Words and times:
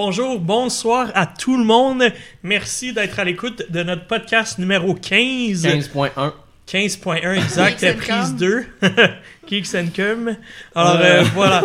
Bonjour, 0.00 0.38
bonsoir 0.38 1.10
à 1.14 1.24
tout 1.24 1.56
le 1.56 1.64
monde. 1.64 2.04
Merci 2.42 2.92
d'être 2.92 3.18
à 3.18 3.24
l'écoute 3.24 3.62
de 3.72 3.82
notre 3.82 4.06
podcast 4.06 4.58
numéro 4.58 4.92
15. 4.92 5.64
15.1. 5.64 6.32
15.1 6.68 7.32
exact, 7.42 7.96
prise 7.96 8.28
Com. 8.28 8.36
2. 8.36 8.66
Geeks 9.48 9.74
and 9.74 9.86
Cum. 9.94 10.36
Alors 10.74 10.96
Ouais. 11.00 11.06
euh, 11.06 11.22
voilà. 11.32 11.64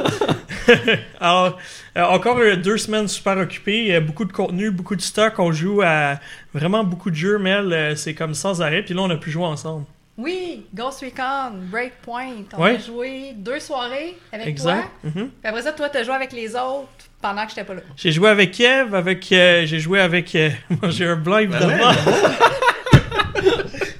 Alors, 1.19 1.57
euh, 1.97 2.03
encore 2.03 2.37
euh, 2.37 2.55
deux 2.55 2.77
semaines 2.77 3.09
super 3.09 3.37
occupées, 3.37 3.93
euh, 3.95 3.99
beaucoup 3.99 4.23
de 4.23 4.31
contenu, 4.31 4.71
beaucoup 4.71 4.95
de 4.95 5.01
stock. 5.01 5.33
On 5.37 5.51
joue 5.51 5.81
à 5.83 6.17
vraiment 6.53 6.85
beaucoup 6.85 7.09
de 7.11 7.15
jeux, 7.17 7.37
Mel. 7.37 7.73
euh, 7.73 7.95
c'est 7.97 8.13
comme 8.13 8.33
sans 8.33 8.61
arrêt. 8.61 8.81
Puis 8.83 8.93
là, 8.93 9.01
on 9.01 9.09
a 9.09 9.17
pu 9.17 9.29
jouer 9.29 9.43
ensemble. 9.43 9.83
Oui, 10.17 10.65
Ghost 10.73 11.01
Recon, 11.01 11.51
Breakpoint. 11.69 12.45
On 12.53 12.61
Ouais. 12.63 12.75
a 12.75 12.79
joué 12.79 13.33
deux 13.35 13.59
soirées 13.59 14.15
avec 14.31 14.47
Exact. 14.47 14.83
toi. 15.01 15.11
Mhm. 15.15 15.27
Puis 15.27 15.31
après 15.43 15.63
ça, 15.63 15.73
toi, 15.73 15.89
t'as 15.89 16.03
joué 16.03 16.13
avec 16.13 16.31
les 16.31 16.55
autres 16.55 16.87
pendant 17.21 17.43
que 17.43 17.49
j'étais 17.49 17.63
pas 17.63 17.73
là. 17.75 17.81
J'ai 17.95 18.11
joué 18.11 18.29
avec 18.29 18.51
Kev, 18.51 18.93
avec 18.95 19.31
euh, 19.31 19.65
j'ai 19.65 19.79
joué 19.79 19.99
avec 19.99 20.33
euh, 20.35 20.49
moi 20.69 20.89
j'ai 20.89 21.05
un 21.05 21.15
blanc 21.15 21.37
évidemment. 21.39 21.91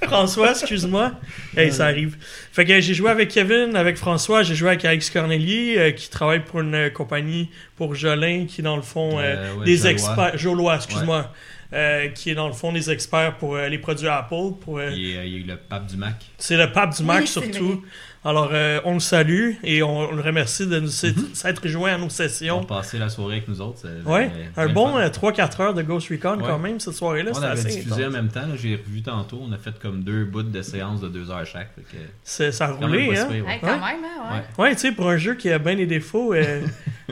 François, 0.03 0.51
excuse-moi. 0.51 1.13
Hey, 1.55 1.71
ça 1.71 1.85
arrive. 1.85 2.17
Fait 2.51 2.65
que 2.65 2.79
j'ai 2.81 2.93
joué 2.93 3.09
avec 3.09 3.29
Kevin, 3.29 3.75
avec 3.77 3.95
François, 3.95 4.43
j'ai 4.43 4.55
joué 4.55 4.69
avec 4.69 4.83
Alex 4.83 5.09
Cornelier 5.09 5.75
euh, 5.77 5.91
qui 5.91 6.09
travaille 6.09 6.41
pour 6.43 6.59
une 6.59 6.75
euh, 6.75 6.89
compagnie 6.89 7.49
pour 7.77 7.95
Jolin 7.95 8.45
qui 8.45 8.59
est 8.59 8.63
dans 8.63 8.75
le 8.75 8.81
fond 8.81 9.19
euh, 9.19 9.21
Euh, 9.37 9.53
ouais, 9.55 9.65
des 9.65 9.77
Jolois. 9.77 9.91
experts 9.91 10.37
Jolois, 10.37 10.75
excuse-moi. 10.75 11.31
euh, 11.73 12.09
qui 12.09 12.29
est 12.29 12.35
dans 12.35 12.47
le 12.47 12.53
fond 12.53 12.73
des 12.73 12.91
experts 12.91 13.37
pour 13.37 13.55
euh, 13.55 13.69
les 13.69 13.77
produits 13.77 14.09
Apple 14.09 14.55
pour 14.59 14.79
euh, 14.79 14.89
Il 14.91 15.07
y 15.15 15.17
a, 15.17 15.23
eu 15.25 15.43
le 15.43 15.55
pape 15.55 15.87
du 15.87 15.95
Mac. 15.95 16.15
c'est 16.37 16.57
le 16.57 16.69
pape 16.73 16.93
du 16.97 17.03
Mac 17.03 17.21
Oui, 17.21 17.27
surtout. 17.27 17.81
Alors 18.23 18.49
euh, 18.53 18.79
on 18.85 18.93
le 18.93 18.99
salue 18.99 19.53
et 19.63 19.81
on, 19.81 19.97
on 20.09 20.11
le 20.15 20.21
remercie 20.21 20.67
de 20.67 20.79
nous 20.79 20.89
s'être 20.89 21.67
joint 21.67 21.95
à 21.95 21.97
nos 21.97 22.09
sessions. 22.09 22.63
passé 22.63 22.99
la 22.99 23.09
soirée 23.09 23.37
avec 23.37 23.47
nous 23.47 23.61
autres. 23.61 23.79
c'est 23.81 24.61
un 24.61 24.69
bon 24.69 24.91
fun. 24.93 24.99
euh, 24.99 25.09
3-4 25.09 25.61
heures 25.63 25.73
de 25.73 25.81
Ghost 25.81 26.07
Recon 26.09 26.37
quand 26.39 26.59
même 26.59 26.79
cette 26.79 26.93
soirée-là. 26.93 27.31
On 27.33 27.41
avait 27.41 27.63
diffusé 27.63 28.05
en 28.05 28.11
même 28.11 28.27
temps, 28.29 28.41
j'ai 28.55 28.75
revu 28.75 29.01
tantôt. 29.01 29.39
On 29.41 29.51
a 29.51 29.57
fait 29.57 29.73
comme 29.79 30.03
deux 30.03 30.23
bouts 30.25 30.43
de 30.43 30.61
séances 30.61 31.01
de 31.01 31.07
deux 31.07 31.31
heures 31.31 31.45
chaque. 31.47 31.73
fait 31.73 31.81
que 31.81 31.97
C'est- 32.23 32.51
Ça 32.51 32.65
a 32.65 32.71
roulé, 32.73 33.09
hein? 33.17 33.27
pire, 33.31 33.43
ouais. 33.43 33.53
Hey, 33.53 33.59
quand 33.59 33.67
Ouais. 33.67 33.73
même, 33.79 34.05
hein, 34.05 34.41
ouais. 34.59 34.73
Tu 34.73 34.79
sais, 34.81 34.91
pour 34.91 35.09
un 35.09 35.17
jeu 35.17 35.33
qui 35.33 35.49
a 35.49 35.57
bien 35.57 35.75
des 35.75 35.87
défauts, 35.87 36.35
euh, 36.35 36.61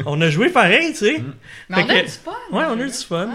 on 0.06 0.22
a 0.22 0.30
joué 0.30 0.50
pareil, 0.50 0.92
tu 0.92 0.98
sais. 1.08 1.20
Mm. 1.24 1.34
Mais 1.70 1.76
Fait 1.78 1.84
on 1.84 1.90
a 1.90 2.00
eu 2.00 2.04
du 2.04 2.10
fun. 2.12 2.32
Ouais, 2.52 2.64
on 2.70 2.80
a 2.80 2.84
eu 2.84 2.88
du 2.88 2.94
fun. 2.94 3.30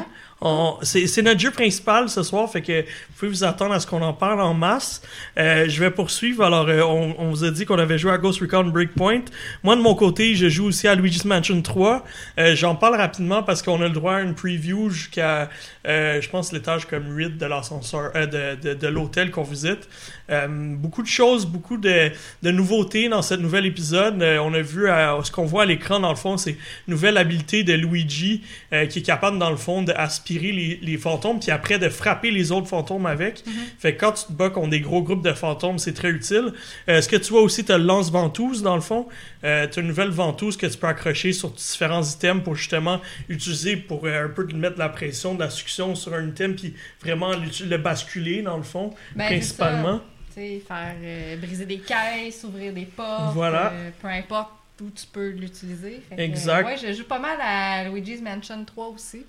C'est 0.82 1.22
notre 1.22 1.40
jeu 1.40 1.50
principal 1.50 2.08
ce 2.08 2.22
soir, 2.22 2.50
fait 2.50 2.60
que 2.60 2.82
vous 2.82 3.14
pouvez 3.18 3.30
vous 3.30 3.44
attendre 3.44 3.72
à 3.72 3.80
ce 3.80 3.86
qu'on 3.86 4.02
en 4.02 4.12
parle 4.12 4.42
en 4.42 4.52
masse. 4.52 5.00
Euh, 5.38 5.66
je 5.68 5.80
vais 5.80 5.90
poursuivre. 5.90 6.44
Alors, 6.44 6.68
euh, 6.68 6.82
on, 6.82 7.30
vous 7.30 7.44
a 7.44 7.50
dit 7.50 7.64
qu'on 7.64 7.78
avait 7.78 7.98
joué 7.98 8.10
à 8.10 8.18
Ghost 8.18 8.40
Recon 8.40 8.64
Breakpoint. 8.64 9.22
Moi, 9.62 9.76
de 9.76 9.80
mon 9.80 9.94
côté, 9.94 10.34
je 10.34 10.48
joue 10.48 10.66
aussi 10.66 10.86
à 10.86 10.94
Luigi's 10.94 11.24
Mansion 11.24 11.62
3. 11.62 12.04
Euh, 12.38 12.54
J'en 12.54 12.74
parle 12.74 12.96
rapidement 12.96 13.42
parce 13.42 13.62
qu'on 13.62 13.80
a 13.80 13.88
le 13.88 13.94
droit 13.94 14.16
à 14.16 14.20
une 14.20 14.34
preview 14.34 14.90
jusqu'à, 14.90 15.48
je 15.84 16.28
pense, 16.28 16.52
l'étage 16.52 16.86
comme 16.86 17.16
8 17.16 17.38
de 17.38 17.46
l'ascenseur, 17.46 18.12
de, 18.12 18.56
de, 18.56 18.74
de 18.74 18.86
l'hôtel 18.88 19.30
qu'on 19.30 19.42
visite. 19.44 19.88
Beaucoup 20.28 21.02
de 21.02 21.08
choses, 21.08 21.46
beaucoup 21.46 21.76
de, 21.76 22.10
de 22.42 22.50
nouveautés 22.50 23.08
dans 23.08 23.22
ce 23.22 23.34
nouvel 23.34 23.66
épisode. 23.66 24.22
On 24.22 24.52
a 24.52 24.60
vu 24.60 24.86
ce 25.22 25.30
qu'on 25.30 25.44
voit 25.44 25.62
à 25.62 25.66
l'écran, 25.66 26.00
dans 26.00 26.10
le 26.10 26.16
fond, 26.16 26.36
c'est 26.36 26.52
une 26.52 26.56
nouvelle 26.88 27.16
habileté 27.16 27.62
de 27.62 27.72
Luigi 27.74 28.42
qui 28.90 28.98
est 28.98 29.06
capable, 29.06 29.38
dans 29.38 29.50
le 29.50 29.56
fond, 29.56 29.84
d'aspirer 30.24 30.52
les, 30.52 30.78
les 30.80 30.96
fantômes, 30.98 31.38
puis 31.38 31.50
après 31.50 31.78
de 31.78 31.88
frapper 31.88 32.30
les 32.30 32.50
autres 32.52 32.66
fantômes 32.66 33.06
avec. 33.06 33.44
Fait 33.78 33.94
que 33.94 34.00
quand 34.00 34.12
tu 34.12 34.24
te 34.26 34.32
bats 34.32 34.50
contre 34.50 34.70
des 34.70 34.80
gros 34.80 35.02
groupes 35.02 35.22
de 35.24 35.32
fantômes, 35.32 35.78
c'est 35.78 35.92
très 35.92 36.10
utile. 36.10 36.52
Euh, 36.88 37.00
ce 37.02 37.08
que 37.08 37.16
tu 37.16 37.30
vois 37.32 37.42
aussi, 37.42 37.64
tu 37.64 37.72
as 37.72 37.78
le 37.78 37.84
lance-ventouse, 37.84 38.62
dans 38.62 38.74
le 38.74 38.80
fond? 38.80 39.06
Euh, 39.44 39.66
tu 39.68 39.78
as 39.78 39.82
une 39.82 39.88
nouvelle 39.88 40.08
ventouse 40.10 40.56
que 40.56 40.66
tu 40.66 40.78
peux 40.78 40.86
accrocher 40.86 41.32
sur 41.32 41.50
différents 41.50 42.02
items 42.02 42.42
pour 42.42 42.54
justement 42.56 43.00
utiliser 43.28 43.76
pour 43.76 44.04
euh, 44.06 44.26
un 44.26 44.28
peu 44.28 44.44
de 44.44 44.54
mettre 44.56 44.74
de 44.74 44.80
la 44.80 44.88
pression, 44.88 45.34
de 45.34 45.40
la 45.40 45.50
succion 45.50 45.94
sur 45.94 46.14
un 46.14 46.28
item, 46.28 46.56
puis 46.56 46.74
vraiment 47.02 47.32
le 47.32 47.76
basculer, 47.76 48.42
dans 48.42 48.56
le 48.56 48.62
fond, 48.62 48.94
Ben, 49.14 49.26
principalement. 49.26 50.00
Faire 50.34 50.60
euh, 51.00 51.36
briser 51.36 51.64
des 51.66 51.78
caisses, 51.78 52.42
ouvrir 52.42 52.72
des 52.72 52.86
portes. 52.86 53.34
Voilà. 53.34 53.70
euh, 53.72 53.90
peu 54.02 54.08
importe 54.08 54.50
où 54.80 54.90
tu 54.90 55.06
peux 55.12 55.28
l'utiliser. 55.30 56.00
Exact. 56.18 56.66
euh, 56.66 56.70
ouais, 56.70 56.76
je 56.76 56.92
joue 56.92 57.04
pas 57.04 57.20
mal 57.20 57.36
à 57.40 57.88
Luigi's 57.88 58.20
Mansion 58.20 58.64
3 58.64 58.88
aussi. 58.88 59.24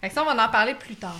Fait 0.00 0.08
que 0.08 0.14
ça, 0.14 0.22
on 0.22 0.34
va 0.34 0.46
en 0.46 0.50
parler 0.50 0.74
plus 0.74 0.94
tard. 0.94 1.18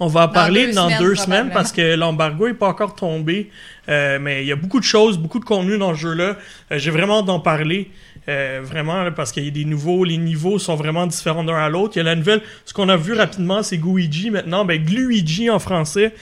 On 0.00 0.08
va 0.08 0.22
en 0.22 0.26
Dans 0.26 0.32
parler 0.32 0.66
deux 0.66 0.72
dans 0.72 0.98
deux 0.98 1.14
semaines 1.14 1.50
parce 1.52 1.70
que 1.70 1.94
l'embargo 1.94 2.48
n'est 2.48 2.54
pas 2.54 2.66
encore 2.68 2.96
tombé. 2.96 3.50
Euh, 3.88 4.18
mais 4.20 4.42
il 4.42 4.48
y 4.48 4.52
a 4.52 4.56
beaucoup 4.56 4.80
de 4.80 4.84
choses, 4.84 5.18
beaucoup 5.18 5.38
de 5.38 5.44
contenu 5.44 5.78
dans 5.78 5.94
ce 5.94 6.00
jeu-là. 6.00 6.36
Euh, 6.72 6.78
J'ai 6.78 6.90
vraiment 6.90 7.20
hâte 7.20 7.26
d'en 7.26 7.38
parler. 7.38 7.90
euh, 8.28 8.60
vraiment, 8.64 9.04
là, 9.04 9.12
parce 9.12 9.30
qu'il 9.30 9.44
y 9.44 9.48
a 9.48 9.50
des 9.52 9.64
nouveaux, 9.64 10.02
les 10.02 10.16
niveaux 10.16 10.58
sont 10.58 10.74
vraiment 10.74 11.06
différents 11.06 11.44
d'un 11.44 11.54
à 11.54 11.68
l'autre. 11.68 11.92
Il 11.94 11.98
y 11.98 12.00
a 12.00 12.04
la 12.04 12.16
nouvelle, 12.16 12.40
ce 12.64 12.72
qu'on 12.72 12.88
a 12.88 12.96
vu 12.96 13.12
rapidement, 13.12 13.62
c'est 13.62 13.76
Guigi 13.78 14.30
maintenant, 14.30 14.64
ben 14.64 14.82
Gluigi 14.82 15.48
en 15.50 15.58
français, 15.60 16.12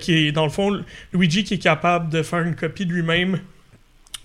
qui 0.00 0.14
est 0.14 0.32
dans 0.32 0.44
le 0.44 0.50
fond 0.50 0.82
Luigi 1.12 1.44
qui 1.44 1.54
est 1.54 1.58
capable 1.58 2.08
de 2.08 2.22
faire 2.22 2.40
une 2.40 2.56
copie 2.56 2.86
de 2.86 2.92
lui-même 2.92 3.38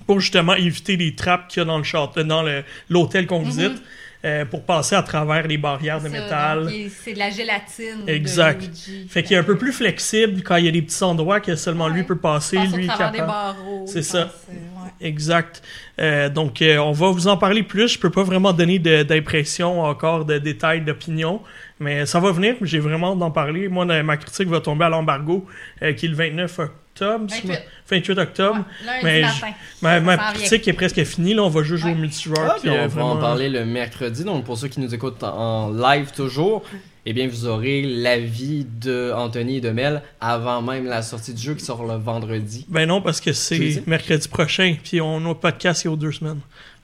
pour 0.07 0.21
justement 0.21 0.55
éviter 0.55 0.95
les 0.95 1.13
trappes 1.15 1.49
qu'il 1.49 1.59
y 1.59 1.63
a 1.63 1.65
dans 1.65 1.77
le 1.77 1.83
château, 1.83 2.23
dans 2.23 2.45
l'hôtel 2.89 3.27
qu'on 3.27 3.41
visite, 3.43 3.83
euh, 4.25 4.45
pour 4.45 4.63
passer 4.63 4.95
à 4.95 5.03
travers 5.03 5.47
les 5.47 5.57
barrières 5.57 5.99
de 6.01 6.09
Ça, 6.09 6.09
métal. 6.09 6.69
C'est 7.03 7.13
de 7.13 7.19
la 7.19 7.29
gélatine. 7.29 8.03
Exact. 8.07 8.61
De 8.61 8.65
Luigi. 8.65 9.07
Fait 9.09 9.23
qu'il 9.23 9.35
est 9.35 9.39
un 9.39 9.43
peu 9.43 9.57
plus 9.57 9.71
flexible 9.71 10.41
quand 10.43 10.55
il 10.55 10.65
y 10.65 10.67
a 10.67 10.71
des 10.71 10.81
petits 10.81 11.03
endroits 11.03 11.39
que 11.39 11.55
seulement 11.55 11.87
lui 11.87 12.03
peut 12.03 12.17
passer, 12.17 12.57
Passe 12.57 12.73
lui 12.73 12.87
travers 12.87 13.11
des 13.11 13.17
capable. 13.19 13.31
barreaux. 13.31 13.85
C'est 13.87 14.01
ça. 14.01 14.31
ouais. 14.49 14.55
Exact. 14.99 15.61
Euh, 15.99 16.29
donc, 16.29 16.61
euh, 16.61 16.77
on 16.77 16.91
va 16.91 17.11
vous 17.11 17.27
en 17.27 17.37
parler 17.37 17.61
plus. 17.63 17.87
Je 17.93 17.99
peux 17.99 18.09
pas 18.09 18.23
vraiment 18.23 18.53
donner 18.53 18.79
d'impression 18.79 19.81
encore, 19.83 20.25
de 20.25 20.37
détails, 20.39 20.81
d'opinion, 20.81 21.41
mais 21.79 22.05
ça 22.05 22.19
va 22.19 22.31
venir. 22.31 22.55
J'ai 22.61 22.79
vraiment 22.79 23.15
d'en 23.15 23.29
parler. 23.31 23.67
Moi, 23.67 23.85
ma 23.85 24.17
critique 24.17 24.47
va 24.47 24.59
tomber 24.59 24.85
à 24.85 24.89
l'embargo, 24.89 25.45
qui 25.79 26.05
est 26.05 26.09
le 26.09 26.15
29 26.15 26.59
octobre. 27.01 27.25
28. 27.29 27.51
28 27.89 28.17
octobre. 28.19 28.55
Ouais, 28.57 28.85
lundi 28.85 28.99
mais 29.03 29.21
matin. 29.21 29.53
Ma, 29.81 29.99
vient. 29.99 30.33
critique 30.33 30.67
est 30.67 30.73
presque 30.73 31.03
finie. 31.03 31.33
Là, 31.33 31.43
on 31.43 31.49
va 31.49 31.63
juste 31.63 31.81
jouer 31.81 31.91
Ouais. 31.91 31.97
au 31.97 32.01
multijoueur. 32.01 32.51
Ah, 32.51 32.57
puis, 32.59 32.69
euh, 32.69 32.85
on 32.85 32.87
va 32.87 33.03
en 33.05 33.17
parler 33.17 33.49
le 33.49 33.65
mercredi. 33.65 34.23
Donc, 34.23 34.43
pour 34.45 34.57
ceux 34.57 34.67
qui 34.67 34.79
nous 34.79 34.93
écoutent 34.93 35.23
en 35.23 35.71
live 35.71 36.11
toujours, 36.15 36.63
eh 37.05 37.13
bien, 37.13 37.27
vous 37.27 37.45
aurez 37.45 37.81
l'avis 37.83 38.65
de 38.65 39.13
Anthony 39.15 39.57
et 39.57 39.61
de 39.61 39.69
Mel 39.69 40.01
avant 40.19 40.61
même 40.61 40.85
la 40.85 41.01
sortie 41.01 41.33
du 41.33 41.41
jeu 41.41 41.53
qui 41.55 41.63
sort 41.63 41.85
le 41.85 41.95
vendredi. 41.95 42.65
Ben 42.67 42.85
non, 42.87 43.01
parce 43.01 43.21
que 43.21 43.31
c'est 43.33 43.83
mercredi 43.87 44.27
prochain. 44.27 44.75
Puis 44.83 44.99
on 44.99 45.25
a 45.29 45.33
podcast 45.35 45.83
il 45.85 45.91
y 45.91 45.93
a 45.93 45.95
deux 45.95 46.11
semaines. 46.11 46.39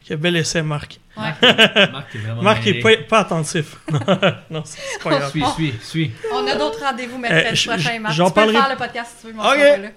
Quel 0.05 0.17
bel 0.17 0.35
essai, 0.35 0.61
Marc. 0.61 0.99
Ouais. 1.15 1.23
Marc 1.91 2.15
est 2.15 2.17
vraiment 2.17 2.41
Marc 2.41 2.65
est 2.67 2.71
mêlé. 2.81 2.81
pas, 2.81 3.03
pas 3.07 3.19
attentif. 3.19 3.75
non, 4.49 4.63
c'est 4.65 4.79
pas 5.03 5.09
grave. 5.19 5.29
Suis, 5.29 5.43
suis, 5.55 5.73
suis. 5.81 6.11
On 6.33 6.47
a 6.47 6.55
d'autres 6.55 6.79
rendez-vous 6.83 7.19
mercredi 7.19 7.45
Euh, 7.51 7.55
je- 7.55 7.69
prochain, 7.69 7.99
Marc. 7.99 8.13
j'en 8.15 8.27
Tu 8.27 8.33
peux 8.33 8.41
parlerai- 8.41 8.53
faire 8.59 8.69
le 8.71 8.75
podcast 8.77 9.11
si 9.19 9.27
tu 9.27 9.33
veux, 9.33 9.39
ok. 9.39 9.93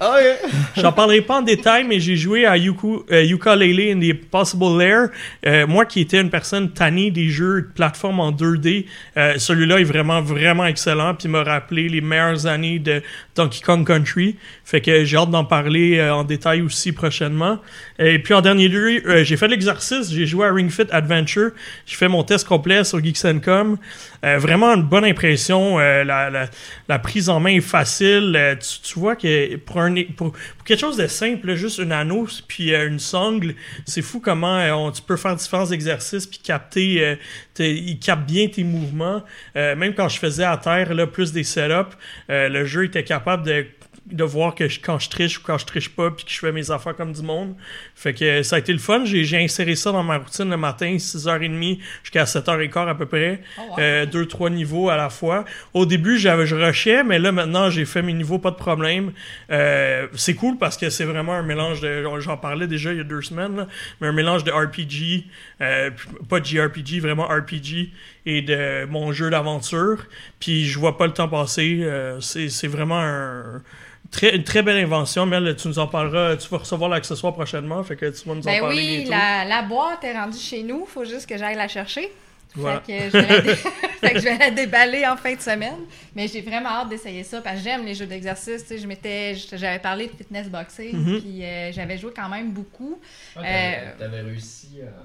J'en 0.76 0.92
parlerai 0.92 1.22
pas 1.22 1.38
en 1.38 1.42
détail, 1.42 1.84
mais 1.84 2.00
j'ai 2.00 2.16
joué 2.16 2.44
à 2.44 2.58
Yuku, 2.58 3.04
euh, 3.10 3.22
Yooka-Laylee 3.24 3.94
and 3.94 4.00
the 4.00 4.12
Possible 4.30 4.78
Lair. 4.78 5.08
Euh, 5.46 5.66
moi 5.66 5.86
qui 5.86 6.00
étais 6.00 6.20
une 6.20 6.28
personne 6.28 6.70
tannée 6.72 7.10
des 7.10 7.30
jeux 7.30 7.62
de 7.62 7.68
plateforme 7.74 8.20
en 8.20 8.30
2D, 8.30 8.84
euh, 9.16 9.38
celui-là 9.38 9.78
est 9.80 9.84
vraiment, 9.84 10.20
vraiment 10.20 10.66
excellent, 10.66 11.14
puis 11.14 11.28
m'a 11.28 11.42
rappelé 11.44 11.88
les 11.88 12.02
meilleures 12.02 12.46
années 12.46 12.78
de 12.78 13.02
Donkey 13.34 13.60
Kong 13.64 13.86
Country. 13.86 14.36
Fait 14.66 14.82
que 14.82 15.04
j'ai 15.04 15.16
hâte 15.16 15.30
d'en 15.30 15.44
parler 15.46 15.96
euh, 15.98 16.14
en 16.14 16.24
détail 16.24 16.60
aussi 16.60 16.92
prochainement. 16.92 17.58
Et 17.98 18.18
puis 18.18 18.34
en 18.34 18.42
dernier 18.42 18.68
lieu, 18.68 19.02
euh, 19.06 19.24
j'ai 19.24 19.38
fait 19.38 19.48
l'exercice, 19.48 20.10
j'ai 20.12 20.26
joué 20.26 20.46
à 20.46 20.52
Ring 20.52 20.70
Fit 20.70 20.82
Adventure. 20.90 21.05
J'ai 21.08 21.96
fait 21.96 22.08
mon 22.08 22.22
test 22.24 22.46
complet 22.46 22.84
sur 22.84 23.02
Geeks.com. 23.02 23.78
Euh, 24.24 24.38
vraiment 24.38 24.74
une 24.74 24.82
bonne 24.82 25.04
impression. 25.04 25.78
Euh, 25.78 26.04
la, 26.04 26.98
prise 26.98 27.28
en 27.28 27.40
main 27.40 27.50
est 27.50 27.60
facile. 27.60 28.34
Euh, 28.36 28.54
tu, 28.56 28.98
vois 28.98 29.16
que 29.16 29.56
pour, 29.56 30.32
quelque 30.64 30.80
chose 30.80 30.96
de 30.96 31.06
simple, 31.06 31.54
juste 31.54 31.78
une 31.78 31.92
anneau 31.92 32.26
puis 32.48 32.74
euh, 32.74 32.88
une 32.88 32.98
sangle, 32.98 33.54
c'est 33.84 34.02
fou 34.02 34.20
comment 34.20 34.90
tu 34.90 35.02
peux 35.02 35.16
faire 35.16 35.36
différents 35.36 35.70
exercices 35.70 36.26
puis 36.26 36.38
capter. 36.38 37.18
il 37.58 37.98
capte 37.98 38.26
bien 38.26 38.48
tes 38.48 38.64
mouvements. 38.64 39.22
Même 39.54 39.94
quand 39.94 40.08
je 40.08 40.18
faisais 40.18 40.44
à 40.44 40.56
terre 40.56 40.88
plus 41.12 41.32
des 41.32 41.44
setups, 41.44 41.96
le 42.28 42.64
jeu 42.64 42.84
était 42.84 43.04
capable 43.04 43.44
de 43.44 43.66
de 44.10 44.22
voir 44.24 44.54
que 44.54 44.68
je- 44.68 44.78
quand 44.80 44.98
je 44.98 45.08
triche 45.10 45.38
ou 45.38 45.42
quand 45.42 45.58
je 45.58 45.66
triche 45.66 45.88
pas 45.88 46.10
puis 46.10 46.24
que 46.24 46.30
je 46.30 46.38
fais 46.38 46.52
mes 46.52 46.70
affaires 46.70 46.94
comme 46.94 47.12
du 47.12 47.22
monde. 47.22 47.54
Fait 47.94 48.14
que 48.14 48.24
euh, 48.24 48.42
ça 48.42 48.56
a 48.56 48.58
été 48.60 48.72
le 48.72 48.78
fun. 48.78 49.04
J'ai 49.04 49.24
j'ai 49.24 49.38
inséré 49.42 49.74
ça 49.74 49.90
dans 49.92 50.02
ma 50.04 50.18
routine 50.18 50.48
le 50.48 50.56
matin, 50.56 50.96
6h30 50.98 51.80
jusqu'à 52.02 52.24
7h15 52.24 52.88
à 52.88 52.94
peu 52.94 53.06
près. 53.06 53.40
Oh, 53.58 53.62
wow. 53.70 53.78
Euh, 53.80 54.06
deux, 54.06 54.26
trois 54.26 54.48
niveaux 54.50 54.88
à 54.90 54.96
la 54.96 55.10
fois. 55.10 55.44
Au 55.74 55.86
début, 55.86 56.18
j'avais, 56.18 56.46
je 56.46 56.54
rushais, 56.54 57.02
mais 57.02 57.18
là, 57.18 57.32
maintenant, 57.32 57.68
j'ai 57.70 57.84
fait 57.84 58.02
mes 58.02 58.12
niveaux, 58.12 58.38
pas 58.38 58.50
de 58.52 58.56
problème. 58.56 59.12
Euh, 59.50 60.06
c'est 60.14 60.34
cool 60.34 60.56
parce 60.58 60.76
que 60.76 60.88
c'est 60.90 61.04
vraiment 61.04 61.34
un 61.34 61.42
mélange 61.42 61.80
de, 61.80 62.04
j'en 62.20 62.36
parlais 62.36 62.66
déjà 62.66 62.92
il 62.92 62.98
y 62.98 63.00
a 63.00 63.04
deux 63.04 63.22
semaines, 63.22 63.56
là, 63.56 63.66
mais 64.00 64.06
un 64.08 64.12
mélange 64.12 64.44
de 64.44 64.52
RPG, 64.52 65.24
euh, 65.60 65.90
pas 66.28 66.40
de 66.40 66.46
JRPG, 66.46 67.00
vraiment 67.00 67.24
RPG, 67.26 67.90
et 68.24 68.42
de 68.42 68.84
mon 68.86 69.12
jeu 69.12 69.30
d'aventure. 69.30 70.04
Puis 70.40 70.64
je 70.66 70.78
vois 70.78 70.96
pas 70.96 71.06
le 71.06 71.12
temps 71.12 71.28
passer. 71.28 71.80
Euh, 71.82 72.20
c'est, 72.20 72.48
c'est 72.48 72.68
vraiment 72.68 73.00
un, 73.00 73.62
très, 74.10 74.36
une 74.36 74.44
très 74.44 74.62
belle 74.62 74.78
invention. 74.78 75.26
Mel, 75.26 75.56
tu 75.56 75.68
nous 75.68 75.78
en 75.78 75.86
parleras, 75.86 76.36
tu 76.36 76.48
vas 76.48 76.58
recevoir 76.58 76.90
l'accessoire 76.90 77.32
prochainement, 77.34 77.82
fait 77.84 77.96
que 77.96 78.06
tu 78.06 78.28
vas 78.28 78.34
nous 78.34 78.40
en 78.42 78.44
Ben 78.44 78.60
parler 78.60 78.76
oui, 78.76 78.96
bientôt. 78.98 79.10
la, 79.10 79.44
la 79.44 79.62
boîte 79.62 80.04
est 80.04 80.12
rendue 80.18 80.38
chez 80.38 80.62
nous. 80.62 80.86
Faut 80.86 81.04
juste 81.04 81.26
que 81.28 81.36
j'aille 81.36 81.56
la 81.56 81.68
chercher. 81.68 82.10
Voilà. 82.54 82.80
Fait, 82.86 82.92
que 82.98 83.04
je 83.10 83.18
vais 83.18 83.28
la 83.28 83.40
dé- 83.42 83.54
fait 84.00 84.10
que 84.14 84.18
je 84.18 84.24
vais 84.24 84.38
la 84.38 84.50
déballer 84.50 85.06
en 85.06 85.16
fin 85.16 85.34
de 85.34 85.40
semaine. 85.40 85.76
Mais 86.14 86.26
j'ai 86.26 86.40
vraiment 86.40 86.70
hâte 86.70 86.88
d'essayer 86.88 87.22
ça 87.22 87.42
parce 87.42 87.58
que 87.58 87.64
j'aime 87.64 87.84
les 87.84 87.94
jeux 87.94 88.06
d'exercice. 88.06 88.62
Tu 88.62 88.68
sais, 88.68 88.78
je 88.78 88.86
m'étais, 88.86 89.34
je- 89.34 89.56
j'avais 89.56 89.78
parlé 89.78 90.06
de 90.06 90.12
fitness 90.12 90.48
boxing, 90.48 90.96
Mhm. 90.96 91.20
puis 91.20 91.44
euh, 91.44 91.70
j'avais 91.72 91.98
joué 91.98 92.12
quand 92.16 92.28
même 92.30 92.52
beaucoup. 92.52 92.98
Ah, 93.36 93.40
Euh, 93.44 93.90
T'avais 93.98 94.20
réussi 94.22 94.68
à. 94.82 95.02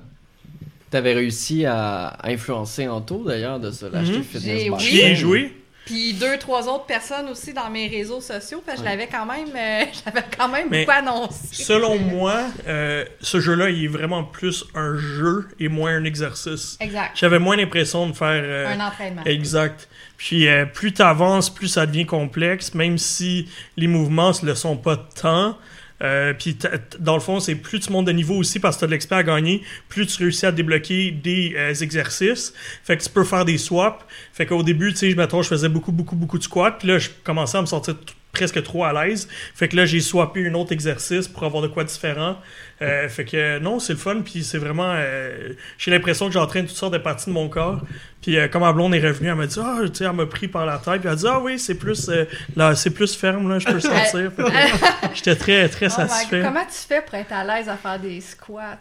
T'avais 0.89 1.13
réussi 1.13 1.65
à 1.65 2.18
influencer 2.24 2.88
Anto 2.88 3.24
d'ailleurs 3.24 3.59
de 3.59 3.71
se 3.71 3.86
l'acheter 3.86 4.18
Mhm. 4.18 4.24
fitness 4.24 4.44
J'ai- 4.62 4.69
boxing. 4.69 4.89
J'y 4.89 5.01
ai 5.01 5.15
joué. 5.15 5.53
Puis 5.85 6.13
deux, 6.13 6.37
trois 6.37 6.67
autres 6.67 6.85
personnes 6.85 7.27
aussi 7.29 7.53
dans 7.53 7.69
mes 7.69 7.87
réseaux 7.87 8.21
sociaux, 8.21 8.61
parce 8.65 8.77
que 8.79 8.85
je 8.85 8.89
l'avais 8.89 9.07
quand 9.07 9.25
même, 9.25 9.49
euh, 9.55 9.85
j'avais 10.05 10.23
quand 10.37 10.47
même 10.47 10.67
Mais 10.69 10.85
beaucoup 10.85 10.97
annoncé. 10.97 11.47
Selon 11.51 11.97
moi, 11.97 12.39
euh, 12.67 13.03
ce 13.19 13.39
jeu-là, 13.39 13.69
il 13.69 13.85
est 13.85 13.87
vraiment 13.87 14.23
plus 14.23 14.63
un 14.75 14.95
jeu 14.97 15.47
et 15.59 15.67
moins 15.69 15.95
un 15.95 16.03
exercice. 16.03 16.77
Exact. 16.79 17.11
J'avais 17.15 17.39
moins 17.39 17.55
l'impression 17.57 18.07
de 18.07 18.13
faire. 18.13 18.27
euh, 18.43 18.67
Un 18.73 18.79
entraînement. 18.79 19.23
Exact. 19.25 19.89
Puis 20.17 20.47
euh, 20.47 20.65
plus 20.65 20.93
tu 20.93 21.01
avances, 21.01 21.49
plus 21.49 21.67
ça 21.67 21.85
devient 21.87 22.05
complexe, 22.05 22.75
même 22.75 22.97
si 22.99 23.49
les 23.75 23.87
mouvements 23.87 24.31
ne 24.43 24.47
le 24.47 24.55
sont 24.55 24.77
pas 24.77 24.97
tant. 24.97 25.57
Euh, 26.01 26.33
puis 26.33 26.57
dans 27.00 27.13
le 27.13 27.19
fond, 27.19 27.39
c'est 27.39 27.56
plus 27.56 27.80
tu 27.80 27.92
montes 27.92 28.06
de 28.06 28.12
niveau 28.12 28.36
aussi 28.36 28.59
parce 28.59 28.75
que 28.75 28.80
tu 28.80 28.83
as 28.86 28.88
de 28.88 28.92
l'expert 28.94 29.19
à 29.19 29.24
gagner, 29.24 29.62
plus 29.88 30.07
tu 30.07 30.24
réussis 30.24 30.45
à 30.45 30.51
débloquer 30.51 31.12
des 31.12 31.53
euh, 31.56 31.74
exercices. 31.75 32.53
Fait 32.83 32.98
que 32.98 33.03
tu 33.03 33.09
peux 33.09 33.24
faire 33.24 33.45
des 33.45 33.57
swaps. 33.57 34.03
Fait 34.33 34.45
qu'au 34.45 34.63
début, 34.63 34.92
tu 34.92 34.98
sais, 34.98 35.15
mettons, 35.15 35.42
je 35.42 35.50
faisais 35.50 35.69
beaucoup, 35.69 35.92
beaucoup, 35.92 36.15
beaucoup 36.15 36.38
de 36.38 36.44
squats. 36.44 36.71
Puis 36.71 36.88
là, 36.88 36.98
je 36.98 37.09
commençais 37.24 37.57
à 37.57 37.62
me 37.62 37.68
sentir 37.68 38.00
t- 38.00 38.13
presque 38.33 38.61
trop 38.63 38.85
à 38.85 38.93
l'aise. 39.05 39.27
Fait 39.55 39.67
que 39.67 39.75
là, 39.75 39.85
j'ai 39.85 39.99
swappé 39.99 40.47
un 40.47 40.53
autre 40.53 40.71
exercice 40.71 41.27
pour 41.27 41.43
avoir 41.43 41.61
de 41.61 41.67
quoi 41.67 41.83
différent. 41.83 42.37
Euh, 42.81 43.07
fait 43.09 43.25
que 43.25 43.37
euh, 43.37 43.59
non, 43.59 43.79
c'est 43.79 43.93
le 43.93 43.99
fun. 43.99 44.21
Puis 44.21 44.43
c'est 44.43 44.57
vraiment. 44.57 44.93
euh, 44.95 45.49
j'ai 45.77 45.91
l'impression 45.91 46.27
que 46.27 46.33
j'entraîne 46.33 46.65
toutes 46.65 46.75
sortes 46.77 46.93
de 46.93 46.97
parties 46.97 47.27
de 47.29 47.33
mon 47.33 47.49
corps. 47.49 47.81
Puis 48.21 48.37
euh, 48.37 48.47
quand 48.47 48.59
ma 48.59 48.71
blonde 48.73 48.95
est 48.95 49.05
revenue, 49.05 49.29
elle 49.29 49.35
m'a 49.35 49.47
dit 49.47 49.59
Ah, 49.61 49.79
tu 49.83 49.95
sais, 49.95 50.05
elle 50.05 50.13
m'a 50.13 50.25
pris 50.25 50.47
par 50.47 50.65
la 50.65 50.77
tête. 50.77 51.01
Puis 51.01 51.07
elle 51.07 51.09
a 51.09 51.15
dit 51.15 51.25
Ah 51.27 51.39
oui, 51.39 51.59
c'est 51.59 51.75
plus, 51.75 52.09
euh, 52.09 52.25
là, 52.55 52.73
c'est 52.75 52.89
plus 52.91 53.15
ferme, 53.15 53.49
là, 53.49 53.59
je 53.59 53.65
peux 53.65 53.73
le 53.73 53.79
sentir. 53.81 54.31
J'étais 55.13 55.35
très, 55.35 55.69
très 55.69 55.87
Oh 55.87 55.95
God, 55.97 56.07
satisfait. 56.09 56.41
Comment 56.43 56.65
tu 56.65 56.87
fais 56.87 57.01
pour 57.01 57.15
être 57.15 57.33
à 57.33 57.43
l'aise 57.43 57.69
à 57.69 57.75
faire 57.77 57.99
des 57.99 58.19
squats? 58.21 58.77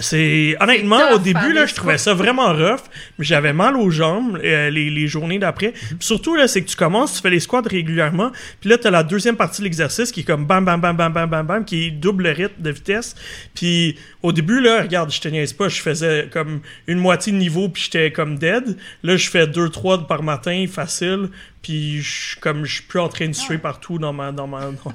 C'est 0.00 0.56
honnêtement 0.60 1.10
au 1.12 1.18
début 1.18 1.52
là, 1.52 1.66
je 1.66 1.74
trouvais 1.74 1.98
ça 1.98 2.14
vraiment 2.14 2.52
rough, 2.52 2.82
mais 3.18 3.24
j'avais 3.24 3.52
mal 3.52 3.76
aux 3.76 3.90
jambes 3.90 4.38
euh, 4.44 4.70
les, 4.70 4.90
les 4.90 5.06
journées 5.08 5.40
d'après. 5.40 5.72
Puis 5.72 5.96
Surtout 6.00 6.36
là, 6.36 6.46
c'est 6.46 6.62
que 6.62 6.68
tu 6.68 6.76
commences, 6.76 7.14
tu 7.14 7.20
fais 7.20 7.30
les 7.30 7.40
squats 7.40 7.62
régulièrement, 7.64 8.30
puis 8.60 8.70
là 8.70 8.78
tu 8.78 8.86
as 8.86 8.90
la 8.90 9.02
deuxième 9.02 9.36
partie 9.36 9.60
de 9.60 9.64
l'exercice 9.64 10.12
qui 10.12 10.20
est 10.20 10.24
comme 10.24 10.46
bam 10.46 10.64
bam 10.64 10.80
bam 10.80 10.96
bam 10.96 11.12
bam 11.12 11.28
bam 11.28 11.46
bam 11.46 11.64
qui 11.64 11.86
est 11.86 11.90
double 11.90 12.28
rythme 12.28 12.62
de 12.62 12.70
vitesse. 12.70 13.16
Puis 13.54 13.96
au 14.22 14.30
début 14.30 14.60
là, 14.60 14.82
regarde, 14.82 15.10
je 15.10 15.20
te 15.20 15.28
niaise 15.28 15.52
pas, 15.52 15.68
je 15.68 15.80
faisais 15.80 16.28
comme 16.32 16.60
une 16.86 16.98
moitié 16.98 17.32
de 17.32 17.38
niveau 17.38 17.68
puis 17.68 17.84
j'étais 17.84 18.12
comme 18.12 18.38
dead. 18.38 18.76
Là, 19.02 19.16
je 19.16 19.28
fais 19.28 19.46
deux 19.48 19.68
trois 19.68 20.06
par 20.06 20.22
matin 20.22 20.64
facile. 20.70 21.30
Puis 21.62 22.00
je 22.02 22.38
comme 22.40 22.64
je 22.64 22.74
suis 22.74 22.82
plus 22.84 23.00
en 23.00 23.08
train 23.08 23.26
de 23.28 23.32
suer 23.34 23.58
partout 23.58 23.98
dans 23.98 24.12
ma 24.12 24.32
dans 24.32 24.46
ma 24.46 24.60
dans- 24.70 24.92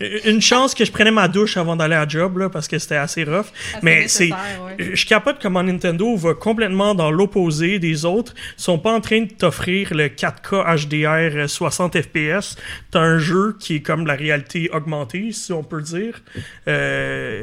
une 0.24 0.40
chance 0.42 0.74
que 0.74 0.84
je 0.84 0.92
prenais 0.92 1.10
ma 1.10 1.28
douche 1.28 1.56
avant 1.56 1.76
d'aller 1.76 1.94
à 1.94 2.06
job 2.06 2.38
là 2.38 2.48
parce 2.50 2.68
que 2.68 2.78
c'était 2.78 2.96
assez 2.96 3.24
rough. 3.24 3.46
Ah, 3.74 3.78
Mais 3.82 4.08
c'est 4.08 4.30
ouais. 4.32 4.94
je 4.94 5.06
capote 5.06 5.36
comment 5.40 5.62
Nintendo 5.62 6.16
va 6.16 6.34
complètement 6.34 6.94
dans 6.94 7.10
l'opposé 7.10 7.78
des 7.78 8.04
autres. 8.04 8.34
Ils 8.58 8.62
sont 8.62 8.78
pas 8.78 8.92
en 8.92 9.00
train 9.00 9.22
de 9.22 9.30
t'offrir 9.32 9.94
le 9.94 10.08
4K 10.08 10.86
HDR 10.86 11.36
euh, 11.36 11.46
60 11.48 12.00
FPS. 12.02 12.56
T'as 12.90 13.00
un 13.00 13.18
jeu 13.18 13.56
qui 13.58 13.76
est 13.76 13.82
comme 13.82 14.06
la 14.06 14.14
réalité 14.14 14.70
augmentée, 14.72 15.32
si 15.32 15.52
on 15.52 15.62
peut 15.62 15.82
dire, 15.82 16.20
euh, 16.68 17.42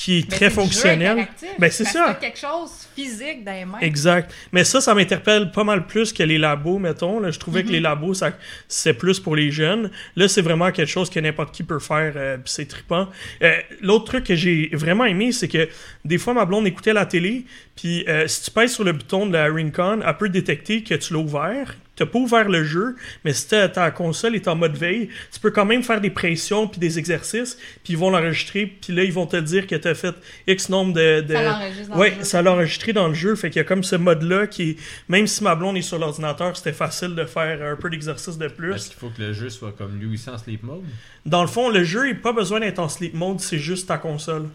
qui 0.00 0.18
est 0.20 0.30
Mais 0.30 0.36
très 0.36 0.50
fonctionnel. 0.50 1.26
Ben, 1.58 1.68
c'est 1.72 1.84
ça. 1.84 2.16
quelque 2.20 2.38
chose 2.38 2.70
physique 2.94 3.42
dans 3.44 3.50
les 3.52 3.64
mains. 3.64 3.80
Exact. 3.80 4.32
Mais 4.52 4.62
ça, 4.62 4.80
ça 4.80 4.94
m'interpelle 4.94 5.50
pas 5.50 5.64
mal 5.64 5.88
plus 5.88 6.12
que 6.12 6.22
les 6.22 6.38
labos, 6.38 6.78
mettons. 6.78 7.18
Là, 7.18 7.32
je 7.32 7.38
trouvais 7.40 7.62
Mhm. 7.62 7.66
que 7.66 7.72
les 7.72 7.80
labos, 7.80 8.14
ça, 8.14 8.30
c'est 8.68 8.94
plus 8.94 9.18
pour 9.18 9.34
les 9.34 9.50
jeunes. 9.50 9.90
Là, 10.14 10.28
c'est 10.28 10.40
vraiment 10.42 10.70
quelque 10.70 10.88
chose 10.88 11.10
que 11.10 11.18
n'importe 11.18 11.52
qui 11.52 11.64
peut 11.64 11.80
faire, 11.80 12.12
euh, 12.14 12.36
pis 12.36 12.52
c'est 12.52 12.66
trippant. 12.68 13.08
Euh, 13.42 13.56
L'autre 13.80 14.04
truc 14.04 14.22
que 14.24 14.36
j'ai 14.36 14.70
vraiment 14.72 15.04
aimé, 15.04 15.32
c'est 15.32 15.48
que 15.48 15.68
des 16.04 16.18
fois, 16.18 16.32
ma 16.32 16.44
blonde 16.44 16.68
écoutait 16.68 16.92
la 16.92 17.04
télé, 17.04 17.44
puis 17.74 18.04
euh, 18.08 18.28
si 18.28 18.44
tu 18.44 18.50
pèses 18.52 18.72
sur 18.74 18.84
le 18.84 18.92
bouton 18.92 19.26
de 19.26 19.32
la 19.32 19.46
Rincon, 19.52 19.98
elle 20.06 20.16
peut 20.16 20.28
détecter 20.28 20.84
que 20.84 20.94
tu 20.94 21.12
l'as 21.12 21.18
ouvert. 21.18 21.74
T'as 21.98 22.06
pas 22.06 22.18
ouvert 22.18 22.48
le 22.48 22.62
jeu, 22.64 22.94
mais 23.24 23.32
si 23.32 23.48
ta, 23.48 23.68
ta 23.68 23.90
console 23.90 24.36
est 24.36 24.46
en 24.48 24.54
mode 24.54 24.76
veille, 24.76 25.08
tu 25.32 25.40
peux 25.40 25.50
quand 25.50 25.64
même 25.64 25.82
faire 25.82 26.00
des 26.00 26.10
pressions 26.10 26.68
puis 26.68 26.78
des 26.78 26.98
exercices, 26.98 27.56
puis 27.84 27.94
ils 27.94 27.98
vont 27.98 28.08
l'enregistrer, 28.10 28.66
puis 28.66 28.94
là, 28.94 29.02
ils 29.02 29.12
vont 29.12 29.26
te 29.26 29.36
dire 29.36 29.66
que 29.66 29.74
t'as 29.74 29.94
fait 29.94 30.14
X 30.46 30.68
nombre 30.68 30.92
de... 30.94 31.20
de... 31.22 31.34
Ça 31.34 31.42
l'enregistre 31.42 31.88
dans 31.90 31.98
Ouais, 31.98 32.10
le 32.10 32.16
jeu. 32.16 32.22
ça 32.24 32.42
l'a 32.42 32.52
enregistré 32.52 32.92
dans 32.92 33.08
le 33.08 33.14
jeu, 33.14 33.34
fait 33.34 33.50
qu'il 33.50 33.58
y 33.58 33.64
a 33.64 33.64
comme 33.64 33.82
ce 33.82 33.96
mode-là 33.96 34.46
qui 34.46 34.70
est, 34.70 34.76
même 35.08 35.26
si 35.26 35.42
ma 35.42 35.54
blonde 35.54 35.76
est 35.76 35.82
sur 35.82 35.98
l'ordinateur, 35.98 36.56
c'était 36.56 36.72
facile 36.72 37.14
de 37.14 37.24
faire 37.24 37.60
un 37.72 37.76
peu 37.76 37.90
d'exercice 37.90 38.38
de 38.38 38.46
Est-ce 38.46 38.54
plus. 38.54 38.88
qu'il 38.88 38.96
faut 38.98 39.08
que 39.10 39.20
le 39.20 39.32
jeu 39.32 39.48
soit 39.50 39.72
comme 39.76 39.98
lui 39.98 40.14
aussi 40.14 40.30
en 40.30 40.38
sleep 40.38 40.62
mode? 40.62 40.84
Dans 41.26 41.42
le 41.42 41.48
fond, 41.48 41.68
le 41.68 41.82
jeu, 41.84 42.08
il 42.08 42.14
n'a 42.14 42.20
pas 42.20 42.32
besoin 42.32 42.60
d'être 42.60 42.78
en 42.78 42.88
sleep 42.88 43.14
mode, 43.14 43.40
c'est 43.40 43.58
juste 43.58 43.88
ta 43.88 43.98
console. 43.98 44.48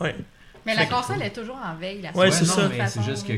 Ouais. 0.00 0.14
Mais 0.66 0.74
la 0.74 0.86
console 0.86 1.20
est 1.22 1.30
toujours 1.30 1.58
en 1.62 1.76
veille. 1.78 2.00
La 2.02 2.16
Ouais, 2.16 2.30
c'est 2.30 2.46
ça. 2.46 2.70
c'est 2.88 3.02
juste 3.02 3.26
que 3.26 3.34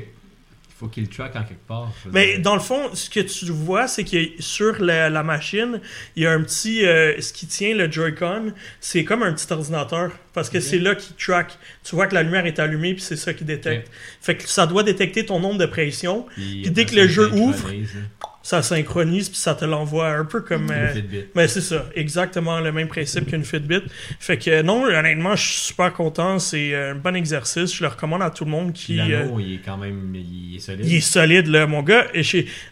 faut 0.78 0.88
qu'il 0.88 1.04
le 1.04 1.08
track 1.08 1.34
en 1.36 1.42
quelque 1.42 1.66
part. 1.66 1.90
Mais 2.12 2.38
dans 2.38 2.54
le 2.54 2.60
fond, 2.60 2.94
ce 2.94 3.08
que 3.08 3.20
tu 3.20 3.46
vois, 3.46 3.88
c'est 3.88 4.04
que 4.04 4.16
sur 4.40 4.82
la, 4.82 5.08
la 5.08 5.22
machine, 5.22 5.80
il 6.16 6.24
y 6.24 6.26
a 6.26 6.32
un 6.32 6.42
petit. 6.42 6.84
euh, 6.84 7.18
ce 7.20 7.32
qui 7.32 7.46
tient 7.46 7.74
le 7.74 7.90
Joy-Con, 7.90 8.52
c'est 8.80 9.04
comme 9.04 9.22
un 9.22 9.32
petit 9.32 9.50
ordinateur. 9.52 10.12
Parce 10.34 10.50
que 10.50 10.60
c'est 10.60 10.78
là 10.78 10.94
qu'il 10.94 11.16
track. 11.16 11.58
Tu 11.82 11.94
vois 11.94 12.06
que 12.06 12.14
la 12.14 12.22
lumière 12.22 12.44
est 12.44 12.58
allumée, 12.58 12.92
puis 12.92 13.02
c'est 13.02 13.16
ça 13.16 13.32
qui 13.32 13.44
détecte. 13.44 13.90
Fait 14.20 14.36
que 14.36 14.46
ça 14.46 14.66
doit 14.66 14.82
détecter 14.82 15.24
ton 15.24 15.40
nombre 15.40 15.58
de 15.58 15.66
pression, 15.66 16.26
Puis 16.34 16.60
puis 16.62 16.70
dès 16.70 16.84
que 16.84 16.94
le 16.94 17.08
jeu 17.08 17.32
ouvre, 17.32 17.68
là. 17.70 17.74
Ça 18.46 18.62
synchronise, 18.62 19.28
puis 19.28 19.38
ça 19.38 19.56
te 19.56 19.64
l'envoie 19.64 20.06
un 20.06 20.24
peu 20.24 20.40
comme. 20.40 20.68
Le 20.68 20.76
euh, 20.76 20.94
Fitbit. 20.94 21.24
Mais 21.34 21.48
c'est 21.48 21.60
ça, 21.60 21.86
exactement 21.96 22.60
le 22.60 22.70
même 22.70 22.86
principe 22.86 23.26
qu'une 23.26 23.42
Fitbit. 23.42 23.82
Fait 24.20 24.38
que 24.38 24.62
non, 24.62 24.84
honnêtement, 24.84 25.34
je 25.34 25.42
suis 25.42 25.60
super 25.62 25.92
content. 25.92 26.38
C'est 26.38 26.72
euh, 26.72 26.92
un 26.92 26.94
bon 26.94 27.16
exercice. 27.16 27.74
Je 27.74 27.82
le 27.82 27.88
recommande 27.88 28.22
à 28.22 28.30
tout 28.30 28.44
le 28.44 28.52
monde 28.52 28.72
qui. 28.72 29.00
euh, 29.00 29.24
l'anneau, 29.24 29.40
il 29.40 29.54
est 29.54 29.60
quand 29.64 29.76
même 29.76 30.14
il 30.14 30.54
est 30.54 30.60
solide. 30.60 30.86
il 30.86 30.94
est 30.94 31.00
solide, 31.00 31.46
là, 31.48 31.66
mon 31.66 31.82
gars. 31.82 32.06
Et 32.14 32.22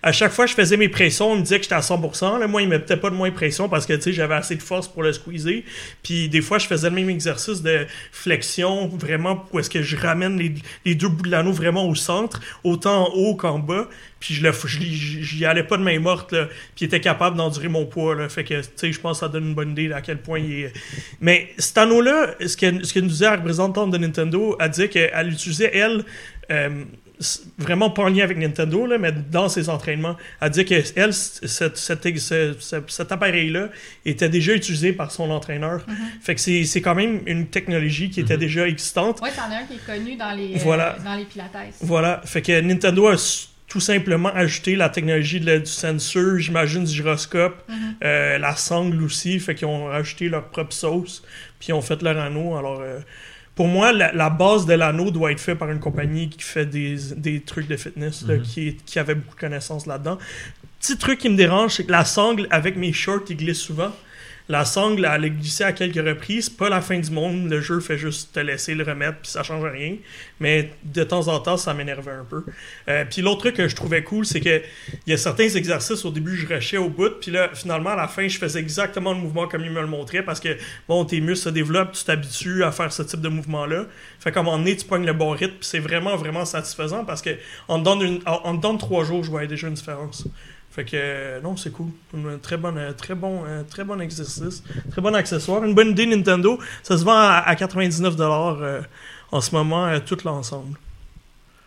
à 0.05 0.13
chaque 0.13 0.31
fois 0.31 0.45
que 0.45 0.53
je 0.53 0.57
faisais 0.57 0.77
mes 0.77 0.89
pressions, 0.89 1.33
on 1.33 1.37
me 1.39 1.43
disait 1.43 1.57
que 1.57 1.65
j'étais 1.65 1.75
à 1.75 1.81
100%. 1.81 2.39
Là, 2.39 2.47
moi, 2.47 2.63
il 2.63 2.69
me 2.69 2.79
mettait 2.79 2.97
pas 2.97 3.11
de 3.11 3.17
moins 3.17 3.31
de 3.31 3.35
pression 3.35 3.69
parce 3.69 3.85
que 3.85 3.95
tu 3.95 4.03
sais, 4.03 4.13
j'avais 4.13 4.37
assez 4.37 4.55
de 4.55 4.63
force 4.63 4.87
pour 4.87 5.03
le 5.03 5.13
squeezer. 5.13 5.65
Puis 6.05 6.29
des 6.29 6.41
fois, 6.41 6.59
je 6.59 6.69
faisais 6.69 6.89
le 6.89 6.95
même 6.95 7.11
exercice 7.11 7.63
de 7.63 7.85
flexion, 8.13 8.87
vraiment, 8.87 9.45
où 9.53 9.59
est-ce 9.59 9.71
que 9.71 9.83
je 9.83 9.97
ramène 9.97 10.39
les, 10.39 10.55
les 10.85 10.95
deux 10.95 11.09
bouts 11.09 11.25
de 11.25 11.33
l'anneau 11.33 11.51
vraiment 11.51 11.89
au 11.89 11.97
centre, 11.97 12.41
autant 12.63 13.09
en 13.09 13.13
haut 13.13 13.35
qu'en 13.35 13.59
bas. 13.59 13.89
Puis 14.25 14.35
je 14.35 15.21
j'y 15.21 15.45
allais 15.45 15.65
pas 15.65 15.77
de 15.77 15.83
main 15.83 15.99
morte, 16.01 16.33
là. 16.33 16.47
Puis 16.75 16.83
il 16.83 16.85
était 16.87 17.01
capable 17.01 17.37
d'endurer 17.37 17.69
mon 17.69 17.85
poids, 17.85 18.15
là. 18.15 18.29
Fait 18.31 18.43
que, 18.45 18.61
tu 18.61 18.69
sais, 18.77 18.93
je 18.93 18.99
pense 19.01 19.19
que 19.19 19.27
ça 19.27 19.29
donne 19.29 19.49
une 19.49 19.55
bonne 19.55 19.73
idée 19.73 19.93
à 19.93 20.01
quel 20.01 20.19
point 20.19 20.39
il 20.39 20.65
est. 20.65 20.73
Mais 21.21 21.51
cet 21.59 21.77
anneau-là, 21.79 22.35
ce 22.47 22.57
que, 22.57 22.83
ce 22.85 22.95
que 22.95 23.01
nous 23.01 23.09
disait 23.09 23.27
la 23.27 23.37
représentante 23.37 23.91
de 23.91 23.99
Nintendo, 23.99 24.57
elle 24.59 24.71
disait 24.71 24.89
qu'elle 24.89 25.29
utilisait, 25.31 25.71
elle, 25.77 26.05
euh, 26.51 26.85
vraiment 27.59 27.91
pas 27.91 28.03
en 28.03 28.09
lien 28.09 28.25
avec 28.25 28.37
Nintendo, 28.39 28.87
là, 28.87 28.99
mais 28.99 29.13
dans 29.13 29.49
ses 29.49 29.69
entraînements. 29.69 30.17
Elle 30.41 30.51
dit 30.51 30.65
que 30.65 30.75
elle, 30.97 31.13
cette- 31.13 31.77
cette- 31.77 31.77
ce- 32.19 32.55
ce- 32.59 32.83
cet 32.89 33.13
appareil-là 33.13 33.69
était 34.05 34.29
déjà 34.29 34.53
utilisé 34.55 34.93
par 34.93 35.11
son 35.13 35.31
entraîneur. 35.31 35.85
Fait 36.23 36.35
que 36.35 36.41
c'est 36.41 36.65
c'est 36.65 36.81
quand 36.81 36.95
même 36.95 37.21
une 37.27 37.47
technologie 37.47 38.11
qui 38.11 38.21
était 38.21 38.35
Mhm. 38.35 38.41
déjà 38.41 38.67
existante. 38.69 39.21
Ouais, 39.23 39.31
t'en 39.31 39.43
as 39.55 39.61
un 39.61 39.65
qui 39.65 39.75
est 39.75 39.87
connu 39.87 40.17
dans 40.17 40.33
les, 40.33 40.55
euh, 40.57 40.59
Voilà. 40.63 40.97
dans 41.05 41.15
les 41.15 41.25
pilates. 41.25 41.51
Voilà. 41.81 42.21
Fait 42.25 42.43
que 42.43 42.61
Nintendo 42.61 43.07
a 43.09 43.17
tout 43.75 43.81
simplement 43.81 44.29
ajouté 44.29 44.77
la 44.77 44.89
technologie 44.89 45.41
de 45.41 45.59
du 45.59 45.67
sensor, 45.67 46.39
j'imagine 46.39 46.85
du 46.85 46.93
gyroscope, 46.93 47.57
Mhm. 47.69 47.75
euh, 48.05 48.39
la 48.39 48.55
sangle 48.55 49.03
aussi. 49.03 49.41
Fait 49.41 49.57
qu'ils 49.57 49.67
ont 49.67 49.87
rajouté 49.87 50.29
leur 50.29 50.45
propre 50.45 50.73
sauce, 50.73 51.25
puis 51.59 51.71
ils 51.71 51.73
ont 51.73 51.83
fait 51.83 52.01
leur 52.01 52.17
anneau. 52.21 52.57
Alors, 52.57 52.81
euh, 52.81 53.01
pour 53.57 53.67
moi, 53.67 53.93
la, 53.93 54.13
la 54.13 54.31
base 54.31 54.65
de 54.65 54.75
l'anneau 54.75 55.11
doit 55.11 55.33
être 55.33 55.41
faite 55.41 55.59
par 55.59 55.73
une 55.73 55.81
compagnie 55.81 56.29
qui 56.29 56.41
fait 56.43 56.67
des, 56.67 56.95
des 57.17 57.41
trucs 57.41 57.67
de 57.67 57.77
fitness, 57.77 58.25
là, 58.29 58.37
Mhm. 58.37 58.43
qui, 58.43 58.77
qui 58.87 59.01
avait 59.01 59.17
beaucoup 59.17 59.35
de 59.35 59.41
connaissances 59.41 59.87
là-dedans. 59.87 60.19
Petit 60.79 60.97
truc 60.97 61.19
qui 61.19 61.29
me 61.29 61.37
dérange, 61.37 61.73
c'est 61.75 61.85
que 61.85 61.91
la 61.91 62.05
sangle, 62.05 62.47
avec 62.51 62.77
mes 62.77 62.93
shorts, 62.93 63.23
il 63.29 63.37
glisse 63.39 63.59
souvent. 63.59 63.91
La 64.47 64.67
sangle, 64.67 65.09
elle 65.11 65.25
a 65.25 65.29
glissé 65.31 65.65
à 65.65 65.73
quelques 65.73 66.07
reprises. 66.07 66.51
Pas 66.51 66.69
la 66.69 66.83
fin 66.83 66.99
du 66.99 67.11
monde. 67.11 67.49
Le 67.49 67.63
jeu 67.63 67.81
fait 67.81 67.97
juste 67.97 68.35
te 68.35 68.41
laisser 68.41 68.75
le 68.75 68.85
remettre, 68.85 69.19
puis 69.23 69.31
ça 69.31 69.43
change 69.43 69.65
rien. 69.65 69.97
Mais 70.39 70.71
de 70.83 71.03
temps 71.03 71.29
en 71.29 71.41
temps, 71.41 71.57
ça 71.57 71.73
m'énervait 71.73 72.13
un 72.13 72.25
peu. 72.25 72.45
Euh, 72.89 73.07
puis 73.11 73.23
l'autre 73.23 73.41
truc 73.41 73.57
que 73.57 73.69
je 73.69 73.75
trouvais 73.75 74.03
cool, 74.03 74.27
c'est 74.27 74.41
que 74.41 74.61
il 75.07 75.11
y 75.11 75.13
a 75.15 75.17
certains 75.17 75.49
exercices, 75.49 76.05
au 76.05 76.11
début, 76.11 76.37
je 76.37 76.47
rushais 76.47 76.77
au 76.77 76.91
bout. 76.91 77.19
Puis 77.23 77.31
là, 77.31 77.49
finalement, 77.55 77.91
à 77.91 77.97
la 77.97 78.07
fin, 78.07 78.29
je 78.29 78.37
faisais 78.37 78.59
exactement 78.59 79.15
le 79.15 79.19
mouvement 79.21 79.49
comme 79.49 79.65
il 79.65 79.71
me 79.71 79.81
le 79.81 79.87
montrait. 79.87 80.23
Parce 80.23 80.41
que, 80.41 80.59
bon, 80.89 81.07
tes 81.07 81.23
muscles 81.23 81.45
se 81.45 81.49
développent, 81.49 81.93
tu 81.93 82.05
t'habitues 82.05 82.65
à 82.65 82.71
faire 82.71 82.93
ce 82.93 83.03
type 83.03 83.23
de 83.23 83.29
mouvement-là. 83.31 83.87
Fait 84.21 84.31
qu'à 84.31 84.41
un 84.41 84.43
moment 84.43 84.59
donné, 84.59 84.77
tu 84.77 84.85
pognes 84.85 85.07
le 85.07 85.15
bon 85.15 85.31
rythme. 85.31 85.55
Puis 85.55 85.69
c'est 85.69 85.79
vraiment, 85.79 86.17
vraiment 86.17 86.45
satisfaisant. 86.45 87.07
Parce 87.07 87.23
que 87.23 87.31
en 87.69 87.83
trois 88.77 89.05
jours, 89.05 89.25
je 89.25 89.31
voyais 89.31 89.49
déjà 89.49 89.69
une 89.69 89.75
différence. 89.75 90.29
Fait 90.75 90.85
que 90.85 90.91
euh, 90.95 91.41
non, 91.41 91.57
c'est 91.57 91.71
cool. 91.71 91.87
Un 92.15 92.39
très 92.39 92.57
bon, 92.57 92.75
très 92.97 93.15
bon, 93.15 93.43
très 93.71 93.85
bon 93.85 94.01
exercice, 94.01 94.63
très 94.91 95.01
bon 95.01 95.15
accessoire. 95.15 95.63
Une 95.65 95.75
bonne 95.75 95.91
idée 95.91 96.07
Nintendo. 96.07 96.59
Ça 96.83 96.99
se 96.99 97.05
vend 97.05 97.13
à, 97.17 97.43
à 97.47 97.55
99$ 97.55 98.17
euh, 98.61 98.83
en 99.31 99.41
ce 99.41 99.55
moment, 99.55 99.87
euh, 99.87 100.01
tout 100.05 100.19
l'ensemble. 100.25 100.77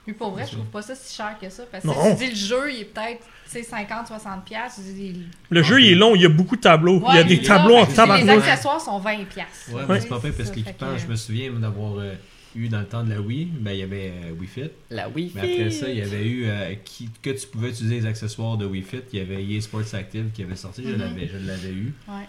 Mais 0.06 0.14
pour 0.14 0.32
vrai, 0.32 0.46
je 0.46 0.54
trouve 0.54 0.66
pas 0.68 0.82
ça 0.82 0.94
si 0.96 1.16
cher 1.16 1.36
que 1.42 1.50
ça. 1.50 1.64
Parce 1.72 1.84
que 1.84 1.88
Non. 1.88 2.16
si 2.18 2.18
tu 2.18 2.24
dis 2.26 2.30
le 2.32 2.48
jeu, 2.48 2.72
il 2.74 2.82
est 2.82 2.86
peut-être 2.86 3.26
tu 3.46 3.52
sais, 3.52 3.62
50-60$, 3.62 4.44
piastres, 4.46 4.82
tu 4.86 4.94
dis. 4.94 5.22
Le 5.50 5.64
jeu, 5.64 5.82
il 5.82 5.92
est 5.92 5.96
long, 5.96 6.16
il 6.16 6.22
y 6.22 6.26
a 6.26 6.30
beaucoup 6.30 6.56
de 6.58 6.62
tableaux. 6.62 7.02
il 7.10 7.16
y 7.16 7.20
a 7.20 7.24
des 7.24 7.42
tableaux 7.42 7.78
en 7.78 7.86
fait 7.86 7.88
que 7.88 7.92
Les 7.92 7.96
tabarnak. 8.26 8.38
accessoires 8.40 8.82
sont 8.82 9.00
20$. 9.00 9.26
piastres. 9.26 9.74
Ouais, 9.74 9.84
mais 9.88 10.02
c'est 10.02 10.08
pas 10.08 10.20
pire 10.20 10.34
parce 10.36 10.50
que 10.50 10.56
fait 10.56 10.62
l'équipement, 10.66 10.94
que- 10.94 10.98
je 10.98 11.08
me 11.08 11.16
souviens 11.16 11.52
d'avoir 11.54 11.98
euh, 12.00 12.14
eu 12.56 12.70
dans 12.70 12.80
le 12.80 12.86
temps 12.86 13.04
de 13.04 13.10
la 13.10 13.22
Wii, 13.22 13.46
ben 13.60 13.72
il 13.72 13.80
y 13.80 13.84
avait 13.84 14.12
euh, 14.26 14.32
Wii 14.40 14.48
Fit. 14.48 14.70
La 14.90 15.10
Wii 15.10 15.32
Mais 15.36 15.42
après 15.42 15.72
ça, 15.72 15.90
il 15.90 15.98
y 15.98 16.02
avait 16.02 16.26
eu 16.26 16.46
euh, 16.46 16.74
qui, 16.84 17.10
que 17.22 17.30
tu 17.32 17.48
pouvais 17.48 17.70
utiliser 17.70 17.96
les 18.02 18.06
accessoires 18.06 18.58
de 18.58 18.66
Wii 18.66 18.82
Fit. 18.84 19.02
Il 19.14 19.20
y 19.20 19.22
avait 19.22 19.44
EA 19.44 19.62
Sports 19.62 19.94
Active 19.94 20.32
qui 20.34 20.44
avait 20.44 20.56
sorti, 20.56 20.84
je 20.84 20.90
Mhm. 20.94 20.98
l'avais 21.00 21.28
je 21.28 21.38
l'avais 21.46 21.72
eu. 21.72 21.94
Ouais. 22.08 22.24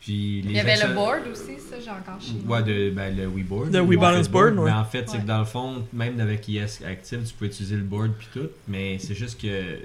Puis 0.00 0.42
les 0.42 0.50
Il 0.50 0.56
y 0.56 0.58
avait 0.60 0.76
le 0.88 0.94
board 0.94 1.28
aussi, 1.30 1.60
ça, 1.60 1.76
j'ai 1.78 1.90
encore 1.90 2.20
chez 2.20 2.32
moi. 2.44 2.58
Ouais, 2.58 2.64
de, 2.64 2.90
ben, 2.90 3.16
le 3.16 3.26
Wii 3.28 3.44
Board. 3.44 3.72
Le 3.72 3.80
Wii 3.80 3.90
Fit 3.92 4.00
Balance 4.00 4.28
Board, 4.28 4.58
ouais. 4.58 4.64
Mais 4.64 4.72
en 4.76 4.84
fait, 4.84 5.08
c'est 5.08 5.18
Ouais. 5.18 5.22
que 5.22 5.28
dans 5.28 5.38
le 5.38 5.44
fond, 5.44 5.86
même 5.92 6.18
avec 6.18 6.48
ES 6.48 6.84
Active, 6.84 7.20
tu 7.24 7.34
peux 7.34 7.44
utiliser 7.46 7.76
le 7.76 7.82
board 7.84 8.10
puis 8.18 8.26
tout. 8.32 8.48
Mais 8.66 8.98
c'est 8.98 9.14
juste 9.14 9.40
que 9.40 9.76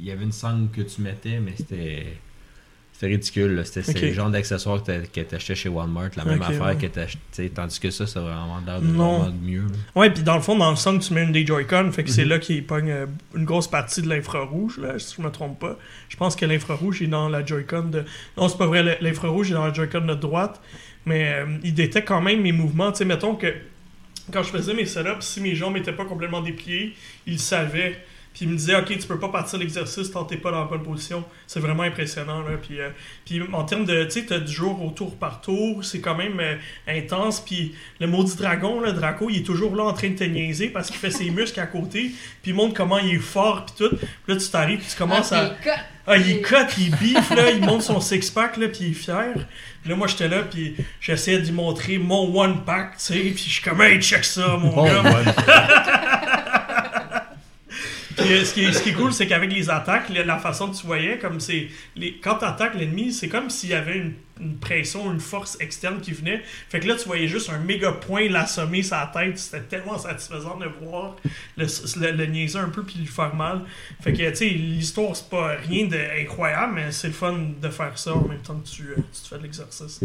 il 0.00 0.04
y 0.06 0.10
avait 0.10 0.24
une 0.24 0.32
sangle 0.32 0.70
que 0.70 0.80
tu 0.80 1.02
mettais, 1.02 1.40
mais 1.40 1.52
c'était. 1.56 2.06
C'était 2.98 3.08
ridicule. 3.08 3.60
C'était 3.66 3.82
c'est 3.82 3.94
Ok. 3.98 4.00
le 4.04 4.12
genre 4.14 4.30
d'accessoire 4.30 4.80
que 4.82 4.86
t'a- 4.86 5.00
que 5.06 5.20
t'achetais 5.20 5.54
chez 5.54 5.68
Walmart, 5.68 6.08
la 6.16 6.24
même 6.24 6.40
affaire 6.40 6.62
ouais. 6.64 6.76
que 6.76 6.86
t'achetais. 6.86 7.50
Tandis 7.50 7.78
que 7.78 7.90
ça, 7.90 8.06
ça 8.06 8.20
va 8.22 8.28
vraiment 8.28 8.58
l'air 8.66 8.80
de, 8.80 8.86
Non. 8.86 9.18
vraiment 9.18 9.34
de 9.38 9.44
mieux. 9.46 9.60
là. 9.66 9.76
Ouais, 10.00 10.08
puis 10.08 10.22
dans 10.22 10.34
le 10.36 10.40
fond, 10.40 10.56
dans 10.56 10.70
le 10.70 10.76
son, 10.76 10.98
tu 10.98 11.12
mets 11.12 11.24
une 11.24 11.32
des 11.32 11.44
Joy-Con, 11.44 11.92
fait 11.92 12.04
que 12.04 12.10
c'est 12.10 12.22
Mhm. 12.24 12.28
là 12.30 12.38
qu'il 12.38 12.64
pogne 12.64 12.90
euh, 12.90 13.06
une 13.34 13.44
grosse 13.44 13.68
partie 13.68 14.00
de 14.00 14.08
l'infrarouge, 14.08 14.78
là, 14.78 14.98
si 14.98 15.16
je 15.18 15.20
me 15.22 15.30
trompe 15.30 15.58
pas. 15.60 15.76
Je 16.08 16.16
pense 16.16 16.36
que 16.36 16.46
l'infrarouge 16.46 17.02
est 17.02 17.06
dans 17.06 17.28
la 17.28 17.44
Joy-Con 17.44 17.82
de. 17.90 18.04
Non, 18.38 18.48
c'est 18.48 18.56
pas 18.56 18.66
vrai, 18.66 18.96
l'infrarouge 19.02 19.50
est 19.50 19.54
dans 19.54 19.66
la 19.66 19.74
Joy-Con 19.74 20.06
de 20.06 20.14
droite, 20.14 20.58
mais 21.04 21.34
euh, 21.34 21.58
il 21.64 21.74
détecte 21.74 22.08
quand 22.08 22.22
même 22.22 22.40
mes 22.40 22.52
mouvements. 22.52 22.92
Tu 22.92 22.98
sais, 22.98 23.04
mettons 23.04 23.34
que 23.34 23.52
quand 24.32 24.42
je 24.42 24.48
faisais 24.48 24.72
mes 24.72 24.86
setups, 24.86 25.20
si 25.20 25.42
mes 25.42 25.54
jambes 25.54 25.76
étaient 25.76 25.92
pas 25.92 26.06
complètement 26.06 26.40
dépliées, 26.40 26.94
il 27.26 27.38
savait. 27.38 27.98
Puis 28.36 28.44
il 28.44 28.50
me 28.50 28.56
disait, 28.58 28.76
OK, 28.76 28.88
tu 28.88 29.06
peux 29.06 29.18
pas 29.18 29.30
partir 29.30 29.58
l'exercice 29.58 30.10
tant 30.10 30.24
t'es 30.24 30.36
pas 30.36 30.50
dans 30.50 30.60
la 30.60 30.66
bonne 30.66 30.82
position. 30.82 31.24
C'est 31.46 31.58
vraiment 31.58 31.84
impressionnant. 31.84 32.42
Là. 32.42 32.58
Puis, 32.60 32.78
euh, 32.78 32.90
puis 33.24 33.40
en 33.50 33.64
termes 33.64 33.86
de, 33.86 34.04
tu 34.04 34.10
sais, 34.10 34.26
t'as 34.26 34.40
du 34.40 34.52
jour 34.52 34.84
au 34.84 34.90
tour 34.90 35.16
par 35.16 35.40
tour, 35.40 35.82
c'est 35.82 36.00
quand 36.00 36.14
même 36.14 36.38
euh, 36.38 36.56
intense. 36.86 37.40
Puis 37.40 37.74
le 37.98 38.06
maudit 38.06 38.36
dragon, 38.36 38.78
là, 38.82 38.92
Draco, 38.92 39.30
il 39.30 39.38
est 39.38 39.42
toujours 39.42 39.74
là 39.74 39.84
en 39.84 39.94
train 39.94 40.10
de 40.10 40.16
te 40.16 40.24
niaiser 40.24 40.68
parce 40.68 40.88
qu'il 40.90 40.98
fait 40.98 41.10
ses 41.10 41.30
muscles 41.30 41.58
à 41.60 41.66
côté. 41.66 42.10
Puis 42.42 42.50
il 42.50 42.54
montre 42.54 42.74
comment 42.74 42.98
il 42.98 43.14
est 43.14 43.18
fort, 43.20 43.64
puis 43.64 43.86
tout. 43.88 43.96
Puis 43.96 44.34
là, 44.34 44.36
tu 44.36 44.48
t'arrives, 44.50 44.80
puis 44.80 44.88
tu 44.90 44.96
commences 44.98 45.32
Ah, 45.32 45.40
à... 45.40 45.46
puis 45.48 45.56
il 45.58 45.64
cote. 45.64 45.84
Ah, 46.06 46.16
il 46.18 46.42
cut, 46.42 46.80
il 46.82 46.90
biffe, 46.96 47.30
là, 47.30 47.50
il 47.52 47.62
monte 47.64 47.82
son 47.82 48.00
six-pack, 48.00 48.58
là, 48.58 48.68
puis 48.68 48.78
il 48.82 48.90
est 48.90 48.94
fier. 48.94 49.32
Puis 49.80 49.90
là, 49.90 49.96
moi, 49.96 50.08
j'étais 50.08 50.28
là, 50.28 50.42
puis 50.42 50.76
j'essayais 51.00 51.38
de 51.38 51.46
lui 51.46 51.52
montrer 51.52 51.96
mon 51.96 52.38
one-pack, 52.38 52.98
tu 52.98 53.02
sais, 53.02 53.14
puis 53.14 53.44
je 53.46 53.50
suis 53.54 53.62
comme, 53.62 53.80
hey, 53.80 53.98
check 53.98 54.26
ça, 54.26 54.58
mon 54.58 54.84
gars. 54.84 55.02
Puis, 58.16 58.32
euh, 58.32 58.44
ce, 58.44 58.54
qui 58.54 58.64
est, 58.64 58.72
ce 58.72 58.82
qui 58.82 58.90
est 58.90 58.94
cool, 58.94 59.12
c'est 59.12 59.26
qu'avec 59.26 59.52
les 59.52 59.68
attaques, 59.68 60.08
la, 60.08 60.38
façon 60.38 60.70
que 60.70 60.76
tu 60.76 60.86
voyais, 60.86 61.18
comme 61.18 61.40
c'est. 61.40 61.68
Quand 62.22 62.36
tu 62.36 62.44
attaques 62.44 62.74
l'ennemi, 62.74 63.12
c'est 63.12 63.28
comme 63.28 63.50
s'il 63.50 63.70
y 63.70 63.74
avait 63.74 63.96
une, 63.96 64.14
une 64.40 64.56
pression, 64.58 65.10
une 65.12 65.20
force 65.20 65.56
externe 65.60 66.00
qui 66.00 66.12
venait. 66.12 66.42
Fait 66.68 66.80
que 66.80 66.86
là, 66.86 66.94
tu 66.96 67.06
voyais 67.06 67.26
juste 67.28 67.48
un 67.50 67.58
méga 67.58 67.92
point 67.92 68.28
l'assommer 68.28 68.82
sa 68.82 69.10
tête. 69.12 69.38
C'était 69.38 69.62
tellement 69.62 69.96
satisfaisant 69.98 70.56
de 70.58 70.66
voir 70.82 71.16
le, 71.56 71.64
le, 71.64 72.10
le 72.12 72.26
niaiser 72.26 72.58
un 72.58 72.68
peu 72.68 72.82
puis 72.82 72.98
lui 72.98 73.06
faire 73.06 73.34
mal. 73.34 73.62
Fait 74.02 74.12
que, 74.12 74.28
tu 74.30 74.36
sais, 74.36 74.48
l'histoire, 74.48 75.16
c'est 75.16 75.28
pas 75.30 75.56
rien 75.66 75.86
d'incroyable, 75.86 76.74
mais 76.74 76.92
c'est 76.92 77.06
le 77.08 77.12
fun 77.14 77.38
de 77.60 77.68
faire 77.70 77.96
ça 77.98 78.14
en 78.14 78.28
même 78.28 78.40
temps 78.42 78.56
que 78.60 78.68
tu, 78.68 78.82
euh, 78.82 78.96
tu 78.96 79.22
te 79.22 79.28
fais 79.28 79.38
de 79.38 79.42
l'exercice. 79.44 80.00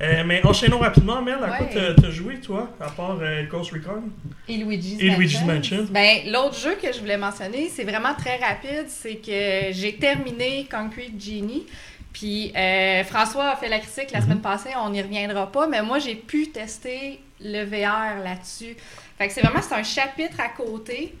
Euh, 0.00 0.22
mais 0.26 0.44
enchaînons 0.46 0.78
rapidement, 0.78 1.20
Mel, 1.22 1.34
à 1.42 1.48
quoi 1.56 1.66
Ouais. 1.66 1.74
t'as- 1.74 1.94
t'as 2.00 2.10
joué, 2.10 2.40
toi, 2.40 2.70
à 2.80 2.88
part 2.90 3.18
euh, 3.20 3.44
Ghost 3.50 3.72
Recon? 3.72 4.02
Et 4.48 4.58
Luigi's 4.58 5.00
Et 5.00 5.10
Luigi's 5.10 5.40
Mansion. 5.44 5.78
Mansion. 5.78 5.92
Ben, 5.92 6.18
l'autre 6.32 6.58
jeu 6.58 6.76
que 6.80 6.92
je 6.92 7.00
voulais 7.00 7.18
mentionner, 7.18 7.68
c'est 7.68 7.84
vraiment 7.84 8.14
très 8.14 8.36
rapide. 8.38 8.86
C'est 8.88 9.16
que 9.16 9.72
j'ai 9.72 9.96
terminé 9.98 10.66
Concrete 10.70 11.20
Genie. 11.20 11.66
Puis 12.12 12.52
euh, 12.54 13.04
François 13.04 13.50
a 13.50 13.56
fait 13.56 13.68
la 13.68 13.78
critique 13.78 14.10
la 14.12 14.20
semaine 14.20 14.40
passée, 14.40 14.70
on 14.76 14.90
n'y 14.90 15.00
reviendra 15.00 15.50
pas, 15.50 15.66
mais 15.66 15.82
moi 15.82 15.98
j'ai 15.98 16.14
pu 16.14 16.48
tester 16.50 17.20
le 17.40 17.64
VR 17.64 18.22
là-dessus. 18.22 18.76
Fait 19.18 19.28
que 19.28 19.32
c'est 19.32 19.40
vraiment 19.40 19.62
c'est 19.62 19.74
un 19.74 19.82
chapitre 19.82 20.40
à 20.40 20.48
côté. 20.48 21.14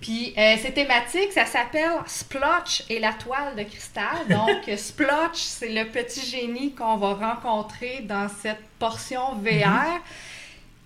Puis 0.00 0.34
euh, 0.36 0.56
c'est 0.60 0.72
thématique, 0.72 1.32
ça 1.32 1.46
s'appelle 1.46 1.92
Splotch 2.06 2.84
et 2.88 2.98
la 2.98 3.12
toile 3.12 3.54
de 3.56 3.62
cristal. 3.62 4.16
Donc 4.28 4.76
Splotch, 4.76 5.38
c'est 5.38 5.68
le 5.68 5.84
petit 5.84 6.24
génie 6.26 6.74
qu'on 6.74 6.96
va 6.96 7.14
rencontrer 7.14 8.00
dans 8.02 8.28
cette 8.28 8.62
portion 8.78 9.34
VR 9.36 10.00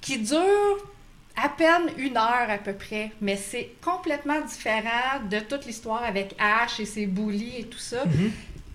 qui 0.01 0.19
dure 0.19 0.87
à 1.37 1.49
peine 1.49 1.91
une 1.99 2.17
heure 2.17 2.49
à 2.49 2.59
peu 2.59 2.73
près, 2.73 3.13
mais 3.21 3.37
c'est 3.37 3.73
complètement 3.85 4.41
différent 4.41 5.21
de 5.31 5.39
toute 5.41 5.67
l'histoire 5.67 6.03
avec 6.03 6.35
Ash 6.39 6.81
et 6.81 6.87
ses 6.87 7.07
bullies 7.07 7.59
et 7.59 7.65
tout 7.65 7.79
ça. 7.79 8.05
Mhm. 8.05 8.33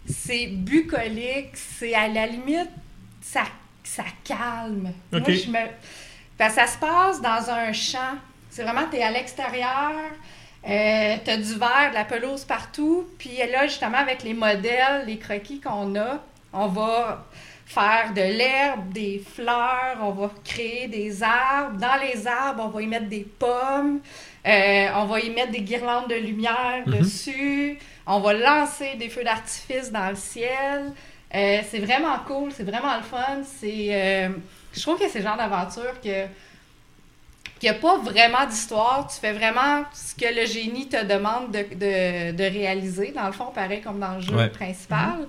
C'est 0.07 0.47
bucolique, 0.47 1.51
c'est 1.55 1.93
à 1.93 2.07
la 2.07 2.25
limite, 2.27 2.69
ça, 3.21 3.43
ça 3.83 4.03
calme. 4.23 4.91
Moi, 5.11 5.21
je 5.27 5.49
me... 5.49 5.59
Que 6.37 6.49
ça 6.51 6.65
se 6.65 6.77
passe 6.77 7.21
dans 7.21 7.49
un 7.51 7.71
champ. 7.71 8.15
C'est 8.49 8.63
vraiment, 8.63 8.87
t'es 8.89 9.03
à 9.03 9.11
l'extérieur, 9.11 9.91
euh, 10.67 11.15
t'as 11.23 11.37
du 11.37 11.53
verre, 11.53 11.89
de 11.91 11.95
la 11.95 12.03
pelouse 12.03 12.43
partout, 12.43 13.07
puis 13.19 13.37
là, 13.51 13.67
justement, 13.67 13.99
avec 13.99 14.23
les 14.23 14.33
modèles, 14.33 15.05
les 15.05 15.17
croquis 15.19 15.61
qu'on 15.61 15.95
a, 15.95 16.19
on 16.51 16.67
va 16.67 17.25
faire 17.65 18.11
de 18.13 18.21
l'herbe, 18.21 18.91
des 18.91 19.23
fleurs, 19.35 19.97
on 20.01 20.11
va 20.11 20.31
créer 20.43 20.87
des 20.87 21.21
arbres. 21.23 21.77
Dans 21.77 21.95
les 22.01 22.27
arbres, 22.27 22.63
on 22.65 22.69
va 22.69 22.81
y 22.81 22.87
mettre 22.87 23.07
des 23.07 23.25
pommes, 23.39 23.99
euh, 24.45 24.87
on 24.95 25.05
va 25.05 25.19
y 25.21 25.29
mettre 25.29 25.51
des 25.51 25.61
guirlandes 25.61 26.09
de 26.09 26.15
lumière 26.15 26.83
Mhm. 26.87 26.99
dessus, 26.99 27.77
on 28.07 28.19
va 28.19 28.33
lancer 28.33 28.95
des 28.95 29.09
feux 29.09 29.23
d'artifice 29.23 29.91
dans 29.91 30.09
le 30.09 30.15
ciel. 30.15 30.93
Euh, 31.33 31.61
c'est 31.69 31.79
vraiment 31.79 32.17
cool, 32.27 32.51
c'est 32.51 32.63
vraiment 32.63 32.95
le 32.97 33.03
fun. 33.03 33.41
C'est, 33.45 33.87
euh, 33.91 34.29
je 34.73 34.81
trouve 34.81 34.99
que 34.99 35.07
c'est 35.09 35.19
le 35.19 35.25
genre 35.25 35.37
d'aventure 35.37 35.99
que 36.03 36.25
qu'il 37.59 37.69
n'y 37.69 37.77
a 37.77 37.79
pas 37.79 37.97
vraiment 37.99 38.45
d'histoire. 38.49 39.07
Tu 39.07 39.19
fais 39.19 39.33
vraiment 39.33 39.83
ce 39.93 40.15
que 40.15 40.33
le 40.33 40.45
génie 40.47 40.89
te 40.89 41.05
demande 41.05 41.51
de, 41.51 41.59
de- 41.75 42.31
de 42.35 42.43
réaliser, 42.43 43.11
dans 43.11 43.27
le 43.27 43.31
fond, 43.33 43.51
pareil 43.53 43.81
comme 43.81 43.99
dans 43.99 44.15
le 44.15 44.21
jeu 44.21 44.35
Ouais. 44.35 44.49
principal. 44.49 45.27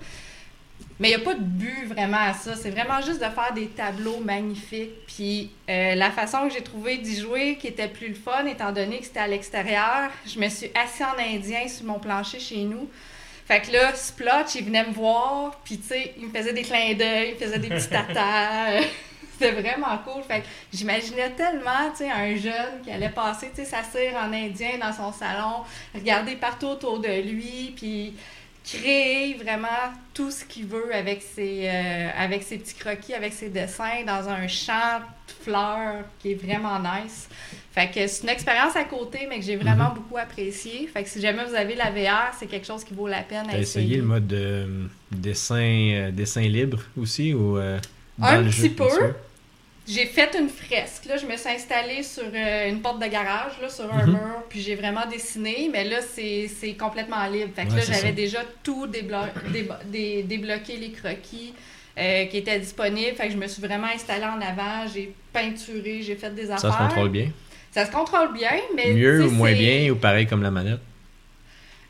Mais 1.02 1.10
il 1.10 1.16
n'y 1.16 1.22
a 1.22 1.24
pas 1.24 1.34
de 1.34 1.42
but 1.42 1.86
vraiment 1.88 2.20
à 2.20 2.32
ça. 2.32 2.54
C'est 2.54 2.70
vraiment 2.70 3.00
juste 3.00 3.18
de 3.18 3.28
faire 3.28 3.52
des 3.52 3.66
tableaux 3.66 4.20
magnifiques. 4.20 5.04
Puis 5.08 5.50
euh, 5.68 5.96
la 5.96 6.12
façon 6.12 6.46
que 6.46 6.54
j'ai 6.54 6.62
trouvé 6.62 6.98
d'y 6.98 7.20
jouer, 7.20 7.56
qui 7.56 7.66
était 7.66 7.88
plus 7.88 8.06
le 8.06 8.14
fun, 8.14 8.46
étant 8.46 8.70
donné 8.70 9.00
que 9.00 9.06
c'était 9.06 9.18
à 9.18 9.26
l'extérieur, 9.26 10.10
je 10.24 10.38
me 10.38 10.48
suis 10.48 10.70
assis 10.80 11.02
en 11.02 11.18
indien 11.18 11.66
sur 11.66 11.86
mon 11.86 11.98
plancher 11.98 12.38
chez 12.38 12.62
nous. 12.62 12.88
Fait 13.48 13.60
que 13.60 13.72
là, 13.72 13.92
Splotch, 13.96 14.54
il 14.54 14.66
venait 14.66 14.86
me 14.86 14.92
voir, 14.92 15.60
puis 15.64 15.78
tu 15.78 15.88
sais, 15.88 16.14
il 16.18 16.28
me 16.28 16.32
faisait 16.32 16.52
des 16.52 16.62
clins 16.62 16.94
d'œil, 16.94 17.30
il 17.30 17.34
me 17.34 17.38
faisait 17.46 17.58
des 17.58 17.68
petits 17.68 17.88
tatas. 17.90 18.82
C'était 19.32 19.60
vraiment 19.60 19.98
cool. 20.06 20.22
Fait 20.22 20.42
que 20.42 20.46
j'imaginais 20.72 21.30
tellement, 21.30 21.90
tu 21.90 22.04
sais, 22.04 22.10
un 22.12 22.36
jeune 22.36 22.80
qui 22.84 22.92
allait 22.92 23.08
passer, 23.08 23.50
tu 23.52 23.56
sais, 23.56 23.64
s'asseoir 23.64 24.24
en 24.24 24.32
indien 24.32 24.78
dans 24.80 24.92
son 24.92 25.12
salon, 25.12 25.64
regarder 25.92 26.36
partout 26.36 26.66
autour 26.66 27.00
de 27.00 27.08
lui, 27.08 27.72
puis 27.74 28.14
créer 28.64 29.34
vraiment 29.34 29.68
tout 30.14 30.30
ce 30.30 30.44
qu'il 30.44 30.66
veut 30.66 30.94
avec 30.94 31.22
ses, 31.22 31.62
euh, 31.68 32.08
avec 32.16 32.42
ses 32.42 32.58
petits 32.58 32.74
croquis, 32.74 33.14
avec 33.14 33.32
ses 33.32 33.48
dessins, 33.48 34.04
dans 34.06 34.28
un 34.28 34.46
champ 34.48 35.00
de 35.28 35.32
fleurs 35.44 36.04
qui 36.20 36.32
est 36.32 36.34
vraiment 36.34 36.78
nice. 36.78 37.28
Fait 37.72 37.88
que 37.90 38.06
c'est 38.06 38.22
une 38.24 38.28
expérience 38.28 38.76
à 38.76 38.84
côté, 38.84 39.26
mais 39.28 39.38
que 39.38 39.44
j'ai 39.44 39.56
vraiment 39.56 39.88
Mhm. 39.88 39.94
beaucoup 39.94 40.18
apprécié. 40.18 40.86
Fait 40.92 41.02
que 41.02 41.08
si 41.08 41.20
jamais 41.20 41.44
vous 41.44 41.54
avez 41.54 41.74
la 41.74 41.90
VR, 41.90 42.34
c'est 42.38 42.46
quelque 42.46 42.66
chose 42.66 42.84
qui 42.84 42.92
vaut 42.94 43.08
la 43.08 43.22
peine 43.22 43.48
à 43.48 43.52
T'as 43.52 43.58
essayer. 43.58 43.84
essayé 43.86 43.96
le 43.96 44.02
mode 44.06 44.32
euh, 44.32 44.86
dessin, 45.10 45.56
euh, 45.56 46.10
dessin 46.10 46.42
libre 46.42 46.82
aussi 47.00 47.32
ou 47.32 47.56
euh, 47.56 47.78
dans 48.18 48.26
Un 48.26 48.42
le 48.42 48.50
petit 48.50 48.62
jeu, 48.62 48.68
peu. 48.70 48.88
J'ai 49.94 50.06
fait 50.06 50.30
une 50.38 50.48
fresque. 50.48 51.04
Là, 51.06 51.16
je 51.16 51.26
me 51.26 51.36
suis 51.36 51.48
installée 51.50 52.02
sur 52.02 52.22
euh, 52.34 52.68
une 52.68 52.80
porte 52.80 53.00
de 53.02 53.06
garage, 53.08 53.52
là, 53.60 53.68
sur 53.68 53.92
un 53.92 54.06
Mhm. 54.06 54.12
mur, 54.12 54.42
puis 54.48 54.60
j'ai 54.60 54.74
vraiment 54.74 55.06
dessiné, 55.10 55.68
mais 55.72 55.84
là, 55.84 55.98
c'est 56.00 56.48
c'est 56.48 56.74
complètement 56.74 57.26
libre. 57.26 57.50
Fait 57.54 57.64
que 57.66 57.70
Ouais, 57.70 57.76
là, 57.76 57.82
j'avais 57.86 58.12
déjà 58.12 58.40
tout 58.62 58.86
déblo- 58.86 59.32
débo- 59.52 59.82
dé- 59.86 60.22
débloqué 60.22 60.76
les 60.76 60.92
croquis 60.92 61.52
euh, 61.98 62.24
qui 62.26 62.38
étaient 62.38 62.58
disponibles. 62.58 63.16
Fait 63.16 63.26
que 63.26 63.32
je 63.32 63.38
me 63.38 63.46
suis 63.46 63.60
vraiment 63.60 63.88
installée 63.94 64.24
en 64.24 64.40
avant, 64.40 64.86
j'ai 64.92 65.12
peinturé, 65.32 66.00
j'ai 66.02 66.16
fait 66.16 66.34
des 66.34 66.50
affaires. 66.50 66.72
Ça 66.72 66.72
se 66.72 66.78
contrôle 66.88 67.10
bien? 67.10 67.28
Ça 67.70 67.84
se 67.86 67.90
contrôle 67.90 68.32
bien, 68.32 68.52
mais. 68.74 68.94
Mieux 68.94 69.26
ou 69.26 69.30
moins 69.30 69.52
bien 69.52 69.90
ou 69.92 69.96
pareil 69.96 70.26
comme 70.26 70.42
la 70.42 70.50
manette? 70.50 70.80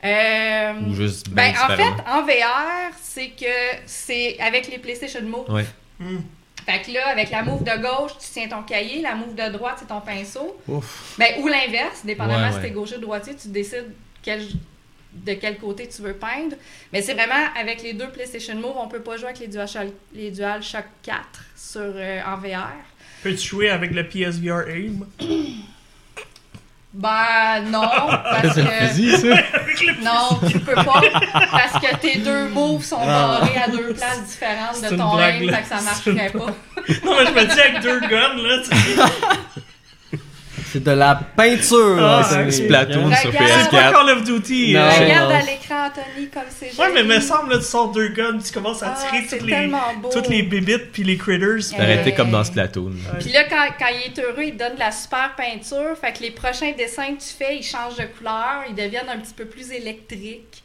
Euh, 0.05 0.73
ou 0.89 0.95
juste 0.95 1.29
ben, 1.29 1.53
bien 1.53 1.63
en 1.63 1.77
fait, 1.77 2.03
en 2.11 2.23
VR, 2.23 2.93
c'est 3.01 3.29
que 3.29 3.47
c'est 3.87 4.37
avec 4.41 4.69
les 4.69 4.79
PlayStation 4.79 5.23
Move. 5.23 5.49
Ouais. 5.49 5.65
Hmm. 6.01 6.19
Fait 6.67 6.83
que 6.83 6.93
là, 6.93 7.09
avec 7.09 7.31
la 7.31 7.43
move 7.43 7.65
de 7.65 7.83
gauche, 7.83 8.13
tu 8.21 8.27
tiens 8.33 8.49
ton 8.49 8.63
cahier, 8.63 9.01
la 9.03 9.15
move 9.15 9.35
de 9.35 9.51
droite, 9.53 9.77
c'est 9.81 9.89
ton 9.89 10.01
pinceau. 10.01 10.57
Ouf. 10.69 11.15
Ben, 11.19 11.35
ou 11.41 11.49
l'inverse, 11.49 12.05
dépendamment 12.05 12.47
Ouais, 12.49 12.53
si 12.55 12.61
t'es 12.61 12.71
gaucher 12.71 12.97
ou 12.97 13.01
droitier, 13.01 13.35
tu 13.35 13.49
décides 13.49 13.93
quel- 14.23 14.47
de 15.13 15.35
quel 15.35 15.59
côté 15.59 15.89
tu 15.89 16.01
veux 16.03 16.15
peindre. 16.15 16.57
Mais 16.93 17.03
c'est 17.03 17.15
vraiment 17.15 17.49
avec 17.59 17.83
les 17.83 17.93
deux 17.93 18.09
PlayStation 18.09 18.55
Move, 18.55 18.77
on 18.77 18.89
peut 18.89 19.03
pas 19.03 19.17
jouer 19.17 19.27
avec 19.29 19.41
les 19.41 19.49
DualShock, 19.49 19.89
les 20.15 20.31
DualShock 20.31 20.85
4 21.03 21.21
sur, 21.57 21.81
euh, 21.83 22.21
en 22.27 22.37
VR. 22.39 22.71
Peux-tu 23.23 23.47
jouer 23.49 23.69
avec 23.71 23.91
le 23.93 24.09
PSVR 24.09 24.69
AIM? 24.69 25.07
Ben 26.95 27.63
non, 27.71 27.81
parce 28.09 28.55
que. 28.55 28.61
fusil, 28.63 29.17
ça. 29.17 29.29
Non, 30.03 30.39
tu 30.49 30.59
peux 30.61 30.75
pas. 30.75 31.01
Parce 31.51 31.85
que 31.85 31.97
tes 31.97 32.19
deux 32.19 32.49
moves 32.49 32.85
sont 32.85 33.05
barrés 33.05 33.57
à 33.57 33.69
deux 33.69 33.95
places 33.95 34.25
différentes 34.27 34.83
de 34.83 34.97
ton 34.97 35.17
blague, 35.17 35.43
aim, 35.43 35.47
là. 35.47 35.57
fait 35.59 35.63
que 35.63 35.69
ça 35.69 35.81
marcherait 35.81 36.31
pas. 36.31 36.47
Non, 37.05 37.17
mais 37.17 37.27
je 37.27 37.33
me 37.33 37.55
dis 37.55 37.61
avec 37.61 37.81
deux 37.81 38.01
guns, 38.01 38.35
là, 38.37 38.59
tu 38.63 38.77
sais. 38.77 39.03
C'est 40.73 40.83
de 40.83 40.91
la 40.91 41.15
peinture. 41.37 41.99
Ah, 42.01 42.23
c'est 42.29 42.51
Splatoon 42.51 43.13
sur 43.15 43.31
Regarde. 43.31 43.49
C'est 43.71 43.71
pas 43.71 43.91
PS4. 43.91 43.93
Call 43.93 44.11
of 44.11 44.25
Duty. 44.25 44.73
Non. 44.75 44.81
euh, 44.81 44.91
Regarde 44.91 45.31
non. 45.31 45.37
à 45.37 45.41
l'écran, 45.43 45.87
Anthony, 45.87 46.29
comme 46.29 46.43
c'est 46.49 46.79
Ouais, 46.81 46.87
mais 46.95 47.03
joli. 47.03 47.15
me 47.15 47.21
semble, 47.21 47.51
là, 47.53 47.59
tu 47.59 47.65
sors 47.65 47.93
deux 47.93 48.09
guns, 48.09 48.39
tu 48.39 48.53
commences 48.53 48.83
à 48.83 48.95
Ah, 48.97 49.11
tirer 49.11 49.27
toutes 49.27 49.47
les, 49.49 49.71
toutes 50.13 50.29
les 50.29 50.43
bébites 50.43 50.91
puis 50.93 51.05
les 51.05 51.17
critters. 51.19 51.79
Arrêtez 51.79 52.15
comme 52.15 52.31
dans 52.31 52.43
Splatoon. 52.45 52.91
Ouais. 52.93 53.19
Puis 53.21 53.33
là, 53.33 53.45
quand, 53.51 53.67
quand 53.79 53.87
il 53.93 54.11
est 54.13 54.25
heureux, 54.25 54.45
il 54.45 54.53
te 54.55 54.59
donne 54.61 54.75
de 54.75 54.81
la 54.81 54.93
super 54.93 55.33
peinture. 55.37 55.97
Fait 56.01 56.13
que 56.13 56.23
les 56.23 56.31
prochains 56.31 56.73
dessins 56.77 57.15
que 57.17 57.21
tu 57.23 57.35
fais, 57.39 57.57
ils 57.57 57.63
changent 57.63 57.97
de 57.99 58.05
couleur. 58.17 58.65
Ils 58.69 58.75
deviennent 58.75 59.09
un 59.09 59.19
petit 59.19 59.35
peu 59.35 59.45
plus 59.45 59.71
électriques. 59.73 60.62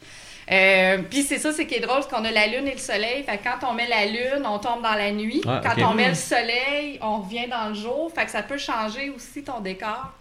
Euh, 0.50 0.98
puis 1.10 1.22
c'est 1.22 1.38
ça, 1.38 1.52
c'est 1.52 1.66
qui 1.66 1.74
est 1.74 1.80
drôle, 1.80 2.00
c'est 2.02 2.08
qu'on 2.10 2.24
a 2.24 2.30
la 2.30 2.46
lune 2.46 2.66
et 2.66 2.72
le 2.72 2.78
soleil. 2.78 3.22
Fait 3.24 3.36
que 3.38 3.44
quand 3.44 3.68
on 3.70 3.74
met 3.74 3.86
la 3.86 4.06
lune, 4.06 4.44
on 4.46 4.58
tombe 4.58 4.82
dans 4.82 4.94
la 4.94 5.10
nuit. 5.12 5.42
Ah, 5.46 5.60
quand 5.62 5.90
on 5.90 5.94
met 5.94 6.08
le 6.08 6.14
soleil, 6.14 6.98
on 7.02 7.18
revient 7.20 7.46
dans 7.48 7.68
le 7.68 7.74
jour. 7.74 8.10
Fait 8.14 8.24
que 8.24 8.30
ça 8.30 8.42
peut 8.42 8.56
changer 8.58 9.10
aussi 9.10 9.42
ton 9.42 9.60
décor. 9.60 10.12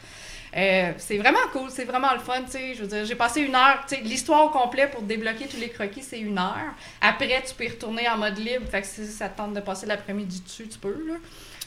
Euh, 0.55 0.91
c'est 0.97 1.17
vraiment 1.17 1.39
cool, 1.51 1.69
c'est 1.69 1.83
vraiment 1.83 2.13
le 2.13 2.19
fun, 2.19 2.41
tu 2.45 2.51
sais. 2.51 2.73
Je 2.73 2.81
veux 2.81 2.87
dire, 2.87 3.05
j'ai 3.05 3.15
passé 3.15 3.41
une 3.41 3.53
heure, 3.53 3.79
tu 3.87 3.95
sais, 3.95 4.01
l'histoire 4.01 4.45
au 4.45 4.49
complet 4.49 4.87
pour 4.87 5.01
débloquer 5.01 5.45
tous 5.45 5.57
les 5.59 5.69
croquis, 5.69 6.01
c'est 6.01 6.19
une 6.19 6.37
heure. 6.37 6.73
Après, 7.01 7.43
tu 7.47 7.53
peux 7.53 7.65
y 7.65 7.69
retourner 7.69 8.07
en 8.09 8.17
mode 8.17 8.37
libre, 8.39 8.65
fait 8.71 8.81
que 8.81 8.87
si 8.87 9.05
ça 9.07 9.29
te 9.29 9.37
tente 9.37 9.53
de 9.53 9.59
passer 9.59 9.85
l'après-midi 9.85 10.41
dessus, 10.41 10.67
tu 10.67 10.79
peux, 10.79 10.95
là. 11.07 11.15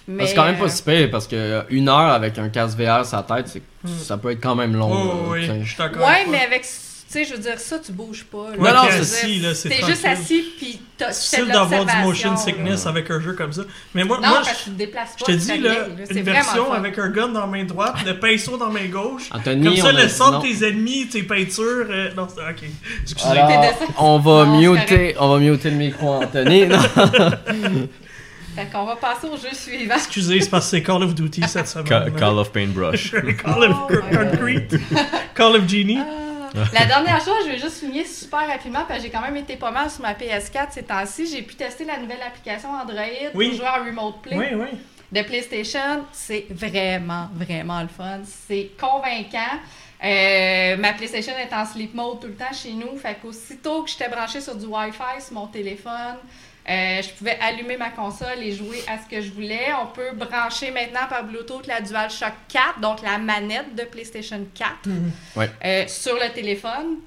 Mais, 0.09 0.27
C'est 0.27 0.35
quand 0.35 0.45
même 0.45 0.57
euh, 0.57 0.65
pas 0.65 0.69
si 0.71 0.83
pire 0.83 1.09
parce 1.11 1.29
que 1.29 1.65
une 1.69 1.89
heure 1.89 2.11
avec 2.11 2.37
un 2.39 2.49
casque 2.49 2.79
VR 2.79 3.05
sur 3.07 3.19
la 3.19 3.23
tête, 3.23 3.63
Hmm. 3.83 3.89
ça 3.99 4.19
peut 4.19 4.31
être 4.33 4.43
quand 4.43 4.55
même 4.57 4.75
long. 4.75 4.91
Oh, 4.93 5.35
là, 5.35 5.53
oui, 5.55 5.61
je 5.63 5.69
suis 5.69 5.79
d'accord. 5.79 6.07
Ouais, 6.07 6.27
mais 6.29 6.43
avec, 6.43 6.67
sais, 7.13 7.25
je 7.25 7.33
veux 7.35 7.39
dire, 7.41 7.59
ça, 7.59 7.79
tu 7.79 7.93
bouges 7.93 8.25
pas. 8.25 8.51
là. 8.53 8.57
Ouais, 8.59 8.71
Non, 8.71 8.77
non, 8.77 8.83
t'es 8.89 8.93
c'est- 8.93 9.01
assis, 9.25 9.39
là, 9.41 9.55
c'est 9.55 9.69
T'es 9.69 9.85
juste 9.87 10.05
assis, 10.05 10.45
puis 10.59 10.81
t'as- 10.97 11.07
tu 11.07 11.13
difficile 11.13 11.47
d'avoir 11.49 11.85
du 11.85 11.97
motion 12.05 12.37
sickness 12.37 12.87
avec 12.87 13.11
un 13.11 13.21
jeu 13.21 13.33
comme 13.33 13.53
ça. 13.53 13.63
Mais 13.95 14.05
moi, 14.05 14.19
Non, 14.23 14.29
moi 14.29 14.37
parce 14.45 14.51
que 14.53 14.59
je, 14.59 14.65
tu 14.65 14.71
te 14.71 14.77
déplaces 14.77 15.09
je 15.19 15.25
pas. 15.25 15.33
te 15.33 15.39
ça 15.39 15.53
dis, 15.55 15.61
là, 15.61 15.75
une 16.11 16.23
version 16.23 16.73
avec 16.73 16.99
un 16.99 17.09
gun 17.11 17.29
dans 17.29 17.41
la 17.41 17.47
main 17.47 17.65
droite, 17.65 17.95
le 18.07 18.19
pinceau 18.19 18.57
dans 18.57 18.69
la 18.69 18.73
main 18.81 18.87
gauche. 18.89 19.25
Anthony, 19.33 19.65
Comme 19.67 19.77
ça, 19.77 19.93
le 19.93 20.09
sang 20.09 20.39
de 20.39 20.47
tes 20.47 20.67
ennemis, 20.69 21.09
tes 21.09 21.23
peintures. 21.25 21.87
euh, 21.91 22.11
Non, 22.17 22.29
c'est- 22.29 22.41
ok. 22.41 22.71
Excusez. 23.03 23.29
Alors, 23.29 23.75
on 23.99 24.19
va 24.19 24.45
Non, 24.45 24.61
c'est 24.63 24.81
muter, 24.81 25.17
on 25.19 25.29
va 25.31 25.39
muter 25.39 25.71
le 25.71 25.77
micro, 25.77 26.15
Anthony. 26.15 26.67
Fait 28.55 28.67
qu'on 28.73 28.85
va 28.85 28.97
passer 28.97 29.27
au 29.29 29.37
jeu 29.37 29.55
suivant. 29.55 29.95
Excusez, 29.95 30.41
c'est 30.41 30.51
parce 30.51 30.65
que 30.67 30.71
c'est 30.77 30.83
Call 30.83 31.03
of 31.05 31.15
Duty 31.15 31.43
cette 31.47 31.69
semaine. 31.69 31.87
Ca- 31.87 32.11
Call 32.11 32.39
of 32.39 32.51
Paintbrush. 32.53 33.13
Call 33.43 33.65
of 33.65 33.77
Oh. 33.89 33.95
Concrete. 34.13 34.75
Call 35.35 35.57
of 35.57 35.69
Genie. 35.69 35.99
Ah. 36.01 36.27
La 36.73 36.85
dernière 36.87 37.21
chose, 37.21 37.45
je 37.47 37.51
vais 37.53 37.59
juste 37.59 37.79
souligner 37.81 38.05
super 38.05 38.47
rapidement, 38.47 38.85
parce 38.87 39.01
que 39.01 39.07
j'ai 39.07 39.11
quand 39.11 39.21
même 39.21 39.37
été 39.37 39.57
pas 39.57 39.71
mal 39.71 39.91
sur 39.91 40.03
ma 40.03 40.15
PS4 40.15 40.69
ces 40.73 40.83
temps-ci. 40.83 41.27
J'ai 41.27 41.43
pu 41.43 41.55
tester 41.55 41.85
la 41.85 41.99
nouvelle 41.99 42.23
application 42.23 42.71
Android 42.71 42.97
Oui. 43.35 43.49
pour 43.51 43.59
jouer 43.59 43.69
en 43.69 43.85
Remote 43.85 44.23
Play 44.23 44.37
Oui, 44.37 44.47
oui. 44.55 44.79
de 45.13 45.23
PlayStation. 45.23 46.05
C'est 46.13 46.47
vraiment, 46.51 47.29
vraiment 47.35 47.81
le 47.83 47.89
fun. 47.89 48.21
C'est 48.25 48.71
convaincant. 48.81 49.59
Euh, 50.03 50.77
ma 50.79 50.95
PlayStation 50.95 51.35
est 51.37 51.55
en 51.55 51.67
sleep 51.67 51.95
mode 51.95 52.21
tout 52.21 52.27
le 52.29 52.35
temps 52.35 52.53
chez 52.53 52.73
nous. 52.73 52.97
Fait 52.97 53.17
qu'aussitôt 53.21 53.83
que 53.83 53.91
j'étais 53.91 54.09
branchée 54.09 54.41
sur 54.41 54.57
du 54.57 54.65
Wi-Fi 54.67 55.21
sur 55.23 55.35
mon 55.35 55.47
téléphone, 55.47 56.17
euh, 56.71 57.03
je 57.03 57.09
pouvais 57.19 57.37
allumer 57.41 57.77
ma 57.77 57.91
console 57.91 58.39
et 58.43 58.53
jouer 58.53 58.83
à 58.87 58.97
ce 59.03 59.09
que 59.11 59.21
je 59.21 59.31
voulais. 59.33 59.67
On 59.83 59.87
peut 59.89 60.13
brancher 60.15 60.71
maintenant 60.71 61.07
par 61.09 61.25
Bluetooth 61.25 61.67
la 61.67 61.81
DualShock 61.81 62.33
4, 62.49 62.81
donc 62.81 63.03
la 63.03 63.19
manette 63.19 63.75
de 63.75 63.83
PlayStation 63.85 64.47
4, 64.55 64.71
Ouais. 65.37 65.51
euh, 65.65 65.85
sur 65.89 66.15
le 66.15 66.33
téléphone. 66.33 66.99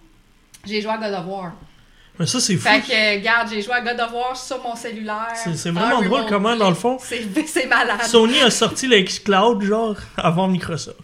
J'ai 0.65 0.81
joué 0.81 0.91
à 0.91 0.97
God 0.97 1.13
of 1.13 1.25
War. 1.27 1.51
Mais 2.19 2.25
ça, 2.27 2.39
c'est 2.39 2.55
fou. 2.57 2.69
Fait 2.69 2.79
que, 2.81 3.15
regarde, 3.17 3.49
j'ai 3.49 3.61
joué 3.61 3.73
à 3.73 3.81
God 3.81 3.99
of 3.99 4.13
War 4.13 4.37
sur 4.37 4.61
mon 4.61 4.75
cellulaire. 4.75 5.31
C'est- 5.35 5.55
c'est 5.55 5.69
en 5.69 5.73
vraiment 5.73 6.01
drôle 6.01 6.19
remote 6.19 6.29
comment, 6.29 6.55
dans 6.55 6.69
le 6.69 6.75
fond, 6.75 6.97
C'est 7.01 7.23
c'est 7.47 7.65
malade. 7.65 8.03
Sony 8.03 8.39
a 8.41 8.51
sorti 8.51 8.87
le 8.87 9.01
xCloud, 9.01 9.61
genre, 9.63 9.95
avant 10.17 10.47
Microsoft. 10.47 10.99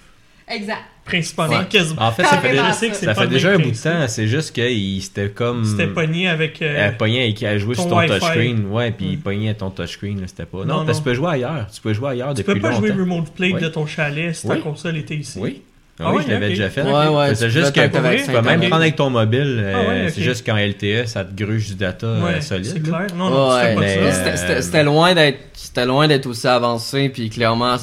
Exact. 0.48 0.84
Principalement, 1.10 1.58
Ouais. 1.60 1.66
quasiment. 1.70 2.02
En 2.02 2.12
fait, 2.12 2.24
ça 2.24 2.38
fait 2.38 2.50
déjà, 2.52 2.72
ça 2.72 3.14
fait 3.14 3.46
un 3.48 3.58
bout 3.60 3.72
de 3.72 3.76
temps. 3.84 4.08
C'est 4.08 4.28
juste 4.28 4.52
qu'il 4.54 5.02
c'était 5.02 5.30
comme. 5.30 5.66
C'était 5.66 5.88
pogné 5.88 6.28
avec. 6.30 6.62
euh, 6.62 6.76
Elle 6.88 6.98
pognait 6.98 7.30
et 7.30 7.46
a 7.46 7.58
joué 7.58 7.76
ton 7.76 7.82
sur 7.84 7.90
ton 7.92 8.08
touchscreen. 8.08 8.66
Ouais, 8.72 8.92
puis 8.92 9.06
Mm. 9.08 9.12
il 9.12 9.20
pognait 9.20 9.54
ton 9.54 9.70
touchscreen, 9.70 10.22
c'était 10.28 10.46
pas. 10.46 10.60
Non, 10.60 10.80
Non, 10.80 10.86
parce 10.86 11.00
que 11.00 11.04
tu 11.04 11.10
peux 11.10 11.14
jouer 11.16 11.30
ailleurs. 11.32 11.68
Tu 11.74 11.82
peux 11.82 11.94
jouer 11.94 12.10
ailleurs 12.12 12.30
tu 12.34 12.42
depuis 12.42 12.54
peux 12.56 12.60
pas 12.62 12.70
longtemps. 12.70 12.82
jouer 12.88 12.92
Remote 12.92 13.30
Play 13.34 13.52
Oui. 13.54 13.62
de 13.62 13.68
ton 13.68 13.86
chalet 13.86 14.34
si 14.36 14.48
ta 14.48 14.54
Oui. 14.54 14.62
console 14.62 14.98
était 14.98 15.16
ici. 15.16 15.38
Oui. 15.42 15.62
Ah 16.02 16.12
oui, 16.12 16.20
oui, 16.20 16.24
je 16.28 16.32
l'avais 16.32 16.48
déjà 16.48 16.70
fait. 16.70 16.82
Ouais, 16.84 17.08
ouais. 17.10 17.36
C'est 17.36 17.48
tu 17.48 17.52
juste 17.52 17.74
que 17.74 17.80
avec 17.82 17.92
tu 18.22 18.26
tu 18.28 18.32
peux 18.32 18.42
même 18.42 18.62
prendre 18.62 18.76
avec 18.84 18.96
ton 18.96 19.10
mobile. 19.10 19.60
euh, 19.62 19.74
Ah 19.76 19.90
ouais, 19.90 20.10
C'est 20.10 20.22
juste 20.22 20.46
qu'en 20.46 20.56
LTE, 20.56 21.06
ça 21.08 21.26
te 21.26 21.36
gruge 21.36 21.68
du 21.68 21.76
data 21.76 22.08
euh, 22.08 22.24
Ouais, 22.24 22.40
solide. 22.40 22.72
c'est 22.74 22.82
clair. 22.82 23.08
Non, 23.18 23.30
non, 23.30 23.50
tu 23.50 23.66
euh, 23.84 24.62
c'était- 24.62 24.84
loin 24.86 25.14
d'être 25.14 25.40
c'était 25.56 25.86
loin 25.86 26.08
d'être 26.08 26.26
aussi 26.28 26.48
avancé 26.48 27.10
puis 27.10 27.30
clairement 27.30 27.76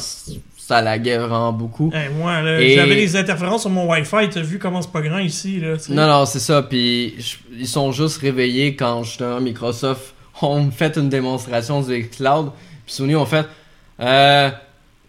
ça 0.67 0.83
laguait 0.83 1.17
vraiment 1.19 1.53
beaucoup. 1.53 1.93
Hey, 1.95 2.09
moi, 2.13 2.43
là, 2.43 2.61
Et- 2.61 2.75
j'avais 2.75 2.97
des 2.97 3.15
interférences 3.15 3.61
sur 3.61 3.71
mon 3.71 3.89
Wi-Fi. 3.89 4.29
T'as 4.31 4.41
vu 4.41 4.59
comment 4.59 4.83
c'est 4.83 4.91
pas 4.91 5.01
grand 5.01 5.19
ici, 5.21 5.61
là. 5.61 5.77
Non 5.91 6.09
non, 6.09 6.27
c'est 6.27 6.41
ça 6.41 6.61
puis 6.63 7.15
je- 7.19 7.37
ils 7.57 7.69
sont 7.69 7.93
juste 7.93 8.21
réveillés 8.21 8.75
quand 8.75 9.05
justement 9.05 9.41
Microsoft 9.41 10.15
ont 10.43 10.69
fait 10.73 10.97
une 10.97 11.09
démonstration 11.09 11.81
du 11.83 12.09
cloud 12.09 12.51
puis 12.85 12.95
Sony 12.95 13.15
ont 13.15 13.27
fait 13.27 13.47
euh, 14.01 14.51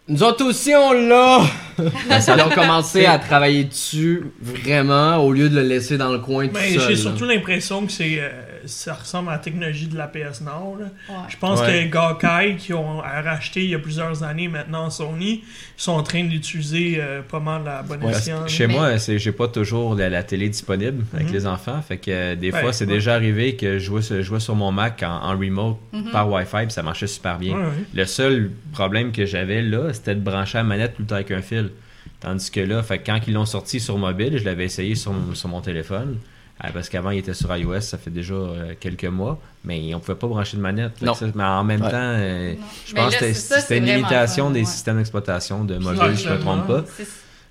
nous 0.09 0.23
autres 0.23 0.45
aussi 0.45 0.73
on 0.75 0.93
l'a. 0.93 1.41
Ils 1.79 2.41
ont 2.41 2.49
commencé 2.49 3.05
à 3.05 3.19
travailler 3.19 3.63
dessus 3.65 4.23
vraiment 4.41 5.17
au 5.17 5.31
lieu 5.31 5.47
de 5.47 5.55
le 5.55 5.61
laisser 5.61 5.97
dans 5.97 6.11
le 6.11 6.17
coin 6.19 6.47
tout 6.47 6.53
Mais 6.55 6.71
seul. 6.71 6.87
j'ai 6.89 6.95
surtout 6.95 7.25
l'impression 7.25 7.85
que 7.85 7.91
c'est 7.91 8.17
euh, 8.19 8.29
ça 8.65 8.95
ressemble 8.95 9.29
à 9.29 9.33
la 9.33 9.37
technologie 9.37 9.85
de 9.87 9.95
la 9.95 10.07
PS. 10.07 10.41
Ouais. 10.41 11.15
Je 11.29 11.37
pense 11.37 11.61
Ouais. 11.61 11.87
que 11.87 11.93
Gawkai, 11.93 12.55
qui 12.57 12.73
ont 12.73 12.97
racheté 12.97 13.63
il 13.63 13.69
y 13.69 13.75
a 13.75 13.79
plusieurs 13.79 14.23
années 14.23 14.47
maintenant 14.47 14.89
Sony, 14.89 15.43
sont 15.77 15.91
en 15.91 16.01
train 16.03 16.23
d'utiliser 16.23 16.97
euh, 16.99 17.21
pas 17.21 17.39
mal 17.39 17.61
la 17.63 17.83
bonne 17.83 18.03
Ouais. 18.03 18.13
Chez 18.47 18.65
Mais- 18.67 18.73
moi, 18.73 18.97
c'est 18.97 19.19
j'ai 19.19 19.31
pas 19.31 19.47
toujours 19.47 19.93
la, 19.93 20.09
la 20.09 20.23
télé 20.23 20.49
disponible 20.49 21.05
avec 21.13 21.27
Mhm. 21.27 21.33
les 21.33 21.45
enfants. 21.47 21.79
Fait 21.87 21.97
que 21.97 22.09
euh, 22.09 22.35
des 22.35 22.49
fois, 22.51 22.73
c'est 22.73 22.85
ouais. 22.87 22.93
déjà 22.93 23.13
arrivé 23.13 23.55
que 23.55 23.77
je 23.77 23.85
jouais, 23.85 24.01
je 24.01 24.21
jouais 24.23 24.39
sur 24.39 24.55
mon 24.55 24.71
Mac 24.71 25.03
en, 25.03 25.11
en 25.31 25.37
remote 25.37 25.77
Mhm. 25.93 26.09
par 26.11 26.27
Wi-Fi, 26.31 26.63
puis 26.63 26.71
ça 26.71 26.81
marchait 26.81 27.05
super 27.07 27.37
bien. 27.37 27.53
Ouais, 27.55 27.63
ouais. 27.65 27.71
Le 27.93 28.05
seul 28.05 28.49
problème 28.73 29.11
que 29.11 29.25
j'avais 29.27 29.61
là, 29.61 29.93
c'était 29.97 30.15
de 30.15 30.21
brancher 30.21 30.57
la 30.59 30.63
manette 30.63 30.95
tout 30.95 31.01
le 31.01 31.07
temps 31.07 31.15
avec 31.15 31.31
un 31.31 31.41
fil. 31.41 31.71
Tandis 32.19 32.49
que 32.49 32.61
là, 32.61 32.81
fait 32.83 32.99
quand 32.99 33.19
ils 33.27 33.33
l'ont 33.33 33.45
sorti 33.45 33.79
sur 33.79 33.97
mobile, 33.97 34.37
je 34.37 34.45
l'avais 34.45 34.65
essayé 34.65 34.95
sur, 34.95 35.11
mon- 35.13 35.35
sur 35.35 35.49
mon 35.49 35.61
téléphone. 35.61 36.17
Euh, 36.63 36.69
parce 36.73 36.89
qu'avant, 36.89 37.11
il 37.11 37.19
était 37.19 37.35
sur 37.35 37.55
iOS, 37.55 37.81
ça 37.81 37.99
fait 37.99 38.09
déjà 38.09 38.33
euh, 38.33 38.73
quelques 38.79 39.05
mois. 39.05 39.39
Mais 39.63 39.93
on 39.93 39.99
pouvait 39.99 40.17
pas 40.17 40.25
brancher 40.25 40.57
de 40.57 40.61
manette. 40.63 40.99
Non. 41.03 41.13
ça- 41.13 41.27
mais 41.35 41.43
en 41.43 41.63
même 41.63 41.81
Ouais. 41.83 41.91
temps, 41.91 41.97
euh, 41.99 42.55
je 42.87 42.93
Mais 42.95 43.01
pense 43.01 43.13
là, 43.13 43.19
que 43.19 43.33
c'est 43.33 43.59
c'était 43.61 43.77
une 43.77 43.85
limitation 43.85 44.45
fun, 44.45 44.51
des 44.51 44.61
ouais. 44.61 44.65
systèmes 44.65 44.97
d'exploitation 44.97 45.63
de 45.65 45.77
mobile, 45.77 45.99
je 46.15 46.29
me 46.29 46.35
clairement. 46.37 46.63
trompe 46.63 46.67
pas. 46.67 46.85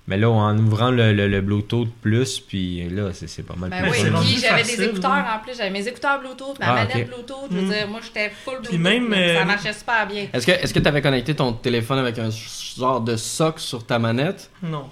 Mais 0.09 0.15
là, 0.17 0.29
en 0.29 0.57
ouvrant 0.57 0.89
le, 0.89 1.11
le- 1.11 1.27
le 1.27 1.41
Bluetooth 1.41 1.89
Plus, 2.01 2.39
puis 2.39 2.87
là, 2.89 3.09
c'est 3.13 3.27
c'est 3.27 3.43
pas 3.43 3.55
mal 3.57 3.69
Ben 3.69 3.81
plus 3.81 3.91
oui, 3.91 4.09
puis 4.21 4.37
j'avais 4.41 4.61
facile, 4.63 4.77
des 4.77 4.83
écouteurs 4.85 5.11
en 5.35 5.39
plus. 5.43 5.57
J'avais 5.57 5.69
mes 5.69 5.85
écouteurs 5.85 6.19
Bluetooth, 6.21 6.57
ma 6.59 6.65
Ah, 6.67 6.73
manette. 6.75 7.07
Bluetooth. 7.07 7.35
Je 7.51 7.55
veux 7.57 7.61
Mm. 7.63 7.69
dire, 7.69 7.87
moi, 7.89 7.99
j'étais 8.03 8.29
full 8.43 8.53
Bluetooth. 8.53 8.69
Puis 8.69 8.77
même, 8.77 9.09
là, 9.11 9.17
euh, 9.17 9.39
Ça 9.39 9.45
marchait 9.45 9.73
super 9.73 10.07
bien. 10.07 10.27
Est-ce 10.31 10.45
que 10.47 10.51
est-ce 10.53 10.73
que 10.73 10.79
tu 10.79 10.87
avais 10.87 11.01
connecté 11.01 11.35
ton 11.35 11.51
téléphone 11.51 11.99
avec 11.99 12.17
un 12.19 12.29
genre 12.77 13.01
de 13.01 13.17
sock 13.17 13.59
sur 13.59 13.85
ta 13.85 13.99
manette? 13.99 14.49
Non. 14.63 14.85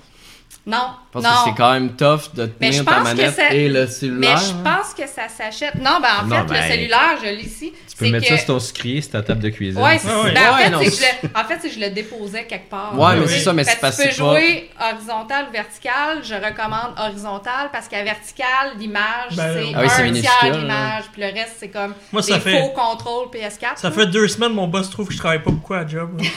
Non, 0.67 0.87
Parce 1.11 1.23
non. 1.23 1.31
que 1.31 1.37
c'est 1.51 1.55
quand 1.55 1.73
même 1.73 1.95
tough 1.95 2.33
de 2.33 2.51
Mais 2.59 2.71
tenir 2.71 2.85
ta 2.85 2.99
manette 3.01 3.35
ça- 3.35 3.53
et 3.53 3.69
le 3.69 3.81
Mais 3.81 3.87
cellulaire. 3.87 4.37
je 4.37 4.53
pense 4.63 4.95
que 4.97 5.05
ça 5.07 5.29
s'achète. 5.29 5.75
Non, 5.75 5.99
ben 6.01 6.07
en 6.23 6.25
Non, 6.25 6.37
fait, 6.37 6.53
ben, 6.53 6.61
le 6.63 6.71
cellulaire, 6.71 7.17
je 7.21 7.25
l'ai 7.27 7.43
ici. 7.43 7.71
Tu 7.87 7.95
peux 7.97 8.09
mettre 8.09 8.23
que... 8.25 8.31
ça 8.31 8.37
sur 8.37 8.47
ton 8.47 8.59
sucrier, 8.59 8.99
sur 9.01 9.11
ta 9.11 9.21
table 9.21 9.41
de 9.43 9.49
cuisine. 9.49 9.79
Ouais, 9.79 9.99
c'est 9.99 10.07
Ouais, 10.07 10.23
ouais. 10.23 10.33
ben, 10.33 10.41
en, 10.49 10.55
Ouais, 10.79 10.85
fait, 10.85 10.89
c'est 10.89 10.89
que 10.89 10.95
je 11.21 11.27
le... 11.27 11.39
en 11.39 11.43
fait, 11.47 11.57
c'est 11.61 11.67
que 11.69 11.75
je 11.75 11.79
le 11.79 11.89
déposais 11.91 12.45
quelque 12.45 12.67
part. 12.69 12.97
Ouais, 12.99 13.13
mais 13.15 13.21
Oui. 13.21 13.27
c'est 13.29 13.39
ça, 13.41 13.53
mais 13.53 13.63
Fait 13.63 13.69
c'est 13.69 13.75
que 13.75 13.81
parce 13.81 13.95
tu 13.97 14.01
que 14.01 14.07
peux 14.07 14.13
c'est 14.15 14.21
pas- 14.21 14.39
jouer 14.39 14.69
horizontal 14.91 15.45
ou 15.49 15.53
vertical. 15.53 16.17
Je 16.23 16.33
recommande 16.33 16.93
horizontal 16.97 17.69
parce 17.71 17.87
qu'à 17.87 18.03
vertical, 18.03 18.71
l'image, 18.79 19.35
Ben, 19.35 19.53
c'est 19.53 19.71
Ah 19.75 19.81
oui, 19.81 19.87
c'est 19.89 20.01
un 20.01 20.11
tiers 20.13 20.57
l'image. 20.57 21.03
Puis 21.13 21.21
le 21.21 21.27
reste, 21.27 21.57
c'est 21.59 21.69
comme 21.69 21.93
Moi, 22.11 22.23
des 22.23 22.27
ça 22.31 22.39
fait, 22.39 22.59
faux 22.59 22.69
contrôles 22.69 23.27
PS4. 23.31 23.77
ça 23.77 23.91
fait 23.91 24.07
deux 24.07 24.27
semaines 24.27 24.53
mon 24.53 24.67
boss 24.67 24.89
trouve 24.89 25.07
que 25.09 25.13
je 25.13 25.19
travaille 25.19 25.43
pas 25.43 25.51
beaucoup 25.51 25.75
à 25.75 25.85
job. 25.85 26.19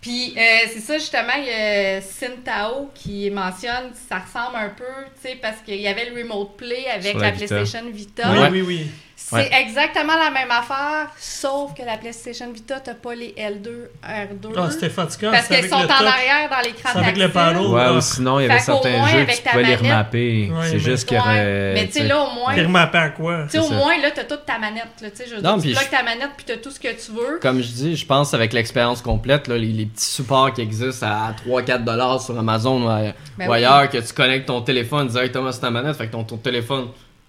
Puis 0.00 0.32
euh, 0.36 0.40
c'est 0.72 0.80
ça 0.80 0.98
justement, 0.98 1.32
il 1.38 1.46
y 1.46 1.50
a 1.50 2.00
Sintao 2.00 2.90
qui 2.94 3.30
mentionne 3.30 3.90
ça 4.08 4.18
ressemble 4.20 4.56
un 4.56 4.68
peu, 4.68 4.84
tu 5.20 5.28
sais, 5.28 5.38
parce 5.42 5.60
qu'il 5.62 5.80
y 5.80 5.88
avait 5.88 6.08
le 6.10 6.20
Remote 6.22 6.56
Play 6.56 6.86
avec 6.88 7.14
la, 7.14 7.20
la 7.20 7.30
Vita. 7.32 7.46
PlayStation 7.46 7.90
Vita. 7.90 8.30
Oui, 8.30 8.38
Ouais. 8.38 8.48
oui, 8.50 8.62
oui. 8.62 8.86
C'est 9.30 9.36
Ouais. 9.36 9.50
exactement 9.60 10.14
la 10.16 10.30
même 10.30 10.50
affaire, 10.50 11.08
sauf 11.18 11.74
que 11.74 11.82
la 11.82 11.98
PlayStation 11.98 12.50
Vita, 12.50 12.80
t'as 12.80 12.94
pas 12.94 13.14
les 13.14 13.34
L2, 13.36 13.88
R2. 14.02 14.54
Ah, 14.56 14.70
c'était 14.70 14.88
fatigant. 14.88 15.30
parce 15.30 15.48
qu'elles 15.48 15.68
sont 15.68 15.74
en 15.76 15.80
arrière 16.06 16.48
dans 16.50 16.60
l'écran 16.64 16.88
C'est 16.92 16.98
avec 16.98 17.16
le 17.18 17.30
tactile. 17.30 17.32
paddle. 17.32 17.66
Ouais, 17.66 17.88
ou 17.90 18.00
sinon, 18.00 18.40
il 18.40 18.46
y 18.46 18.50
avait 18.50 18.58
certains 18.60 18.96
moins, 18.96 19.08
jeux 19.08 19.24
que 19.26 19.30
tu 19.32 19.42
ta 19.42 19.50
pouvais 19.50 19.62
les 19.64 19.68
manette- 19.76 19.80
remapper. 19.82 20.50
Ouais, 20.50 20.68
c'est 20.70 20.78
juste 20.78 21.06
qu'il 21.08 21.18
y 21.18 21.20
aurait. 21.20 21.74
mais 21.74 21.86
tu 21.88 21.92
sais, 21.92 22.04
là, 22.08 22.20
au 22.22 22.30
moins, 22.32 22.52
Puis 22.54 22.62
remapper 22.64 22.98
à 22.98 23.08
quoi? 23.10 23.42
tu 23.44 23.50
sais, 23.50 23.58
au 23.58 23.68
moins, 23.70 23.98
là, 24.00 24.10
t'as 24.14 24.24
toute 24.24 24.46
ta 24.46 24.58
manette, 24.58 24.84
là, 25.02 25.10
tu 25.10 25.16
sais, 25.16 25.24
je 25.28 25.34
veux 25.36 25.42
Non, 25.42 25.56
dire, 25.56 25.60
puis 25.62 25.68
tu 25.70 25.74
je- 25.74 25.80
bloques 25.80 25.90
ta 25.90 26.02
manette, 26.02 26.30
puis 26.36 26.46
t'as 26.46 26.56
tout 26.56 26.70
ce 26.70 26.80
que 26.80 26.88
tu 26.88 27.12
veux. 27.12 27.38
Comme 27.42 27.60
je 27.60 27.68
dis, 27.68 27.96
je 27.96 28.06
pense 28.06 28.32
avec 28.32 28.52
l'expérience 28.54 29.02
complète, 29.02 29.46
là, 29.48 29.58
les, 29.58 29.66
les 29.72 29.86
petits 29.86 30.06
supports 30.06 30.52
qui 30.54 30.62
existent 30.62 31.06
à 31.06 31.34
3-4 31.46 31.84
dollars 31.84 32.22
sur 32.22 32.38
Amazon 32.38 32.82
ou, 32.84 32.88
à- 32.88 33.12
Ben 33.36 33.46
ou 33.48 33.50
oui. 33.50 33.56
ailleurs, 33.58 33.90
que 33.90 33.98
tu 33.98 34.12
connectes 34.14 34.46
ton 34.46 34.62
téléphone 34.62 35.06
directement 35.08 35.52
sur 35.52 35.60
ta 35.60 35.70
manette, 35.70 35.96
fait 35.96 36.06
que 36.06 36.12
ton, 36.12 36.24
ton 36.24 36.38
téléphone 36.38 36.86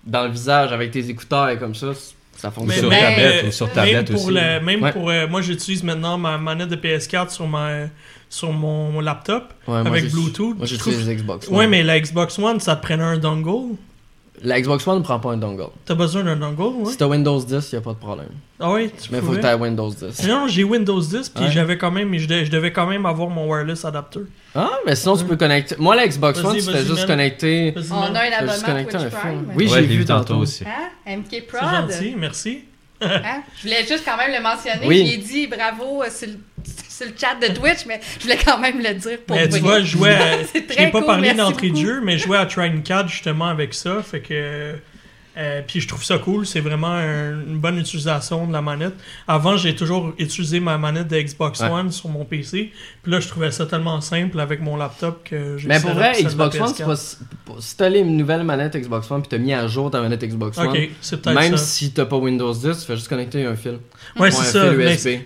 dans 0.10 0.24
le 0.26 0.32
visage 0.32 0.72
avec 0.72 0.92
tes 0.92 1.10
écouteurs 1.10 1.50
et 1.50 1.58
comme 1.58 1.76
ça, 1.76 1.88
ça 2.36 2.52
fonctionne. 2.52 2.80
sur 2.82 2.90
Mais- 2.90 3.00
tablette, 3.02 3.46
ou 3.48 3.52
sur 3.52 3.66
Même 3.68 3.76
tablette 3.76 4.12
pour 4.12 4.26
aussi. 4.26 4.34
le, 4.34 4.60
même 4.62 4.82
Ouais. 4.84 4.92
pour 4.92 5.10
euh, 5.10 5.28
moi 5.28 5.42
j'utilise 5.42 5.84
maintenant 5.84 6.18
ma 6.18 6.38
manette 6.38 6.70
de 6.70 6.76
PS4 6.76 7.30
sur 7.30 7.48
ma 7.48 7.88
sur 8.30 8.52
mon 8.54 9.00
laptop 9.02 9.54
Ouais, 9.68 9.78
avec 9.80 10.12
Bluetooth. 10.12 10.56
Moi 10.58 10.66
j'utilise 10.68 10.98
trouve- 10.98 11.08
les 11.10 11.16
Xbox. 11.16 11.48
Ouais, 11.48 11.68
mais 11.68 11.82
la 11.84 12.00
Xbox 12.00 12.38
One, 12.40 12.60
ça 12.60 12.76
te 12.76 12.84
prenait 12.86 13.04
un 13.04 13.18
dongle. 13.18 13.76
La 14.44 14.60
Xbox 14.62 14.88
One 14.88 15.00
ne 15.00 15.04
prend 15.04 15.20
pas 15.20 15.32
un 15.32 15.38
dongle. 15.38 15.66
T'as 15.86 15.96
besoin 15.96 16.24
d'un 16.24 16.36
dongle, 16.36 16.62
ouais? 16.62 16.92
Si 16.92 16.98
t'as 16.98 17.08
Windows 17.08 17.40
10, 17.42 17.72
y 17.72 17.76
a 17.76 17.82
pas 17.82 17.92
de 17.94 17.98
problème. 17.98 18.28
Ah 18.60 18.72
oui, 18.72 18.90
tu 18.90 19.10
Mais 19.12 19.18
faut 19.20 19.24
que 19.24 19.38
pouvais? 19.38 19.42
t'aies 19.42 19.54
Windows 19.54 19.90
10. 19.90 20.28
Non, 20.28 20.48
j'ai 20.48 20.64
Windows 20.64 21.00
10 21.02 21.30
puis 21.30 21.46
Ouais. 21.46 21.52
j'avais 21.52 21.78
quand 21.78 21.92
même 21.92 22.16
je, 22.18 22.28
de- 22.28 22.44
je 22.46 22.52
devais 22.52 22.72
quand 22.74 22.88
même 22.88 23.06
avoir 23.06 23.30
mon 23.30 23.48
wireless 23.50 23.86
adapter. 23.86 24.20
Ah, 24.56 24.72
mais 24.86 24.96
sinon 24.96 25.16
tu 25.18 25.26
peux 25.26 25.36
connecter. 25.38 25.76
Moi, 25.80 25.96
la 25.96 26.08
Xbox 26.08 26.44
One, 26.44 26.56
tu 26.56 26.62
fais 26.64 26.86
juste 26.86 27.06
connecter. 27.08 27.74
On 27.92 28.02
a 28.16 28.20
un 28.20 28.32
abonnement 28.32 28.54
connecter 28.66 28.98
Twitch 28.98 29.06
un 29.06 29.10
Prime. 29.18 29.32
film. 29.32 29.46
Oui, 29.56 29.64
Ouais, 29.66 29.70
j'ai 29.70 29.84
je 29.84 29.90
l'ai 29.90 29.96
vu 29.98 30.06
tantôt. 30.06 30.36
aussi. 30.36 30.64
Hein? 30.66 31.16
MK 31.18 31.26
C'est 31.30 31.42
Prod. 31.42 31.62
gentil, 31.92 32.16
merci. 32.18 32.60
Hein? 33.02 33.44
Je 33.58 33.62
voulais 33.64 33.86
juste 33.88 34.04
quand 34.04 34.18
même 34.18 34.32
le 34.36 34.44
mentionner. 34.44 34.86
Oui. 34.86 35.08
J'ai 35.10 35.18
dit 35.18 35.48
bravo 35.48 36.04
euh, 36.04 36.08
sur 36.10 36.28
le, 36.28 36.34
sur 37.00 37.08
le 37.08 37.14
chat 37.18 37.36
de 37.36 37.54
Twitch, 37.54 37.86
mais 37.86 38.00
je 38.18 38.24
voulais 38.24 38.38
quand 38.44 38.58
même 38.60 38.80
le 38.80 38.94
dire 38.94 39.20
pour 39.26 39.36
Mais 39.36 39.46
tu 39.46 39.52
vrai. 39.52 39.60
vois, 39.60 39.80
je 39.80 39.86
jouais 39.86 40.16
à, 40.16 40.44
Je 40.54 40.80
n'ai 40.80 40.92
pas 40.92 41.00
cool, 41.00 41.06
parlé 41.06 41.34
d'entrée 41.34 41.70
de 41.70 41.78
jeu, 41.78 42.02
mais 42.04 42.18
je 42.18 42.26
jouais 42.26 42.38
à 42.38 42.46
Trine 42.46 42.84
4 42.84 43.08
justement 43.08 43.48
avec 43.48 43.74
ça. 43.74 44.02
Fait 44.04 44.20
que. 44.20 44.76
Euh, 45.40 45.62
puis 45.66 45.80
je 45.80 45.88
trouve 45.88 46.04
ça 46.04 46.18
cool, 46.18 46.46
c'est 46.46 46.60
vraiment 46.60 46.88
un- 46.92 47.32
une 47.42 47.58
bonne 47.60 47.78
utilisation 47.78 48.46
de 48.46 48.54
la 48.54 48.62
manette. 48.62 48.94
Avant, 49.28 49.56
j'ai 49.58 49.74
toujours 49.76 50.14
utilisé 50.18 50.60
ma 50.60 50.78
manette 50.78 51.08
de 51.08 51.20
Xbox 51.20 51.62
Ouais. 51.62 51.70
One 51.70 51.92
sur 51.92 52.10
mon 52.10 52.26
PC. 52.26 52.72
Puis 53.02 53.12
là, 53.12 53.20
je 53.20 53.28
trouvais 53.30 53.50
ça 53.52 53.66
tellement 53.66 54.02
simple 54.02 54.40
avec 54.40 54.62
mon 54.62 54.76
laptop 54.76 55.24
que 55.24 55.58
j'ai 55.58 55.68
Mais 55.68 55.80
pour 55.80 55.92
vrai, 55.92 56.14
celle 56.14 56.24
de 56.24 56.28
la 56.28 56.30
Xbox 56.50 56.60
One, 56.60 56.68
c'est 56.76 56.84
PS4. 56.84 56.86
pas. 56.88 56.96
si- 57.62 57.76
t'as 57.78 57.90
les 57.90 58.04
nouvelles 58.04 58.44
manettes 58.44 58.76
Xbox 58.76 59.10
One 59.10 59.22
puis 59.22 59.30
t'as 59.30 59.38
mis 59.38 59.54
à 59.54 59.68
jour 59.68 59.90
ta 59.90 60.02
manette 60.02 60.24
Xbox 60.24 60.58
One, 60.58 60.68
Ok, 60.68 60.90
c'est 61.02 61.22
peut-être 61.22 61.36
même 61.40 61.58
ça. 61.58 61.64
si 61.64 61.92
t'as 61.92 62.06
pas 62.06 62.18
Windows 62.18 62.54
10, 62.54 62.78
tu 62.80 62.86
fais 62.86 62.96
juste 62.96 63.08
connecter 63.08 63.46
un 63.46 63.56
fil. 63.56 63.80
Ouais, 64.20 64.28
ou 64.28 64.32
c'est 64.32 64.52
ça. 64.52 64.72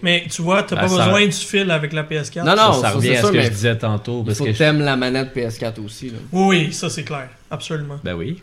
Mais, 0.02 0.26
tu 0.30 0.42
vois, 0.42 0.64
t'as 0.64 0.76
Ben, 0.76 0.82
pas 0.84 0.88
ça- 0.90 1.06
besoin 1.06 1.26
du 1.26 1.32
fil 1.32 1.70
avec 1.72 1.92
la 1.94 2.04
PS4. 2.04 2.46
Non, 2.46 2.56
non, 2.56 2.74
ça 2.74 2.82
ça, 2.82 2.90
revient 2.92 3.16
à 3.16 3.22
ce 3.22 3.28
que 3.28 3.32
mais 3.38 3.44
je 3.46 3.50
disais 3.50 3.78
tantôt. 3.78 4.24
Parce 4.24 4.38
faut 4.38 4.44
que 4.46 4.50
que 4.50 4.54
je- 4.54 4.60
t'aimes 4.60 4.82
la 4.82 4.96
manette 4.96 5.34
PS4 5.34 5.80
aussi. 5.84 6.10
Là. 6.10 6.18
Oui, 6.32 6.72
ça 6.72 6.90
c'est 6.90 7.04
clair. 7.04 7.30
Absolument. 7.50 8.00
Ben 8.04 8.14
oui. 8.14 8.42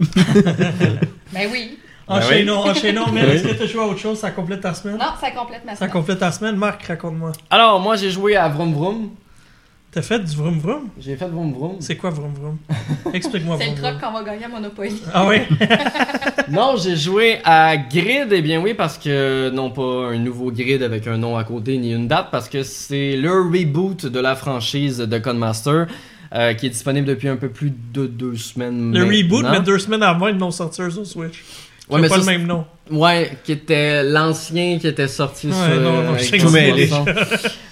Ben 1.32 1.48
oui. 1.52 1.78
Enchaînons, 2.06 2.58
enchaînons. 2.60 3.06
Mais 3.12 3.22
Oui. 3.24 3.30
est-ce 3.32 3.48
que 3.48 3.54
tu 3.54 3.62
as 3.62 3.66
joué 3.66 3.82
à 3.82 3.86
autre 3.86 3.98
chose? 4.00 4.18
Ça 4.18 4.30
complète 4.30 4.62
ta 4.62 4.72
semaine? 4.72 4.96
Non, 4.96 5.06
ça 5.20 5.30
complète 5.30 5.64
ma 5.66 5.72
Ça 5.72 5.78
semaine. 5.80 5.90
complète 5.90 6.18
ta 6.20 6.32
semaine? 6.32 6.56
Marc, 6.56 6.82
raconte-moi. 6.84 7.32
Alors, 7.50 7.80
moi, 7.80 7.96
j'ai 7.96 8.10
joué 8.10 8.34
à 8.36 8.48
Vroom 8.48 8.72
Vroom. 8.72 9.10
T'as 9.90 10.02
fait 10.02 10.18
du 10.18 10.36
vroom 10.36 10.58
vroom? 10.58 10.88
J'ai 11.00 11.16
fait 11.16 11.26
Vroom 11.26 11.54
Vroom. 11.54 11.76
C'est 11.80 11.96
quoi 11.96 12.10
vroom 12.10 12.34
vroom? 12.34 12.58
Explique-moi 13.14 13.56
C'est 13.58 13.70
le 13.70 13.74
truc 13.74 13.98
qu'on 13.98 14.12
va 14.12 14.22
gagner 14.22 14.44
à 14.44 14.48
Monopoly. 14.48 15.02
Ah 15.14 15.26
ouais 15.26 15.48
Non, 16.50 16.76
j'ai 16.76 16.94
joué 16.94 17.38
à 17.42 17.74
Grid, 17.78 18.28
eh 18.30 18.42
bien 18.42 18.60
oui, 18.60 18.74
parce 18.74 18.98
que 18.98 19.48
non 19.48 19.70
pas 19.70 20.10
un 20.12 20.18
nouveau 20.18 20.50
Grid 20.52 20.82
avec 20.82 21.06
un 21.06 21.16
nom 21.16 21.38
à 21.38 21.44
côté 21.44 21.78
ni 21.78 21.92
une 21.94 22.06
date, 22.06 22.28
parce 22.30 22.50
que 22.50 22.62
c'est 22.64 23.16
le 23.16 23.32
reboot 23.32 24.04
de 24.04 24.20
la 24.20 24.36
franchise 24.36 24.98
de 24.98 25.18
Codemaster, 25.18 25.86
euh, 26.34 26.54
qui 26.54 26.66
est 26.66 26.70
disponible 26.70 27.06
depuis 27.06 27.28
un 27.28 27.36
peu 27.36 27.48
plus 27.48 27.72
de 27.92 28.06
deux 28.06 28.36
semaines. 28.36 28.92
Le 28.96 29.04
reboot, 29.04 29.46
mais 29.50 29.60
deux 29.60 29.78
semaines 29.78 30.02
avant, 30.02 30.28
ils 30.28 30.36
l'ont 30.38 30.50
sorti 30.50 30.76
sur 30.90 31.06
Switch. 31.06 31.16
Ouais, 31.88 31.96
Ouais, 31.96 32.02
mais 32.02 32.08
pas 32.08 32.16
ça, 32.16 32.20
le 32.32 32.38
même 32.38 32.46
nom. 32.46 32.66
Ouais, 32.90 33.32
qui 33.44 33.52
était 33.52 34.02
l'ancien 34.04 34.78
qui 34.78 34.86
était 34.86 35.08
sorti 35.08 35.46
Ouais, 35.46 35.52
sur. 35.54 35.80
non, 35.80 36.02
non, 36.02 36.18
je 36.18 36.48
mêlé. 36.52 36.92
One. 36.92 37.06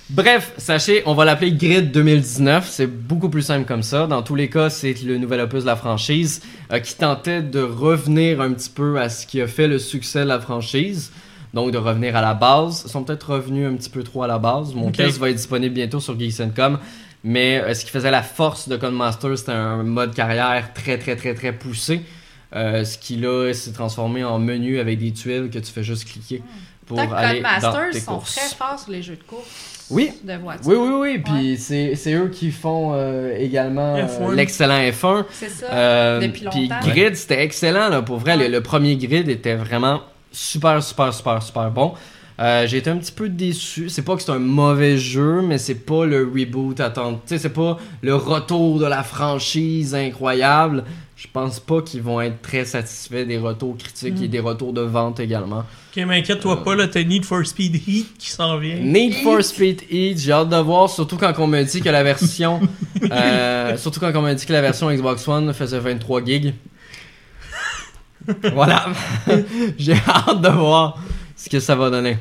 Bref, 0.09 0.53
sachez, 0.57 1.03
on 1.05 1.12
va 1.14 1.27
l'appeler 1.27 1.53
Grid 1.53 1.90
2019. 1.92 2.66
C'est 2.66 2.87
beaucoup 2.87 3.29
plus 3.29 3.42
simple 3.42 3.66
comme 3.66 3.83
ça. 3.83 4.07
Dans 4.07 4.23
tous 4.23 4.35
les 4.35 4.49
cas, 4.49 4.71
c'est 4.71 4.95
le 5.05 5.19
nouvel 5.19 5.40
opus 5.40 5.62
de 5.62 5.66
la 5.66 5.77
franchise 5.77 6.40
euh, 6.73 6.79
qui 6.79 6.95
tentait 6.95 7.42
de 7.42 7.61
revenir 7.61 8.40
un 8.40 8.53
petit 8.53 8.71
peu 8.71 8.99
à 8.99 9.11
ce 9.11 9.27
qui 9.27 9.40
a 9.42 9.47
fait 9.47 9.66
le 9.69 9.79
succès 9.79 10.21
de 10.21 10.29
la 10.29 10.40
franchise. 10.40 11.12
Donc 11.53 11.71
de 11.73 11.79
revenir 11.79 12.16
à 12.16 12.23
la 12.23 12.35
base. 12.35 12.85
Ils 12.87 12.90
sont 12.90 13.03
peut-être 13.03 13.33
revenus 13.33 13.69
un 13.69 13.75
petit 13.75 13.90
peu 13.90 14.03
trop 14.03 14.23
à 14.23 14.27
la 14.27 14.38
base. 14.38 14.75
Mon 14.75 14.88
Ok. 14.88 14.95
test 14.97 15.19
va 15.19 15.29
être 15.29 15.37
disponible 15.37 15.75
bientôt 15.75 16.01
sur 16.01 16.19
Geeks.com. 16.19 16.79
Mais 17.29 17.61
euh, 17.61 17.75
ce 17.75 17.85
qui 17.85 17.91
faisait 17.91 18.12
la 18.12 18.23
force 18.23 18.69
de 18.69 18.77
Codemaster, 18.77 19.37
c'était 19.37 19.51
un 19.53 19.83
mode 19.83 20.15
carrière 20.15 20.73
très 20.75 20.97
très 20.97 21.17
très 21.17 21.35
très 21.35 21.53
poussé. 21.53 22.01
Euh, 22.55 22.85
ce 22.85 22.97
qui 22.97 23.17
là 23.17 23.53
s'est 23.53 23.73
transformé 23.73 24.23
en 24.23 24.39
menu 24.39 24.79
avec 24.79 25.01
des 25.01 25.12
tuiles 25.12 25.51
que 25.53 25.59
tu 25.59 25.73
fais 25.73 25.83
juste 25.83 26.05
cliquer 26.09 26.41
pour 26.87 26.97
Tant 26.97 27.09
que 27.09 27.15
aller 27.15 27.41
dans 27.43 27.49
Codemasters 27.51 27.91
tes 27.91 28.01
sont 28.01 28.15
courses. 28.15 28.37
très 28.37 28.55
forts 28.55 28.79
sur 28.79 28.93
les 28.93 29.03
jeux 29.03 29.17
de 29.17 29.23
course 29.25 29.49
Oui, 29.91 30.12
de 30.23 30.35
voiture. 30.35 30.67
oui, 30.69 30.77
oui, 30.77 30.93
oui. 31.01 31.19
Puis 31.19 31.57
c'est 31.59 31.97
c'est 31.97 32.15
eux 32.15 32.29
qui 32.29 32.53
font 32.53 32.93
euh, 32.95 33.35
également 33.37 33.97
euh, 33.97 34.07
F1. 34.07 34.35
l'excellent 34.35 34.79
F1. 34.79 35.25
C'est 35.33 35.49
ça. 35.51 35.67
Euh, 35.73 36.21
depuis 36.21 36.47
Puis 36.49 36.69
longtemps. 36.69 36.87
Grid, 36.87 37.17
c'était 37.17 37.43
excellent 37.43 37.89
là, 37.89 38.03
pour 38.03 38.19
vrai. 38.19 38.37
Ouais. 38.37 38.45
Le, 38.47 38.53
le 38.55 38.61
premier 38.61 38.97
Grid 38.97 39.29
était 39.29 39.57
vraiment 39.57 40.03
super, 40.31 40.81
super, 40.81 41.12
super, 41.12 41.43
super 41.43 41.71
bon. 41.73 41.95
Euh, 42.38 42.66
J'ai 42.66 42.79
été 42.79 42.90
un 42.90 42.99
petit 42.99 43.12
peu 43.12 43.29
déçu. 43.31 43.88
C'est 43.88 44.03
pas 44.03 44.14
que 44.16 44.22
c'est 44.22 44.31
un 44.33 44.38
mauvais 44.38 44.99
jeu, 44.99 45.40
mais 45.42 45.57
c'est 45.59 45.75
pas 45.75 46.05
le 46.05 46.25
reboot 46.25 46.79
attendu. 46.81 47.18
C'est 47.25 47.49
pas 47.49 47.79
le 48.03 48.14
retour 48.14 48.79
de 48.79 48.85
la 48.87 49.03
franchise 49.03 49.94
incroyable. 49.94 50.85
Je 51.16 51.27
pense 51.33 51.61
pas 51.61 51.81
qu'ils 51.81 52.03
vont 52.03 52.20
être 52.20 52.42
très 52.42 52.66
satisfaits 52.66 53.25
des 53.25 53.38
retours 53.38 53.79
critiques 53.79 54.20
Mm. 54.20 54.25
et 54.25 54.29
des 54.29 54.40
retours 54.40 54.75
de 54.75 54.83
vente 54.83 55.18
également. 55.18 55.61
Ok, 55.96 56.05
mais 56.07 56.18
inquiète-toi 56.18 56.59
Euh. 56.61 56.62
pas, 56.64 56.75
là, 56.77 56.88
t'as 56.88 57.03
Need 57.05 57.25
for 57.25 57.44
Speed 57.46 57.75
Heat 57.88 58.18
qui 58.18 58.31
s'en 58.31 58.59
vient. 58.59 58.77
Need 58.81 59.14
for. 59.22 59.42
Speed 59.42 59.85
Heat, 59.90 60.18
j'ai 60.20 60.33
hâte 60.33 60.51
de 60.51 60.57
voir, 60.57 60.90
surtout 60.90 61.16
quand 61.16 61.33
on 61.38 61.46
me 61.46 61.62
dit 61.62 61.81
que 61.81 61.88
la 61.88 62.03
version, 62.03 62.61
euh, 63.11 63.79
surtout 63.79 63.99
quand 64.01 64.12
on 64.14 64.20
m'a 64.20 64.35
dit 64.35 64.44
que 64.44 64.53
la 64.53 64.61
version 64.61 64.90
Xbox 64.92 65.27
One 65.27 65.55
faisait 65.55 65.79
23 65.81 66.22
gigs. 66.22 66.53
voilà, 68.53 68.87
j'ai 69.79 69.94
hâte 69.94 70.42
de 70.42 70.49
voir 70.49 70.99
ce 71.37 71.49
que 71.49 71.61
ça 71.61 71.75
va 71.75 71.90
donner. 71.90 72.16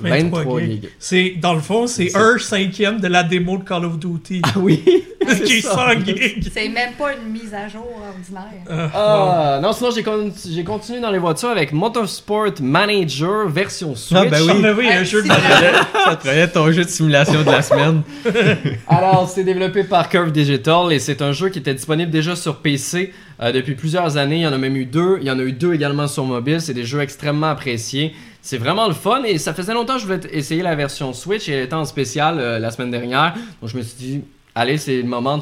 23, 0.00 0.38
23 0.44 0.60
gigs. 0.60 0.70
gigs. 0.82 0.88
C'est, 1.00 1.34
dans 1.40 1.54
le 1.54 1.60
fond, 1.60 1.88
c'est 1.88 2.14
un 2.16 2.38
cinquième 2.38 3.00
de 3.00 3.08
la 3.08 3.24
démo 3.24 3.58
de 3.58 3.64
Call 3.64 3.84
of 3.84 3.98
Duty. 3.98 4.42
Ah 4.44 4.52
oui, 4.56 4.80
qui 5.44 5.54
est 5.54 5.60
ça. 5.60 5.74
100 5.92 6.04
gigs. 6.06 6.48
C'est 6.54 6.68
même 6.68 6.92
pas 6.96 7.14
une 7.16 7.32
mise 7.32 7.52
à 7.52 7.66
jour 7.66 7.84
ordinaire. 7.84 8.62
Ah, 8.70 8.86
bon. 8.86 8.90
Ah, 8.94 9.58
non, 9.60 9.72
sinon 9.72 9.90
j'ai 9.90 10.04
con- 10.04 10.32
j'ai 10.48 10.62
continué 10.62 11.00
dans 11.00 11.10
les 11.10 11.18
voitures 11.18 11.48
avec 11.48 11.72
Motorsport 11.72 12.52
Manager 12.62 13.48
version 13.48 13.96
Switch. 13.96 14.16
Ah, 14.20 14.24
ben 14.26 14.40
Ah, 14.48 14.52
oui. 14.54 14.62
ben 14.62 14.74
oui, 14.78 14.86
un 14.88 15.02
jeu 15.02 15.20
de. 15.20 15.26
Ça 15.28 16.14
te 16.14 16.46
ton 16.46 16.70
jeu 16.70 16.84
de 16.84 16.88
simulation 16.88 17.42
de 17.42 17.50
la 17.50 17.62
semaine. 17.62 18.02
Alors, 18.86 19.28
c'est 19.28 19.42
développé 19.42 19.82
par 19.82 20.08
Curve 20.08 20.30
Digital 20.30 20.92
et 20.92 21.00
c'est 21.00 21.22
un 21.22 21.32
jeu 21.32 21.48
qui 21.48 21.58
était 21.58 21.74
disponible 21.74 22.12
déjà 22.12 22.36
sur 22.36 22.58
PC 22.58 23.12
euh, 23.42 23.50
depuis 23.50 23.74
plusieurs 23.74 24.16
années. 24.16 24.36
Il 24.36 24.42
y 24.42 24.46
en 24.46 24.52
a 24.52 24.58
même 24.58 24.76
eu 24.76 24.84
deux. 24.84 25.18
Il 25.20 25.26
y 25.26 25.30
en 25.32 25.40
a 25.40 25.42
eu 25.42 25.52
deux 25.52 25.74
également 25.74 26.06
sur 26.06 26.24
mobile. 26.24 26.60
C'est 26.60 26.74
des 26.74 26.84
jeux 26.84 27.00
extrêmement 27.00 27.48
appréciés. 27.48 28.14
C'est 28.50 28.56
vraiment 28.56 28.88
le 28.88 28.94
fun 28.94 29.24
et 29.24 29.36
ça 29.36 29.52
faisait 29.52 29.74
longtemps 29.74 29.96
que 29.96 30.00
je 30.00 30.06
voulais 30.06 30.20
essayer 30.32 30.62
la 30.62 30.74
version 30.74 31.12
Switch 31.12 31.50
et 31.50 31.52
elle 31.52 31.64
était 31.64 31.74
en 31.74 31.84
spécial 31.84 32.38
euh, 32.38 32.58
la 32.58 32.70
semaine 32.70 32.90
dernière. 32.90 33.34
Donc 33.60 33.68
je 33.68 33.76
me 33.76 33.82
suis 33.82 33.98
dit, 33.98 34.20
allez, 34.54 34.78
c'est 34.78 35.02
le 35.02 35.06
moment 35.06 35.38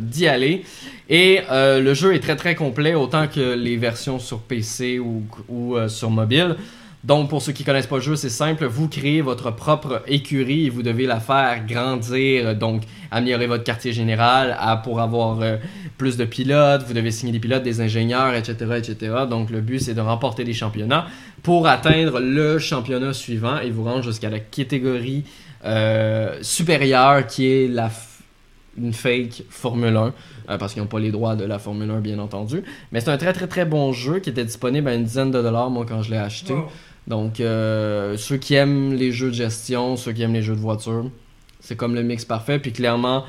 d'y 0.00 0.28
aller. 0.28 0.64
Et 1.10 1.40
euh, 1.50 1.80
le 1.80 1.94
jeu 1.94 2.14
est 2.14 2.20
très 2.20 2.36
très 2.36 2.54
complet, 2.54 2.94
autant 2.94 3.26
que 3.26 3.54
les 3.54 3.76
versions 3.76 4.20
sur 4.20 4.38
PC 4.38 5.00
ou, 5.00 5.26
euh, 5.74 5.88
sur 5.88 6.10
mobile. 6.10 6.54
Donc, 7.02 7.28
pour 7.28 7.42
ceux 7.42 7.52
qui 7.52 7.64
connaissent 7.64 7.88
pas 7.88 7.96
le 7.96 8.02
jeu, 8.02 8.16
c'est 8.16 8.30
simple. 8.30 8.64
Vous 8.64 8.88
créez 8.88 9.20
votre 9.20 9.50
propre 9.50 10.02
écurie 10.06 10.66
et 10.66 10.70
vous 10.70 10.82
devez 10.82 11.06
la 11.06 11.20
faire 11.20 11.66
grandir. 11.66 12.54
Donc, 12.54 12.84
améliorer 13.10 13.46
votre 13.46 13.64
quartier 13.64 13.92
général 13.92 14.56
pour 14.84 15.00
avoir 15.00 15.38
plus 15.98 16.16
de 16.16 16.24
pilotes. 16.24 16.82
Vous 16.86 16.94
devez 16.94 17.10
signer 17.10 17.32
des 17.32 17.40
pilotes, 17.40 17.62
des 17.62 17.82
ingénieurs, 17.82 18.32
etc., 18.34 18.54
etc. 18.78 19.12
Donc, 19.28 19.50
le 19.50 19.60
but, 19.60 19.80
c'est 19.80 19.92
de 19.92 20.00
remporter 20.00 20.44
des 20.44 20.54
championnats 20.54 21.04
pour 21.44 21.68
atteindre 21.68 22.20
le 22.20 22.58
championnat 22.58 23.12
suivant 23.12 23.60
et 23.60 23.70
vous 23.70 23.84
rendre 23.84 24.02
jusqu'à 24.02 24.30
la 24.30 24.40
catégorie 24.40 25.24
euh, 25.64 26.38
supérieure 26.42 27.26
qui 27.28 27.46
est 27.46 27.68
la 27.68 27.90
une 28.76 28.92
fake 28.92 29.44
Formule 29.50 29.96
1 29.96 30.12
euh, 30.48 30.58
parce 30.58 30.72
qu'ils 30.72 30.82
n'ont 30.82 30.88
pas 30.88 30.98
les 30.98 31.12
droits 31.12 31.36
de 31.36 31.44
la 31.44 31.60
Formule 31.60 31.90
1 31.90 32.00
bien 32.00 32.18
entendu 32.18 32.64
mais 32.90 33.00
c'est 33.00 33.10
un 33.10 33.18
très 33.18 33.32
très 33.32 33.46
très 33.46 33.64
bon 33.66 33.92
jeu 33.92 34.18
qui 34.18 34.30
était 34.30 34.44
disponible 34.44 34.88
à 34.88 34.94
une 34.94 35.04
dizaine 35.04 35.30
de 35.30 35.40
dollars 35.40 35.70
moi 35.70 35.84
quand 35.86 36.02
je 36.02 36.10
l'ai 36.10 36.16
acheté 36.16 36.54
Wow. 36.54 36.68
donc, 37.06 37.40
euh, 37.40 38.16
ceux 38.16 38.38
qui 38.38 38.54
aiment 38.54 38.94
les 38.94 39.12
jeux 39.12 39.28
de 39.28 39.34
gestion, 39.34 39.96
ceux 39.96 40.12
qui 40.12 40.22
aiment 40.22 40.32
les 40.32 40.42
jeux 40.42 40.54
de 40.54 40.60
voiture, 40.60 41.10
c'est 41.60 41.76
comme 41.76 41.94
le 41.94 42.02
mix 42.02 42.24
parfait. 42.24 42.58
Puis 42.58 42.72
clairement, 42.72 43.24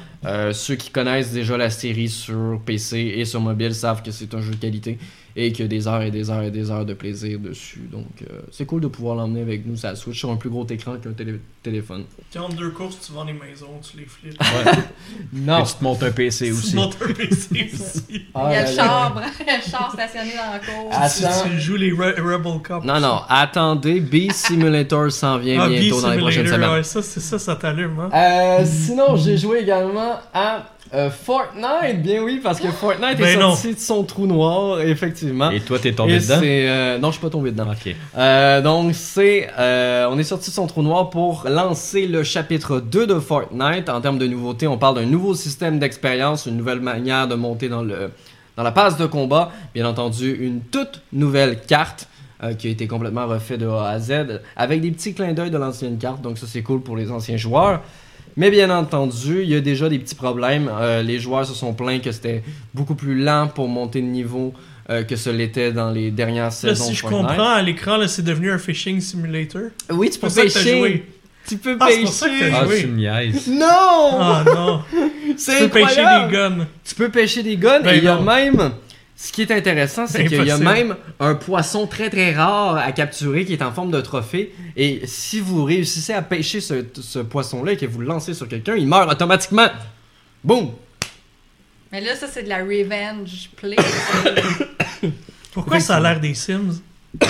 ceux 0.51 0.75
qui 0.75 0.89
connaissent 0.89 1.31
déjà 1.31 1.57
la 1.57 1.69
série 1.69 2.09
sur 2.09 2.59
PC 2.65 3.13
et 3.17 3.25
sur 3.25 3.39
mobile 3.39 3.73
savent 3.73 4.01
que 4.01 4.11
c'est 4.11 4.33
un 4.33 4.41
jeu 4.41 4.51
de 4.51 4.57
qualité 4.57 4.97
et 5.37 5.51
qu'il 5.51 5.63
y 5.63 5.65
a 5.65 5.67
des 5.67 5.87
heures 5.87 6.01
et 6.01 6.11
des 6.11 6.29
heures 6.29 6.43
et 6.43 6.51
des 6.51 6.71
heures 6.71 6.85
de 6.85 6.93
plaisir 6.93 7.39
dessus. 7.39 7.81
Donc, 7.91 8.05
euh, 8.21 8.39
c'est 8.51 8.65
cool 8.65 8.79
de 8.81 8.87
pouvoir 8.87 9.15
l'emmener 9.15 9.41
avec 9.41 9.65
nous, 9.65 9.75
ça 9.75 9.95
Switch 9.95 10.17
sur 10.19 10.29
un 10.31 10.37
plus 10.37 10.49
gros 10.49 10.65
écran 10.67 10.95
qu'un 10.97 11.11
télé- 11.11 11.39
téléphone. 11.61 12.05
Puis 12.31 12.39
entre 12.39 12.55
deux 12.55 12.69
courses, 12.69 12.97
tu 13.05 13.11
vends 13.11 13.25
des 13.25 13.33
maisons, 13.33 13.67
tu 13.81 13.97
les 13.97 14.05
flippes. 14.05 14.39
Non! 15.33 15.59
Et 15.59 15.63
tu 15.63 15.73
te 15.73 15.83
montes 15.83 16.03
un 16.03 16.11
PC 16.11 16.45
Tu 16.47 16.51
aussi. 16.53 16.75
montes 16.75 16.97
un 17.01 17.13
PC 17.13 17.69
aussi. 17.73 18.25
Ah 18.33 18.47
Il 18.49 18.53
y 18.53 18.55
a 18.57 18.69
le 18.69 18.75
char, 18.75 19.15
le 19.39 19.69
char 19.71 19.91
stationné 19.93 20.31
dans 20.35 20.51
la 20.53 20.59
cour. 20.59 20.89
Ah, 20.91 21.09
Tu, 21.09 21.25
Attends. 21.25 21.49
tu 21.49 21.59
joues 21.59 21.75
les 21.75 21.91
Re- 21.91 22.19
Rebel 22.21 22.61
Cup. 22.61 22.83
Non, 22.83 22.99
non, 22.99 23.21
attendez, 23.29 23.99
Bee 23.99 24.29
Simulator 24.31 25.11
s'en 25.11 25.37
vient 25.37 25.59
Ah, 25.61 25.69
bientôt 25.69 26.01
dans 26.01 26.11
les 26.11 26.17
prochaines 26.19 26.47
semaines. 26.47 26.69
ouais, 26.71 26.83
ça, 26.83 27.01
c'est 27.01 27.19
ça, 27.19 27.39
ça 27.39 27.55
t'allume, 27.55 27.99
hein? 27.99 28.09
Euh, 28.13 28.65
sinon, 28.65 29.15
j'ai 29.15 29.37
joué 29.37 29.59
également 29.59 30.19
à 30.33 30.65
euh, 30.93 31.09
Fortnite. 31.09 32.01
Bien 32.01 32.21
oui, 32.21 32.39
parce 32.43 32.59
que 32.59 32.69
Fortnite 32.71 33.19
est 33.19 33.23
Ben 33.23 33.39
non. 33.39 33.51
sorti 33.55 33.73
de 33.73 33.79
son 33.79 34.03
trou 34.03 34.27
noir, 34.27 34.79
effectivement. 34.81 35.49
Et 35.51 35.59
toi, 35.59 35.79
t'es 35.79 35.91
tombé 35.93 36.13
Et 36.15 36.19
dedans? 36.19 36.39
euh, 36.43 36.97
non, 36.99 37.07
je 37.09 37.13
suis 37.13 37.21
pas 37.21 37.29
tombé 37.29 37.51
dedans. 37.51 37.67
Ok. 37.71 37.93
Euh, 38.17 38.61
donc 38.61 38.93
c'est, 38.93 39.49
on 39.57 40.17
est 40.17 40.23
sorti 40.23 40.49
de 40.51 40.55
son 40.55 40.67
trou 40.67 40.83
noir 40.83 41.09
pour 41.09 41.45
lancer 41.49 42.07
le 42.07 42.23
chapitre 42.23 42.79
2 42.79 43.07
de 43.07 43.19
Fortnite. 43.19 43.89
En 43.89 43.99
termes 44.01 44.17
de 44.19 44.27
nouveautés, 44.27 44.67
on 44.67 44.77
parle 44.77 44.95
d'un 44.95 45.05
nouveau 45.05 45.33
système 45.33 45.79
d'expérience, 45.79 46.45
une 46.45 46.57
nouvelle 46.57 46.79
manière 46.81 47.27
de 47.27 47.35
monter 47.35 47.67
dans 47.69 47.81
le 47.81 48.11
dans 48.57 48.63
la 48.63 48.71
passe 48.71 48.97
de 48.97 49.05
combat. 49.05 49.51
Bien 49.73 49.85
entendu, 49.85 50.31
une 50.33 50.61
toute 50.61 51.01
nouvelle 51.11 51.59
carte. 51.61 52.07
euh, 52.43 52.53
qui 52.53 52.67
a 52.67 52.69
été 52.69 52.85
complètement 52.85 53.27
refait 53.27 53.57
de 53.57 53.65
A 53.65 53.87
à 53.89 53.99
Z 53.99 54.41
avec 54.57 54.81
des 54.81 54.91
petits 54.91 55.13
clins 55.13 55.31
d'œil 55.31 55.51
de 55.51 55.57
l'ancienne 55.57 55.97
carte 55.97 56.21
donc 56.21 56.37
ça 56.37 56.45
c'est 56.45 56.61
cool 56.63 56.81
pour 56.81 56.97
les 56.97 57.09
anciens 57.09 57.37
joueurs 57.37 57.79
mais 58.37 58.49
bien 58.51 58.69
entendu 58.69 59.41
il 59.43 59.49
y 59.49 59.55
a 59.55 59.61
déjà 59.61 59.89
des 59.89 59.99
petits 59.99 60.15
problèmes 60.15 60.69
Euh, 60.71 61.01
les 61.03 61.19
joueurs 61.19 61.45
se 61.45 61.53
sont 61.53 61.73
plaints 61.73 61.99
que 61.99 62.11
c'était 62.11 62.43
beaucoup 62.73 62.95
plus 62.95 63.15
lent 63.15 63.47
pour 63.53 63.67
monter 63.67 64.01
de 64.01 64.07
niveau 64.07 64.53
euh, 64.89 65.03
que 65.03 65.15
ce 65.15 65.29
l'était 65.31 65.71
dans 65.71 65.89
les 65.91 66.11
dernières 66.11 66.45
Là, 66.45 66.51
saisons 66.51 66.85
si 66.85 66.93
je 66.95 67.01
Fortnite. 67.01 67.27
comprends, 67.27 67.49
à 67.53 67.61
l'écran, 67.63 67.97
là, 67.97 68.07
c'est 68.07 68.21
devenu 68.21 68.51
un 68.51 68.59
phishing 68.59 68.99
simulator. 68.99 69.63
Oui, 69.89 70.09
tu 70.09 70.13
C'est 70.13 70.19
peux 70.19 70.27
pour 70.27 70.31
ça 70.35 70.41
que 70.43 70.47
t'as 70.49 70.59
pêcher. 70.59 70.77
joué. 70.77 71.05
Tu 71.47 71.57
peux 71.57 71.77
Ah, 71.79 71.87
c'est 71.89 72.01
pour 72.01 72.11
ça 72.13 72.27
que 72.29 72.39
pêcher. 72.39 72.51
Ah, 72.55 72.65
joué. 72.65 72.81
tu 72.81 72.87
me 72.87 72.97
niaises. 72.97 73.47
Non! 73.47 73.65
Ah 73.67 74.43
non, 74.45 74.79
c'est 75.37 75.57
tu 75.57 75.63
peux 75.63 75.69
pêcher 75.79 76.01
des 76.03 76.31
guns. 76.33 76.67
Tu 76.83 76.95
peux 76.95 77.09
pêcher 77.09 77.41
des 77.43 77.57
guns 77.57 77.81
Ben 77.81 77.95
et 77.95 77.97
il 77.97 78.03
y 78.03 78.07
a 78.07 78.19
même. 78.19 78.71
Ce 79.17 79.31
qui 79.31 79.41
est 79.41 79.51
intéressant, 79.51 80.07
c'est 80.07 80.25
qu'il 80.25 80.43
y 80.43 80.51
a 80.51 80.57
même 80.57 80.95
un 81.21 81.35
poisson 81.35 81.87
très 81.87 82.09
très 82.09 82.33
rare 82.33 82.75
à 82.75 82.91
capturer 82.91 83.45
qui 83.45 83.53
est 83.53 83.61
en 83.61 83.71
forme 83.71 83.91
de 83.91 84.01
trophée. 84.01 84.53
Et 84.75 85.01
si 85.05 85.39
vous 85.39 85.63
réussissez 85.63 86.13
à 86.13 86.21
pêcher 86.21 86.59
ce, 86.59 86.83
ce 86.99 87.19
poisson-là 87.19 87.73
et 87.73 87.77
que 87.77 87.85
vous 87.85 88.01
le 88.01 88.07
lancez 88.07 88.33
sur 88.33 88.47
quelqu'un, 88.47 88.75
il 88.75 88.87
meurt 88.87 89.09
automatiquement. 89.09 89.67
Boum! 90.43 90.71
Mais 91.91 92.01
là, 92.01 92.15
ça, 92.15 92.27
c'est 92.27 92.43
de 92.43 92.49
la 92.49 92.57
revenge 92.57 93.49
play. 93.55 93.77
Pourquoi 95.53 95.79
ça 95.79 95.95
a 95.95 95.99
l'air 96.01 96.19
des 96.19 96.33
Sims? 96.33 96.81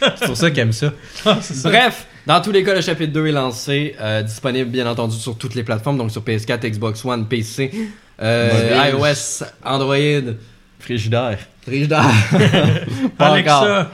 C'est 0.00 0.26
pour 0.26 0.36
ça 0.36 0.50
qu'il 0.50 0.60
aime 0.60 0.72
ça. 0.72 0.94
Ah, 1.26 1.38
ça. 1.42 1.68
Bref, 1.68 2.06
dans 2.26 2.40
tous 2.40 2.50
les 2.50 2.64
cas, 2.64 2.74
le 2.74 2.80
chapitre 2.80 3.12
2 3.12 3.26
est 3.26 3.32
lancé, 3.32 3.94
euh, 4.00 4.22
disponible 4.22 4.70
bien 4.70 4.86
entendu 4.86 5.18
sur 5.18 5.36
toutes 5.36 5.54
les 5.54 5.64
plateformes, 5.64 5.98
donc 5.98 6.10
sur 6.10 6.22
PS4, 6.22 6.70
Xbox 6.70 7.04
One, 7.04 7.26
PC, 7.26 7.70
euh, 8.20 8.90
iOS, 8.92 9.44
Android, 9.64 10.34
Frigidaire. 10.80 11.38
Frigidaire. 11.62 12.02
Pas 13.18 13.30
encore. 13.38 13.62
Alexa. 13.62 13.90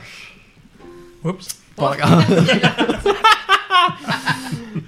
Oups. 1.24 1.48
Pas 1.76 1.90
encore. 1.92 2.22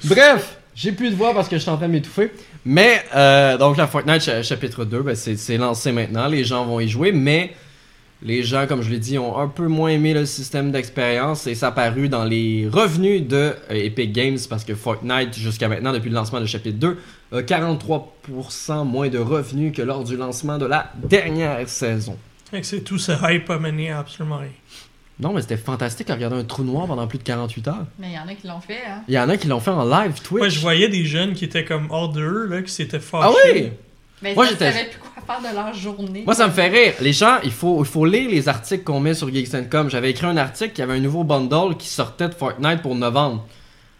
Bref, 0.04 0.56
j'ai 0.74 0.92
plus 0.92 1.10
de 1.10 1.16
voix 1.16 1.34
parce 1.34 1.48
que 1.48 1.56
je 1.56 1.62
suis 1.62 1.70
en 1.70 1.76
train 1.76 1.86
de 1.88 1.92
m'étouffer. 1.92 2.30
Mais, 2.64 3.04
euh, 3.14 3.56
donc, 3.56 3.76
la 3.76 3.86
Fortnite 3.86 4.22
cha- 4.22 4.42
chapitre 4.42 4.84
2, 4.84 5.02
ben, 5.02 5.14
c'est 5.14 5.36
c'est 5.36 5.56
lancé 5.56 5.92
maintenant. 5.92 6.26
Les 6.28 6.44
gens 6.44 6.64
vont 6.64 6.80
y 6.80 6.88
jouer, 6.88 7.12
mais 7.12 7.54
les 8.22 8.42
gens, 8.42 8.66
comme 8.66 8.82
je 8.82 8.90
l'ai 8.90 8.98
dit, 8.98 9.18
ont 9.18 9.38
un 9.38 9.48
peu 9.48 9.66
moins 9.66 9.90
aimé 9.90 10.14
le 10.14 10.24
système 10.26 10.72
d'expérience 10.72 11.46
et 11.46 11.54
ça 11.54 11.68
a 11.68 11.72
paru 11.72 12.08
dans 12.08 12.24
les 12.24 12.68
revenus 12.70 13.22
de 13.26 13.36
euh, 13.36 13.74
Epic 13.74 14.12
Games 14.12 14.38
parce 14.48 14.64
que 14.64 14.74
Fortnite, 14.74 15.34
jusqu'à 15.36 15.68
maintenant, 15.68 15.92
depuis 15.92 16.08
le 16.08 16.14
lancement 16.14 16.40
du 16.40 16.46
chapitre 16.46 16.78
2, 16.78 16.98
a 17.32 17.42
43% 17.42 18.84
moins 18.84 19.08
de 19.08 19.18
revenus 19.18 19.72
que 19.74 19.82
lors 19.82 20.04
du 20.04 20.16
lancement 20.16 20.58
de 20.58 20.66
la 20.66 20.90
dernière 20.96 21.68
saison. 21.68 22.16
C'est 22.62 22.84
tout 22.84 22.98
ce 22.98 23.12
hype 23.22 23.50
a 23.50 23.58
mené 23.58 23.90
à 23.90 23.98
absolument 23.98 24.38
rien. 24.38 24.50
Non, 25.18 25.32
mais 25.32 25.40
c'était 25.40 25.56
fantastique 25.56 26.10
à 26.10 26.14
regarder 26.14 26.36
un 26.36 26.44
trou 26.44 26.62
noir 26.62 26.86
pendant 26.86 27.06
plus 27.06 27.18
de 27.18 27.22
48 27.22 27.68
heures. 27.68 27.86
Mais 27.98 28.08
il 28.10 28.14
y 28.14 28.18
en 28.18 28.28
a 28.28 28.34
qui 28.34 28.46
l'ont 28.46 28.60
fait, 28.60 28.80
hein. 28.86 29.02
Il 29.08 29.14
y 29.14 29.18
en 29.18 29.28
a 29.28 29.36
qui 29.38 29.46
l'ont 29.48 29.60
fait 29.60 29.70
en 29.70 29.84
live 29.84 30.20
Twitch. 30.22 30.38
Moi, 30.40 30.48
je 30.50 30.60
voyais 30.60 30.88
des 30.88 31.04
jeunes 31.06 31.32
qui 31.32 31.44
étaient 31.46 31.64
comme 31.64 31.86
hors 31.90 32.10
d'eux, 32.10 32.46
là, 32.46 32.60
qui 32.62 32.70
s'étaient 32.70 33.00
fâchés. 33.00 33.26
Ah 33.28 33.50
oui! 33.54 33.70
Mais 34.22 34.34
Moi, 34.34 34.46
j'étais- 34.46 34.70
plus 34.90 34.98
quoi 34.98 35.15
faire 35.26 35.40
de 35.40 35.54
leur 35.54 35.74
journée. 35.74 36.22
Moi, 36.24 36.34
ça 36.34 36.46
me 36.46 36.52
fait 36.52 36.68
rire. 36.68 36.94
Les 37.00 37.12
gens, 37.12 37.38
il 37.44 37.50
faut, 37.52 37.82
il 37.82 37.86
faut 37.86 38.04
lire 38.04 38.30
les 38.30 38.48
articles 38.48 38.84
qu'on 38.84 39.00
met 39.00 39.14
sur 39.14 39.32
Geeks.com. 39.32 39.90
J'avais 39.90 40.10
écrit 40.10 40.26
un 40.26 40.36
article 40.36 40.72
qui 40.72 40.82
avait 40.82 40.94
un 40.94 41.00
nouveau 41.00 41.24
bundle 41.24 41.76
qui 41.76 41.88
sortait 41.88 42.28
de 42.28 42.34
Fortnite 42.34 42.82
pour 42.82 42.94
novembre. 42.94 43.46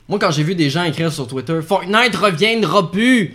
Moi, 0.09 0.19
quand 0.19 0.31
j'ai 0.31 0.43
vu 0.45 0.55
des 0.55 0.71
gens 0.71 0.85
écrire 0.85 1.13
sur 1.13 1.27
Twitter 1.27 1.61
Fortnite 1.63 2.15
reviendra 2.15 2.91
plus 2.91 3.35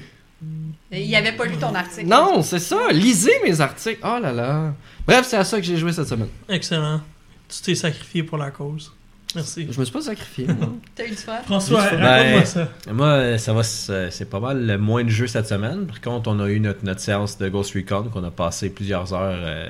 Et 0.91 1.03
Ils 1.03 1.11
n'avaient 1.11 1.33
pas 1.33 1.45
lu 1.45 1.57
ton 1.57 1.75
article. 1.75 2.07
Non, 2.07 2.41
c'est 2.41 2.59
ça. 2.59 2.91
Lisez 2.91 3.33
mes 3.43 3.59
articles. 3.59 3.99
Oh 4.03 4.19
là 4.21 4.31
là. 4.31 4.73
Bref, 5.05 5.25
c'est 5.27 5.37
à 5.37 5.43
ça 5.43 5.57
que 5.57 5.63
j'ai 5.65 5.77
joué 5.77 5.91
cette 5.91 6.07
semaine. 6.07 6.29
Excellent. 6.47 7.01
Tu 7.49 7.61
t'es 7.61 7.75
sacrifié 7.75 8.23
pour 8.23 8.37
la 8.37 8.51
cause. 8.51 8.93
Merci. 9.35 9.67
Je 9.71 9.79
me 9.79 9.85
suis 9.85 9.93
pas 9.93 10.01
sacrifié. 10.01 10.47
moi. 10.47 10.69
T'as 10.95 11.05
eu 11.05 11.09
du 11.11 11.15
fun? 11.15 11.41
François, 11.45 11.89
Ben, 11.91 12.01
raconte-moi 12.01 12.45
ça. 12.45 12.67
Moi, 12.91 13.37
ça 13.37 13.53
va, 13.53 13.63
c'est 13.63 14.29
pas 14.29 14.39
mal 14.39 14.65
le 14.65 14.77
moins 14.77 15.03
de 15.03 15.09
jeux 15.09 15.27
cette 15.27 15.47
semaine. 15.47 15.85
Par 15.87 16.01
contre, 16.01 16.29
on 16.29 16.39
a 16.39 16.47
eu 16.47 16.59
notre, 16.59 16.83
notre 16.83 16.99
séance 16.99 17.37
de 17.37 17.47
Ghost 17.49 17.73
Recon 17.75 18.03
qu'on 18.11 18.23
a 18.23 18.31
passé 18.31 18.69
plusieurs 18.69 19.13
heures 19.13 19.39
euh, 19.41 19.69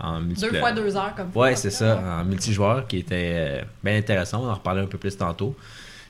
en 0.00 0.20
Deux 0.20 0.26
multiplayer. 0.26 0.58
fois 0.60 0.72
deux 0.72 0.96
heures 0.96 1.14
comme 1.16 1.28
Ouais, 1.34 1.50
toi, 1.52 1.56
c'est 1.56 1.70
ça, 1.70 2.00
en 2.20 2.24
multijoueur 2.24 2.86
qui 2.86 2.98
était 2.98 3.32
euh, 3.34 3.62
bien 3.84 3.96
intéressant. 3.96 4.42
On 4.44 4.48
en 4.50 4.54
reparlera 4.54 4.84
un 4.84 4.88
peu 4.88 4.98
plus 4.98 5.16
tantôt. 5.16 5.56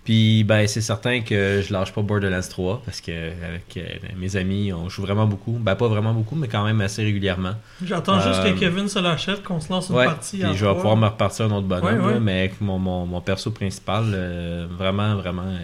Puis, 0.09 0.43
ben, 0.43 0.67
c'est 0.67 0.81
certain 0.81 1.21
que 1.21 1.61
je 1.63 1.71
lâche 1.71 1.93
pas 1.93 2.01
Borderlands 2.01 2.41
3 2.41 2.81
parce 2.83 3.03
que 3.03 3.11
avec 3.47 3.77
euh, 3.77 3.83
mes 4.17 4.37
amis, 4.37 4.73
on 4.73 4.89
joue 4.89 5.03
vraiment 5.03 5.27
beaucoup. 5.27 5.59
Ben, 5.61 5.75
pas 5.77 5.87
vraiment 5.87 6.15
beaucoup, 6.15 6.35
mais 6.35 6.49
quand 6.49 6.65
même 6.65 6.81
assez 6.81 7.03
régulièrement. 7.05 7.53
J'attends 7.85 8.19
juste 8.19 8.41
Euh, 8.43 8.55
que 8.55 8.59
Kevin 8.59 8.89
se 8.89 8.99
l'achète, 9.01 9.43
qu'on 9.43 9.61
se 9.61 9.71
lance 9.71 9.91
une 9.91 9.97
Ouais, 9.97 10.07
partie 10.07 10.39
puis 10.39 10.47
à 10.47 10.55
je 10.55 10.65
vais 10.65 10.73
pouvoir 10.73 10.97
me 10.97 11.05
repartir 11.09 11.45
un 11.45 11.51
autre 11.51 11.67
bonhomme, 11.67 11.85
Ouais, 12.01 12.07
ouais. 12.07 12.15
là, 12.15 12.21
mais 12.21 12.39
avec 12.39 12.59
mon, 12.63 12.79
mon, 12.79 13.05
mon 13.05 13.21
perso 13.21 13.51
principal, 13.51 14.05
euh, 14.15 14.67
vraiment, 14.79 15.15
vraiment. 15.17 15.43
euh, 15.43 15.59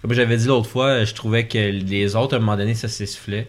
comme 0.00 0.14
j'avais 0.14 0.38
dit 0.38 0.46
l'autre 0.46 0.70
fois, 0.70 1.04
je 1.04 1.12
trouvais 1.12 1.46
que 1.46 1.58
les 1.58 2.16
autres, 2.16 2.32
à 2.32 2.36
un 2.38 2.40
moment 2.40 2.56
donné, 2.56 2.72
ça 2.72 2.88
s'essoufflait. 2.88 3.48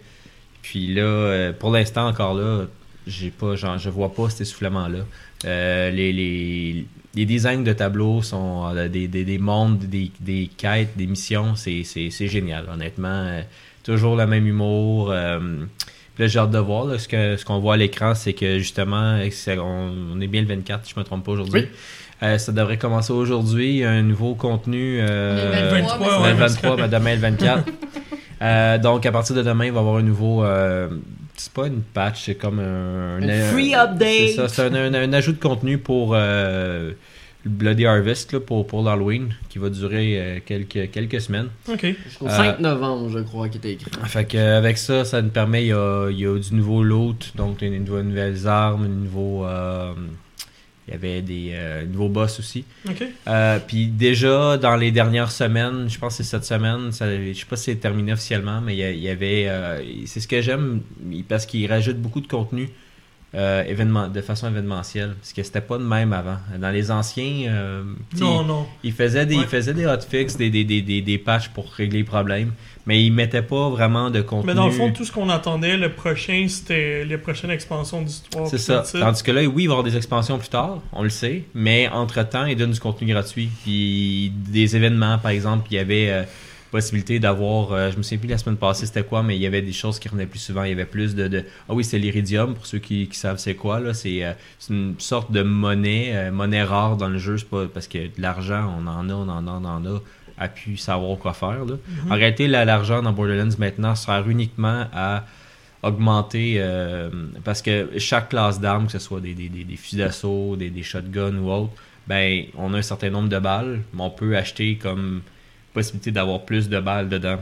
Puis 0.61 0.93
là, 0.93 1.01
euh, 1.03 1.53
pour 1.53 1.71
l'instant, 1.71 2.05
encore 2.09 2.33
là, 2.33 2.65
j'ai 3.07 3.29
pas, 3.29 3.55
genre, 3.55 3.77
je 3.77 3.89
vois 3.89 4.13
pas 4.13 4.29
cet 4.29 4.41
essoufflement-là. 4.41 4.99
Euh, 5.45 5.91
les, 5.91 6.11
les, 6.11 6.85
les 7.15 7.25
designs 7.25 7.63
de 7.63 7.73
tableaux 7.73 8.21
sont 8.21 8.65
euh, 8.75 8.87
des, 8.87 9.07
des, 9.07 9.23
des 9.25 9.37
mondes, 9.39 9.79
des, 9.79 10.11
des 10.19 10.49
quêtes, 10.57 10.95
des 10.95 11.07
missions, 11.07 11.55
c'est 11.55 11.83
c'est- 11.83 12.09
c'est 12.11 12.27
génial, 12.27 12.65
honnêtement. 12.71 13.07
Euh, 13.09 13.41
toujours 13.83 14.15
le 14.15 14.25
même 14.27 14.45
humour. 14.45 15.09
euh, 15.11 15.39
puis 16.15 16.23
là, 16.23 16.27
j'ai 16.27 16.39
hâte 16.39 16.51
de 16.51 16.59
voir. 16.59 16.85
là, 16.85 16.99
ce 16.99 17.07
que- 17.07 17.37
ce 17.37 17.45
qu'on 17.45 17.59
voit 17.59 17.75
à 17.75 17.77
l'écran, 17.77 18.13
c'est 18.13 18.33
que 18.33 18.59
justement, 18.59 19.19
on, 19.57 19.91
on 20.15 20.21
est 20.21 20.27
bien 20.27 20.41
le 20.41 20.47
24, 20.47 20.85
si 20.85 20.93
je 20.93 20.99
me 20.99 21.05
trompe 21.05 21.23
pas 21.25 21.31
aujourd'hui. 21.31 21.61
Oui. 21.61 21.67
Euh, 22.21 22.37
ça 22.37 22.51
devrait 22.51 22.77
commencer 22.77 23.13
aujourd'hui. 23.13 23.83
Un 23.85 24.01
nouveau 24.01 24.35
contenu. 24.35 24.99
euh, 24.99 25.51
On 25.51 25.57
est 25.57 25.61
le 25.61 25.67
23, 25.69 25.97
23, 25.97 26.17
le 26.17 26.23
ouais, 26.23 26.33
mais 26.33 26.39
23, 26.47 26.75
c'est 26.75 26.81
mais 26.81 26.89
demain 26.89 27.15
le 27.15 27.21
24. 27.21 27.63
Euh, 28.41 28.77
donc, 28.77 29.05
à 29.05 29.11
partir 29.11 29.35
de 29.35 29.41
demain, 29.43 29.65
il 29.65 29.71
va 29.73 29.79
y 29.79 29.81
avoir 29.81 29.97
un 29.97 30.01
nouveau. 30.01 30.45
C'est 31.39 31.53
pas 31.53 31.67
une 31.67 31.81
patch, 31.81 32.25
c'est 32.25 32.35
comme 32.35 32.59
un. 32.59 33.17
Un 33.21 33.29
un- 33.29 33.41
free 33.51 33.73
update. 33.73 34.29
C'est 34.29 34.33
ça, 34.35 34.47
c'est 34.47 34.61
un, 34.63 34.73
un- 34.73 34.93
un 34.93 35.13
ajout 35.13 35.31
de 35.33 35.39
contenu 35.39 35.77
pour 35.77 36.11
euh, 36.13 36.91
le 37.45 37.49
Bloody 37.49 37.85
Harvest, 37.85 38.33
là, 38.33 38.39
pour, 38.39 38.67
pour 38.67 38.83
l'Halloween, 38.83 39.33
qui 39.49 39.57
va 39.59 39.69
durer 39.69 40.19
euh, 40.19 40.39
quelques, 40.45 40.91
quelques 40.91 41.21
semaines. 41.21 41.47
Ok. 41.71 41.85
Jusqu'au 42.05 42.27
Euh, 42.27 42.29
5 42.29 42.59
novembre, 42.59 43.09
je 43.09 43.19
crois, 43.19 43.47
qui 43.49 43.57
était 43.57 43.71
écrit. 43.73 43.89
Fait 44.05 44.25
que, 44.25 44.37
avec 44.37 44.77
ça, 44.77 45.05
ça 45.05 45.21
nous 45.21 45.29
permet, 45.29 45.63
il 45.63 45.67
y 45.69 45.73
a, 45.73 46.09
il 46.11 46.19
y 46.19 46.25
a 46.25 46.37
du 46.37 46.53
nouveau 46.53 46.83
loot, 46.83 47.31
donc 47.35 47.61
nouveaux- 47.61 48.03
nouvelles 48.03 48.45
armes, 48.47 48.83
un 48.83 48.87
nouveau. 48.89 49.45
Il 50.89 50.93
y 50.93 50.95
avait 50.95 51.21
des 51.21 51.51
euh, 51.53 51.85
nouveaux 51.85 52.09
boss 52.09 52.39
aussi. 52.39 52.65
Euh, 53.27 53.59
puis 53.65 53.85
déjà, 53.87 54.57
dans 54.57 54.75
les 54.75 54.89
dernières 54.91 55.31
semaines, 55.31 55.87
je 55.87 55.99
pense 55.99 56.17
que 56.17 56.23
c'est 56.23 56.29
cette 56.31 56.45
semaine, 56.45 56.91
ça, 56.91 57.05
je 57.15 57.31
sais 57.33 57.45
pas 57.45 57.55
si 57.57 57.65
c'est 57.65 57.75
terminé 57.75 58.11
officiellement, 58.13 58.59
mais 58.59 58.75
il 58.75 58.99
y, 58.99 59.07
avait... 59.09 59.45
euh, 59.47 59.83
c'est 60.07 60.19
ce 60.19 60.27
que 60.27 60.41
j'aime, 60.41 60.81
parce 61.27 61.45
qu'il 61.45 61.71
rajoute 61.71 61.97
beaucoup 61.97 62.21
de 62.21 62.27
contenu 62.27 62.69
événement, 63.33 64.07
de 64.07 64.21
façon 64.21 64.47
événementielle, 64.47 65.13
parce 65.19 65.33
que 65.33 65.43
c'était 65.43 65.61
pas 65.61 65.77
de 65.77 65.83
même 65.83 66.11
avant. 66.13 66.37
Dans 66.59 66.71
les 66.71 66.89
anciens, 66.89 67.53
Non, 68.19 68.43
non. 68.43 68.65
ils 68.83 68.91
faisaient 68.91 69.27
des, 69.27 69.35
Ouais. 69.37 69.43
ils 69.43 69.47
faisaient 69.47 69.75
des 69.75 69.85
hotfix, 69.85 70.35
des, 70.35 70.49
des, 70.49 70.63
des, 70.63 70.81
des, 70.81 71.03
des 71.03 71.17
patchs 71.19 71.49
pour 71.49 71.71
régler 71.71 71.99
les 71.99 72.03
problèmes, 72.03 72.53
mais 72.89 73.03
ils 73.03 73.11
mettaient 73.11 73.43
pas 73.43 73.69
vraiment 73.69 74.09
de 74.09 74.21
contenu. 74.21 74.47
Mais 74.47 74.55
dans 74.55 74.65
le 74.65 74.71
fond, 74.71 74.91
tout 74.91 75.05
ce 75.05 75.11
qu'on 75.11 75.29
attendait, 75.29 75.77
le 75.77 75.89
prochain, 75.93 76.47
c'était 76.49 77.05
les 77.05 77.19
prochaines 77.19 77.51
expansions 77.51 78.01
d'histoire. 78.01 78.47
C'est 78.47 78.57
ça. 78.57 78.83
Tandis 78.91 79.21
que 79.21 79.31
là, 79.31 79.43
oui, 79.43 79.63
il 79.63 79.67
va 79.67 79.73
y 79.73 79.77
avoir 79.77 79.83
des 79.83 79.95
expansions 79.95 80.39
plus 80.39 80.49
tard, 80.49 80.79
on 80.91 81.03
le 81.03 81.09
sait, 81.09 81.43
mais 81.53 81.87
entre-temps, 81.87 82.45
ils 82.47 82.55
donnent 82.55 82.71
du 82.71 82.79
contenu 82.79 83.13
gratuit. 83.13 83.49
Puis 83.63 84.33
des 84.49 84.75
événements, 84.75 85.19
par 85.19 85.29
exemple, 85.29 85.67
il 85.69 85.75
y 85.75 85.77
avait 85.77 86.09
euh, 86.09 86.23
possibilité 86.71 87.19
d'avoir, 87.19 87.73
euh, 87.73 87.91
je 87.91 87.97
me 87.97 88.01
souviens 88.01 88.17
plus 88.17 88.27
la 88.27 88.37
semaine 88.39 88.57
passée 88.57 88.87
c'était 88.87 89.03
quoi, 89.03 89.21
mais 89.21 89.35
il 89.35 89.41
y 89.41 89.45
avait 89.47 89.61
des 89.61 89.71
choses 89.71 89.99
qui 89.99 90.07
revenaient 90.07 90.25
plus 90.25 90.39
souvent. 90.39 90.63
Il 90.63 90.69
y 90.69 90.73
avait 90.73 90.85
plus 90.85 91.13
de, 91.13 91.27
de- 91.27 91.43
ah 91.67 91.73
oui, 91.75 91.83
c'est 91.83 91.99
l'iridium 91.99 92.55
pour 92.55 92.65
ceux 92.65 92.79
qui, 92.79 93.07
qui 93.07 93.17
savent 93.17 93.37
c'est 93.37 93.53
quoi 93.55 93.79
là. 93.79 93.93
C'est 93.93 94.23
euh, 94.25 94.33
une 94.71 94.95
sorte 94.97 95.31
de 95.31 95.43
monnaie, 95.43 96.09
euh, 96.13 96.31
monnaie 96.31 96.63
rare 96.63 96.97
dans 96.97 97.09
le 97.09 97.19
jeu. 97.19 97.37
C'est 97.37 97.49
pas 97.49 97.65
parce 97.71 97.87
que 97.87 97.99
de 97.99 98.19
l'argent, 98.19 98.73
on 98.79 98.87
en 98.87 99.09
a, 99.09 99.13
on 99.13 99.29
en 99.29 99.47
a, 99.47 99.51
on 99.51 99.65
en 99.65 99.85
a, 99.85 100.01
à 100.39 100.47
pu 100.47 100.77
savoir 100.77 101.17
quoi 101.17 101.33
faire. 101.33 101.65
En 102.09 102.13
réalité, 102.15 102.47
l'argent 102.47 103.01
dans 103.01 103.11
Borderlands 103.11 103.55
maintenant 103.59 103.93
sert 103.95 104.27
uniquement 104.27 104.85
à 104.93 105.25
augmenter 105.83 106.55
euh, 106.57 107.09
parce 107.43 107.61
que 107.61 107.89
chaque 107.97 108.29
classe 108.29 108.59
d'armes, 108.59 108.87
que 108.87 108.91
ce 108.93 108.99
soit 108.99 109.21
des, 109.21 109.33
des, 109.33 109.75
fusils 109.75 109.99
d'assaut, 109.99 110.55
des, 110.55 110.83
shotguns 110.83 111.37
ou 111.37 111.51
autre, 111.51 111.73
ben 112.07 112.45
on 112.57 112.73
a 112.73 112.77
un 112.77 112.81
certain 112.81 113.09
nombre 113.09 113.29
de 113.29 113.39
balles, 113.39 113.81
mais 113.93 114.01
on 114.01 114.09
peut 114.09 114.35
acheter 114.35 114.75
comme 114.75 115.21
possibilité 115.73 116.11
d'avoir 116.11 116.41
plus 116.41 116.69
de 116.69 116.79
balles 116.79 117.09
dedans. 117.09 117.37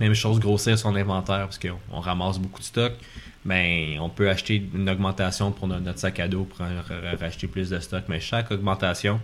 Même 0.00 0.14
chose, 0.14 0.40
grossir 0.40 0.78
son 0.78 0.96
inventaire 0.96 1.44
parce 1.44 1.58
qu'on 1.58 1.78
on 1.92 2.00
ramasse 2.00 2.38
beaucoup 2.38 2.60
de 2.60 2.64
stock. 2.64 2.92
Ben, 3.44 3.98
on 4.00 4.08
peut 4.08 4.28
acheter 4.30 4.62
une 4.74 4.88
augmentation 4.88 5.52
pour 5.52 5.68
no- 5.68 5.78
notre 5.78 5.98
sac 5.98 6.18
à 6.18 6.26
dos 6.26 6.44
pour 6.44 6.66
racheter 7.20 7.46
plus 7.46 7.70
de 7.70 7.78
stock. 7.78 8.04
Mais 8.08 8.18
chaque 8.18 8.50
augmentation 8.50 9.20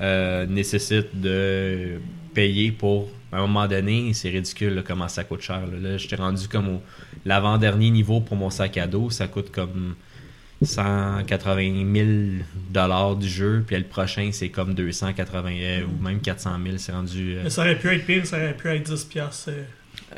euh, 0.00 0.46
nécessite 0.46 1.20
de 1.20 2.00
payer 2.36 2.70
pour. 2.70 3.08
À 3.32 3.38
un 3.38 3.40
moment 3.42 3.66
donné, 3.66 4.12
c'est 4.14 4.28
ridicule 4.28 4.74
là, 4.74 4.82
comment 4.86 5.08
ça 5.08 5.24
coûte 5.24 5.40
cher. 5.40 5.62
Là, 5.66 5.78
Là, 5.90 5.96
j'étais 5.96 6.16
rendu 6.16 6.46
comme 6.48 6.68
au 6.68 6.82
l'avant-dernier 7.24 7.90
niveau 7.90 8.20
pour 8.20 8.36
mon 8.36 8.50
sac 8.50 8.76
à 8.76 8.86
dos. 8.86 9.10
Ça 9.10 9.26
coûte 9.26 9.50
comme 9.50 9.94
180 10.62 11.94
000 11.94 12.08
dollars 12.70 13.16
du 13.16 13.28
jeu. 13.28 13.64
Puis 13.66 13.76
le 13.76 13.84
prochain, 13.84 14.28
c'est 14.32 14.50
comme 14.50 14.74
280 14.74 15.50
euh, 15.50 15.80
ou 15.84 16.02
même 16.02 16.20
400 16.20 16.50
000. 16.62 16.76
C'est 16.78 16.92
rendu. 16.92 17.36
euh, 17.36 17.40
Mais 17.44 17.50
ça 17.50 17.62
aurait 17.62 17.78
pu 17.78 17.88
être 17.88 18.06
pire, 18.06 18.26
ça 18.26 18.36
aurait 18.36 18.56
pu 18.56 18.68
être 18.68 18.90
10$. 18.90 19.08
piastres, 19.08 19.48
euh. 19.50 19.64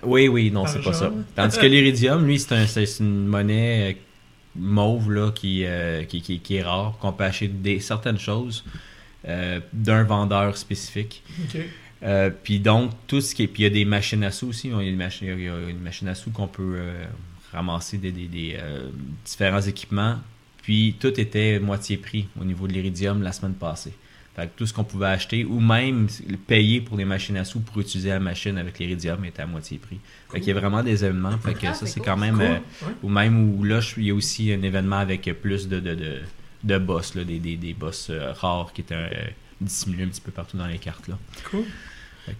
oui, 0.02 0.28
oui, 0.28 0.50
non, 0.50 0.66
c'est 0.66 0.83
pas 0.83 0.92
ça. 0.92 1.11
Tandis 1.37 1.59
que 1.59 1.66
l'iridium, 1.66 2.26
lui, 2.26 2.38
c'est 2.38 2.54
un, 2.54 2.66
une 3.00 3.26
monnaie 3.26 3.92
euh, 3.92 3.98
mauve 4.57 5.12
là, 5.12 5.31
qui, 5.33 5.64
euh, 5.64 6.04
qui, 6.04 6.20
qui, 6.20 6.40
qui 6.40 6.57
est 6.57 6.62
rare, 6.62 6.96
qu'on 7.00 7.12
peut 7.12 7.24
acheter 7.24 7.48
des, 7.48 7.81
certaines 7.81 8.18
choses 8.18 8.64
d'un 9.72 10.04
vendeur 10.04 10.57
spécifique. 10.57 11.22
Euh, 12.05 12.31
puis 12.31 12.61
donc, 12.61 12.93
tout 13.07 13.21
ce 13.21 13.35
qui 13.35 13.43
est. 13.43 13.47
Puis 13.49 13.63
il 13.63 13.65
y 13.65 13.67
a 13.67 13.71
des 13.71 13.85
machines 13.85 14.23
à 14.25 14.31
sous 14.31 14.49
aussi. 14.49 14.69
Il 14.69 14.75
y 14.75 14.77
a 14.77 14.83
une 14.83 14.97
machine, 14.97 15.29
il 15.37 15.45
y 15.45 15.49
a 15.49 15.69
une 15.69 15.81
machine 15.81 16.07
à 16.09 16.15
sous 16.15 16.31
qu'on 16.31 16.47
peut 16.47 16.75
euh, 16.77 17.05
ramasser 17.53 17.99
des, 17.99 18.13
des- 18.13 18.29
des, 18.29 18.57
euh, 18.61 18.89
différents 19.25 19.61
équipements. 19.61 20.17
Puis 20.63 20.95
tout 21.01 21.19
était 21.19 21.59
moitié 21.59 21.97
prix 21.97 22.29
au 22.41 22.45
niveau 22.45 22.69
de 22.69 22.73
l'iridium 22.73 23.23
la 23.23 23.33
semaine 23.33 23.55
passée. 23.55 23.93
Fait 24.37 24.45
que 24.47 24.51
tout 24.57 24.67
ce 24.67 24.73
qu'on 24.73 24.85
pouvait 24.85 25.07
acheter 25.07 25.45
ou 25.45 25.59
même 25.59 26.07
payer 26.47 26.81
pour 26.81 26.97
des 26.97 27.05
machines 27.05 27.37
à 27.37 27.45
sous 27.45 27.59
pour 27.59 27.81
utiliser 27.81 28.11
la 28.11 28.21
machine 28.21 28.57
avec 28.57 28.79
l'iridium 28.79 29.25
était 29.25 29.43
à 29.43 29.47
moitié 29.47 29.79
prix. 29.79 29.99
Fait 30.31 30.39
qu'il 30.39 30.51
y 30.51 30.57
a 30.57 30.61
vraiment 30.61 30.85
des 30.85 31.05
événements. 31.05 31.37
Fait 31.39 31.55
que 31.55 31.67
Ah, 31.67 31.75
ça, 31.75 31.87
c'est 31.87 31.99
cool. 31.99 32.07
quand 32.09 32.17
même. 32.19 32.37
Cool. 32.37 32.45
euh, 32.45 32.53
Ouais. 32.87 32.93
ou 33.03 33.09
même 33.09 33.57
où 33.59 33.65
là, 33.65 33.81
il 33.97 34.05
y 34.05 34.11
a 34.11 34.15
aussi 34.15 34.53
un 34.53 34.63
événement 34.63 34.99
avec 34.99 35.23
plus 35.43 35.67
de, 35.67 35.81
de, 35.81 35.95
de, 35.97 36.21
de 36.63 36.79
boss, 36.79 37.17
là, 37.17 37.25
des, 37.25 37.41
des, 37.41 37.57
des 37.57 37.75
boss 37.75 38.09
euh, 38.11 38.33
rares 38.33 38.73
qui 38.73 38.83
étaient 38.83 38.95
dissimulés 39.61 40.05
un 40.05 40.09
petit 40.09 40.21
peu 40.21 40.31
partout 40.31 40.57
dans 40.57 40.66
les 40.66 40.79
cartes. 40.79 41.09
Là. 41.09 41.18
Cool. 41.51 41.64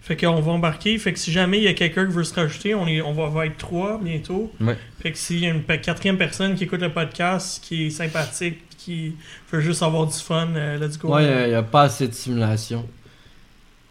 Fait 0.01 0.15
qu'on 0.15 0.39
va 0.39 0.51
embarquer. 0.51 0.97
Fait 0.97 1.13
que 1.13 1.19
si 1.19 1.31
jamais 1.31 1.57
il 1.57 1.63
y 1.63 1.67
a 1.67 1.73
quelqu'un 1.73 2.05
qui 2.05 2.13
veut 2.13 2.23
se 2.23 2.33
rajouter, 2.33 2.75
on, 2.75 2.87
est, 2.87 3.01
on 3.01 3.13
va, 3.13 3.27
va 3.27 3.45
être 3.45 3.57
trois 3.57 3.99
bientôt. 4.01 4.51
Ouais. 4.59 4.77
Fait 5.01 5.11
que 5.11 5.17
s'il 5.17 5.39
y 5.39 5.47
a 5.47 5.49
une 5.49 5.63
quatrième 5.63 6.17
personne 6.17 6.55
qui 6.55 6.65
écoute 6.65 6.81
le 6.81 6.91
podcast, 6.91 7.63
qui 7.63 7.87
est 7.87 7.89
sympathique, 7.89 8.59
qui 8.77 9.15
veut 9.51 9.61
juste 9.61 9.83
avoir 9.83 10.07
du 10.07 10.17
fun, 10.17 10.49
euh, 10.55 10.77
let's 10.77 10.97
go. 10.97 11.13
Ouais, 11.13 11.45
il 11.45 11.49
n'y 11.49 11.55
a 11.55 11.63
pas 11.63 11.83
assez 11.83 12.07
de 12.07 12.13
simulation. 12.13 12.87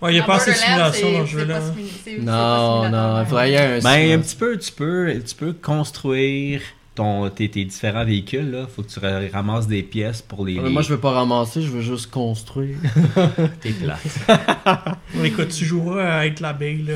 Ouais, 0.00 0.12
il 0.12 0.14
n'y 0.14 0.20
a 0.20 0.22
Dans 0.22 0.28
pas 0.28 0.36
assez 0.36 0.52
de 0.52 0.56
simulation 0.56 1.12
dans 1.12 1.20
le 1.20 1.26
jeu 1.26 1.44
Non, 2.20 2.88
non, 2.88 3.20
il 3.20 3.26
faudrait 3.26 3.50
y 3.50 3.56
avoir 3.56 3.78
un 3.78 3.80
Ben, 3.80 4.18
un 4.18 4.22
petit 4.22 4.36
peu, 4.36 4.56
tu 4.56 4.72
peux, 4.72 5.12
tu 5.26 5.34
peux 5.34 5.52
construire 5.52 6.60
ton, 6.98 7.30
tes, 7.30 7.48
tes 7.48 7.64
différents 7.64 8.04
véhicules. 8.04 8.50
Là. 8.50 8.66
Faut 8.74 8.82
que 8.82 8.88
tu 8.88 8.98
ra- 8.98 9.20
ramasses 9.32 9.66
des 9.66 9.82
pièces 9.82 10.20
pour 10.22 10.44
les. 10.44 10.58
Ouais, 10.58 10.68
Moi, 10.70 10.82
je 10.82 10.90
veux 10.90 10.98
pas 10.98 11.12
ramasser, 11.12 11.62
je 11.62 11.68
veux 11.70 11.80
juste 11.80 12.10
construire. 12.10 12.76
T'es 13.60 13.70
plate. 13.70 14.00
Écoute, 15.24 15.48
tu 15.48 15.64
joueras 15.64 16.18
à 16.20 16.26
être 16.26 16.40
l'abeille 16.40 16.82
là. 16.82 16.94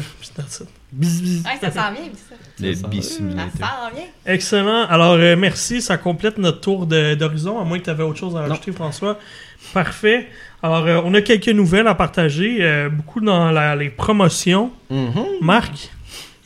c'est. 0.48 0.66
Bis, 0.92 1.22
bis. 1.22 1.42
Ouais, 1.44 1.58
ça 1.60 1.70
s'en 1.70 1.92
vient, 1.92 2.02
ça. 2.12 2.34
Le 2.60 2.74
Ça, 2.74 2.82
s'en 2.82 2.88
vient. 3.94 4.04
Excellent. 4.26 4.84
Alors, 4.88 5.12
euh, 5.14 5.36
merci. 5.36 5.80
Ça 5.80 5.96
complète 5.96 6.36
notre 6.38 6.60
tour 6.60 6.86
d'horizon, 6.86 7.58
à 7.60 7.64
moins 7.64 7.78
que 7.78 7.84
tu 7.84 7.90
avais 7.90 8.02
autre 8.02 8.18
chose 8.18 8.36
à 8.36 8.40
rajouter, 8.42 8.72
François. 8.72 9.18
Parfait. 9.72 10.28
Alors, 10.62 10.84
euh, 10.86 11.00
on 11.04 11.14
a 11.14 11.22
quelques 11.22 11.48
nouvelles 11.48 11.86
à 11.86 11.94
partager. 11.94 12.58
euh, 12.60 12.88
beaucoup 12.90 13.20
dans 13.20 13.50
la- 13.50 13.74
les 13.76 13.88
promotions. 13.88 14.70
Mhm. 14.90 15.24
Marc, 15.40 15.90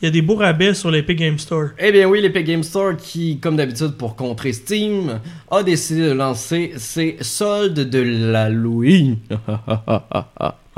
il 0.01 0.05
y 0.05 0.07
a 0.07 0.11
des 0.11 0.21
beaux 0.21 0.35
rabais 0.35 0.73
sur 0.73 0.91
l'Epic 0.91 1.17
Game 1.17 1.39
Store. 1.39 1.69
Eh 1.79 1.91
bien 1.91 2.07
oui, 2.07 2.21
l'Epic 2.21 2.45
Game 2.45 2.63
Store 2.63 2.95
qui, 2.95 3.39
comme 3.39 3.55
d'habitude 3.55 3.93
pour 3.97 4.15
contrer 4.15 4.53
Steam, 4.53 5.19
a 5.49 5.63
décidé 5.63 6.01
de 6.01 6.11
lancer 6.11 6.73
ses 6.77 7.17
soldes 7.21 7.89
de 7.89 7.99
l'Halloween. 7.99 9.17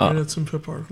Ah. 0.02 0.14
Là, 0.14 0.24
tu 0.24 0.40
me 0.40 0.46
fais 0.46 0.60
peur. 0.60 0.80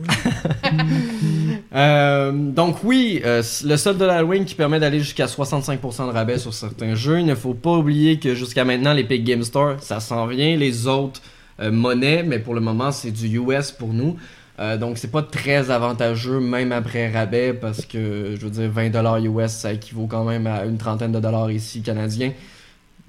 Euh, 1.74 2.32
donc 2.32 2.84
oui, 2.84 3.22
euh, 3.24 3.42
le 3.66 3.78
solde 3.78 3.98
de 3.98 4.06
l'Halloween 4.06 4.46
qui 4.46 4.56
permet 4.56 4.80
d'aller 4.80 5.00
jusqu'à 5.00 5.26
65% 5.26 6.08
de 6.08 6.12
rabais 6.12 6.38
sur 6.38 6.54
certains 6.54 6.96
jeux. 6.96 7.20
Il 7.20 7.26
ne 7.26 7.36
faut 7.36 7.54
pas 7.54 7.72
oublier 7.72 8.20
que 8.20 8.36
jusqu'à 8.36 8.66
maintenant, 8.66 8.94
l'Epic 8.94 9.24
Game 9.24 9.44
Store, 9.44 9.76
ça 9.80 10.00
s'en 10.00 10.28
vient. 10.28 10.56
Les 10.56 10.88
autres 10.88 11.22
euh, 11.60 11.72
monnaies, 11.72 12.24
mais 12.24 12.40
pour 12.40 12.54
le 12.54 12.62
moment, 12.62 12.92
c'est 12.92 13.12
du 13.12 13.40
US 13.40 13.72
pour 13.72 13.94
nous. 13.94 14.18
Euh, 14.60 14.76
donc 14.78 14.98
c'est 14.98 15.12
pas 15.12 15.22
très 15.22 15.70
avantageux 15.70 16.40
même 16.40 16.72
après 16.72 17.12
rabais 17.12 17.54
parce 17.54 17.86
que 17.86 18.36
je 18.40 18.44
veux 18.44 18.50
dire 18.50 18.72
20$ 18.72 19.24
US 19.46 19.52
ça 19.52 19.72
équivaut 19.74 20.08
quand 20.08 20.24
même 20.24 20.48
à 20.48 20.66
une 20.66 20.78
trentaine 20.78 21.12
de 21.12 21.20
dollars 21.20 21.52
ici 21.52 21.82
canadiens. 21.84 22.32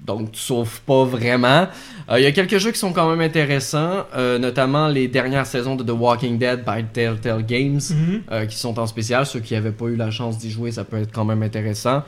Donc 0.05 0.31
tu 0.31 0.39
sauves 0.39 0.79
pas 0.81 1.03
vraiment. 1.03 1.67
Euh, 2.09 2.19
Il 2.19 2.23
y 2.23 2.27
a 2.27 2.31
quelques 2.31 2.57
jeux 2.59 2.71
qui 2.71 2.79
sont 2.79 2.93
quand 2.93 3.09
même 3.09 3.19
intéressants, 3.19 4.05
euh, 4.15 4.37
notamment 4.37 4.87
les 4.87 5.07
dernières 5.07 5.45
saisons 5.47 5.75
de 5.75 5.83
The 5.83 5.89
Walking 5.97 6.37
Dead 6.37 6.63
by 6.63 6.85
Telltale 6.93 7.43
Games 7.45 7.81
Mhm. 7.89 8.47
qui 8.47 8.55
sont 8.55 8.79
en 8.79 8.85
spécial. 8.87 9.25
Ceux 9.25 9.39
qui 9.41 9.55
n'avaient 9.55 9.71
pas 9.71 9.85
eu 9.87 9.95
la 9.95 10.11
chance 10.11 10.37
d'y 10.37 10.51
jouer, 10.51 10.71
ça 10.71 10.83
peut 10.83 10.97
être 10.97 11.11
quand 11.11 11.25
même 11.25 11.43
intéressant. 11.43 12.03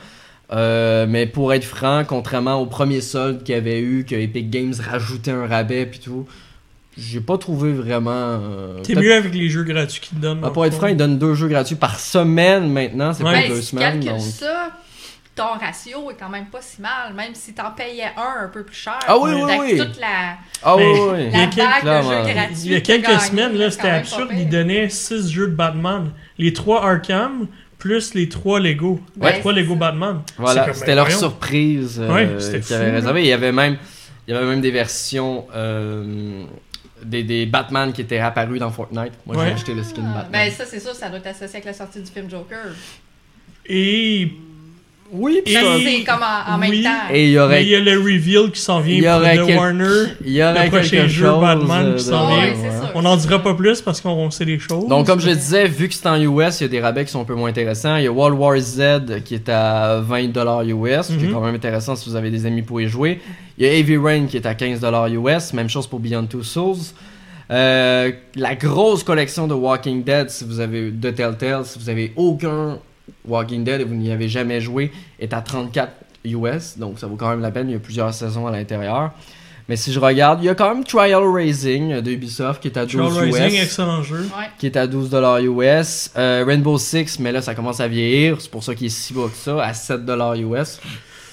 Mais 0.50 1.26
pour 1.26 1.52
être 1.52 1.64
franc, 1.64 2.04
contrairement 2.06 2.56
au 2.60 2.66
premier 2.66 3.00
solde 3.00 3.42
qu'il 3.42 3.54
y 3.54 3.58
avait 3.58 3.80
eu, 3.80 4.04
que 4.04 4.14
Epic 4.14 4.48
Games 4.50 4.74
rajoutait 4.90 5.30
un 5.30 5.46
rabais 5.46 5.84
puis 5.86 5.98
tout, 5.98 6.26
j'ai 6.96 7.20
pas 7.20 7.38
trouvé 7.38 7.72
vraiment. 7.72 8.10
euh, 8.12 8.80
T'es 8.82 8.94
mieux 8.94 9.14
avec 9.14 9.34
les 9.34 9.48
jeux 9.48 9.64
gratuits 9.64 10.00
qu'ils 10.00 10.18
te 10.18 10.22
donnent. 10.22 10.40
Ah, 10.44 10.50
pour 10.50 10.64
être 10.66 10.74
franc, 10.74 10.88
ils 10.88 10.96
donnent 10.96 11.18
deux 11.18 11.34
jeux 11.34 11.48
gratuits 11.48 11.76
par 11.76 11.98
semaine 11.98 12.70
maintenant, 12.70 13.12
c'est 13.12 13.24
Ouais. 13.24 13.32
pas 13.32 13.40
Ben, 13.40 13.48
deux 13.48 13.60
si 13.60 13.66
semaines. 13.68 14.00
donc- 14.00 14.20
ça, 14.20 14.70
ton 15.34 15.58
ratio 15.58 16.10
est 16.10 16.16
quand 16.20 16.28
même 16.28 16.46
pas 16.46 16.60
si 16.60 16.82
mal, 16.82 17.14
même 17.14 17.34
si 17.34 17.54
t'en 17.54 17.70
payais 17.70 18.04
un 18.16 18.44
un 18.44 18.48
peu 18.48 18.62
plus 18.62 18.76
cher. 18.76 18.98
Ah 19.08 19.16
oui, 19.18 19.30
oui, 19.34 19.52
oui. 19.60 19.78
toute 19.78 19.98
la, 19.98 20.36
Ah 20.62 20.76
oui, 20.76 20.82
oui, 20.86 21.00
oui. 21.12 21.18
Il 21.32 21.38
y 21.38 21.42
a 21.42 21.46
quelques- 21.46 21.56
vague 21.56 21.76
de 21.76 21.80
clairement. 21.80 22.10
jeux 22.26 22.32
gratuits. 22.34 22.56
Il 22.66 22.72
y 22.72 22.76
a 22.76 22.80
quelques 22.80 23.06
gagné, 23.06 23.18
semaines, 23.20 23.56
là, 23.56 23.70
c'était 23.70 23.88
absurde. 23.88 24.28
Ils 24.32 24.48
donnaient 24.48 24.88
6 24.90 25.30
jeux 25.32 25.48
de 25.48 25.54
Batman. 25.54 26.10
Les 26.38 26.52
3 26.52 26.84
Arkham, 26.84 27.46
plus 27.78 28.12
les 28.14 28.28
3 28.28 28.60
Lego. 28.60 29.00
Ouais, 29.18 29.32
les 29.32 29.40
3 29.40 29.54
c'est 29.54 29.60
Lego. 29.60 29.74
Batman. 29.74 30.20
Voilà, 30.38 30.72
c'était 30.74 30.94
leur 30.94 31.06
voyons. 31.06 31.18
surprise 31.18 31.98
euh, 32.00 32.12
Ouais, 32.12 32.28
c'était 32.38 32.60
qu'ils 32.60 32.74
avaient 32.76 32.90
réservé. 32.92 33.22
Il 33.22 33.26
y 33.28 33.32
avait 33.32 33.50
même, 33.52 33.76
il 34.28 34.34
y 34.34 34.36
avait 34.36 34.46
même 34.46 34.60
des 34.60 34.70
versions 34.70 35.46
euh, 35.54 36.44
des, 37.04 37.22
des 37.24 37.46
Batman 37.46 37.92
qui 37.92 38.00
étaient 38.02 38.18
apparus 38.18 38.58
dans 38.60 38.70
Fortnite. 38.70 39.12
Moi, 39.26 39.36
Ouais. 39.36 39.46
j'ai 39.48 39.52
acheté 39.54 39.74
le 39.74 39.82
skin 39.82 40.02
Ah, 40.06 40.22
Batman. 40.22 40.46
Ben 40.46 40.50
ça, 40.52 40.64
c'est 40.64 40.80
sûr, 40.80 40.94
ça 40.94 41.08
doit 41.08 41.18
être 41.18 41.26
associé 41.26 41.56
avec 41.56 41.64
la 41.64 41.72
sortie 41.72 42.00
du 42.00 42.10
film 42.10 42.28
Joker. 42.30 42.66
Et, 43.66 44.32
oui, 45.12 45.42
puis 45.44 45.54
c'est 45.54 46.04
comme 46.04 46.22
en, 46.22 46.54
en 46.54 46.60
oui. 46.60 46.70
même 46.70 46.82
temps. 46.84 47.12
et 47.12 47.24
il 47.24 47.30
y 47.30 47.32
mais 47.34 47.38
aurait, 47.40 47.62
il 47.64 47.68
y 47.68 47.74
a 47.76 47.80
le 47.80 47.98
reveal 47.98 48.50
qui 48.50 48.60
s'en 48.60 48.82
il 48.82 48.90
y 48.96 49.00
vient 49.00 49.12
pour 49.18 49.20
aurait 49.22 49.36
de 49.38 49.44
quel- 49.44 49.56
Warner. 49.58 49.84
il 50.24 50.32
y 50.32 50.42
aurait 50.42 50.64
le 50.64 50.70
prochain 50.70 51.06
jeu 51.06 51.26
chose 51.26 51.40
Batman 51.40 51.86
euh, 51.86 51.96
qui 51.96 52.04
s'en 52.04 52.28
de- 52.28 52.34
vient. 52.34 52.42
Ouais. 52.52 52.56
On 52.94 53.02
n'en 53.02 53.16
dira 53.16 53.38
pas 53.42 53.54
plus 53.54 53.80
parce 53.82 54.00
qu'on 54.00 54.30
sait 54.30 54.44
des 54.44 54.58
choses. 54.58 54.86
Donc, 54.88 55.06
comme 55.06 55.20
je 55.20 55.28
le 55.28 55.34
disais, 55.36 55.66
vu 55.68 55.88
que 55.88 55.94
c'est 55.94 56.06
en 56.08 56.20
US, 56.20 56.60
il 56.60 56.64
y 56.64 56.66
a 56.66 56.68
des 56.68 56.80
rabais 56.80 57.04
qui 57.04 57.10
sont 57.12 57.20
un 57.20 57.24
peu 57.24 57.34
moins 57.34 57.50
intéressants. 57.50 57.96
Il 57.96 58.04
y 58.04 58.06
a 58.06 58.12
World 58.12 58.38
War 58.38 58.58
Z 58.58 59.22
qui 59.24 59.34
est 59.34 59.48
à 59.48 60.00
20$ 60.00 60.64
US, 60.68 61.06
qui 61.06 61.12
est 61.12 61.28
Mhm. 61.28 61.32
quand 61.32 61.40
même 61.40 61.54
intéressant 61.54 61.94
si 61.96 62.08
vous 62.10 62.16
avez 62.16 62.30
des 62.30 62.44
amis 62.46 62.62
pour 62.62 62.80
y 62.80 62.88
jouer. 62.88 63.20
Il 63.58 63.64
y 63.66 63.68
a 63.68 63.72
Heavy 63.72 63.96
Rain 63.96 64.26
qui 64.26 64.36
est 64.36 64.46
à 64.46 64.54
15$ 64.54 65.08
US, 65.12 65.52
même 65.52 65.68
chose 65.68 65.86
pour 65.86 66.00
Beyond 66.00 66.26
Two 66.26 66.42
Souls. 66.42 66.76
Euh, 67.50 68.12
la 68.34 68.54
grosse 68.54 69.04
collection 69.04 69.46
de 69.46 69.54
Walking 69.54 70.02
Dead, 70.04 70.30
si 70.30 70.44
vous 70.44 70.60
avez 70.60 70.90
de 70.90 71.10
Telltale, 71.10 71.64
si 71.66 71.78
vous 71.78 71.88
avez 71.90 72.12
aucun 72.16 72.78
Walking 73.26 73.64
Dead 73.64 73.80
et 73.80 73.84
vous 73.84 73.94
n'y 73.94 74.10
avez 74.10 74.28
jamais 74.28 74.60
joué, 74.60 74.92
est 75.18 75.32
à 75.32 75.40
34 75.40 75.92
US, 76.24 76.78
donc 76.78 76.98
ça 76.98 77.06
vaut 77.06 77.16
quand 77.16 77.30
même 77.30 77.40
la 77.40 77.50
peine. 77.50 77.68
Il 77.68 77.72
y 77.72 77.76
a 77.76 77.80
plusieurs 77.80 78.12
saisons 78.14 78.46
à 78.46 78.50
l'intérieur. 78.50 79.12
Mais 79.68 79.76
si 79.76 79.92
je 79.92 80.00
regarde, 80.00 80.42
il 80.42 80.46
y 80.46 80.48
a 80.48 80.54
quand 80.54 80.74
même 80.74 80.84
Trial 80.84 81.22
Racing 81.22 82.00
de 82.00 82.10
Ubisoft 82.10 82.60
qui 82.60 82.68
est 82.68 82.76
à 82.76 82.84
12 82.84 83.14
Trial 83.14 83.28
US 83.28 83.62
excellent 83.62 84.02
jeu. 84.02 84.28
Qui 84.58 84.66
est 84.66 84.76
à 84.76 84.86
12$ 84.86 85.44
US. 85.44 86.10
Euh, 86.16 86.44
Rainbow 86.46 86.78
Six, 86.78 87.18
mais 87.20 87.32
là, 87.32 87.40
ça 87.42 87.54
commence 87.54 87.80
à 87.80 87.86
vieillir. 87.86 88.40
C'est 88.40 88.50
pour 88.50 88.64
ça 88.64 88.74
qu'il 88.74 88.88
est 88.88 88.90
si 88.90 89.14
bas 89.14 89.28
que 89.30 89.36
ça, 89.36 89.62
à 89.62 89.72
7$ 89.72 90.40
US. 90.40 90.80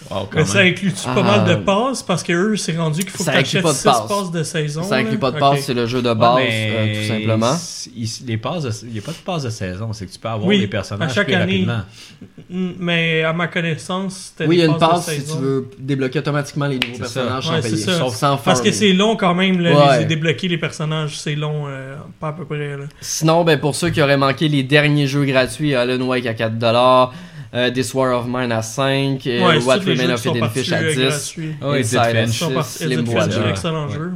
Wow, 0.09 0.27
Mais 0.33 0.45
ça 0.45 0.59
inclut-tu 0.59 1.01
Ah. 1.07 1.13
pas 1.13 1.23
mal 1.23 1.45
de 1.45 1.55
passes? 1.55 2.01
Parce 2.03 2.23
que 2.23 2.31
eux, 2.33 2.55
c'est 2.57 2.75
rendu 2.77 3.01
qu'il 3.01 3.09
faut 3.11 3.19
que 3.23 3.29
tu 3.29 3.29
inclut 3.29 3.41
achètes 3.41 3.61
pas 3.63 3.71
de 3.71 3.75
6 3.77 3.83
passes. 3.83 4.07
passes 4.07 4.31
de 4.31 4.43
saison. 4.43 4.83
Ça 4.83 4.95
inclut 4.95 5.13
là. 5.13 5.17
pas 5.19 5.31
de 5.31 5.35
Ok. 5.35 5.39
passe, 5.41 5.59
c'est 5.65 5.73
le 5.73 5.85
jeu 5.85 6.01
de 6.01 6.09
Ouais, 6.09 6.15
base, 6.15 6.35
mais 6.37 6.71
euh, 6.73 7.01
tout 7.01 7.07
simplement. 7.07 7.55
il- 7.95 8.09
les 8.25 8.37
passes 8.37 8.63
de- 8.63 8.87
Il 8.87 8.93
n'y 8.93 8.99
a 8.99 9.01
pas 9.01 9.11
de 9.11 9.17
passe 9.17 9.43
de 9.43 9.49
saison. 9.49 9.93
C'est 9.93 10.05
que 10.07 10.11
tu 10.11 10.19
peux 10.19 10.27
avoir 10.29 10.47
Oui, 10.47 10.59
des 10.59 10.67
personnages 10.67 11.11
à 11.11 11.13
chaque 11.13 11.27
plus 11.27 11.35
année. 11.35 11.65
rapidement. 11.65 11.81
Mm, 12.49 12.69
Mais 12.79 13.23
à 13.23 13.33
ma 13.33 13.47
connaissance, 13.47 14.31
c'était 14.31 14.47
Oui, 14.49 14.55
il 14.55 14.59
y 14.59 14.61
a 14.63 14.65
une 14.65 14.77
passes 14.77 15.05
passe 15.05 15.15
si 15.15 15.23
tu 15.25 15.37
veux 15.37 15.69
débloquer 15.77 16.19
automatiquement 16.19 16.65
les 16.67 16.79
nouveaux 16.79 16.97
personnages 16.97 17.45
sans 17.45 17.53
Ouais, 17.53 17.61
payer. 17.61 17.77
Sauf 17.77 18.15
sans 18.15 18.37
Parce 18.37 18.61
que 18.61 18.71
c'est 18.71 18.93
long 18.93 19.15
quand 19.15 19.35
même, 19.35 19.59
là, 19.59 19.89
Ouais. 19.89 19.99
les 19.99 20.05
débloquer 20.05 20.47
les 20.47 20.57
personnages, 20.57 21.19
c'est 21.19 21.35
long, 21.35 21.65
euh, 21.67 21.95
pas 22.19 22.29
à 22.29 22.33
peu 22.33 22.45
près. 22.45 22.77
Là. 22.77 22.85
Sinon, 23.01 23.43
ben, 23.43 23.59
pour 23.59 23.75
ceux 23.75 23.89
qui 23.89 24.01
auraient 24.01 24.17
manqué 24.17 24.47
les 24.47 24.63
derniers 24.63 25.07
jeux 25.07 25.25
gratuits, 25.25 25.75
Alan 25.75 26.01
Wake 26.05 26.25
à 26.25 26.33
4$, 26.33 27.11
euh, 27.53 27.71
This 27.71 27.93
War 27.93 28.19
of 28.19 28.25
Mine 28.27 28.51
à 28.51 28.61
5$, 28.61 29.19
euh, 29.27 29.47
Ouais, 29.47 29.63
What 29.63 29.77
Remains 29.79 30.13
of 30.13 30.25
Hidden 30.25 30.49
Fish 30.49 30.71
à 30.71 30.77
euh, 30.77 30.93
10$. 30.93 31.07
gratuits? 31.09 31.55
Ah 31.61 31.69
oui, 31.71 31.79
Inside 31.79 31.97
à 31.97 32.13
Fence. 32.13 32.29
Ils 32.29 32.33
sont 32.33 32.47
6, 32.49 32.53
partis- 32.55 32.77
Slim 32.77 32.91
Edith 32.99 33.05
Finch, 33.05 33.13
Voyager. 33.15 33.31
c'est 33.41 33.45
un 33.47 33.49
excellent 33.49 33.87
jeu. 33.89 34.11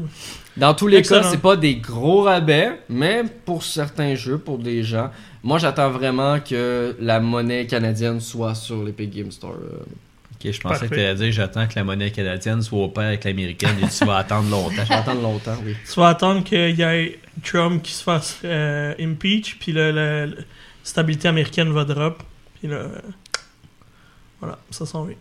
Dans 0.55 0.73
tous 0.75 0.87
les 0.87 0.97
Excellent. 0.97 1.21
cas, 1.23 1.29
c'est 1.31 1.41
pas 1.41 1.55
des 1.57 1.75
gros 1.77 2.21
rabais, 2.23 2.79
mais 2.87 3.23
pour 3.45 3.63
certains 3.63 4.13
jeux, 4.13 4.37
pour 4.37 4.59
des 4.59 4.83
gens, 4.83 5.09
moi 5.41 5.57
j'attends 5.57 5.89
vraiment 5.89 6.39
que 6.39 6.95
la 6.99 7.19
monnaie 7.19 7.65
canadienne 7.65 8.19
soit 8.19 8.53
sur 8.53 8.83
l'Epic 8.83 9.09
Game 9.15 9.31
Store. 9.31 9.55
euh. 9.59 9.79
Ok, 10.35 10.51
je 10.51 10.59
pensais 10.59 10.61
Parfait. 10.61 10.87
que 10.89 10.93
tu 10.93 10.99
allais 11.01 11.15
dire 11.15 11.31
j'attends 11.31 11.65
que 11.65 11.73
la 11.75 11.83
monnaie 11.83 12.11
canadienne 12.11 12.61
soit 12.61 12.83
au 12.83 12.89
pair 12.89 13.05
avec 13.05 13.23
l'américaine 13.23 13.77
et 13.83 13.87
tu 13.87 14.05
vas 14.05 14.17
attendre 14.17 14.47
longtemps. 14.51 14.75
Je 14.83 14.89
vais 14.89 14.93
attendre 14.93 15.21
longtemps, 15.23 15.57
oui. 15.65 15.73
Tu 15.91 15.99
vas 15.99 16.09
attendre 16.09 16.43
qu'il 16.43 16.75
y 16.77 16.81
ait 16.83 17.17
Trump 17.43 17.81
qui 17.81 17.93
se 17.93 18.03
fasse 18.03 18.37
euh, 18.45 18.93
impeach, 18.99 19.57
puis 19.59 19.71
le- 19.71 20.35
stabilité 20.83 21.29
américaine 21.29 21.71
va 21.71 21.83
drop. 21.83 22.21
Puis 22.59 22.67
là, 22.67 22.75
euh, 22.75 22.99
voilà, 24.43 24.59
ça 24.71 24.85
s'en 24.85 25.03
vient. 25.05 25.15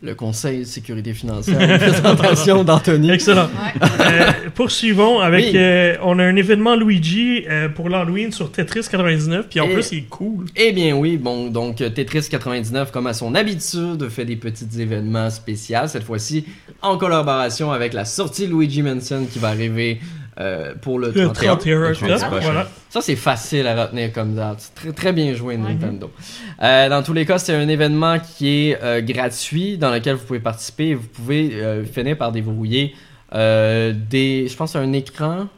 Le 0.00 0.14
Conseil 0.14 0.60
de 0.60 0.64
sécurité 0.64 1.12
financière, 1.12 1.60
une 1.60 1.76
présentation 1.76 2.62
d'Anthony. 2.62 3.10
Excellent. 3.10 3.46
Ouais. 3.48 3.88
Euh, 4.00 4.30
poursuivons 4.54 5.18
avec. 5.18 5.46
Oui. 5.46 5.52
euh, 5.56 5.96
on 6.04 6.20
a 6.20 6.24
un 6.24 6.36
événement 6.36 6.76
Luigi 6.76 7.44
euh, 7.50 7.68
pour 7.68 7.88
l'Halloween 7.88 8.30
sur 8.30 8.52
Tetris 8.52 8.86
99, 8.88 9.46
puis 9.50 9.58
en 9.58 9.64
Et- 9.68 9.72
plus, 9.74 9.88
il 9.90 9.98
est 9.98 10.02
cool. 10.08 10.44
Eh 10.54 10.70
bien 10.70 10.94
oui, 10.94 11.16
bon, 11.16 11.48
donc 11.48 11.76
Tetris 11.78 12.28
99, 12.30 12.92
comme 12.92 13.08
à 13.08 13.12
son 13.12 13.34
habitude, 13.34 14.08
fait 14.08 14.24
des 14.24 14.36
petits 14.36 14.68
événements 14.80 15.30
spéciaux. 15.30 15.78
Cette 15.88 16.04
fois-ci, 16.04 16.44
en 16.80 16.96
collaboration 16.96 17.72
avec 17.72 17.92
la 17.92 18.04
sortie 18.04 18.46
Luigi 18.46 18.82
Mansion 18.82 19.26
qui 19.26 19.40
va 19.40 19.48
arriver 19.48 19.98
euh, 20.40 20.74
pour 20.80 20.98
le 20.98 21.08
Le 21.08 21.24
31. 21.24 21.56
31 21.56 21.78
Le 21.80 21.86
octobre, 21.90 22.26
prochain. 22.26 22.40
voilà. 22.42 22.68
Ça, 22.90 23.00
c'est 23.00 23.16
facile 23.16 23.66
à 23.66 23.84
retenir 23.86 24.12
comme 24.12 24.34
date. 24.34 24.70
Très, 24.74 24.92
très 24.92 25.12
bien 25.12 25.34
joué. 25.34 25.56
Nintendo. 25.56 26.10
Euh, 26.62 26.88
dans 26.88 27.02
tous 27.02 27.12
les 27.12 27.26
cas, 27.26 27.38
c'est 27.38 27.54
un 27.54 27.68
événement 27.68 28.18
qui 28.18 28.70
est 28.70 28.82
euh, 28.82 29.00
gratuit, 29.00 29.78
dans 29.78 29.90
lequel 29.90 30.14
vous 30.16 30.24
pouvez 30.24 30.40
participer. 30.40 30.88
et 30.90 30.94
Vous 30.94 31.08
pouvez 31.08 31.54
euh, 31.54 31.84
finir 31.84 32.16
par 32.16 32.32
déverrouiller 32.32 32.94
euh, 33.34 33.92
des, 33.92 34.46
je 34.48 34.56
pense, 34.56 34.74
un 34.76 34.92
écran, 34.92 35.48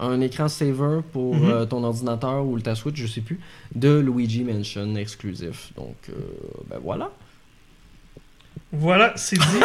un 0.00 0.20
écran 0.20 0.48
saver 0.48 1.00
pour 1.12 1.34
Mhm. 1.36 1.50
euh, 1.50 1.64
ton 1.64 1.82
ordinateur 1.84 2.44
ou 2.44 2.56
le 2.56 2.62
ta 2.62 2.74
Switch, 2.74 2.96
je 3.00 3.06
sais 3.06 3.22
plus, 3.22 3.40
de 3.74 3.98
Luigi 3.98 4.44
Mansion 4.44 4.94
exclusif. 4.96 5.70
Donc, 5.76 5.96
euh, 6.10 6.12
ben 6.68 6.76
voilà. 6.82 7.10
Voilà, 8.78 9.12
c'est 9.16 9.38
dit. 9.38 9.60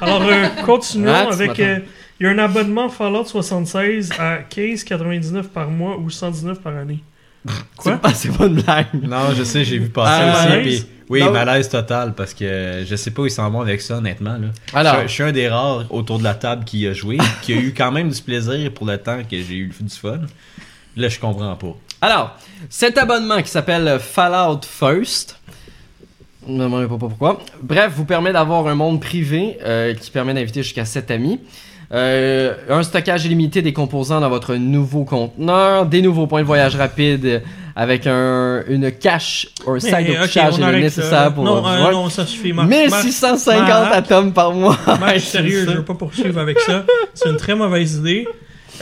Alors, 0.00 0.22
euh, 0.22 0.46
continuons 0.64 1.12
Ah, 1.14 1.32
avec. 1.32 1.58
euh, 1.60 1.78
Il 2.20 2.24
y 2.24 2.26
a 2.28 2.32
un 2.32 2.38
abonnement 2.38 2.88
Fallout 2.88 3.24
76 3.24 4.10
à 4.18 4.38
15,99 4.48 5.44
par 5.48 5.70
mois 5.70 5.96
ou 5.98 6.10
119 6.10 6.60
par 6.60 6.76
année. 6.76 6.98
Quoi? 7.78 7.98
C'est 8.14 8.28
pas, 8.30 8.38
pas 8.38 8.46
une 8.46 8.60
blague. 8.60 8.86
Non, 9.02 9.32
je 9.34 9.42
sais, 9.44 9.64
j'ai 9.64 9.78
vu 9.78 9.88
passer 9.88 10.22
Ah, 10.26 10.46
aussi. 10.58 10.62
puis- 10.82 10.86
oui, 11.08 11.22
Non. 11.24 11.32
malaise 11.32 11.68
total 11.70 12.14
parce 12.14 12.34
que 12.34 12.84
je 12.86 12.94
sais 12.96 13.10
pas 13.10 13.22
où 13.22 13.26
ils 13.26 13.30
s'en 13.30 13.50
vont 13.50 13.62
avec 13.62 13.80
ça, 13.80 13.96
honnêtement. 13.96 14.34
Là. 14.36 14.48
Alors, 14.74 14.96
je, 15.02 15.08
je 15.08 15.12
suis 15.12 15.22
un 15.22 15.32
des 15.32 15.48
rares 15.48 15.86
autour 15.90 16.18
de 16.18 16.24
la 16.24 16.34
table 16.34 16.64
qui 16.64 16.86
a 16.86 16.92
joué, 16.92 17.16
qui 17.42 17.54
a 17.54 17.56
eu 17.56 17.72
quand 17.74 17.90
même 17.90 18.10
du 18.10 18.20
plaisir 18.22 18.70
pour 18.72 18.86
le 18.86 18.98
temps 18.98 19.18
que 19.28 19.36
j'ai 19.36 19.54
eu 19.56 19.68
du 19.80 19.88
fun. 19.88 20.20
Là, 20.96 21.08
je 21.08 21.18
comprends 21.18 21.56
pas. 21.56 21.74
Alors, 22.02 22.36
cet 22.68 22.96
abonnement 22.98 23.40
qui 23.42 23.48
s'appelle 23.50 23.98
Fallout 23.98 24.60
First, 24.64 25.39
ne 26.46 26.58
me 26.58 26.62
demandez 26.64 26.86
pas 26.86 26.96
pourquoi, 26.98 27.40
bref, 27.62 27.92
vous 27.96 28.04
permet 28.04 28.32
d'avoir 28.32 28.66
un 28.66 28.74
monde 28.74 29.00
privé 29.00 29.58
euh, 29.64 29.94
qui 29.94 30.10
permet 30.10 30.34
d'inviter 30.34 30.62
jusqu'à 30.62 30.84
7 30.84 31.10
amis. 31.10 31.40
Euh, 31.92 32.54
un 32.68 32.84
stockage 32.84 33.24
illimité 33.26 33.62
des 33.62 33.72
composants 33.72 34.20
dans 34.20 34.28
votre 34.28 34.54
nouveau 34.54 35.04
conteneur, 35.04 35.86
des 35.86 36.02
nouveaux 36.02 36.28
points 36.28 36.40
de 36.42 36.46
voyage 36.46 36.76
rapide 36.76 37.42
avec 37.74 38.06
un, 38.06 38.62
une 38.68 38.92
cache 38.92 39.48
un 39.66 39.80
sac 39.80 40.06
de 40.06 40.12
couchage 40.14 40.54
on 40.58 40.62
arrête, 40.62 40.82
nécessaire 40.82 41.34
pour 41.34 41.44
non, 41.44 41.66
euh, 41.66 41.90
non, 41.90 42.08
ça 42.08 42.26
suffit. 42.26 42.52
Marc, 42.52 42.68
1650 42.68 43.68
Marc- 43.68 43.92
atomes 43.94 44.32
par 44.32 44.52
mois. 44.52 44.76
Marc, 44.86 45.18
sérieux, 45.20 45.64
je 45.68 45.76
veux 45.78 45.84
pas 45.84 45.94
poursuivre 45.94 46.38
avec 46.38 46.60
ça. 46.60 46.84
C'est 47.14 47.28
une 47.28 47.36
très 47.36 47.56
mauvaise 47.56 47.96
idée. 47.96 48.28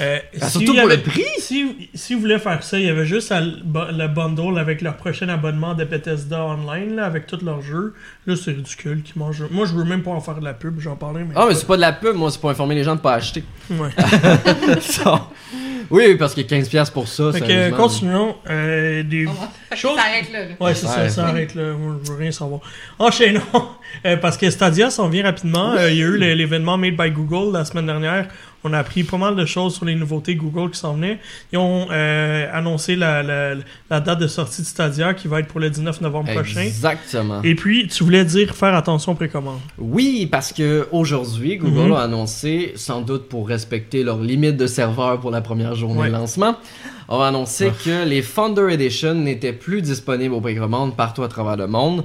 Euh, 0.01 0.19
Ah, 0.41 0.47
si 0.47 0.59
surtout 0.59 0.75
pour 0.75 0.85
avait- 0.85 0.97
le 0.97 1.03
prix. 1.03 1.25
Si, 1.39 1.89
si 1.95 2.15
vous 2.15 2.21
voulez 2.21 2.39
faire 2.39 2.63
ça, 2.63 2.79
il 2.79 2.87
y 2.87 2.89
avait 2.89 3.07
juste 3.07 3.33
à 3.33 3.41
le 3.41 3.53
bu- 3.65 3.79
le 3.93 4.07
bundle 4.09 4.59
avec 4.59 4.81
leur 4.83 4.97
prochain 4.97 5.29
abonnement 5.29 5.75
de 5.75 5.85
Bethesda 5.85 6.45
Online, 6.45 6.97
là, 6.97 7.07
avec 7.07 7.27
tous 7.27 7.43
leurs 7.45 7.63
jeux. 7.63 7.95
Là, 8.27 8.35
c'est 8.37 8.53
ridicule 8.53 9.03
qu'ils 9.03 9.19
mangent. 9.19 9.45
Moi, 9.51 9.67
je 9.67 9.73
veux 9.73 9.85
même 9.85 10.03
pas 10.03 10.11
en 10.11 10.21
faire 10.21 10.37
de 10.39 10.45
la 10.45 10.55
pub, 10.55 10.79
j'en 10.81 10.97
parlais, 10.97 11.25
mais. 11.25 11.35
Ah, 11.37 11.47
mais 11.49 11.55
c'est 11.55 11.67
pas 11.67 11.77
de 11.77 11.81
la 11.81 11.93
pub, 11.93 12.15
moi, 12.17 12.31
c'est 12.31 12.41
pour 12.41 12.51
informer 12.51 12.75
les 12.75 12.85
gens 12.85 12.95
de 12.97 13.01
pas 13.01 13.15
acheter. 13.15 13.43
Ouais. 13.71 13.91
Ça. 14.81 15.29
oui, 15.91 16.17
parce 16.17 16.35
que 16.35 16.41
15$ 16.43 16.91
pour 16.91 17.09
ça, 17.09 17.33
Fait 17.33 17.41
que, 17.41 17.47
sérieusement. 17.47 17.77
continuons. 17.77 18.37
Euh, 18.49 19.03
des... 19.03 19.27
On 19.27 19.33
va- 19.33 19.77
Chose- 19.77 19.97
Ça 19.97 20.03
arrête 20.03 20.33
là. 20.33 20.41
là. 20.41 20.47
Ouais, 20.61 20.75
c'est 20.75 20.87
ça, 20.87 21.09
ça 21.09 21.27
arrête 21.27 21.55
là. 21.55 21.73
Moi, 21.75 21.97
je 22.05 22.11
veux 22.13 22.19
rien 22.19 22.31
savoir. 22.33 22.61
Enchaînons. 22.99 23.41
Euh, 24.05 24.19
parce 24.19 24.37
que 24.37 24.51
Stadia 24.51 24.91
s'en 24.91 25.09
vient 25.09 25.23
rapidement. 25.25 25.73
Euh, 25.73 25.91
il 25.91 25.97
y 25.97 26.03
a 26.03 26.07
eu 26.07 26.19
l'événement 26.19 26.77
Made 26.77 26.95
by 26.95 27.11
Google 27.11 27.55
la 27.55 27.65
semaine 27.65 27.87
dernière. 27.87 28.29
On 28.65 28.73
a 28.73 28.79
appris 28.79 29.05
pas 29.05 29.17
mal 29.19 29.37
de 29.37 29.45
choses 29.47 29.77
sur 29.77 29.85
les 29.85 29.95
nouveautés 29.95 30.35
Google 30.35 30.71
qui 30.73 30.79
s'en 30.81 30.95
venaient. 30.95 31.19
Ils 31.53 31.59
ont 31.59 31.87
euh, 31.93 32.47
annoncé 32.53 32.97
la, 32.97 33.23
la- 33.23 33.55
la 33.89 34.01
date 34.01 34.19
de 34.19 34.27
sortie 34.27 34.63
de 34.63 34.67
Stadia 34.67 35.15
qui 35.15 35.29
va 35.29 35.39
être 35.41 35.47
pour 35.47 35.61
le 35.61 35.71
19 35.71 36.01
novembre 36.01 36.33
prochain. 36.33 36.63
Exactement. 36.63 37.41
Et 37.43 37.55
puis, 37.55 37.87
tu 37.87 38.03
voulais 38.03 38.25
dire 38.25 38.55
faire 38.57 38.75
attention 38.75 39.13
aux 39.13 39.15
précommandes. 39.15 39.61
Oui, 39.79 40.27
parce 40.31 40.53
que 40.53 40.89
aujourd'hui, 40.91 41.57
Google 41.57 41.91
Mhm. 41.91 41.93
a 41.93 42.03
annoncé, 42.03 42.73
sans 42.75 43.01
doute 43.01 43.29
pour 43.29 43.47
respecter 43.49 44.03
leur 44.03 44.19
limite 44.21 44.57
de 44.57 44.67
serveurs 44.67 45.21
pour 45.21 45.31
la 45.31 45.41
première 45.41 45.77
journée 45.77 46.01
Ouais. 46.01 46.09
de 46.09 46.13
lancement, 46.13 46.57
a 47.09 47.27
annoncé 47.29 47.71
Ah. 47.71 47.77
que 47.85 48.09
les 48.09 48.23
Founder 48.23 48.67
Edition 48.73 49.15
n'étaient 49.15 49.53
plus 49.53 49.83
disponibles 49.83 50.35
aux 50.35 50.41
précommandes 50.41 50.97
partout 50.97 51.23
à 51.23 51.29
travers 51.29 51.57
le 51.57 51.69
monde 51.69 52.05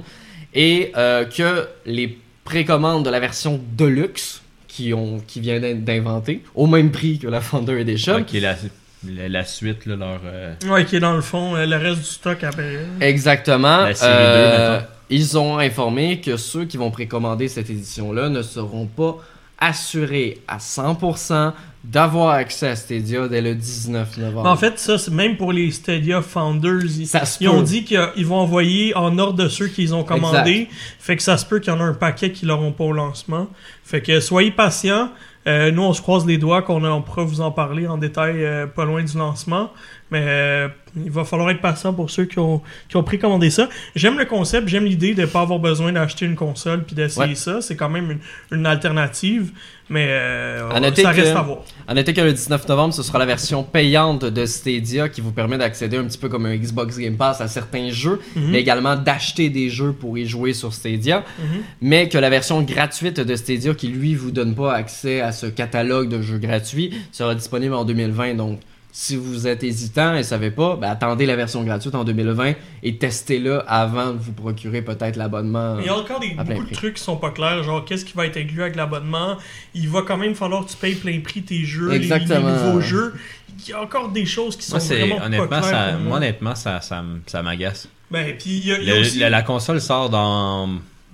et 0.54 0.92
euh, 0.96 1.24
que 1.24 1.66
les 1.84 2.16
précommandes 2.44 3.04
de 3.04 3.10
la 3.10 3.18
version 3.18 3.60
Deluxe 3.76 4.40
qui 4.74 4.92
ont 4.94 5.20
qui 5.26 5.40
vient 5.40 5.60
d'in- 5.60 5.74
d'inventer 5.74 6.42
au 6.54 6.66
même 6.66 6.90
prix 6.90 7.18
que 7.18 7.28
la 7.28 7.40
Founder 7.40 7.78
Edition. 7.80 8.16
Ouais, 8.16 8.24
qui 8.24 8.38
est 8.38 8.40
la, 8.40 8.56
la, 9.08 9.28
la 9.28 9.44
suite, 9.44 9.86
là, 9.86 9.96
leur. 9.96 10.20
euh, 10.24 10.54
Ouais, 10.68 10.84
qui 10.84 10.96
est 10.96 11.00
dans 11.00 11.14
le 11.14 11.20
fond, 11.22 11.54
euh, 11.54 11.66
le 11.66 11.76
reste 11.76 11.98
du 12.00 12.04
stock 12.06 12.42
après. 12.42 12.78
Exactement. 13.00 13.82
La 13.82 13.94
série 13.94 14.12
Euh, 14.12 14.68
2, 14.68 14.74
mettons. 14.74 14.86
ils 15.10 15.38
ont 15.38 15.58
informé 15.58 16.20
que 16.20 16.36
ceux 16.36 16.64
qui 16.64 16.76
vont 16.76 16.90
précommander 16.90 17.48
cette 17.48 17.70
édition-là 17.70 18.28
ne 18.30 18.42
seront 18.42 18.86
pas 18.86 19.18
assurés 19.58 20.40
à 20.48 20.58
100% 20.58 21.52
d'avoir 21.84 22.30
accès 22.30 22.68
à 22.68 22.76
Stadia 22.76 23.28
dès 23.28 23.42
le 23.42 23.54
19 23.54 24.16
novembre. 24.18 24.48
En 24.48 24.56
fait, 24.56 24.78
ça, 24.78 24.96
c'est 24.96 25.10
même 25.10 25.36
pour 25.36 25.52
les 25.52 25.70
Stadia 25.70 26.22
Founders. 26.22 26.84
Ils, 26.84 27.06
Ça 27.06 27.24
se 27.26 27.42
ils 27.42 27.48
ont 27.48 27.62
dit 27.62 27.84
qu'ils 27.84 28.26
vont 28.26 28.38
envoyer 28.38 28.96
en 28.96 29.18
ordre 29.18 29.44
de 29.44 29.48
ceux 29.48 29.68
qu'ils 29.68 29.94
ont 29.94 30.02
commandés. 30.04 30.68
Fait 30.98 31.16
que 31.16 31.22
ça 31.22 31.36
se 31.36 31.44
peut 31.44 31.60
qu'il 31.60 31.72
y 31.72 31.76
en 31.76 31.80
a 31.80 31.84
un 31.84 31.94
paquet 31.94 32.32
qui 32.32 32.46
l'auront 32.46 32.72
pas 32.72 32.84
au 32.84 32.92
lancement. 32.92 33.48
Fait 33.84 34.00
que 34.00 34.20
soyez 34.20 34.50
patients. 34.50 35.10
Euh, 35.46 35.70
nous, 35.70 35.82
on 35.82 35.92
se 35.92 36.00
croise 36.00 36.24
les 36.24 36.38
doigts 36.38 36.62
qu'on 36.62 36.82
on 36.84 37.02
pourra 37.02 37.24
vous 37.24 37.42
en 37.42 37.50
parler 37.50 37.86
en 37.86 37.98
détail 37.98 38.42
euh, 38.42 38.66
pas 38.66 38.86
loin 38.86 39.02
du 39.02 39.18
lancement. 39.18 39.70
Mais 40.10 40.22
euh, 40.22 40.68
il 41.02 41.10
va 41.10 41.24
falloir 41.24 41.50
être 41.50 41.60
patient 41.62 41.92
pour 41.94 42.10
ceux 42.10 42.26
qui 42.26 42.38
ont, 42.38 42.60
qui 42.88 42.96
ont 42.96 43.02
précommandé 43.02 43.50
ça. 43.50 43.68
J'aime 43.96 44.18
le 44.18 44.26
concept, 44.26 44.68
j'aime 44.68 44.84
l'idée 44.84 45.14
de 45.14 45.24
pas 45.26 45.40
avoir 45.40 45.58
besoin 45.58 45.92
d'acheter 45.92 46.26
une 46.26 46.36
console 46.36 46.84
puis 46.84 46.94
d'essayer 46.94 47.28
Ouais. 47.30 47.34
ça. 47.34 47.60
C'est 47.62 47.74
quand 47.74 47.88
même 47.88 48.10
une, 48.50 48.58
une 48.58 48.66
alternative. 48.66 49.50
Mais 49.90 50.06
euh, 50.10 50.70
À 50.70 50.80
noter 50.80 51.02
ça 51.02 51.12
que- 51.12 51.20
reste 51.20 51.34
à 51.36 51.42
voir. 51.42 51.58
À 51.88 51.94
noter 51.94 52.14
que 52.14 52.20
le 52.20 52.32
19 52.32 52.68
novembre, 52.68 52.94
ce 52.94 53.02
sera 53.02 53.18
la 53.18 53.26
version 53.26 53.64
payante 53.64 54.24
de 54.24 54.46
Stadia 54.46 55.08
qui 55.08 55.20
vous 55.20 55.32
permet 55.32 55.58
d'accéder 55.58 55.96
un 55.98 56.04
petit 56.04 56.16
peu 56.18 56.28
comme 56.28 56.46
un 56.46 56.54
Xbox 56.56 56.96
Game 56.98 57.16
Pass 57.16 57.40
à 57.40 57.48
certains 57.48 57.90
jeux, 57.90 58.20
Mhm. 58.36 58.50
mais 58.50 58.60
également 58.60 58.96
d'acheter 58.96 59.50
des 59.50 59.68
jeux 59.68 59.92
pour 59.92 60.16
y 60.16 60.26
jouer 60.26 60.52
sur 60.52 60.72
Stadia. 60.72 61.24
Mhm. 61.38 61.44
mais 61.82 62.08
que 62.08 62.16
la 62.18 62.30
version 62.30 62.62
gratuite 62.62 63.20
de 63.20 63.36
Stadia 63.36 63.74
qui 63.74 63.88
lui 63.88 64.14
vous 64.14 64.30
donne 64.30 64.54
pas 64.54 64.72
accès 64.74 65.20
à 65.20 65.32
ce 65.32 65.46
catalogue 65.46 66.08
de 66.08 66.22
jeux 66.22 66.38
gratuits 66.38 66.92
sera 67.12 67.34
disponible 67.34 67.74
en 67.74 67.84
2020 67.84 68.34
donc 68.34 68.60
si 68.96 69.16
vous 69.16 69.48
êtes 69.48 69.64
hésitant 69.64 70.14
et 70.14 70.22
savez 70.22 70.52
pas, 70.52 70.76
ben, 70.76 70.88
attendez 70.88 71.26
la 71.26 71.34
version 71.34 71.64
gratuite 71.64 71.96
en 71.96 72.04
2020 72.04 72.52
et 72.84 72.96
testez-la 72.96 73.58
avant 73.66 74.12
de 74.12 74.18
vous 74.18 74.30
procurer 74.32 74.82
peut-être 74.82 75.16
l'abonnement. 75.16 75.78
Il 75.80 75.86
y 75.86 75.88
a 75.88 75.96
encore 75.96 76.20
des, 76.20 76.28
beaucoup 76.30 76.64
de 76.64 76.72
trucs 76.74 76.94
qui 76.94 77.02
sont 77.02 77.16
pas 77.16 77.30
clairs, 77.30 77.64
genre 77.64 77.84
qu'est-ce 77.84 78.04
qui 78.04 78.12
va 78.12 78.24
être 78.26 78.36
inclus 78.36 78.62
avec 78.62 78.76
l'abonnement? 78.76 79.36
Il 79.74 79.88
va 79.88 80.02
quand 80.02 80.16
même 80.16 80.36
falloir 80.36 80.64
que 80.64 80.70
tu 80.70 80.76
payes 80.76 80.94
plein 80.94 81.18
prix 81.18 81.42
tes 81.42 81.64
jeux, 81.64 81.90
les- 81.90 81.98
les, 81.98 82.04
Exactement. 82.12 82.48
nouveaux 82.50 82.80
jeux. 82.80 83.14
Il 83.58 83.68
y 83.68 83.72
a 83.72 83.82
encore 83.82 84.10
des 84.10 84.26
choses 84.26 84.56
qui 84.56 84.64
sont 84.64 84.76
Moi, 84.76 84.86
vraiment 84.96 85.24
honnêtement, 85.24 85.48
pas 85.48 85.60
claires. 85.60 85.70
ça, 85.92 85.98
moi, 85.98 86.16
honnêtement, 86.18 86.54
ça, 86.54 86.80
ça, 86.80 87.02
ça 87.26 87.42
m'agace. 87.42 87.88
Ben, 88.12 88.36
puis 88.38 88.58
il 88.58 88.66
y 88.68 88.72
a, 88.72 88.78
il 88.78 88.84
y 88.84 88.90
a 88.92 88.94
Le- 88.94 89.00
aussi, 89.00 89.18
la, 89.18 89.28
la 89.28 89.42
console 89.42 89.80
sort 89.80 90.08
dans 90.08 90.68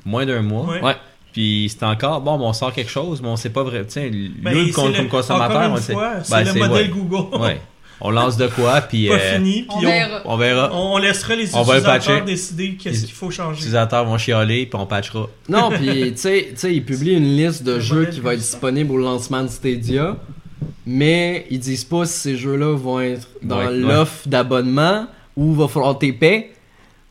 moins 0.05 0.27
d'un 0.27 0.43
mois. 0.43 0.67
Ouais. 0.67 0.83
Ouais. 0.83 0.97
Puis 1.33 1.71
c'est 1.71 1.85
encore, 1.85 2.21
bon, 2.21 2.39
on 2.41 2.53
sort 2.53 2.73
quelque 2.73 2.91
chose, 2.91 3.21
mais 3.23 3.29
on 3.29 3.37
sait 3.37 3.51
pas 3.51 3.63
vrai. 3.63 3.85
Tu 3.87 3.93
sais, 3.93 4.11
Ben, 4.11 4.55
nous, 4.55 4.73
comme, 4.73 4.91
le- 4.91 4.97
comme 4.97 5.09
consommateur, 5.09 5.71
on 5.73 5.77
sait. 5.77 5.95
Ben, 5.95 6.23
c'est 6.23 6.45
le 6.45 6.55
modèle 6.55 6.71
ouais. 6.73 6.89
Google. 6.89 7.37
Ouais. 7.41 7.61
On 8.03 8.11
lance 8.11 8.39
de 8.39 8.47
quoi, 8.47 8.81
puis 8.81 9.09
Pas 9.09 9.15
euh, 9.17 9.37
fini, 9.37 9.67
On 9.69 9.77
puis 9.77 9.87
on, 9.87 9.91
verra. 9.91 10.23
on 10.25 10.37
verra. 10.39 10.71
on 10.73 10.97
laissera 10.97 11.37
les 11.37 11.45
utilisateurs 11.55 12.25
décider 12.25 12.75
qu'est-ce 12.77 13.01
Les- 13.03 13.07
qu'il 13.07 13.15
faut 13.15 13.29
Les 13.29 13.35
changer. 13.37 13.57
utilisateurs 13.59 14.07
vont 14.07 14.17
chialer, 14.17 14.65
puis 14.65 14.81
on 14.81 14.87
patchera. 14.87 15.29
Non, 15.51 15.69
puis 15.71 16.13
tu 16.13 16.17
sais, 16.17 16.47
tu 16.53 16.57
sais, 16.57 16.75
ils 16.75 16.83
publient 16.85 17.17
une 17.17 17.37
liste 17.37 17.63
de 17.63 17.79
jeux 17.79 18.07
qui 18.07 18.21
va 18.21 18.33
être 18.33 18.41
disponible 18.41 18.91
au 18.93 18.97
lancement 18.97 19.43
de 19.43 19.49
Stadia, 19.49 20.17
mais 20.87 21.47
ils 21.51 21.59
disent 21.59 21.85
pas 21.85 22.07
si 22.07 22.19
ces 22.19 22.37
jeux-là 22.37 22.75
vont 22.77 23.01
être 23.01 23.29
dans 23.43 23.59
Ouais, 23.59 23.67
ouais. 23.67 23.77
l'offre 23.77 24.27
d'abonnement 24.27 25.07
ou 25.37 25.53
va 25.55 25.69
falloir 25.69 25.99
tes 25.99 26.13
paies. 26.13 26.53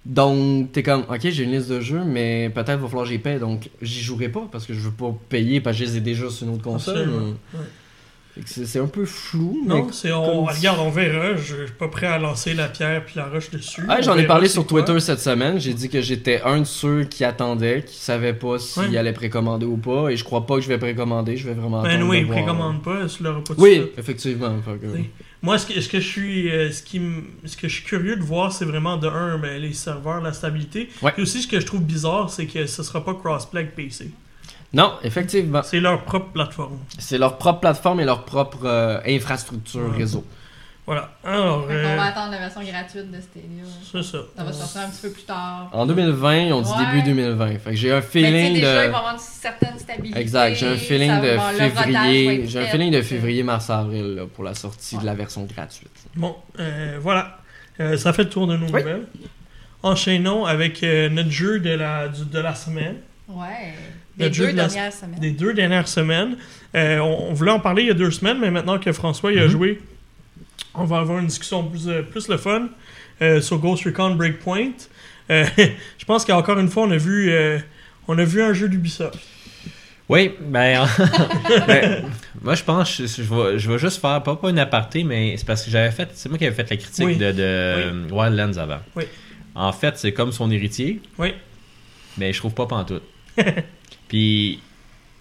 Donc, 0.10 0.72
t'es 0.72 0.82
comme, 0.82 1.02
ok, 1.08 1.20
j'ai 1.22 1.44
une 1.44 1.52
liste 1.52 1.70
de 1.70 1.80
jeux, 1.80 2.04
mais 2.04 2.50
peut-être 2.50 2.80
va 2.80 2.88
falloir 2.88 3.06
que 3.06 3.12
j'y 3.12 3.20
paie, 3.20 3.38
donc 3.38 3.70
j'y 3.80 4.02
jouerai 4.02 4.28
pas 4.30 4.48
parce 4.52 4.66
que 4.66 4.74
je 4.74 4.80
veux 4.80 4.92
pas 4.92 5.16
payer 5.30 5.62
parce 5.62 5.78
que 5.78 5.86
je 5.86 5.90
les 5.92 5.98
ai 5.98 6.02
déjà 6.02 6.30
sur 6.32 6.48
une 6.48 6.56
autre 6.56 6.64
console. 6.64 7.08
Mais- 7.54 7.60
ouais. 7.60 7.66
C'est 8.46 8.80
un 8.80 8.88
peu 8.88 9.06
flou. 9.06 9.64
Non, 9.68 9.88
on 10.16 10.46
regarde, 10.46 10.80
on 10.80 10.90
verra. 10.90 11.36
Je 11.36 11.66
suis 11.66 11.74
pas 11.78 11.90
prêt 11.90 12.08
à 12.08 12.18
lancer 12.18 12.54
la 12.54 12.70
pierre 12.70 13.04
puis 13.06 13.16
la 13.18 13.26
roche 13.28 13.50
dessus. 13.52 13.82
On 13.88 14.02
j'en 14.02 14.18
ai 14.18 14.26
parlé 14.26 14.48
sur 14.48 14.66
quoi. 14.66 14.82
Twitter 14.82 15.00
cette 15.02 15.20
semaine. 15.20 15.60
J'ai 15.60 15.74
dit 15.74 15.90
que 15.90 16.02
j'étais 16.02 16.42
un 16.44 16.60
de 16.60 16.64
ceux 16.64 17.04
qui 17.04 17.26
attendaient, 17.26 17.84
qui 17.86 17.98
savaient 17.98 18.34
pas 18.34 18.58
s'il 18.58 18.84
Ouais. 18.92 18.98
allait 18.98 19.12
précommander 19.14 19.66
ou 19.66 19.76
pas. 19.78 20.10
Et 20.10 20.16
je 20.16 20.24
crois 20.24 20.46
pas 20.46 20.56
que 20.56 20.62
je 20.62 20.70
vais 20.70 20.78
précommander. 20.78 21.36
Je 21.36 21.48
vais 21.50 21.54
vraiment 21.54 21.82
Ben 21.84 22.02
oui, 22.04 22.24
précommande 22.24 22.82
pas, 22.82 23.06
tu 23.08 23.24
l'auras 23.24 23.40
pas 23.42 23.54
tout 23.54 23.56
de 23.56 23.62
Oui, 23.62 23.82
effectivement. 23.98 24.56
Fait 24.64 24.80
que-. 24.88 24.98
Moi, 25.42 25.58
ce 25.58 25.66
que, 25.66 25.80
ce 25.80 25.88
que 25.88 26.00
je 26.02 26.08
suis, 26.08 26.52
euh, 26.52 26.70
ce 26.72 26.84
qui, 26.84 27.02
ce 27.46 27.56
que 27.56 27.68
je 27.70 27.74
suis 27.76 27.84
curieux 27.84 28.18
de 28.18 28.22
voir, 28.24 28.52
c'est 28.52 28.66
vraiment 28.66 28.98
de 28.98 29.08
un, 29.08 29.38
ben, 29.38 29.62
les 29.62 29.72
serveurs, 29.74 30.20
la 30.22 30.34
stabilité. 30.34 30.90
Ouais. 31.02 31.12
Puis 31.14 31.24
aussi, 31.24 31.42
ce 31.42 31.48
que 31.48 31.60
je 31.60 31.66
trouve 31.66 31.82
bizarre, 31.82 32.30
c'est 32.30 32.46
que 32.46 32.66
ce 32.66 32.84
sera 32.84 33.04
pas 33.06 33.14
crossplay 33.14 33.62
avec 33.62 33.76
PC. 33.76 34.12
Non, 34.74 34.94
effectivement. 35.02 35.64
C'est 35.64 35.80
leur 35.80 36.04
propre 36.04 36.32
plateforme. 36.34 36.78
C'est 36.98 37.18
leur 37.18 37.38
propre 37.38 37.62
plateforme 37.62 38.02
et 38.02 38.06
leur 38.06 38.26
propre 38.26 38.66
euh, 38.66 39.00
infrastructure 39.08 39.82
Ouais. 39.90 39.98
réseau. 39.98 40.24
Voilà. 40.90 41.12
Alors, 41.24 41.68
Fait 41.68 41.74
qu'on 41.76 41.88
euh, 41.90 41.96
va 41.98 42.04
attendre 42.06 42.32
la 42.32 42.40
version 42.40 42.62
gratuite 42.64 43.12
de 43.12 43.22
Stadia. 43.22 43.64
c'est 43.92 44.02
ça. 44.02 44.18
Ça 44.36 44.44
va 44.44 44.52
sortir 44.52 44.82
un 44.82 44.90
petit 44.90 45.02
peu 45.04 45.10
plus 45.12 45.22
tard. 45.22 45.70
En 45.72 45.86
2020, 45.86 46.38
ils 46.38 46.52
ont 46.54 46.62
dit 46.64 46.72
Ouais. 46.72 46.86
début 46.88 47.04
2020. 47.04 47.60
Fait 47.60 47.70
que 47.70 47.76
j'ai 47.76 47.92
un 47.94 48.02
feeling 48.02 48.56
déjà, 48.56 48.58
il 48.58 48.62
de. 48.62 48.66
va 48.66 48.84
y 48.84 48.88
avoir 48.88 49.14
une 49.14 49.20
certaine 49.20 49.78
stabilité. 49.78 50.20
Exact, 50.20 50.56
j'ai 50.56 50.66
un 50.68 50.78
feeling 50.78 51.12
ça 51.12 51.22
de 51.22 51.28
va- 51.28 51.36
va 51.36 51.52
février. 51.70 52.48
J'ai 52.48 52.60
un 52.62 52.66
feeling 52.66 52.92
de 52.92 53.02
février, 53.04 53.44
mars, 53.44 53.70
avril 53.70 54.16
là, 54.16 54.24
pour 54.26 54.44
la 54.44 54.56
sortie 54.56 54.98
de 54.98 55.06
la 55.06 55.14
version 55.14 55.44
gratuite. 55.46 55.92
Bon, 56.16 56.36
euh, 56.60 56.98
voilà. 57.00 57.38
Euh, 57.80 57.96
ça 57.96 58.12
fait 58.12 58.24
le 58.24 58.30
tour 58.30 58.48
de 58.48 58.58
nos 58.58 58.66
Oui. 58.66 58.72
nouvelles. 58.82 59.06
Enchaînons 59.84 60.46
avec 60.46 60.82
euh, 60.84 61.08
notre 61.10 61.30
jeu 61.30 61.60
de 61.60 61.70
la, 61.70 62.08
du- 62.08 62.26
de 62.26 62.40
la 62.40 62.56
semaine. 62.56 62.96
Ouais. 63.28 63.74
Jeu 64.18 64.30
deux 64.48 64.52
de 64.54 64.58
la- 64.58 64.68
dernières 64.68 64.92
semaines. 64.94 65.20
des 65.20 65.32
deux 65.32 65.54
dernières 65.54 65.88
semaines. 65.88 66.36
Euh, 66.76 66.98
on, 67.00 67.30
on 67.30 67.34
voulait 67.34 67.52
en 67.52 67.60
parler 67.60 67.84
il 67.84 67.88
y 67.88 67.92
a 67.92 67.94
deux 67.94 68.12
semaines, 68.12 68.40
mais 68.40 68.52
maintenant 68.52 68.80
que 68.80 68.92
François 68.92 69.32
y 69.32 69.40
a 69.40 69.44
Mhm. 69.44 69.50
joué, 69.50 69.82
on 70.76 70.86
va 70.86 71.00
avoir 71.00 71.20
une 71.20 71.28
discussion 71.28 71.64
plus, 71.64 71.88
euh, 71.88 72.02
plus 72.02 72.28
le 72.28 72.38
fun 72.38 72.70
euh, 73.22 73.42
sur 73.42 73.58
Ghost 73.60 73.84
Recon 73.86 74.16
Breakpoint. 74.16 74.72
Euh, 75.30 75.46
je 75.98 76.06
pense 76.06 76.26
qu'encore 76.26 76.60
une 76.60 76.70
fois, 76.70 76.84
on 76.84 76.92
a 76.92 76.98
vu, 76.98 77.32
on 78.08 78.18
a 78.18 78.24
vu 78.24 78.42
un 78.42 78.54
jeu 78.54 78.70
d'Ubisoft. 78.70 79.20
Oui, 80.08 80.32
ben, 80.42 80.88
ben, 81.68 82.04
moi 82.42 82.56
je 82.56 82.64
pense, 82.64 82.98
je, 82.98 83.06
je 83.06 83.22
vais, 83.22 83.60
je 83.60 83.72
vais 83.72 83.78
juste 83.78 84.02
faire, 84.02 84.24
pas, 84.24 84.36
pas 84.36 84.50
une 84.50 84.58
aparté, 84.58 85.04
mais 85.04 85.38
c'est 85.38 85.46
parce 85.46 85.64
que 85.64 85.70
j'avais 85.70 85.92
fait, 85.92 86.10
c'est 86.14 86.30
moi 86.30 86.40
qui 86.40 86.48
avais 86.48 86.56
fait 86.56 86.68
la 86.68 86.78
critique 86.78 87.06
Oui. 87.06 87.16
de, 87.16 87.32
de 87.32 88.12
Wildlands 88.12 88.58
avant. 88.58 88.80
Oui. 88.96 89.04
En 89.54 89.72
fait, 89.72 90.00
c'est 90.00 90.12
comme 90.12 90.32
son 90.32 90.50
héritier, 90.50 91.00
Oui. 91.20 91.34
mais 92.18 92.34
je 92.34 92.40
trouve 92.40 92.56
pas 92.56 92.66
pantoute. 92.66 93.04
Puis, 94.08 94.60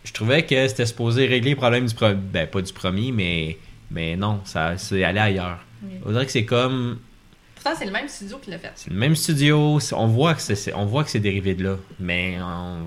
je 0.04 0.12
trouvais 0.12 0.46
que 0.46 0.68
c'était 0.68 0.86
supposé 0.86 1.26
régler 1.26 1.50
le 1.50 1.56
problème 1.56 1.84
du 1.84 1.94
premier, 1.94 2.14
ben 2.14 2.46
pas 2.46 2.62
du 2.62 2.72
premier, 2.72 3.12
mais, 3.12 3.58
mais 3.90 4.16
non, 4.16 4.40
ça 4.44 4.76
c'est 4.76 5.02
allé 5.04 5.18
ailleurs. 5.20 5.58
Oui. 5.82 5.92
On 6.06 6.10
dirait 6.10 6.26
que 6.26 6.32
c'est 6.32 6.44
comme, 6.44 6.98
Pourtant, 7.54 7.70
c'est 7.78 7.86
le 7.86 7.92
même 7.92 8.08
studio 8.08 8.38
qui 8.42 8.50
l'a 8.50 8.58
fait. 8.58 8.72
c'est 8.76 8.90
le 8.90 8.96
même 8.96 9.16
studio, 9.16 9.78
on 9.92 10.06
voit 10.06 10.34
que 10.34 10.40
c'est- 10.42 10.54
c'est, 10.54 10.74
on 10.74 10.86
voit 10.86 11.04
que 11.04 11.10
c'est 11.10 11.20
dérivé 11.20 11.54
de 11.54 11.64
là, 11.64 11.76
mais 12.00 12.36
on- 12.40 12.78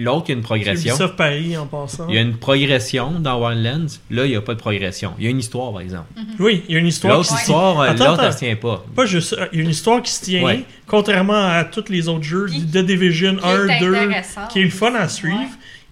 l'autre 0.00 0.26
il 0.28 0.32
y 0.32 0.34
a 0.34 0.36
une 0.36 0.42
progression. 0.44 0.90
Ubisoft 0.94 1.16
Paris 1.16 1.56
en 1.56 1.66
passant. 1.66 2.06
Il 2.08 2.14
y 2.14 2.18
a 2.18 2.20
une 2.20 2.36
progression 2.36 3.18
dans 3.18 3.42
Wildlands. 3.42 3.86
Là, 4.10 4.26
il 4.26 4.30
n'y 4.30 4.36
a 4.36 4.42
pas 4.42 4.54
de 4.54 4.60
progression. 4.60 5.14
Il 5.18 5.24
y 5.24 5.26
a 5.26 5.30
une 5.30 5.38
histoire, 5.40 5.72
par 5.72 5.80
exemple. 5.80 6.06
Oui, 6.38 6.62
il 6.68 6.74
y 6.74 6.76
a 6.76 6.80
une 6.80 6.86
histoire 6.86 7.16
L'autre 7.16 7.28
qui 7.30 7.34
histoire, 7.34 7.80
Attends, 7.80 8.10
l'autre, 8.10 8.22
elle 8.24 8.32
se 8.32 8.38
tient 8.38 8.56
pas. 8.56 8.84
Pas 8.94 9.06
juste 9.06 9.34
il 9.52 9.58
y 9.58 9.60
a 9.62 9.64
une 9.64 9.70
histoire 9.70 10.02
qui 10.02 10.12
se 10.12 10.22
tient, 10.24 10.42
Ouais. 10.44 10.64
contrairement 10.86 11.46
à 11.46 11.64
tous 11.64 11.86
les 11.88 12.08
autres 12.08 12.22
jeux 12.24 12.46
Puis- 12.48 12.60
de 12.60 12.82
Division 12.82 13.36
Qui 13.36 13.44
1, 13.46 13.66
est 13.68 13.80
2, 13.80 13.94
intéressant. 13.94 14.46
qui 14.48 14.60
est 14.60 14.64
le 14.64 14.70
fun 14.70 14.94
à 14.94 15.08
suivre, 15.08 15.36
Ouais. 15.38 15.46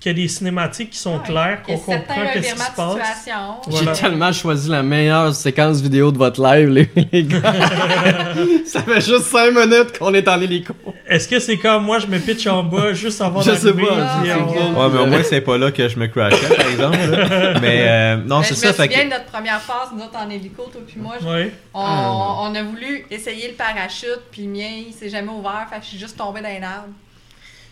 Qui 0.06 0.10
a 0.10 0.12
des 0.12 0.28
cinématiques 0.28 0.90
qui 0.90 0.98
sont 0.98 1.16
Ouais. 1.16 1.22
claires, 1.24 1.58
y 1.66 1.72
qu'on 1.72 1.78
comprend 1.78 2.14
qu'est-ce 2.32 2.52
qui 2.54 2.60
se 2.60 2.70
passe. 2.76 2.92
situation. 2.92 3.38
Voilà. 3.66 3.92
J'ai 3.94 4.00
tellement 4.00 4.32
choisi 4.32 4.68
la 4.70 4.84
meilleure 4.84 5.34
séquence 5.34 5.80
vidéo 5.80 6.12
de 6.12 6.18
votre 6.18 6.40
live, 6.40 6.68
les, 6.68 6.88
les 7.12 7.24
gars. 7.24 7.40
ça 8.66 8.82
fait 8.82 9.00
juste 9.00 9.22
5 9.24 9.50
minutes 9.52 9.98
qu'on 9.98 10.14
est 10.14 10.28
en 10.28 10.40
hélico. 10.40 10.74
Est-ce 11.08 11.26
que 11.26 11.40
c'est 11.40 11.56
comme 11.56 11.84
moi, 11.84 11.98
je 11.98 12.06
me 12.06 12.18
pitch 12.20 12.46
en 12.46 12.62
bas 12.62 12.92
juste 12.92 13.20
avant 13.20 13.40
Je 13.40 13.50
sais 13.52 13.72
d'arriver, 13.72 13.86
pas, 13.88 14.18
puis 14.22 14.30
on- 14.32 14.46
cool. 14.46 14.56
Ouais, 14.76 14.88
mais 14.92 14.98
au 15.00 15.06
moins, 15.06 15.22
c'est 15.24 15.40
pas 15.40 15.58
là 15.58 15.72
que 15.72 15.88
je 15.88 15.98
me 15.98 16.06
crashais, 16.06 16.54
par 16.54 16.66
exemple. 16.68 16.98
là. 16.98 17.58
Mais 17.60 17.84
euh, 17.88 18.16
non, 18.18 18.38
Ben, 18.38 18.42
c'est 18.44 18.54
je 18.54 18.60
ça. 18.60 18.68
me 18.68 18.72
Fait 18.74 18.82
souviens 18.84 18.98
que, 19.00 19.04
de 19.06 19.10
notre 19.10 19.24
première 19.24 19.60
phase, 19.60 19.88
nous 19.92 20.02
autres 20.04 20.16
en 20.24 20.30
hélico, 20.30 20.64
toi 20.70 20.80
puis 20.86 21.00
moi. 21.00 21.14
je- 21.20 21.26
Ouais. 21.26 21.52
On, 21.74 21.80
Ah. 21.84 22.36
on 22.42 22.54
a 22.54 22.62
voulu 22.62 23.04
essayer 23.10 23.48
le 23.48 23.54
parachute, 23.54 24.20
puis 24.30 24.42
le 24.42 24.48
mien, 24.50 24.70
il 24.88 24.92
s'est 24.92 25.08
jamais 25.08 25.30
ouvert, 25.32 25.66
fait 25.68 25.78
que 25.78 25.82
je 25.84 25.88
suis 25.88 25.98
juste 25.98 26.16
tombée 26.16 26.40
dans 26.42 26.48
un 26.48 26.62
arbre. 26.62 26.88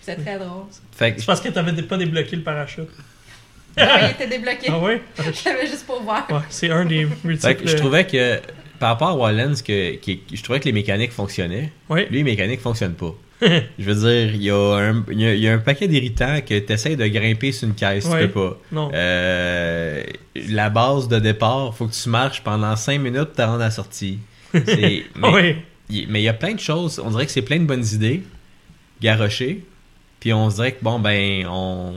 C'est 0.04 0.16
très 0.16 0.38
drôle. 0.38 0.64
fait 0.92 1.12
que 1.14 1.20
C'est 1.20 1.26
parce 1.26 1.40
que 1.40 1.48
t'avais 1.48 1.82
pas 1.82 1.96
débloqué 1.96 2.36
le 2.36 2.42
parachute. 2.42 2.88
Il 3.76 3.82
était 4.12 4.26
débloqué. 4.26 4.66
Ah 4.68 4.78
ouais? 4.78 5.02
Je 5.18 5.48
l'avais 5.48 5.66
juste 5.66 5.86
ouvert. 5.88 6.26
Ouais, 6.30 6.38
c'est 6.48 6.70
un 6.70 6.84
des 6.84 7.06
fait 7.06 7.16
multiples. 7.26 7.54
que 7.62 7.68
je 7.68 7.76
trouvais 7.76 8.06
que 8.06 8.40
par 8.78 8.90
rapport 8.90 9.08
à 9.10 9.16
Wildlands, 9.16 9.62
que, 9.66 9.94
qui- 9.96 10.22
je 10.32 10.42
trouvais 10.42 10.60
que 10.60 10.66
les 10.66 10.72
mécaniques 10.72 11.12
fonctionnaient. 11.12 11.72
Ouais. 11.88 12.06
Lui, 12.10 12.18
les 12.18 12.24
mécaniques 12.24 12.60
fonctionnent 12.60 12.94
pas. 12.94 13.14
Je 13.40 13.90
veux 13.90 13.94
dire, 13.94 14.34
il 14.34 14.42
y 14.42 14.50
a 14.50 14.56
un, 14.56 15.04
il 15.10 15.20
y 15.20 15.26
a, 15.26 15.34
il 15.34 15.40
y 15.40 15.48
a 15.48 15.52
un 15.54 15.58
paquet 15.58 15.86
d'irritants 15.86 16.40
que 16.46 16.58
tu 16.58 16.72
essaies 16.72 16.96
de 16.96 17.06
grimper 17.08 17.52
sur 17.52 17.68
une 17.68 17.74
caisse, 17.74 18.06
Ouais. 18.06 18.22
tu 18.22 18.28
peux 18.28 18.50
pas. 18.50 18.58
Non. 18.72 18.90
Euh, 18.94 20.02
la 20.48 20.70
base 20.70 21.08
de 21.08 21.18
départ, 21.18 21.74
faut 21.76 21.86
que 21.86 21.92
tu 21.94 22.08
marches 22.08 22.42
pendant 22.42 22.74
5 22.74 22.98
minutes 23.00 23.24
pour 23.24 23.34
te 23.34 23.42
rendre 23.42 23.60
à 23.60 23.64
la 23.66 23.70
sortie. 23.70 24.18
C'est- 24.52 25.04
mais 25.16 25.28
ouais. 25.28 25.56
il 25.90 26.08
mais 26.08 26.20
il 26.20 26.24
y 26.24 26.28
a 26.28 26.32
plein 26.32 26.54
de 26.54 26.60
choses. 26.60 27.00
On 27.04 27.10
dirait 27.10 27.26
que 27.26 27.32
c'est 27.32 27.42
plein 27.42 27.58
de 27.58 27.64
bonnes 27.66 27.84
idées 27.92 28.22
garochées. 29.02 29.64
Puis 30.24 30.32
on 30.32 30.48
se 30.48 30.54
dirait 30.56 30.72
que 30.72 30.82
bon 30.82 30.98
ben 31.00 31.46
on 31.50 31.92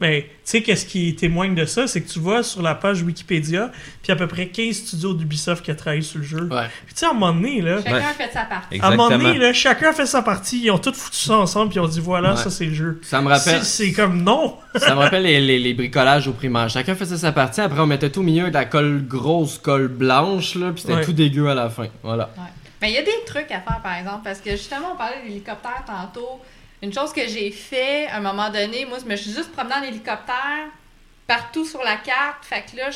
Mais 0.00 0.22
tu 0.22 0.28
sais, 0.42 0.62
qu'est-ce 0.62 0.84
qui 0.84 1.14
témoigne 1.14 1.54
de 1.54 1.64
ça? 1.64 1.86
C'est 1.86 2.00
que 2.00 2.08
tu 2.08 2.18
vas 2.18 2.42
sur 2.42 2.60
la 2.60 2.74
page 2.74 3.02
Wikipédia, 3.02 3.70
puis 4.02 4.10
à 4.10 4.16
peu 4.16 4.26
près 4.26 4.48
15 4.48 4.74
studios 4.74 5.14
d'Ubisoft 5.14 5.64
qui 5.64 5.70
a 5.70 5.76
travaillé 5.76 6.02
sur 6.02 6.18
le 6.18 6.24
jeu. 6.24 6.48
Ouais. 6.50 6.66
Puis 6.86 6.94
tu 6.94 7.00
sais, 7.00 7.06
à 7.06 7.10
un 7.10 7.12
moment 7.12 7.32
donné, 7.32 7.60
là, 7.60 7.76
Chacun 7.78 7.94
Ouais. 7.94 8.02
a 8.02 8.12
fait 8.14 8.32
sa 8.32 8.42
partie. 8.42 8.80
à 8.80 8.86
un 8.86 8.90
moment 8.90 9.04
exactement. 9.06 9.32
donné, 9.32 9.38
là, 9.46 9.52
chacun 9.52 9.90
a 9.90 9.92
fait 9.92 10.06
sa 10.06 10.22
partie, 10.22 10.60
ils 10.64 10.70
ont 10.72 10.78
tous 10.78 10.92
foutu 10.92 11.18
ça 11.18 11.36
ensemble, 11.38 11.68
puis 11.70 11.76
ils 11.78 11.80
ont 11.80 11.86
dit 11.86 12.00
voilà, 12.00 12.30
Ouais. 12.30 12.36
ça 12.36 12.50
c'est 12.50 12.66
le 12.66 12.74
jeu. 12.74 13.00
Ça 13.04 13.20
me 13.22 13.28
rappelle, 13.28 13.62
C'est 13.62 13.92
comme 13.92 14.24
non! 14.24 14.56
ça 14.74 14.96
me 14.96 15.00
rappelle 15.00 15.22
les, 15.22 15.40
les- 15.40 15.60
les 15.60 15.74
bricolages 15.74 16.26
au 16.26 16.32
primaire. 16.32 16.68
Chacun 16.68 16.96
faisait 16.96 17.16
sa 17.18 17.30
partie, 17.30 17.60
après 17.60 17.78
on 17.78 17.86
mettait 17.86 18.10
tout 18.10 18.18
au 18.20 18.24
milieu 18.24 18.48
de 18.48 18.54
la 18.54 18.64
colle 18.64 19.06
grosse, 19.06 19.58
colle 19.58 19.86
blanche, 19.86 20.56
là, 20.56 20.72
puis 20.72 20.80
c'était 20.82 20.94
Ouais. 20.94 21.04
tout 21.04 21.12
dégueu 21.12 21.48
à 21.48 21.54
la 21.54 21.70
fin. 21.70 21.86
Voilà. 22.02 22.30
Mais 22.82 22.90
il 22.90 22.94
y 22.94 22.98
a 22.98 23.02
des 23.02 23.10
trucs 23.26 23.50
à 23.52 23.60
faire, 23.60 23.80
par 23.84 23.94
exemple, 23.94 24.20
parce 24.24 24.40
que 24.40 24.50
justement, 24.50 24.88
on 24.94 24.96
parlait 24.96 25.22
d'hélicoptère 25.24 25.84
tantôt. 25.86 26.40
Une 26.80 26.92
chose 26.92 27.12
que 27.12 27.26
j'ai 27.26 27.50
fait 27.50 28.06
à 28.06 28.18
un 28.18 28.20
moment 28.20 28.50
donné, 28.50 28.84
moi, 28.84 28.98
je 29.00 29.04
me 29.04 29.16
suis 29.16 29.32
juste 29.32 29.50
promenée 29.52 29.74
en 29.74 29.82
hélicoptère 29.82 30.68
partout 31.26 31.64
sur 31.64 31.82
la 31.82 31.96
carte. 31.96 32.44
Fait 32.44 32.64
que 32.70 32.76
là, 32.76 32.90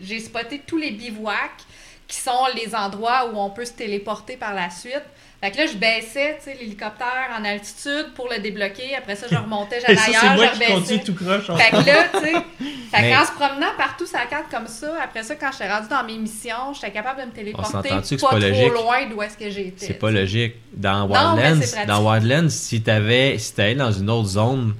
j'ai 0.00 0.20
spoté 0.20 0.62
tous 0.66 0.76
les 0.76 0.90
bivouacs 0.90 1.62
qui 2.08 2.16
sont 2.16 2.46
les 2.54 2.74
endroits 2.74 3.30
où 3.30 3.36
on 3.38 3.50
peut 3.50 3.64
se 3.64 3.72
téléporter 3.72 4.36
par 4.36 4.52
la 4.52 4.68
suite. 4.68 5.04
Fait 5.44 5.50
que 5.50 5.58
là, 5.58 5.66
je 5.66 5.76
baissais, 5.76 6.38
tu 6.38 6.44
sais, 6.50 6.56
l'hélicoptère 6.58 7.28
en 7.38 7.44
altitude 7.44 8.14
pour 8.14 8.30
le 8.34 8.40
débloquer. 8.40 8.94
Après 8.96 9.14
ça, 9.14 9.26
je 9.30 9.36
remontais, 9.44 9.78
j'allais 9.82 9.94
ça, 9.96 10.04
c'est 10.06 10.16
ailleurs, 10.16 10.36
moi 10.36 10.46
je 10.54 10.58
qui 10.60 10.72
conduis 10.72 11.00
tout 11.04 11.14
croche. 11.14 11.50
en 11.50 11.56
Fait 11.58 11.70
que 11.70 11.86
là, 11.86 12.08
tu 12.14 12.18
sais, 12.20 12.32
fait 12.90 13.02
Mais- 13.02 13.12
qu'en 13.12 13.26
se 13.26 13.32
promenant 13.32 13.72
partout 13.76 14.06
sur 14.06 14.16
la 14.18 14.24
carte 14.24 14.50
comme 14.50 14.66
ça, 14.66 14.94
après 15.02 15.22
ça, 15.22 15.34
quand 15.34 15.50
j'étais 15.52 15.70
rendu 15.70 15.88
dans 15.88 16.02
mes 16.02 16.16
missions, 16.16 16.72
j'étais 16.72 16.92
capable 16.92 17.20
de 17.20 17.26
me 17.26 17.32
téléporter 17.32 17.88
pas, 17.90 18.00
c'est 18.02 18.16
trop 18.16 18.28
pas 18.30 18.38
logique? 18.38 18.72
loin 18.72 19.06
d'où 19.10 19.20
est-ce 19.20 19.36
que 19.36 19.50
j'étais. 19.50 19.84
c'est 19.84 19.98
pas 19.98 20.10
logique. 20.10 20.54
Dans 20.72 21.06
Wildlands, 21.06 21.60
dans 21.88 22.10
Wildlands, 22.10 22.48
si 22.48 22.80
t'avais 22.80 23.36
si 23.36 23.52
t'allais 23.52 23.74
dans 23.74 23.92
une 23.92 24.08
autre 24.08 24.28
zone, 24.28 24.74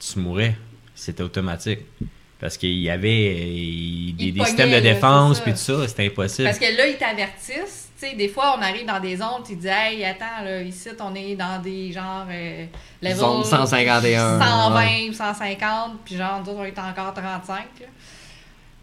tu 0.00 0.20
mourrais. 0.20 0.54
C'était 0.94 1.24
automatique. 1.24 1.80
Parce 2.38 2.56
qu'il 2.56 2.78
y 2.78 2.88
avait 2.90 4.12
des, 4.16 4.30
des 4.30 4.44
systèmes 4.44 4.70
de 4.70 4.78
défense 4.78 5.40
puis 5.40 5.52
tout 5.52 5.58
ça, 5.58 5.88
c'était 5.88 6.06
impossible. 6.06 6.46
Parce 6.46 6.60
que 6.60 6.76
là, 6.76 6.86
ils 6.86 6.96
t'avertissent. 6.96 7.83
Tu 8.04 8.10
sais, 8.10 8.16
des 8.16 8.28
fois, 8.28 8.56
on 8.58 8.62
arrive 8.62 8.86
dans 8.86 9.00
des 9.00 9.16
zones, 9.16 9.42
tu 9.46 9.56
dis, 9.56 9.66
hey, 9.68 10.04
attends, 10.04 10.44
là, 10.44 10.60
ici, 10.60 10.88
on 11.00 11.14
est 11.14 11.34
dans 11.36 11.60
des 11.62 11.90
genre. 11.92 12.26
Euh, 12.30 12.66
level 13.00 13.16
Zone 13.16 13.44
151, 13.44 14.38
120 14.40 14.76
ouais. 14.76 15.08
ou 15.08 15.12
150, 15.12 15.92
puis 16.04 16.16
genre, 16.16 16.40
nous 16.44 16.50
autres, 16.50 16.60
on 16.60 16.64
est 16.64 16.78
encore 16.78 17.14
35. 17.14 17.56
là. 17.80 17.86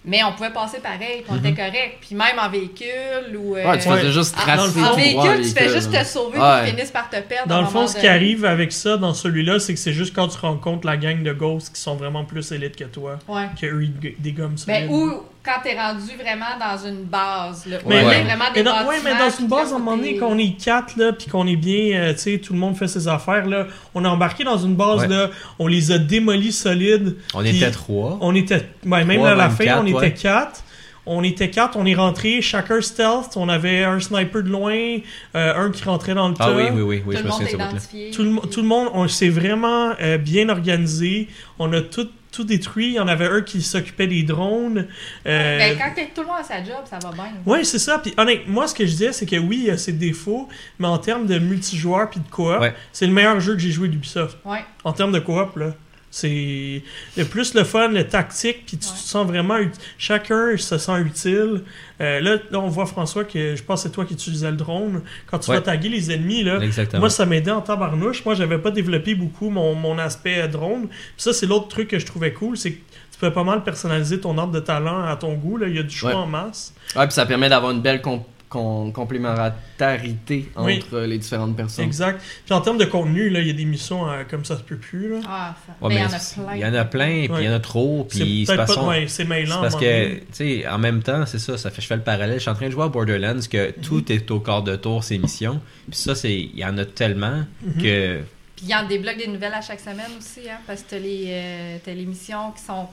Mais 0.03 0.23
on 0.23 0.31
pouvait 0.33 0.49
passer 0.49 0.79
pareil, 0.79 1.21
puis 1.21 1.29
on 1.29 1.37
était 1.37 1.53
correct. 1.53 1.97
Puis 2.01 2.15
même 2.15 2.39
en 2.39 2.49
véhicule 2.49 3.37
ou. 3.37 3.55
euh, 3.55 3.63
Ouais, 3.69 3.77
tu 3.77 3.87
faisais 3.87 4.11
juste 4.11 4.35
en- 4.35 4.41
tracer 4.41 4.79
en, 4.79 4.81
droit 4.85 4.95
véhicule, 4.95 5.41
tu 5.43 5.49
fais 5.51 5.69
juste 5.69 5.91
te 5.91 6.03
sauver, 6.03 6.39
Ouais. 6.39 6.61
puis 6.61 6.69
ils 6.71 6.75
finissent 6.75 6.89
par 6.91 7.07
te 7.07 7.19
perdre. 7.21 7.47
Dans 7.47 7.61
le 7.61 7.67
fond, 7.67 7.85
ce 7.85 7.95
qui 7.97 8.07
arrive 8.07 8.43
avec 8.43 8.71
ça, 8.71 8.97
dans 8.97 9.13
celui-là, 9.13 9.59
c'est 9.59 9.75
que 9.75 9.79
c'est 9.79 9.93
juste 9.93 10.15
quand 10.15 10.27
tu 10.29 10.39
rencontres 10.39 10.87
la 10.87 10.97
gang 10.97 11.21
de 11.21 11.31
ghosts 11.33 11.75
qui 11.75 11.79
sont 11.81 11.95
vraiment 11.95 12.25
plus 12.25 12.51
élites 12.51 12.75
que 12.75 12.85
toi, 12.85 13.19
Ouais. 13.27 13.45
que 13.59 13.67
eux, 13.67 13.83
ils 13.83 14.15
dégomment 14.17 14.57
ça. 14.57 14.65
Ben, 14.65 14.89
ou 14.89 15.21
quand 15.43 15.61
t'es 15.63 15.75
rendu 15.75 16.15
vraiment 16.21 16.57
dans 16.59 16.87
une 16.87 17.03
base, 17.03 17.65
là. 17.65 17.77
Mais, 17.87 17.99
a 17.99 18.05
ouais. 18.07 18.23
vraiment 18.23 18.43
mais 18.53 18.59
des 18.59 18.63
dans, 18.63 18.85
ouais, 18.87 18.97
mais 19.03 19.17
dans 19.17 19.29
une 19.39 19.47
base, 19.47 19.73
à 19.73 19.75
un 19.75 19.79
moment 19.79 19.97
donné, 19.97 20.17
qu'on 20.17 20.37
est 20.37 20.55
quatre, 20.63 20.97
là, 20.97 21.13
puis 21.13 21.27
qu'on 21.27 21.47
est 21.47 21.55
bien, 21.55 21.99
euh, 21.99 22.13
tu 22.13 22.19
sais, 22.19 22.37
tout 22.37 22.53
le 22.53 22.59
monde 22.59 22.77
fait 22.77 22.87
ses 22.87 23.07
affaires, 23.07 23.47
là, 23.47 23.65
on 23.95 24.05
est 24.05 24.07
embarqué 24.07 24.43
dans 24.43 24.57
une 24.57 24.75
base, 24.75 25.01
Ouais. 25.01 25.07
là, 25.07 25.29
on 25.57 25.67
les 25.67 25.91
a 25.91 25.97
démolis 25.97 26.51
solides. 26.51 27.17
On 27.33 27.43
était 27.43 27.71
trois. 27.71 28.17
On 28.21 28.35
était, 28.35 28.67
même 28.83 29.09
à 29.23 29.35
la 29.35 29.49
fin, 29.49 29.65
quatre, 29.65 29.83
on 29.83 29.87
était 29.87 30.13
quatre. 30.13 30.63
On 31.07 31.23
était 31.23 31.49
quatre, 31.49 31.77
on 31.77 31.85
est 31.87 31.95
rentré, 31.95 32.43
chacun 32.43 32.79
stealth, 32.79 33.35
on 33.35 33.49
avait 33.49 33.83
un 33.83 33.99
sniper 33.99 34.43
de 34.43 34.49
loin, 34.49 34.99
euh, 35.35 35.65
un 35.65 35.71
qui 35.71 35.83
rentrait 35.83 36.13
dans 36.13 36.29
le 36.29 36.35
tas. 36.35 36.49
Ah 36.49 36.55
oui, 36.55 36.65
oui, 36.71 36.81
oui, 36.81 37.03
oui, 37.03 37.15
tout 37.15 37.17
je 37.17 37.17
le 37.17 37.23
me 37.23 37.29
monde 37.29 37.41
souviens 37.41 37.65
identifié. 37.67 38.11
Tout 38.11 38.23
le, 38.23 38.47
tout 38.47 38.61
le 38.61 38.67
monde, 38.67 38.89
on 38.93 39.07
s'est 39.07 39.29
vraiment 39.29 39.93
euh, 39.99 40.19
bien 40.19 40.47
organisé. 40.49 41.27
On 41.57 41.73
a 41.73 41.81
tout, 41.81 42.07
tout 42.31 42.43
détruit. 42.43 42.87
Il 42.87 42.93
y 42.93 42.99
en 42.99 43.07
avait 43.07 43.27
un 43.27 43.41
qui 43.41 43.61
s'occupait 43.61 44.07
des 44.07 44.23
drones. 44.23 44.87
Euh, 45.27 45.57
Ben, 45.57 45.77
quand 45.77 45.91
t'es- 45.95 46.09
tout 46.15 46.21
le 46.21 46.27
monde 46.27 46.37
a 46.39 46.43
sa 46.43 46.63
job, 46.63 46.77
ça 46.89 46.97
va 46.99 47.11
bien. 47.11 47.31
Ouais, 47.45 47.63
c'est 47.63 47.79
ça. 47.79 47.99
Puis 47.99 48.13
honnêtement, 48.17 48.53
moi, 48.53 48.67
ce 48.67 48.73
que 48.73 48.85
je 48.85 48.91
disais, 48.91 49.11
c'est 49.13 49.25
que 49.25 49.35
oui, 49.35 49.57
il 49.59 49.65
y 49.65 49.71
a 49.71 49.77
ses 49.77 49.91
défauts, 49.93 50.47
mais 50.79 50.87
en 50.87 50.97
termes 50.97 51.25
de 51.27 51.37
multijoueur 51.39 52.09
puis 52.09 52.19
de 52.19 52.27
coop, 52.29 52.59
Ouais. 52.61 52.73
c'est 52.91 53.05
le 53.07 53.13
meilleur 53.13 53.39
jeu 53.39 53.53
que 53.53 53.59
j'ai 53.59 53.71
joué 53.71 53.87
d'Ubisoft. 53.89 54.37
Ouais. 54.45 54.63
En 54.83 54.93
termes 54.93 55.11
de 55.11 55.19
coop, 55.19 55.55
là. 55.57 55.73
C'est 56.13 56.83
le 57.17 57.23
plus 57.23 57.53
le 57.53 57.63
fun, 57.63 57.87
le 57.87 58.05
tactique, 58.05 58.65
puis 58.67 58.77
tu 58.77 58.87
Ouais. 58.87 58.93
te 58.93 58.99
sens 58.99 59.25
vraiment... 59.25 59.57
Chacun 59.97 60.57
se 60.57 60.77
sent 60.77 60.99
utile. 61.01 61.61
Euh, 62.01 62.19
là, 62.19 62.35
là, 62.51 62.59
on 62.59 62.67
voit, 62.67 62.85
François, 62.85 63.23
que 63.23 63.55
je 63.55 63.63
pense 63.63 63.81
que 63.83 63.87
c'est 63.87 63.93
toi 63.93 64.03
qui 64.05 64.13
utilisais 64.15 64.51
le 64.51 64.57
drone. 64.57 65.01
Quand 65.27 65.39
tu 65.39 65.49
Ouais. 65.51 65.55
vas 65.57 65.61
taguer 65.61 65.87
les 65.89 66.11
ennemis, 66.11 66.43
là, 66.43 66.59
Exactement. 66.59 66.99
moi, 66.99 67.09
ça 67.09 67.25
m'aidait 67.25 67.51
en 67.51 67.61
tabarnouche. 67.61 68.25
Moi, 68.25 68.35
j'avais 68.35 68.57
pas 68.57 68.71
développé 68.71 69.15
beaucoup 69.15 69.49
mon, 69.49 69.73
mon 69.73 69.97
aspect 69.97 70.41
euh, 70.41 70.47
drone. 70.47 70.87
Puis 70.89 70.99
ça, 71.17 71.31
c'est 71.33 71.45
l'autre 71.45 71.69
truc 71.69 71.87
que 71.87 71.97
je 71.99 72.05
trouvais 72.05 72.33
cool, 72.33 72.57
c'est 72.57 72.71
que 72.73 72.77
tu 73.11 73.17
peux 73.19 73.31
pas 73.31 73.43
mal 73.43 73.63
personnaliser 73.63 74.19
ton 74.19 74.37
arbre 74.37 74.51
de 74.53 74.59
talent 74.59 75.05
à 75.05 75.15
ton 75.15 75.33
goût. 75.35 75.55
Là. 75.57 75.67
Il 75.67 75.75
y 75.75 75.79
a 75.79 75.83
du 75.83 75.95
choix 75.95 76.09
Ouais. 76.09 76.15
en 76.17 76.25
masse. 76.27 76.73
Ouais, 76.95 77.05
puis 77.05 77.13
ça 77.13 77.25
permet 77.25 77.47
d'avoir 77.49 77.71
une 77.71 77.81
belle 77.81 78.01
com- 78.01 78.19
com- 78.19 78.23
complémentarité 78.51 80.49
entre 80.55 80.65
Oui. 80.65 81.07
les 81.07 81.17
différentes 81.17 81.55
personnes. 81.55 81.85
Exact. 81.85 82.21
Puis 82.45 82.53
en 82.53 82.61
termes 82.61 82.77
de 82.77 82.85
contenu, 82.85 83.29
là, 83.29 83.39
il 83.39 83.47
y 83.47 83.49
a 83.49 83.53
des 83.53 83.65
missions 83.65 84.09
euh, 84.09 84.23
comme 84.29 84.45
ça 84.45 84.57
se 84.57 84.63
peut 84.63 84.75
plus. 84.77 85.09
Là. 85.09 85.19
Ah, 85.27 85.55
ça. 85.65 85.73
Ouais, 85.87 85.93
mais 85.95 86.01
il 86.01 86.01
y 86.01 86.05
en 86.05 86.09
a 86.13 86.15
plein. 86.19 86.55
Il 86.55 86.61
y 86.61 86.65
en 86.65 86.73
a 86.73 86.85
plein, 86.85 87.27
puis 87.27 87.43
il 87.43 87.45
y 87.45 87.49
en 87.49 87.53
a 87.53 87.59
trop, 87.59 88.07
C'est 88.09 88.19
puis 88.19 88.45
c'est 88.45 88.55
parce 88.55 88.75
pas... 88.75 88.93
c'est 89.07 89.25
mêlant. 89.25 89.61
Parce 89.61 89.75
que, 89.75 90.15
tu 90.15 90.23
sais, 90.31 90.67
en 90.67 90.77
même 90.77 91.01
temps, 91.01 91.25
c'est 91.25 91.39
ça, 91.39 91.57
ça 91.57 91.71
fait, 91.71 91.81
je 91.81 91.87
fais 91.87 91.95
le 91.95 92.01
parallèle. 92.03 92.35
Je 92.35 92.41
suis 92.41 92.49
en 92.49 92.55
train 92.55 92.67
de 92.67 92.71
jouer 92.71 92.83
à 92.83 92.87
Borderlands, 92.89 93.39
que 93.49 93.67
Mhm. 93.67 93.73
tout 93.83 94.11
est 94.11 94.29
au 94.31 94.39
quart 94.39 94.63
de 94.63 94.75
tour, 94.75 95.03
ces 95.03 95.17
missions. 95.17 95.61
Puis 95.89 95.99
ça, 95.99 96.15
c'est, 96.15 96.33
il 96.35 96.57
y 96.57 96.65
en 96.65 96.77
a 96.77 96.85
tellement 96.85 97.43
Mhm. 97.63 97.81
que. 97.81 98.19
Puis 98.55 98.65
il 98.65 98.69
y 98.69 98.75
en 98.75 98.85
débloque 98.87 99.17
des 99.17 99.27
nouvelles 99.27 99.53
à 99.53 99.61
chaque 99.61 99.79
semaine 99.79 100.11
aussi, 100.19 100.41
hein, 100.49 100.57
parce 100.67 100.81
que 100.83 100.91
t'as 100.91 100.99
les, 100.99 101.25
euh, 101.29 101.77
t'as 101.83 101.93
les 101.93 102.05
missions 102.05 102.51
qui 102.51 102.61
sont 102.63 102.87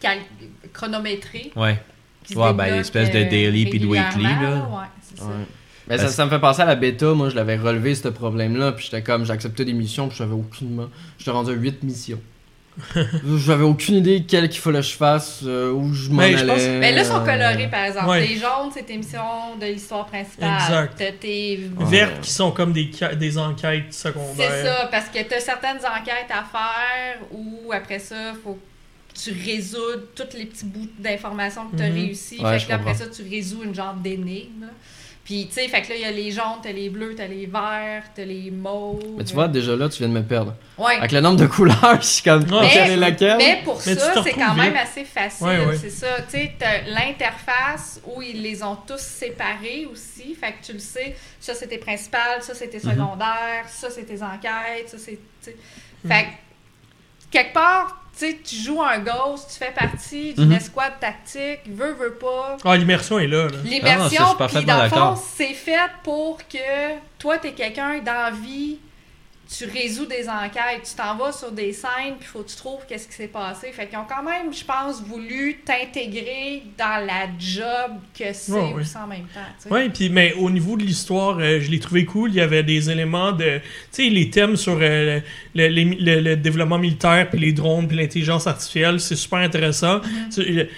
cal- 0.00 0.18
chronométrées. 0.72 1.52
Ouais. 1.56 1.78
Qui 2.28 2.34
se 2.34 2.38
Ouais, 2.38 2.52
ben, 2.52 2.74
l'espèce 2.76 3.10
de 3.10 3.18
euh, 3.18 3.24
daily 3.28 3.66
puis 3.66 3.80
de 3.80 3.86
weekly, 3.86 4.22
là. 4.22 4.68
Ouais, 4.70 4.86
c'est 5.02 5.18
ça. 5.18 5.24
Ouais. 5.26 5.32
Mais 5.88 5.96
ça, 5.96 6.02
Parce- 6.04 6.14
ça 6.14 6.24
me 6.26 6.30
fait 6.30 6.38
penser 6.38 6.62
à 6.62 6.66
la 6.66 6.74
bêta. 6.76 7.06
Moi, 7.14 7.30
je 7.30 7.34
l'avais 7.34 7.56
relevé, 7.56 7.94
ce 7.94 8.08
problème-là. 8.08 8.72
Puis 8.72 8.84
j'étais 8.84 9.02
comme, 9.02 9.24
j'acceptais 9.24 9.64
des 9.64 9.72
missions, 9.72 10.08
puis 10.08 10.18
j'avais 10.18 10.34
aucunement. 10.34 10.88
J'étais 11.18 11.30
rendu 11.30 11.50
à 11.50 11.54
8 11.54 11.82
missions. 11.82 12.20
J'avais 13.38 13.64
aucune 13.64 13.96
idée 13.96 14.22
quelle 14.22 14.48
qu'il 14.48 14.60
fallait 14.60 14.78
que 14.78 14.86
je 14.86 14.94
fasse, 14.94 15.40
euh, 15.44 15.72
où 15.72 15.92
je 15.92 16.10
m'en 16.10 16.18
Mais 16.18 16.26
allais. 16.26 16.36
je 16.38 16.44
pense- 16.46 16.62
Mais 16.78 16.92
là, 16.92 17.00
ils 17.00 17.06
sont 17.06 17.24
colorés, 17.24 17.68
par 17.68 17.84
exemple. 17.84 18.08
Ouais. 18.08 18.20
Les 18.26 18.36
jaunes, 18.36 18.70
c'est 18.72 18.84
tes 18.84 18.96
missions 18.96 19.56
de 19.60 19.66
l'histoire 19.66 20.06
principale. 20.06 20.54
Exact. 20.62 20.94
T'as 20.96 21.10
tes... 21.10 21.68
Ouais. 21.76 22.08
Qui 22.22 22.30
sont 22.30 22.52
comme 22.52 22.72
des, 22.72 22.88
des 23.18 23.36
enquêtes 23.38 23.92
secondaires. 23.92 24.48
C'est 24.52 24.62
ça, 24.64 24.88
parce 24.92 25.06
que 25.08 25.20
t'as 25.28 25.40
certaines 25.40 25.78
enquêtes 25.78 26.30
à 26.30 26.44
faire 26.44 27.18
où, 27.32 27.72
après 27.72 27.98
ça, 27.98 28.14
faut 28.44 28.52
que 28.52 28.60
tu 29.22 29.32
résoudes 29.32 30.08
tous 30.14 30.36
les 30.36 30.46
petits 30.46 30.64
bouts 30.64 30.88
d'informations 30.98 31.68
que 31.68 31.76
t'as 31.76 31.88
Mhm. 31.88 31.94
réussi. 31.94 32.38
Ouais, 32.40 32.58
fait 32.58 32.64
que 32.66 32.70
là, 32.70 32.76
après 32.76 32.94
ça, 32.94 33.06
tu 33.08 33.22
résous 33.28 33.62
une 33.64 33.74
genre 33.74 33.94
d'énigme. 33.94 34.66
Puis, 35.24 35.46
tu 35.46 35.54
sais, 35.60 35.68
fait 35.68 35.82
que 35.82 35.90
là, 35.90 35.94
il 35.96 36.00
y 36.00 36.04
a 36.06 36.10
les 36.10 36.30
jaunes, 36.30 36.58
t'as 36.62 36.72
les 36.72 36.88
bleus, 36.88 37.14
t'as 37.14 37.26
les 37.26 37.44
verts, 37.44 38.04
t'as 38.14 38.24
les 38.24 38.50
mauves. 38.50 39.02
Mais 39.18 39.24
tu 39.24 39.34
vois, 39.34 39.46
déjà 39.46 39.76
là, 39.76 39.86
tu 39.90 39.98
viens 39.98 40.08
de 40.08 40.14
me 40.14 40.22
perdre. 40.22 40.54
Ouais. 40.78 40.94
Avec 40.96 41.12
le 41.12 41.20
nombre 41.20 41.36
de 41.38 41.46
couleurs, 41.46 41.98
je 42.00 42.06
suis 42.06 42.22
comme, 42.22 42.46
quelle 42.46 42.92
est 42.92 42.96
laquelle? 42.96 43.36
Mais 43.36 43.60
pour 43.62 43.78
Mais 43.84 43.94
tu 43.94 44.00
ça, 44.00 44.22
c'est 44.24 44.32
quand 44.32 44.54
même 44.54 44.72
vite. 44.72 44.80
assez 44.82 45.04
facile. 45.04 45.46
Ouais, 45.46 45.66
ouais. 45.66 45.76
C'est 45.76 45.90
ça. 45.90 46.22
Tu 46.30 46.38
sais, 46.38 46.52
l'interface 46.86 48.00
où 48.06 48.22
ils 48.22 48.40
les 48.42 48.62
ont 48.62 48.76
tous 48.86 49.00
séparés 49.00 49.86
aussi. 49.92 50.34
Fait 50.34 50.52
que 50.52 50.64
tu 50.64 50.72
le 50.72 50.78
sais, 50.78 51.14
ça 51.40 51.52
c'est 51.52 51.66
tes 51.66 51.78
principales, 51.78 52.42
ça 52.42 52.54
Mhm. 52.54 52.80
secondaires, 52.80 53.68
ça 53.68 53.90
c'est 53.90 54.04
tes 54.04 54.22
enquêtes, 54.22 54.88
ça 54.88 54.96
c'est. 54.98 55.18
tu 55.42 55.50
sais. 55.50 55.56
Fait 56.06 56.24
que, 56.24 56.28
quelque 57.30 57.52
part, 57.52 58.02
tu 58.07 58.07
sais, 58.18 58.38
tu 58.44 58.56
joues 58.56 58.82
un 58.82 58.98
ghost, 58.98 59.50
tu 59.52 59.64
fais 59.64 59.72
partie 59.72 60.34
d'une 60.34 60.46
Mhm. 60.46 60.52
escouade 60.52 60.92
tactique, 61.00 61.60
veux, 61.66 61.92
veux 61.94 62.14
pas. 62.14 62.56
Ah, 62.64 62.76
l'immersion 62.76 63.18
est 63.18 63.26
là. 63.26 63.46
Ah 63.50 63.56
L'immersion, 63.64 64.24
suis 64.48 64.56
puis 64.58 64.64
dans 64.66 64.82
le 64.82 64.88
fond, 64.88 65.14
c'est 65.36 65.54
fait 65.54 65.76
pour 66.04 66.38
que 66.48 66.58
toi, 67.18 67.38
t'es 67.38 67.52
quelqu'un 67.52 67.98
d'envie, 67.98 68.78
tu 69.56 69.64
résous 69.64 70.04
des 70.04 70.28
enquêtes, 70.28 70.82
tu 70.84 70.94
t'en 70.94 71.16
vas 71.16 71.32
sur 71.32 71.50
des 71.50 71.72
scènes, 71.72 72.16
puis 72.20 72.28
faut 72.28 72.40
que 72.42 72.50
tu 72.50 72.56
trouves 72.56 72.80
qu'est-ce 72.86 73.08
qui 73.08 73.14
s'est 73.14 73.28
passé. 73.28 73.72
Fait 73.72 73.86
qu'ils 73.86 73.96
ont 73.98 74.04
quand 74.06 74.22
même, 74.22 74.52
je 74.52 74.62
pense, 74.62 75.02
voulu 75.02 75.60
t'intégrer 75.64 76.64
dans 76.76 77.04
la 77.06 77.26
job 77.38 77.92
que 78.18 78.32
c'est 78.32 78.52
Ouais, 78.52 78.74
aussi 78.74 78.96
en 78.96 79.06
même 79.06 79.22
temps. 79.32 79.40
tu 79.60 79.68
sais. 79.68 79.74
Oui, 79.74 79.88
puis 79.88 80.10
mais 80.10 80.34
au 80.34 80.50
niveau 80.50 80.76
de 80.76 80.82
l'histoire, 80.82 81.38
euh, 81.38 81.60
je 81.60 81.70
l'ai 81.70 81.80
trouvé 81.80 82.04
cool. 82.04 82.30
Il 82.30 82.36
y 82.36 82.40
avait 82.42 82.62
des 82.62 82.90
éléments 82.90 83.32
de, 83.32 83.58
tu 83.92 84.04
sais, 84.04 84.10
les 84.10 84.28
thèmes 84.28 84.56
sur 84.56 84.78
euh, 84.80 85.20
le, 85.54 85.68
le- 85.68 85.96
le- 85.98 86.20
le 86.20 86.36
développement 86.36 86.78
militaire, 86.78 87.28
puis 87.30 87.40
les 87.40 87.52
drones, 87.52 87.88
puis 87.88 87.96
l'intelligence 87.96 88.46
artificielle, 88.46 89.00
c'est 89.00 89.16
super 89.16 89.38
intéressant. 89.38 90.00
Tu- 90.34 90.42
le- 90.44 90.68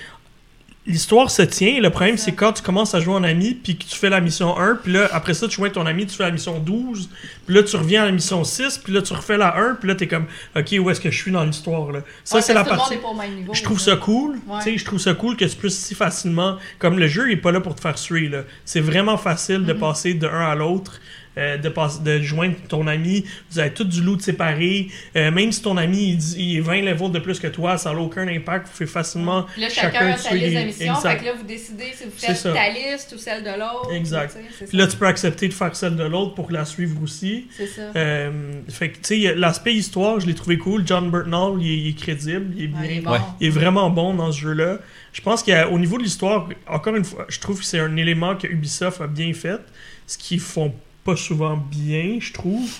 L'histoire 0.87 1.31
se 1.31 1.43
tient. 1.43 1.78
Le 1.78 1.91
problème, 1.91 2.16
c'est 2.16 2.33
quand 2.33 2.55
tu 2.55 2.62
commences 2.62 2.95
à 2.95 3.01
jouer 3.01 3.14
en 3.14 3.22
ami, 3.22 3.53
puis 3.55 3.76
que 3.76 3.85
tu 3.85 3.95
fais 3.97 4.09
la 4.09 4.20
mission 4.22 4.59
1, 4.59 4.76
puis 4.76 4.93
là, 4.95 5.09
après 5.12 5.35
ça, 5.35 5.47
tu 5.47 5.61
avec 5.61 5.74
ton 5.74 5.85
ami, 5.85 6.07
tu 6.07 6.16
fais 6.16 6.22
la 6.22 6.31
mission 6.31 6.59
12, 6.59 7.11
puis 7.47 7.55
là, 7.55 7.62
tu 7.62 7.76
reviens 7.76 8.03
à 8.03 8.07
la 8.07 8.12
mission 8.12 8.43
6, 8.45 8.78
puis 8.78 8.93
là, 8.95 9.03
tu 9.03 9.12
refais 9.12 9.37
la 9.37 9.55
1, 9.59 9.74
puis 9.74 9.89
là, 9.89 9.95
t'es 9.95 10.09
comme, 10.09 10.24
OK, 10.57 10.74
où 10.81 10.89
est-ce 10.89 11.01
que 11.01 11.11
je 11.11 11.16
suis 11.18 11.31
dans 11.31 11.45
l'histoire, 11.45 11.93
là? 11.93 12.01
Ça, 12.24 12.37
Ouais, 12.37 12.43
c'est 12.43 12.55
la 12.55 12.64
partie... 12.64 12.95
Niveau. 12.97 13.53
Je 13.53 13.62
trouve 13.62 13.78
ça 13.78 13.97
cool. 13.97 14.39
Ouais. 14.47 14.59
Tu 14.59 14.70
sais, 14.72 14.78
je 14.78 14.85
trouve 14.87 14.99
ça 14.99 15.12
cool 15.12 15.37
que 15.37 15.45
tu 15.45 15.55
puisses 15.55 15.78
si 15.78 15.95
facilement. 15.95 16.57
Comme 16.78 16.99
le 16.99 17.07
jeu, 17.09 17.28
il 17.28 17.33
est 17.35 17.37
pas 17.37 17.53
là 17.53 17.61
pour 17.61 17.74
te 17.74 17.81
faire 17.83 17.99
suer. 17.99 18.28
là. 18.28 18.45
C'est 18.64 18.81
vraiment 18.81 19.18
facile 19.18 19.66
de 19.66 19.72
Mhm. 19.74 19.78
passer 19.81 20.14
de 20.14 20.26
un 20.26 20.49
à 20.51 20.55
l'autre. 20.55 20.99
Euh, 21.41 21.57
de, 21.57 22.20
joindre 22.20 22.55
ton 22.68 22.86
ami, 22.86 23.24
vous 23.51 23.59
avez 23.59 23.72
tout 23.72 23.84
du 23.84 24.03
loot 24.03 24.20
séparé. 24.20 24.88
Euh, 25.16 25.30
même 25.30 25.53
si 25.53 25.62
ton 25.62 25.76
ami 25.76 26.18
il, 26.36 26.59
est 26.59 26.61
20 26.61 26.82
levels 26.82 27.11
de 27.11 27.18
plus 27.18 27.38
que 27.41 27.47
toi, 27.47 27.78
ça 27.78 27.93
n'a 27.93 28.01
aucun 28.01 28.28
impact. 28.28 28.66
Vous 28.66 28.72
pouvez 28.72 28.86
facilement. 28.86 29.47
Là, 29.57 29.68
chacun 29.68 30.09
a 30.09 30.16
sa 30.16 30.34
liste 30.34 30.47
les- 30.47 30.61
de 30.61 30.66
missions. 30.66 30.95
Exact. 30.95 31.11
Fait 31.11 31.18
que 31.18 31.24
là, 31.24 31.32
vous 31.36 31.47
décidez 31.47 31.93
si 31.95 32.05
vous 32.05 32.11
faites 32.16 32.43
ta 32.43 32.68
liste 32.70 33.12
ou 33.14 33.18
celle 33.18 33.43
de 33.43 33.51
l'autre. 33.51 33.93
Exact. 33.93 34.36
Puis 34.68 34.76
là, 34.76 34.86
tu 34.86 34.97
peux 34.97 35.07
accepter 35.07 35.49
de 35.49 35.55
faire 35.55 35.74
celle 35.74 35.97
de 35.97 36.05
l'autre 36.05 36.34
pour 36.34 36.51
la 36.51 36.64
suivre 36.64 37.03
aussi. 37.03 37.49
C'est 37.57 37.66
ça. 37.66 37.82
Euh, 37.97 38.53
fait 38.68 38.91
que, 38.91 38.97
tu 38.97 39.22
sais, 39.22 39.34
l'aspect 39.34 39.74
histoire, 39.74 40.20
je 40.20 40.26
l'ai 40.26 40.34
trouvé 40.34 40.59
cool. 40.59 40.86
John 40.86 41.11
Burtnall, 41.11 41.61
il 41.61 41.70
est, 41.70 41.78
il 41.78 41.88
est 41.88 41.99
crédible, 41.99 42.55
il 42.57 42.64
est 42.64 42.66
bien. 42.68 42.80
Ouais, 42.80 42.88
il 42.91 42.99
est 42.99 43.01
bon. 43.01 43.12
Ouais. 43.12 43.18
Il 43.41 43.47
est 43.47 43.51
vraiment 43.51 43.91
bon 43.91 44.14
dans 44.14 44.32
ce 44.32 44.41
jeu-là. 44.41 44.78
Je 45.12 45.20
pense 45.22 45.43
qu'au 45.43 45.78
niveau 45.78 45.99
de 45.99 46.03
l'histoire, 46.03 46.49
encore 46.66 46.95
une 46.95 47.05
fois, 47.05 47.26
je 47.28 47.41
trouve 47.41 47.59
que 47.59 47.64
c'est 47.64 47.80
un 47.80 47.97
élément 47.97 48.36
que 48.36 48.47
Ubisoft 48.47 49.01
a 49.01 49.07
bien 49.07 49.32
fait, 49.32 49.61
ce 50.07 50.16
qu'ils 50.18 50.41
font 50.41 50.72
pas 51.05 51.17
souvent 51.17 51.57
bien, 51.57 52.19
je 52.21 52.33
trouve. 52.33 52.71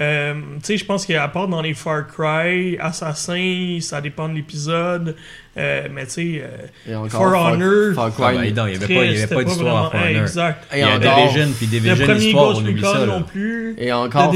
Euh, 0.00 0.34
tu 0.58 0.60
sais, 0.62 0.76
je 0.76 0.84
pense 0.84 1.04
qu'à 1.04 1.26
part 1.26 1.48
dans 1.48 1.60
les 1.60 1.74
Far 1.74 2.06
Cry, 2.06 2.78
Assassin, 2.78 3.78
ça 3.80 4.00
dépend 4.00 4.28
de 4.28 4.34
l'épisode, 4.34 5.16
euh, 5.56 5.88
mais 5.90 6.06
tu 6.06 6.12
sais, 6.12 6.44
euh, 6.88 7.08
For 7.08 7.34
Honor, 7.34 7.94
Far 7.96 8.06
Ah, 8.06 8.10
Cry. 8.32 8.38
ben, 8.52 8.54
non, 8.54 8.66
il 8.68 8.78
n'y 8.78 8.84
avait 8.84 8.94
pas, 8.94 9.04
il 9.04 9.18
y 9.18 9.44
d'histoire 9.44 9.86
à 9.92 9.96
Honor. 9.96 10.06
Exact. 10.22 10.64
Il 10.72 10.76
Et 10.76 10.80
y 10.80 10.82
a 10.84 10.96
encore, 10.96 11.26
Division, 11.32 11.48
puis 11.56 11.66
Le 11.66 11.70
Division, 11.72 12.06
premier 12.06 12.18
l'histoire, 12.20 12.46
Ghost 12.52 12.60
on 12.64 12.68
oublie 12.70 12.82
ça. 12.82 13.06
non 13.06 13.18
Là. 13.18 13.24
plus. 13.28 13.74
et 13.76 13.92
encore 13.92 14.34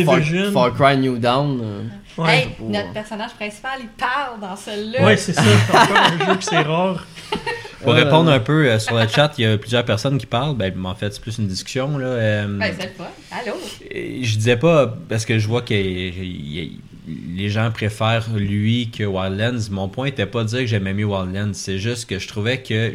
Far, 0.53 0.75
Cry 0.75 0.97
New 0.97 1.19
Down. 1.19 1.61
euh, 1.63 1.83
Ouais. 2.19 2.39
Hey, 2.41 2.49
notre 2.69 2.93
personnage 2.93 3.31
principal, 3.35 3.79
il 3.81 3.87
parle 3.89 4.39
dans 4.41 4.55
celle-là. 4.57 5.03
Ouais, 5.07 5.17
c'est 5.17 5.33
ça. 5.33 5.43
C'est 5.43 5.77
encore 5.79 5.97
un 5.97 6.27
jeu 6.27 6.37
que 6.39 6.45
c'est 6.45 6.61
rare. 6.61 7.07
Pour 7.83 7.93
Euh, 7.93 7.97
répondre 8.05 8.31
un 8.31 8.41
peu 8.41 8.67
euh, 8.71 8.79
sur 8.79 8.97
le 8.97 9.07
chat, 9.09 9.33
il 9.39 9.45
y 9.45 9.47
a 9.47 9.59
plusieurs 9.59 9.85
personnes 9.85 10.19
qui 10.19 10.27
parlent. 10.27 10.57
Ben, 10.57 10.73
en 10.85 10.95
fait, 10.95 11.13
c'est 11.13 11.21
plus 11.21 11.39
une 11.39 11.49
discussion. 11.49 11.99
Là. 11.99 12.07
Euh, 12.07 12.59
Ben, 12.59 12.75
c'est 12.79 12.87
le 12.87 12.93
fun. 12.93 13.05
Allô? 13.31 13.55
Je 13.91 14.37
disais 14.37 14.57
pas 14.57 14.97
parce 15.09 15.25
que 15.25 15.39
je 15.39 15.47
vois 15.49 15.63
que 15.63 15.75
les 15.75 17.49
gens 17.49 17.71
préfèrent 17.71 18.29
lui 18.35 18.91
que 18.91 19.05
Wildlands. 19.05 19.71
Mon 19.71 19.89
point 19.89 20.07
était 20.07 20.27
pas 20.27 20.45
de 20.45 20.49
dire 20.49 20.61
que 20.61 20.67
j'aimais 20.67 20.95
mieux 20.95 21.07
Wildlands. 21.07 21.55
C'est 21.55 21.79
juste 21.79 22.09
que 22.09 22.19
je 22.19 22.29
trouvais 22.29 22.59
que 22.63 22.93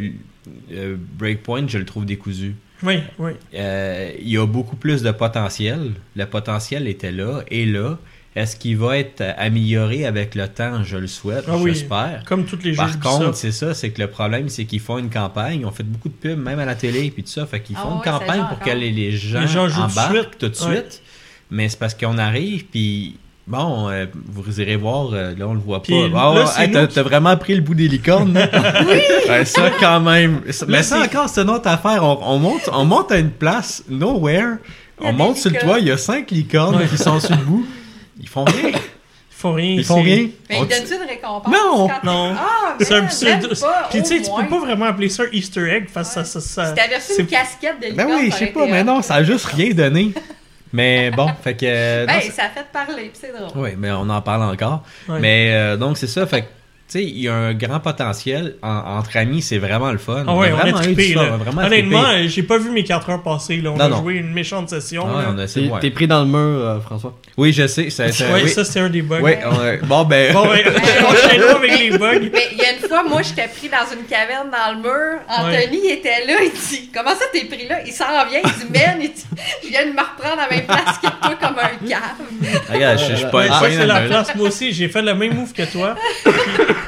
euh, 0.72 0.96
Breakpoint, 1.18 1.68
je 1.68 1.78
le 1.78 1.86
trouve 1.86 2.06
décousu. 2.06 2.56
Oui, 2.84 3.00
oui. 3.20 3.32
Euh, 3.56 4.12
il 4.22 4.30
y 4.30 4.38
a 4.38 4.46
beaucoup 4.46 4.76
plus 4.76 5.02
de 5.02 5.12
potentiel. 5.12 5.92
Le 6.16 6.26
potentiel 6.26 6.88
était 6.88 7.12
là 7.12 7.42
et 7.50 7.66
là. 7.66 7.98
Est-ce 8.36 8.56
qu'il 8.56 8.78
va 8.78 8.98
être 9.00 9.24
amélioré 9.38 10.06
avec 10.06 10.36
le 10.36 10.48
temps? 10.48 10.84
Je 10.84 10.98
le 10.98 11.08
souhaite, 11.08 11.46
Ah 11.48 11.54
oui. 11.58 11.72
j'espère. 11.74 12.22
Comme 12.28 12.46
toutes 12.46 12.64
les 12.64 12.72
jeux 12.74 12.78
Par 12.78 13.00
contre, 13.00 13.36
c'est 13.36 13.52
ça, 13.52 13.74
c'est 13.74 13.90
que 13.90 14.00
le 14.00 14.10
problème, 14.10 14.48
c'est 14.50 14.66
qu'ils 14.66 14.80
font 14.80 15.00
une 15.00 15.10
campagne. 15.10 15.62
Ils 15.62 15.66
ont 15.66 15.72
fait 15.72 15.82
beaucoup 15.84 16.10
de 16.10 16.14
pubs, 16.14 16.38
même 16.38 16.60
à 16.60 16.66
la 16.66 16.76
télé, 16.76 17.10
puis 17.10 17.24
tout 17.24 17.32
ça. 17.32 17.48
Fait 17.48 17.62
qu'ils 17.62 17.76
Ah 17.80 17.84
font 17.84 17.96
une 17.96 18.02
campagne 18.04 18.44
pour 18.48 18.60
que 18.60 18.70
les, 18.70 18.92
les 18.92 19.12
gens, 19.12 19.42
Les 19.42 19.48
gens 19.48 19.68
jouent 19.68 19.82
tout 19.82 19.88
de 19.88 19.92
embarquent 19.92 20.14
suite. 20.16 20.38
tout 20.38 20.50
de 20.50 20.70
Ouais. 20.70 20.76
suite. 20.76 21.02
Mais 21.50 21.68
c'est 21.70 21.80
parce 21.80 21.96
qu'on 21.96 22.18
arrive, 22.20 22.66
puis 22.66 23.16
bon, 23.48 23.90
euh, 23.90 24.06
vous 24.28 24.62
irez 24.62 24.76
voir, 24.76 25.10
euh, 25.14 25.34
là, 25.36 25.48
on 25.48 25.54
le 25.56 25.60
voit 25.60 25.82
Puis 25.82 25.94
pas. 26.12 26.46
Ah, 26.56 26.64
hey, 26.64 26.70
t'as 26.72 27.02
vraiment 27.02 27.36
pris 27.38 27.56
le 27.56 27.62
bout 27.62 27.74
des 27.74 27.88
licornes. 27.88 28.38
oui! 28.88 29.46
ça, 29.46 29.72
quand 29.80 30.02
même. 30.02 30.42
Mais 30.68 30.84
ça, 30.84 30.98
c'est- 30.98 31.04
encore, 31.10 31.28
c'est 31.30 31.42
une 31.42 31.50
autre 31.50 31.70
affaire. 31.70 32.04
On, 32.04 32.20
on 32.22 32.38
monte, 32.38 32.70
on 32.72 32.86
monte 32.86 33.12
à 33.12 33.18
une 33.18 33.32
place, 33.32 33.84
nowhere. 33.90 34.58
On 35.02 35.12
monte 35.14 35.38
sur 35.38 35.50
le 35.52 35.58
toit, 35.58 35.80
il 35.80 35.88
y 35.88 35.92
a 35.92 35.98
cinq 35.98 36.30
licornes 36.30 36.76
Ouais. 36.76 36.88
qui 36.88 36.98
sont 37.00 37.20
sur 37.20 37.36
le 37.36 37.44
bout. 37.44 37.66
Ils 38.20 38.28
font 38.30 38.44
rien. 38.46 38.72
Ils 38.72 39.40
font 39.40 39.54
rien. 39.54 39.76
Ils 39.78 39.84
font 39.86 40.02
rien. 40.02 40.30
Mais 40.50 40.58
On- 40.58 40.64
il 40.64 40.68
donne-tu 40.68 40.96
une 40.96 41.08
récompense? 41.08 41.54
Non. 41.54 41.88
quand- 41.88 42.04
Non. 42.04 42.36
Ah, 42.38 42.76
C'est 42.80 42.94
un 42.96 43.02
Puis 43.04 44.02
tu 44.02 44.06
sais, 44.06 44.22
tu 44.22 44.32
peux 44.36 44.48
pas 44.48 44.60
vraiment 44.60 44.86
appeler 44.86 45.10
ça 45.10 45.24
un 45.24 45.32
Easter 45.32 45.70
egg 45.72 45.88
parce 45.94 46.14
que 46.14 46.20
Ouais. 46.20 46.26
ça, 46.26 46.40
ça, 46.40 46.48
ça- 46.66 46.70
Si 46.70 46.76
t'avais 46.76 46.96
reçu 46.96 47.14
c'est- 47.14 47.22
une 47.22 47.28
casquette 47.28 47.80
de 47.80 47.96
Ben 47.96 48.08
oui, 48.10 48.30
je 48.32 48.36
sais 48.38 48.48
pas, 48.48 48.66
mais 48.66 48.84
non, 48.84 49.02
ça 49.04 49.16
a 49.16 49.24
juste 49.24 49.46
rien 49.46 49.74
donné. 49.74 50.14
Mais 50.74 51.12
bon, 51.12 51.28
fait 51.44 51.56
que. 51.56 51.66
euh, 51.66 52.06
Ben, 52.06 52.20
ça 52.32 52.44
a 52.46 52.50
fait 52.50 52.66
parler, 52.74 53.04
puis 53.04 53.12
c'est 53.14 53.32
drôle. 53.32 53.52
oui, 53.56 53.70
mais 53.78 53.90
on 53.92 54.10
en 54.10 54.22
parle 54.22 54.44
encore. 54.44 54.84
Ouais. 55.08 55.20
Mais 55.20 55.52
euh, 55.54 55.78
donc, 55.78 55.98
c'est 55.98 56.08
ça. 56.08 56.26
Fait 56.28 56.42
que, 56.42 56.48
sais, 56.94 57.04
il 57.04 57.20
y 57.20 57.28
a 57.28 57.34
un 57.36 57.54
grand 57.54 57.80
potentiel. 57.80 58.56
En- 58.62 58.98
entre 59.00 59.18
amis, 59.18 59.42
c'est 59.42 59.58
vraiment 59.58 59.92
le 59.92 59.98
fun. 59.98 60.24
Ah 60.28 60.36
ouais, 60.36 60.50
on, 60.52 60.56
vraiment 60.58 60.78
a 60.78 60.82
eu 60.82 60.84
trippé, 60.86 61.08
du 61.08 61.14
fun, 61.14 61.24
là. 61.24 61.30
on 61.32 61.34
a 61.34 61.38
vraiment 61.38 61.62
Honnêtement, 61.64 62.04
trippé. 62.04 62.30
j'ai 62.30 62.44
pas 62.44 62.58
vu 62.58 62.72
mes 62.72 62.84
4 62.84 63.10
heures 63.10 63.24
passer. 63.24 63.58
Là. 63.58 63.72
On 63.72 63.78
Non, 63.78 63.86
a 63.86 63.90
non. 63.90 63.98
joué 64.02 64.14
une 64.16 64.32
méchante 64.34 64.70
session. 64.70 65.06
Ah 65.08 65.18
ouais, 65.18 65.24
là. 65.24 65.30
on 65.36 65.38
a 65.40 65.44
essayé 65.44 65.70
T'es 65.70 65.80
t'es 65.80 65.92
pris 65.92 66.08
dans 66.08 66.22
le 66.22 66.28
mur, 66.28 66.38
euh, 66.40 66.80
François. 66.80 67.14
Oui, 67.38 67.52
je 67.54 67.68
sais. 67.68 67.90
Ça, 67.90 68.12
ça- 68.12 68.32
Ouais, 68.32 68.42
oui. 68.44 68.50
ça 68.50 68.64
c'était 68.64 68.80
un 68.80 68.90
des 68.90 69.02
bugs. 69.02 69.20
Oui, 69.22 69.32
on 69.46 69.60
a- 69.60 69.78
bon, 69.86 70.04
ben. 70.06 70.34
Bon, 70.34 70.48
ouais, 70.50 70.64
enchaînons 71.08 71.56
avec 71.58 71.80
les 71.80 71.98
bugs. 71.98 72.30
Mais 72.34 72.48
il 72.52 72.58
y 72.58 72.62
a 72.62 72.77
fois, 72.88 73.04
moi, 73.04 73.22
j'étais 73.22 73.48
pris 73.48 73.70
dans 73.70 73.86
une 73.96 74.06
caverne 74.06 74.50
dans 74.50 74.74
le 74.74 74.82
mur. 74.82 75.20
Anthony 75.30 75.88
était 75.90 76.26
là. 76.26 76.36
Il 76.44 76.52
dit 76.52 76.90
Comment 76.94 77.12
ça, 77.12 77.26
t'es 77.32 77.46
pris 77.46 77.68
là 77.68 77.82
Il 77.86 77.94
s'en 77.94 78.06
vient. 78.30 78.40
Il 78.44 78.52
dit 78.52 78.80
Man, 78.80 78.98
il 79.02 79.12
dit, 79.12 79.26
je 79.64 79.68
viens 79.70 79.86
de 79.86 79.92
me 79.92 80.00
reprendre 80.00 80.40
à 80.40 80.48
la 80.48 80.56
même 80.56 80.66
place 80.66 80.98
que 80.98 81.08
toi, 81.08 81.36
comme 81.40 81.58
un 81.60 81.88
cave. 81.88 82.72
Regarde, 82.72 83.00
je 83.00 83.06
je 83.12 83.16
suis 83.16 83.26
pas 83.28 83.48
Ça, 83.48 83.60
pas 83.60 83.70
c'est 83.70 83.86
la 83.86 84.02
place. 84.02 84.36
Moi 84.36 84.48
aussi, 84.48 84.72
j'ai 84.72 84.88
fait 84.90 85.02
le 85.02 85.14
même 85.14 85.36
move 85.36 85.54
que 85.54 85.72
toi. 85.72 85.96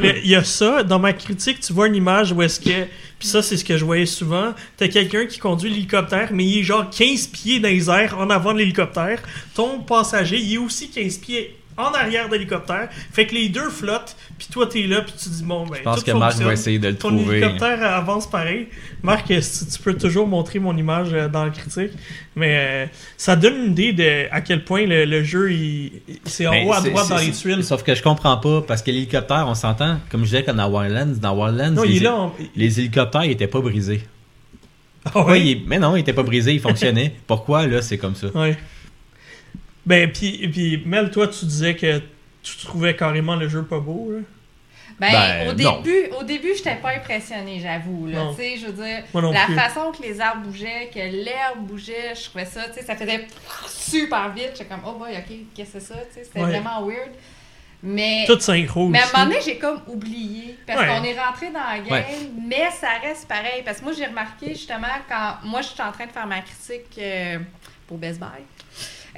Il 0.02 0.28
y 0.28 0.36
a 0.36 0.44
ça. 0.44 0.84
Dans 0.84 1.00
ma 1.00 1.14
critique, 1.14 1.60
tu 1.60 1.74
vois 1.74 1.88
une 1.88 1.96
image 1.96 2.32
où 2.32 2.42
est-ce 2.42 2.60
que. 2.60 2.88
Puis 3.20 3.28
ça, 3.28 3.42
c'est 3.42 3.58
ce 3.58 3.66
que 3.66 3.78
je 3.78 3.84
voyais 3.84 4.06
souvent. 4.06 4.54
T'as 4.78 4.88
quelqu'un 4.88 5.26
qui 5.26 5.40
conduit 5.40 5.70
l'hélicoptère, 5.70 6.30
mais 6.32 6.46
il 6.46 6.60
est 6.60 6.64
genre 6.64 6.90
15 6.90 7.28
pieds 7.28 7.60
dans 7.60 7.68
les 7.68 7.90
airs 7.90 8.18
en 8.18 8.30
avant 8.30 8.54
de 8.54 8.60
l'hélicoptère. 8.60 9.20
Ton 9.54 9.80
passager, 9.80 10.38
il 10.38 10.54
est 10.54 10.58
aussi 10.58 10.90
15 10.90 11.18
pieds 11.18 11.59
en 11.80 11.94
arrière 11.94 12.28
de 12.28 12.34
l'hélicoptère. 12.34 12.90
Fait 13.12 13.26
que 13.26 13.34
les 13.34 13.50
deux 13.50 13.70
flottent, 13.70 14.16
puis 14.38 14.48
toi, 14.52 14.68
t'es 14.68 14.84
là, 14.84 15.02
puis 15.02 15.14
tu 15.22 15.30
dis, 15.30 15.44
bon, 15.44 15.66
ben, 15.66 15.78
Je 15.78 15.82
pense 15.84 16.00
tout 16.04 16.06
que 16.12 16.18
Marc 16.18 16.38
va 16.40 16.54
essayer 16.54 16.78
de 16.80 16.90
le 16.90 16.96
Ton 16.96 17.10
trouver. 17.10 17.38
hélicoptère 17.38 17.82
euh, 17.82 17.98
avance 17.98 18.30
pareil. 18.30 18.68
Marc, 19.02 19.32
euh, 19.32 19.42
si 19.42 19.66
tu 19.68 19.80
peux 19.82 19.94
toujours 19.94 20.28
montrer 20.28 20.60
mon 20.60 20.76
image 20.76 21.10
euh, 21.14 21.28
dans 21.30 21.46
la 21.46 21.52
critique. 21.52 21.92
Mais 22.36 22.56
euh, 22.58 22.86
ça 23.18 23.36
donne 23.36 23.56
une 23.66 23.72
idée 23.72 23.94
de 23.94 24.28
à 24.32 24.42
quel 24.42 24.64
point 24.64 24.86
le, 24.86 25.06
le 25.06 25.24
jeu, 25.24 25.52
il, 25.52 25.92
il- 26.08 26.20
c'est 26.26 26.48
en 26.48 26.52
Mais 26.52 26.66
haut 26.66 26.74
à 26.74 26.82
droite 26.82 27.10
dans 27.10 27.18
les 27.18 27.32
tuiles. 27.32 27.64
Sauf 27.64 27.84
que 27.84 27.96
je 27.96 28.04
comprends 28.04 28.38
pas, 28.38 28.62
parce 28.62 28.82
que 28.82 28.92
l'hélicoptère, 28.92 29.46
on 29.48 29.56
s'entend, 29.56 30.00
comme 30.10 30.22
je 30.22 30.26
disais, 30.32 30.44
comme 30.44 30.58
dans 30.58 30.70
Wildlands, 30.70 31.18
dans 31.22 31.36
Wildlands, 31.36 31.72
Non, 31.72 31.84
les, 31.84 31.90
il 31.92 31.98
est 31.98 32.04
là. 32.06 32.16
en- 32.16 32.34
les 32.56 32.80
hélicoptères, 32.80 33.24
ils 33.26 33.32
étaient 33.32 33.48
pas 33.48 33.62
brisés. 33.62 34.02
Ah 35.06 35.20
Ouais, 35.20 35.32
ouais? 35.32 35.42
il 35.42 35.50
est- 35.52 35.62
Mais 35.66 35.80
non, 35.80 35.96
ils 35.96 36.02
étaient 36.02 36.14
pas 36.14 36.24
brisés, 36.24 36.54
ils 36.54 36.60
fonctionnaient. 36.60 37.14
Pourquoi, 37.26 37.66
là, 37.68 37.82
c'est 37.82 37.98
comme 37.98 38.16
ça? 38.16 38.28
Ouais. 38.36 38.58
Ben, 39.86 40.12
puis, 40.12 40.48
puis 40.50 40.84
Mel, 40.86 41.10
toi, 41.12 41.28
tu 41.28 41.46
disais 41.46 41.76
que 41.76 42.02
tu 42.44 42.58
trouvais 42.58 42.96
carrément 42.96 43.36
le 43.36 43.48
jeu 43.48 43.64
pas 43.64 43.80
beau. 43.80 44.12
Là. 44.12 44.20
Ben, 45.00 45.12
Ben, 45.12 45.50
au 45.50 45.54
non. 45.54 45.80
début, 45.82 46.10
au 46.20 46.24
début, 46.24 46.50
j'étais 46.56 46.76
pas 46.76 46.90
impressionnée, 46.96 47.60
j'avoue. 47.62 48.08
là. 48.08 48.28
Tu 48.32 48.42
sais, 48.44 48.58
je 48.58 48.66
veux 48.68 48.74
dire, 48.84 49.04
la 49.32 49.46
plus. 49.46 49.56
façon 49.56 49.92
que 49.92 50.02
les 50.04 50.20
arbres 50.20 50.42
bougeaient, 50.44 50.90
que 50.94 51.00
l'herbe 51.00 51.60
bougeait, 51.60 52.14
je 52.16 52.26
trouvais 52.26 52.46
ça, 52.46 52.64
tu 52.68 52.74
sais, 52.80 52.86
ça 52.86 52.96
faisait 52.98 53.26
super 53.68 54.34
vite. 54.34 54.50
J'étais 54.54 54.66
comme, 54.66 54.82
oh 54.86 54.94
boy, 54.94 55.12
ok, 55.14 55.36
qu'est-ce 55.56 55.74
que 55.74 55.80
c'est 55.80 55.94
ça? 55.94 55.96
Tu 56.10 56.16
sais, 56.16 56.24
c'était 56.26 56.42
Ouais. 56.42 56.50
vraiment 56.60 56.86
weird. 56.86 57.12
Mais, 57.82 58.26
Tout 58.28 58.38
synchro 58.42 58.90
mais 58.90 59.00
à 59.00 59.04
un 59.04 59.12
moment 59.14 59.26
donné, 59.32 59.42
j'ai 59.42 59.58
comme 59.58 59.80
oublié. 59.88 60.58
Parce 60.68 60.82
Ouais. 60.82 60.88
qu'on 60.88 61.04
est 61.06 61.18
rentré 61.18 61.48
dans 61.48 61.60
la 61.64 61.80
game, 61.80 61.92
Ouais. 61.92 62.06
mais 62.46 62.70
ça 62.78 62.90
reste 63.02 63.26
pareil. 63.26 63.62
Parce 63.64 63.78
que 63.80 63.86
moi, 63.86 63.94
j'ai 63.98 64.06
remarqué 64.06 64.50
justement 64.50 64.88
quand 65.08 65.36
moi, 65.48 65.62
je 65.62 65.68
suis 65.70 65.82
en 65.82 65.94
train 65.94 66.06
de 66.08 66.12
faire 66.12 66.28
ma 66.28 66.42
critique 66.42 66.88
euh, 66.98 67.40
pour 67.88 67.98
Best 67.98 68.20
Buy. 68.20 68.28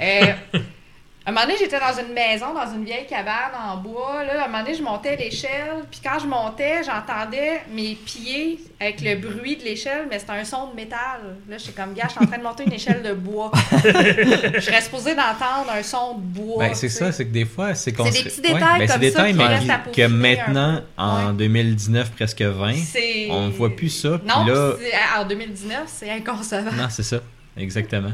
Euh, 0.02 0.22
À 0.54 0.58
un 1.30 1.32
moment 1.34 1.46
donné, 1.46 1.56
j'étais 1.60 1.80
dans 1.80 1.94
une 2.02 2.14
maison, 2.14 2.48
dans 2.56 2.74
une 2.74 2.84
vieille 2.84 3.06
cabane 3.08 3.52
en 3.56 3.78
bois. 3.78 4.24
Là. 4.24 4.42
À 4.42 4.46
un 4.46 4.48
moment 4.48 4.64
donné, 4.64 4.74
je 4.76 4.82
montais 4.82 5.16
l'échelle. 5.16 5.84
Puis 5.92 6.00
quand 6.04 6.18
je 6.20 6.26
montais, 6.26 6.82
j'entendais 6.84 7.62
mes 7.72 7.94
pieds 7.94 8.60
avec 8.80 9.02
le 9.02 9.16
bruit 9.18 9.56
de 9.56 9.64
l'échelle, 9.64 10.08
mais 10.10 10.18
c'était 10.18 10.32
un 10.32 10.44
son 10.44 10.70
de 10.72 10.76
métal. 10.76 11.22
Là, 11.48 11.58
j'étais 11.60 11.80
comme, 11.80 11.94
gars, 11.94 12.06
je 12.08 12.14
suis 12.14 12.20
en 12.24 12.26
train 12.26 12.40
de 12.40 12.44
monter 12.44 12.64
une 12.64 12.74
échelle 12.74 13.04
de 13.04 13.14
bois. 13.14 13.52
je 13.84 14.60
serais 14.62 14.82
supposée 14.82 15.14
d'entendre 15.14 15.70
un 15.72 15.84
son 15.84 16.16
de 16.16 16.22
bois. 16.22 16.66
Ben, 16.70 16.74
c'est 16.74 16.90
ça, 16.90 17.12
c'est 17.12 17.26
que 17.28 17.32
des 17.32 17.46
fois, 17.46 17.76
c'est 17.76 17.92
qu'on 17.94 18.06
C'est 18.12 18.24
des 18.24 18.30
petits 18.30 18.42
détails 18.42 18.60
ben, 18.80 18.88
c'est 18.88 18.94
comme 18.94 19.02
des 19.02 19.12
ça 19.12 19.24
détails, 19.24 19.32
qui 19.60 19.68
mais 19.68 19.72
à 19.74 19.78
que 19.94 20.08
maintenant, 20.08 20.76
peu. 20.78 21.04
en 21.04 21.28
Ouais. 21.28 21.34
2019, 21.34 22.12
presque 22.14 22.42
20, 22.42 22.74
C'est- 22.78 23.28
on 23.30 23.50
voit 23.50 23.76
plus 23.76 23.90
ça. 23.90 24.20
Non, 24.26 24.44
là, 24.46 24.72
en 25.20 25.26
2019, 25.26 25.84
c'est 25.86 26.10
inconcevable. 26.10 26.76
non, 26.78 26.88
c'est 26.90 27.04
ça, 27.04 27.18
exactement. 27.56 28.12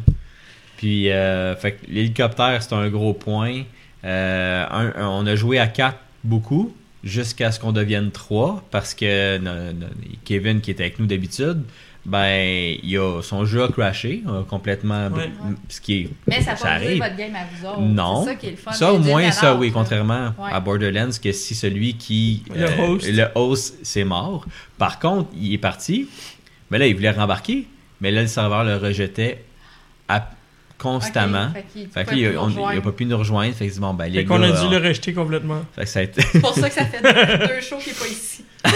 Puis, 0.78 1.10
euh, 1.12 1.56
fait 1.56 1.74
que 1.74 1.86
l'hélicoptère, 1.90 2.62
c'est 2.62 2.74
un 2.74 2.88
gros 2.90 3.14
point. 3.14 3.64
Euh, 4.06 4.66
un- 4.70 4.94
un- 5.02 5.08
on 5.10 5.26
a 5.26 5.36
joué 5.36 5.60
à 5.60 5.68
4 5.68 5.98
beaucoup, 6.24 6.74
jusqu'à 7.04 7.52
ce 7.52 7.60
qu'on 7.60 7.72
devienne 7.72 8.12
3, 8.12 8.64
parce 8.72 8.94
que 8.94 9.40
Kevin, 10.26 10.62
qui 10.62 10.72
était 10.72 10.84
avec 10.84 11.00
nous 11.00 11.06
d'habitude, 11.08 11.64
ben, 12.06 12.76
il 12.84 12.98
a, 12.98 13.22
son 13.22 13.44
jeu 13.44 13.64
a 13.64 13.68
crashé 13.68 14.24
euh, 14.28 14.44
complètement, 14.44 15.08
Ouais. 15.10 15.30
ce 15.68 15.82
qui 15.82 15.94
est 16.04 16.10
Mais 16.28 16.42
ça 16.42 16.52
n'a 16.52 16.58
Ça 16.58 16.64
pas 16.68 16.76
brisé 16.78 16.88
arrive. 16.92 17.04
votre 17.04 17.16
game 17.18 17.36
à 17.36 17.40
vous 17.54 17.66
autres. 17.68 17.82
Non. 17.82 18.22
C'est 18.24 18.30
ça 18.30 18.36
qui 18.36 18.48
est 18.48 18.52
le 18.52 18.56
fun. 18.58 18.72
Ça, 18.72 18.94
au 18.94 19.00
moins, 19.00 19.32
ça, 19.32 19.56
oui, 19.56 19.72
contrairement 19.74 20.28
Ouais. 20.40 20.52
à 20.52 20.60
Borderlands, 20.62 21.10
que 21.22 21.32
si 21.34 21.54
celui 21.54 21.96
qui. 21.96 22.44
Le 22.56 22.64
euh, 22.64 22.88
host. 22.88 23.10
le 23.12 23.26
host, 23.36 23.76
c'est 23.84 24.06
mort. 24.06 24.46
Par 24.78 25.00
contre, 25.00 25.30
il 25.36 25.54
est 25.54 25.58
parti. 25.58 26.08
Mais 26.72 26.78
là, 26.78 26.88
il 26.88 26.96
voulait 26.96 27.12
rembarquer. 27.12 27.68
Mais 28.00 28.12
là, 28.12 28.22
le 28.22 28.28
serveur 28.28 28.64
le 28.64 28.78
rejetait 28.78 29.44
à- 30.08 30.30
constamment. 30.80 31.48
Ok, 31.50 31.54
fait 31.54 31.66
qu'il 31.74 31.88
Fait 31.90 32.04
que 32.06 32.10
pouvait 32.10 32.22
là, 32.22 32.30
plus 32.30 32.34
il, 32.34 32.38
on- 32.38 32.50
il 32.50 32.54
rejoindre. 32.56 32.78
a 32.78 32.82
pas 32.82 32.92
pu 32.92 33.06
nous 33.06 33.18
rejoindre. 33.18 33.54
Fait 33.56 33.68
que 33.68 33.80
bon, 33.80 33.94
ben, 33.94 34.06
les 34.06 34.20
Fait 34.20 34.26
qu'on 34.26 34.42
a 34.44 34.52
dû 34.52 34.70
le 34.70 34.78
rejeter 34.88 35.14
complètement. 35.14 35.62
fait 35.76 35.82
que 35.84 35.90
ça 35.90 36.00
a 36.00 36.04
été. 36.04 36.22
C'est 36.22 36.40
pour 36.40 36.54
ça 36.54 36.70
que 36.70 36.76
ça 36.76 36.86
fait 36.86 37.02
deux, 37.02 37.48
deux 37.48 37.62
shows 37.62 37.78
qu'il 37.78 37.94
n'est 37.94 38.00
pas 38.00 38.08
ici. 38.08 38.44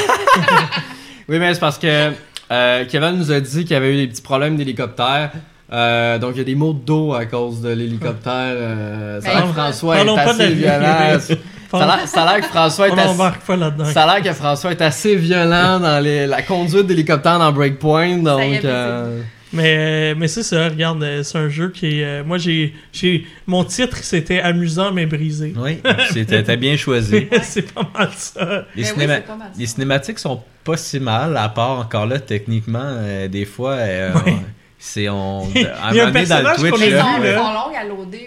Oui, 1.29 1.39
mais 1.39 1.53
c'est 1.53 1.59
parce 1.59 1.77
que 1.77 2.11
euh, 2.51 2.85
Kevin 2.89 3.11
nous 3.17 3.31
a 3.31 3.39
dit 3.39 3.61
qu'il 3.63 3.71
y 3.71 3.75
avait 3.75 3.93
eu 3.93 3.97
des 3.97 4.07
petits 4.07 4.21
problèmes 4.21 4.57
d'hélicoptère. 4.57 5.31
Euh, 5.71 6.17
donc, 6.19 6.31
il 6.35 6.39
y 6.39 6.41
a 6.41 6.43
des 6.43 6.55
mots 6.55 6.73
d'eau 6.73 7.13
à 7.13 7.25
cause 7.25 7.61
de 7.61 7.69
l'hélicoptère. 7.69 8.33
Euh, 8.33 9.21
ça 9.21 9.29
a 9.29 9.33
l'air 9.35 9.41
que 9.43 9.47
Ben, 9.47 9.53
François 9.53 9.95
est 10.01 10.05
pas 10.05 10.11
de 10.11 10.15
la 10.17 10.23
assez 10.29 10.47
violent. 10.53 11.19
Ça 11.71 11.77
a 12.23 12.33
l'air- 12.35 12.41
que 12.41 12.47
François 12.47 12.87
est 12.89 12.99
assez... 12.99 13.93
Ça 13.93 14.03
a 14.03 14.13
l'air 14.19 14.23
que 14.23 14.33
François 14.33 14.71
est 14.71 14.81
assez 14.81 15.15
violent 15.15 15.79
dans 15.79 16.03
les- 16.03 16.27
la 16.27 16.41
conduite 16.41 16.87
d'hélicoptère 16.87 17.39
dans 17.39 17.51
Breakpoint, 17.53 18.17
donc... 18.17 18.41
Mais, 19.53 20.15
mais 20.15 20.27
c'est 20.29 20.43
ça, 20.43 20.69
regarde, 20.69 21.03
euh, 21.03 21.23
c'est 21.23 21.37
un 21.37 21.49
jeu 21.49 21.69
qui 21.69 21.99
est. 21.99 22.03
euh, 22.05 22.23
moi, 22.23 22.37
j'ai, 22.37 22.73
j'ai. 22.93 23.25
Mon 23.47 23.63
titre, 23.65 23.97
c'était 23.97 24.39
Amusant 24.39 24.91
mais 24.93 25.05
brisé. 25.05 25.53
Oui, 25.57 25.79
c'était 26.11 26.41
t'as 26.43 26.55
bien 26.55 26.77
choisi. 26.77 27.27
c'est 27.43 27.73
pas 27.73 27.89
mal 27.93 28.09
ça. 28.15 28.65
Les, 28.75 28.83
oui, 28.83 28.89
cinéma- 28.89 29.15
c'est 29.15 29.27
pas 29.27 29.35
mal 29.35 29.49
ça. 29.53 29.59
les 29.59 29.65
cinématiques 29.65 30.19
sont 30.19 30.41
pas 30.63 30.77
si 30.77 30.99
mal, 30.99 31.35
à 31.35 31.49
part 31.49 31.79
encore 31.79 32.05
là, 32.05 32.19
techniquement, 32.19 32.79
euh, 32.83 33.27
des 33.27 33.45
fois, 33.45 33.73
euh, 33.73 34.13
Ouais. 34.25 34.35
c'est 34.79 35.09
on. 35.09 35.47
Il 35.55 35.61
y 35.61 35.65
à 35.65 35.75
a 35.75 35.85
un 35.85 35.89
un 35.89 35.93
moment 35.93 36.11
donné, 36.13 36.25
dans 36.25 36.37
le 36.37 36.43
personnage 36.43 36.57
Twitch, 36.59 36.83
vu, 36.85 36.91
là. 36.91 37.05
à. 37.05 37.83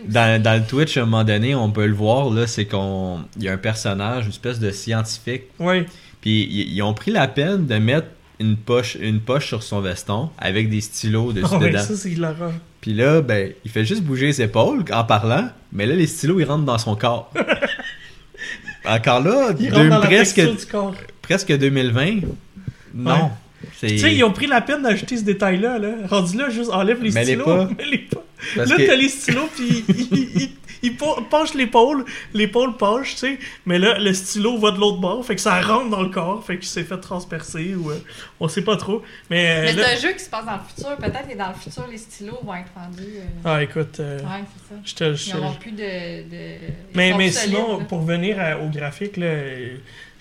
Dans, 0.09 0.43
dans 0.43 0.55
le 0.61 0.66
Twitch, 0.66 0.97
à 0.97 1.01
un 1.01 1.05
moment 1.07 1.25
donné, 1.25 1.55
on 1.55 1.70
peut 1.70 1.87
le 1.87 1.95
voir, 1.95 2.29
là, 2.31 2.47
c'est 2.47 2.66
qu'on. 2.66 3.20
Il 3.39 3.45
y 3.45 3.49
a 3.49 3.53
un 3.53 3.57
personnage, 3.57 4.25
une 4.25 4.31
espèce 4.31 4.59
de 4.61 4.70
scientifique, 4.70 5.45
Ouais. 5.59 5.87
puis 6.20 6.47
ils 6.70 6.83
ont 6.83 6.93
pris 6.93 7.12
la 7.12 7.29
peine 7.29 7.66
de 7.66 7.77
mettre 7.77 8.09
une 8.41 8.57
poche, 8.57 8.97
une 9.01 9.20
poche 9.20 9.47
sur 9.49 9.62
son 9.62 9.80
veston 9.80 10.30
avec 10.39 10.68
des 10.70 10.80
stylos 10.80 11.32
dessus 11.35 11.55
ouais, 11.55 11.70
dedans. 11.70 11.82
ça, 11.82 11.97
c'est 11.97 12.11
hilarant. 12.11 12.53
Puis 12.80 12.93
là, 12.93 13.20
ben, 13.22 13.53
il 13.64 13.70
fait 13.70 13.85
juste 13.85 14.03
bouger 14.03 14.26
les 14.26 14.43
épaules 14.43 14.85
en 14.93 15.05
parlant, 15.05 15.49
mais 15.72 15.87
là, 15.87 15.95
les 15.95 16.07
stylos, 16.07 16.41
ils 16.41 16.45
rentrent 16.45 16.64
dans 16.64 16.78
son 16.78 16.97
corps. 16.97 17.32
Encore 18.87 19.20
là, 19.20 19.51
Il 19.59 19.70
deux- 19.70 19.76
rentre 19.76 19.89
dans 19.89 19.99
la 20.01 20.07
presque, 20.07 20.35
texture 20.37 20.55
du 20.57 20.66
corps. 20.66 20.95
presque 21.22 21.57
2020. 21.57 22.20
Non. 22.95 23.30
Tu 23.80 23.99
sais, 23.99 24.14
ils 24.14 24.22
ont 24.24 24.30
pris 24.32 24.47
la 24.47 24.61
peine 24.61 24.82
d'ajouter 24.82 25.16
ce 25.16 25.22
détail-là. 25.24 25.78
Là. 25.78 25.89
Rendu 26.09 26.37
là, 26.37 26.51
juste 26.51 26.70
enlève 26.70 27.03
les 27.03 27.11
Mets-les 27.11 27.35
stylos. 27.37 27.45
pas. 27.45 27.68
Là, 28.57 28.66
que- 28.76 28.87
t'as 28.87 28.95
les 28.97 29.09
stylos, 29.09 29.49
puis 29.57 29.82
ils, 29.89 29.95
ils, 30.12 30.43
ils, 30.43 30.51
pa- 30.93 31.16
penche 31.30 31.55
l'épaule, 31.55 32.05
l'épaule 32.32 32.76
penche, 32.76 33.12
tu 33.12 33.16
sais, 33.18 33.39
mais 33.66 33.78
là, 33.78 33.99
le 33.99 34.12
stylo 34.12 34.59
va 34.59 34.70
de 34.70 34.78
l'autre 34.78 34.99
bord, 35.01 35.24
fait 35.24 35.35
que 35.35 35.41
ça 35.41 35.61
rentre 35.61 35.91
dans 35.91 36.03
le 36.03 36.09
corps, 36.09 36.45
fait 36.45 36.57
qu'il 36.59 36.68
s'est 36.68 36.85
fait 36.85 36.99
transpercer, 36.99 37.74
ou 37.74 37.91
euh, 37.91 37.99
on 38.41 38.49
sait 38.49 38.62
pas 38.62 38.76
trop. 38.76 39.03
Mais, 39.30 39.49
euh, 39.51 39.62
Mais 39.64 39.72
là- 39.72 39.85
c'est 39.89 39.97
un 39.97 40.01
jeu 40.09 40.12
qui 40.16 40.24
se 40.24 40.30
passe 40.30 40.45
dans 40.47 40.53
le 40.53 40.59
futur. 40.74 40.97
Peut-être 40.97 41.28
que 41.28 41.37
dans 41.39 41.49
le 41.49 41.55
futur, 41.55 41.87
les 41.91 41.99
stylos 41.99 42.39
vont 42.43 42.55
être 42.55 42.72
rendus. 42.76 43.03
euh, 43.16 43.24
Ah, 43.45 43.62
écoute, 43.62 43.99
euh, 44.01 44.18
Ouais, 44.20 44.45
ça. 44.68 44.74
je 44.85 44.95
te... 44.95 45.28
Ils 45.30 45.35
n'auront 45.35 45.55
plus 45.55 45.72
de. 45.72 45.76
de... 45.78 46.26
ils 46.32 46.74
Mais, 46.95 47.12
mais 47.16 47.30
sinon, 47.30 47.78
là. 47.78 47.85
pour 47.85 48.01
revenir 48.01 48.39
à- 48.41 48.59
au 48.59 48.68
graphique, 48.68 49.16
là, 49.16 49.26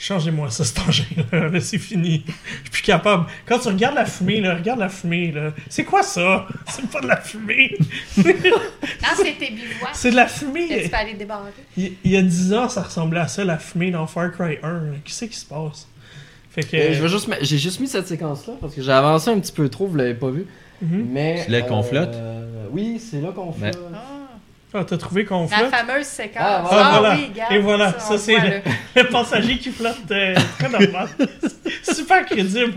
changez-moi 0.04 0.49
ça, 0.49 0.64
cet 0.66 0.80
engin-là. 0.80 1.49
là, 1.49 1.60
c'est 1.62 1.78
fini. 1.78 2.24
Je 2.28 2.32
suis 2.64 2.70
plus 2.72 2.82
capable. 2.82 3.26
Quand 3.45 3.60
tu 3.60 3.68
regardes 3.70 3.95
la 3.95 4.06
fumée, 4.06 4.41
là, 4.41 4.56
regarde 4.56 4.80
la 4.80 4.89
fumée. 4.89 5.32
là. 5.32 5.51
C'est 5.70 5.84
quoi 5.86 6.04
ça? 6.04 6.45
C'est 6.70 6.88
pas 6.89 7.01
de 7.01 7.08
la 7.08 7.18
fumée. 7.22 7.76
Non, 8.18 8.24
c'est 9.16 9.38
tes 9.38 9.51
bivouacs 9.51 9.89
C'est 9.93 10.12
de 10.12 10.16
la 10.16 10.26
que 10.26 10.32
tu 10.34 10.39
fumée. 10.39 10.88
peux 10.89 10.95
aller 10.95 11.14
débarrer. 11.14 11.51
Il, 11.78 11.93
il 12.04 12.12
y 12.12 12.18
a 12.18 12.22
10 12.22 12.54
ans, 12.54 12.70
ça 12.70 12.82
ressemblait 12.84 13.20
à 13.22 13.28
ça, 13.28 13.43
la 13.45 13.58
fumée 13.58 13.91
dans 13.91 14.06
Far 14.08 14.32
Cry 14.32 14.58
1. 14.62 14.68
là. 14.72 14.80
Qu'est-ce 15.06 15.26
qui 15.26 15.38
se 15.38 15.45
passe? 15.45 15.88
Fait 16.51 16.64
que... 16.64 16.76
Euh, 16.78 16.93
je 16.93 17.01
vais 17.01 17.10
juste 17.10 17.28
mettre- 17.28 17.43
J'ai 17.45 17.58
juste 17.58 17.80
mis 17.80 17.88
cette 17.88 18.08
séquence-là 18.08 18.54
parce 18.62 18.76
que 18.76 18.82
j'ai 18.82 18.91
avancé 18.91 19.30
un 19.32 19.39
petit 19.39 19.51
peu 19.51 19.70
trop, 19.70 19.88
vous 19.88 19.95
l'avez 19.95 20.14
pas 20.14 20.30
vu. 20.30 20.45
Mhm. 20.82 21.08
Mais. 21.12 21.41
C'est 21.45 21.51
là 21.51 21.62
qu'on 21.64 21.82
flotte? 21.82 22.16
Oui, 22.72 22.99
c'est 22.99 23.22
là 23.22 23.32
qu'on 23.32 23.51
Ben. 23.51 23.72
flotte. 23.74 23.89
Ah. 23.95 24.12
Ah, 24.74 24.84
t'as 24.88 24.97
trouvé 24.97 25.24
qu'on 25.26 25.43
La 25.49 25.57
flotte? 25.57 25.69
fameuse 25.76 26.05
séquence. 26.05 26.38
Ah, 26.39 26.67
Ah, 26.71 26.97
voilà. 26.99 27.15
oui, 27.15 27.30
regarde, 27.32 27.53
Et 27.53 27.59
voilà, 27.59 27.99
ça, 27.99 28.17
c'est 28.17 28.36
le- 28.95 29.03
passager 29.09 29.57
qui 29.59 29.71
flotte, 29.71 29.97
euh, 30.11 30.36
très 30.57 30.69
normal. 30.69 31.07
Super 31.84 32.26
crédible. 32.26 32.74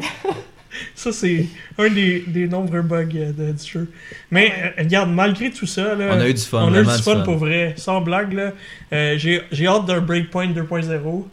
Ça, 0.94 1.11
c'est 1.11 1.47
un 1.78 1.88
des, 1.88 2.22
des 2.26 2.47
nombreux 2.49 2.82
bugs 2.82 3.09
euh, 3.16 3.32
de- 3.32 3.53
du 3.53 3.64
jeu. 3.66 3.90
Mais 4.30 4.49
Ouais. 4.49 4.74
euh, 4.78 4.82
regarde, 4.82 5.11
malgré 5.11 5.51
tout 5.51 5.64
ça, 5.66 5.94
là, 5.94 6.09
On 6.11 6.20
a 6.20 6.28
eu 6.28 6.34
du 6.34 6.40
fun, 6.42 6.64
on 6.64 6.74
a 6.74 6.80
eu 6.80 6.84
du 6.84 6.97
du 6.97 7.03
fun 7.03 7.14
fun. 7.16 7.20
pour 7.22 7.36
vrai. 7.38 7.72
Sans 7.78 8.03
blague, 8.03 8.34
là. 8.34 8.53
Euh, 8.92 9.14
j'ai 9.16 9.40
j'ai 9.51 9.66
hâte 9.66 9.86
d'un 9.86 10.01
Breakpoint 10.03 10.49
2.0. 10.49 11.24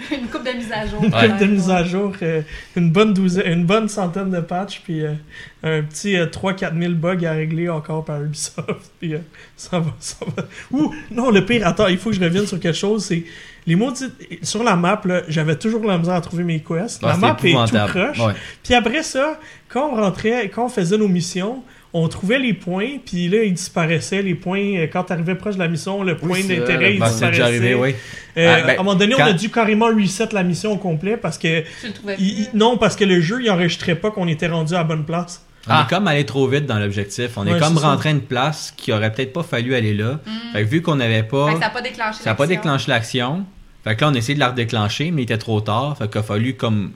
Euh, 0.00 0.14
Une 0.20 0.28
coupe 0.28 0.44
de 0.44 0.52
mise 0.52 0.70
à 0.72 0.86
jour. 0.86 1.02
une 1.02 1.12
Ouais. 1.14 1.28
couple 1.28 1.40
de 1.40 1.46
mise 1.46 1.70
à 1.70 1.84
jour, 1.84 2.12
euh, 2.22 2.42
une, 2.76 2.90
bonne 2.90 3.12
douzaine, 3.14 3.46
une 3.52 3.64
bonne 3.66 3.88
centaine 3.88 4.30
de 4.30 4.40
patchs, 4.40 4.80
puis 4.84 5.02
euh, 5.04 5.14
un 5.62 5.82
petit 5.82 6.14
3-4 6.16 6.78
000 6.80 6.92
bugs 6.94 7.24
à 7.26 7.32
régler 7.32 7.68
encore 7.68 8.04
par 8.04 8.22
Ubisoft. 8.22 8.58
Puis 9.00 9.14
euh, 9.14 9.18
ça 9.56 9.80
va, 9.80 9.92
ça 9.98 10.16
va. 10.36 10.44
Ouh, 10.70 10.94
non, 11.10 11.30
le 11.30 11.44
pire, 11.44 11.66
attends, 11.66 11.88
il 11.88 11.98
faut 11.98 12.10
que 12.10 12.16
je 12.16 12.20
revienne 12.20 12.46
sur 12.46 12.60
quelque 12.60 12.76
chose. 12.76 13.04
C'est 13.06 13.24
les 13.66 13.74
maudites. 13.76 14.12
Sur 14.42 14.62
la 14.62 14.76
map, 14.76 15.00
là, 15.04 15.22
j'avais 15.28 15.56
toujours 15.56 15.84
la 15.84 15.98
misère 15.98 16.14
à 16.14 16.20
trouver 16.20 16.44
mes 16.44 16.60
quests. 16.60 17.00
Ah, 17.02 17.08
la 17.08 17.16
map 17.16 17.36
est 17.42 17.52
tout 17.52 17.76
croche. 17.88 18.18
Ouais. 18.20 18.32
Puis 18.62 18.74
après 18.74 19.02
ça, 19.02 19.38
quand 19.68 19.90
on 19.92 19.96
rentrait, 19.96 20.48
quand 20.48 20.66
on 20.66 20.68
faisait 20.68 20.96
nos 20.96 21.08
missions, 21.08 21.62
on 21.94 22.06
trouvait 22.08 22.38
les 22.38 22.52
points, 22.52 22.98
puis 23.04 23.28
là, 23.28 23.42
ils 23.44 23.54
disparaissaient, 23.54 24.20
les 24.22 24.34
points. 24.34 24.76
euh, 24.76 24.86
Quand 24.92 25.04
t'arrivais 25.04 25.34
proche 25.34 25.54
de 25.54 25.60
la 25.60 25.68
mission, 25.68 26.02
le 26.02 26.16
point 26.16 26.40
d'intérêt, 26.40 26.94
il 26.94 27.00
disparaissait. 27.00 27.30
déjà 27.30 27.44
arrivé, 27.46 27.74
oui. 27.74 27.94
Euh, 28.36 28.56
Ah, 28.58 28.66
ben, 28.66 28.68
à 28.70 28.72
un 28.74 28.76
moment 28.84 28.94
donné, 28.94 29.14
on 29.14 29.20
a 29.24 29.32
dû 29.32 29.48
carrément 29.50 29.86
reset 29.86 30.28
la 30.32 30.42
mission 30.42 30.72
au 30.72 30.76
complet 30.76 31.16
parce 31.16 31.38
que 31.38 31.62
Tu 31.80 31.86
le 31.86 31.92
trouvais 31.92 32.16
il- 32.18 32.48
non, 32.54 32.76
parce 32.76 32.94
que 32.94 33.04
le 33.04 33.20
jeu, 33.20 33.40
il 33.42 33.50
enregistrait 33.50 33.94
pas 33.94 34.10
qu'on 34.10 34.28
était 34.28 34.46
rendu 34.48 34.74
à 34.74 34.78
la 34.78 34.84
bonne 34.84 35.04
place. 35.04 35.44
On 35.66 35.70
Ah. 35.72 35.86
est 35.86 35.90
comme 35.92 36.06
allé 36.08 36.24
trop 36.24 36.46
vite 36.46 36.66
dans 36.66 36.78
l'objectif. 36.78 37.30
On 37.36 37.46
est 37.46 37.58
comme 37.58 37.76
rentré 37.78 38.08
à 38.10 38.12
une 38.12 38.20
place 38.22 38.72
qui 38.76 38.92
aurait 38.92 39.12
peut-être 39.12 39.32
pas 39.32 39.42
fallu 39.42 39.74
aller 39.74 39.92
là. 39.92 40.20
Mm. 40.24 40.52
Fait 40.52 40.62
que 40.64 40.68
vu 40.68 40.82
qu'on 40.82 40.94
n'avait 40.96 41.22
pas. 41.24 41.48
Fait 41.48 41.54
que 41.54 41.58
ça 41.60 41.66
n'a 41.66 41.70
pas 41.70 41.82
déclenché 41.82 42.18
Ça 42.22 42.30
n'a 42.30 42.34
pas 42.36 42.44
l'action. 42.44 42.60
déclenché 42.62 42.90
l'action. 42.90 43.44
Fait 43.84 43.96
que 43.96 44.00
là, 44.02 44.10
on 44.10 44.14
a 44.14 44.18
essayé 44.18 44.34
de 44.34 44.40
la 44.40 44.48
redéclencher, 44.50 45.10
mais 45.10 45.22
il 45.22 45.24
était 45.24 45.36
trop 45.38 45.60
tard. 45.60 45.96
Fait 45.98 46.08
qu'il 46.08 46.20
a 46.20 46.22
fallu 46.22 46.54
comme 46.54 46.92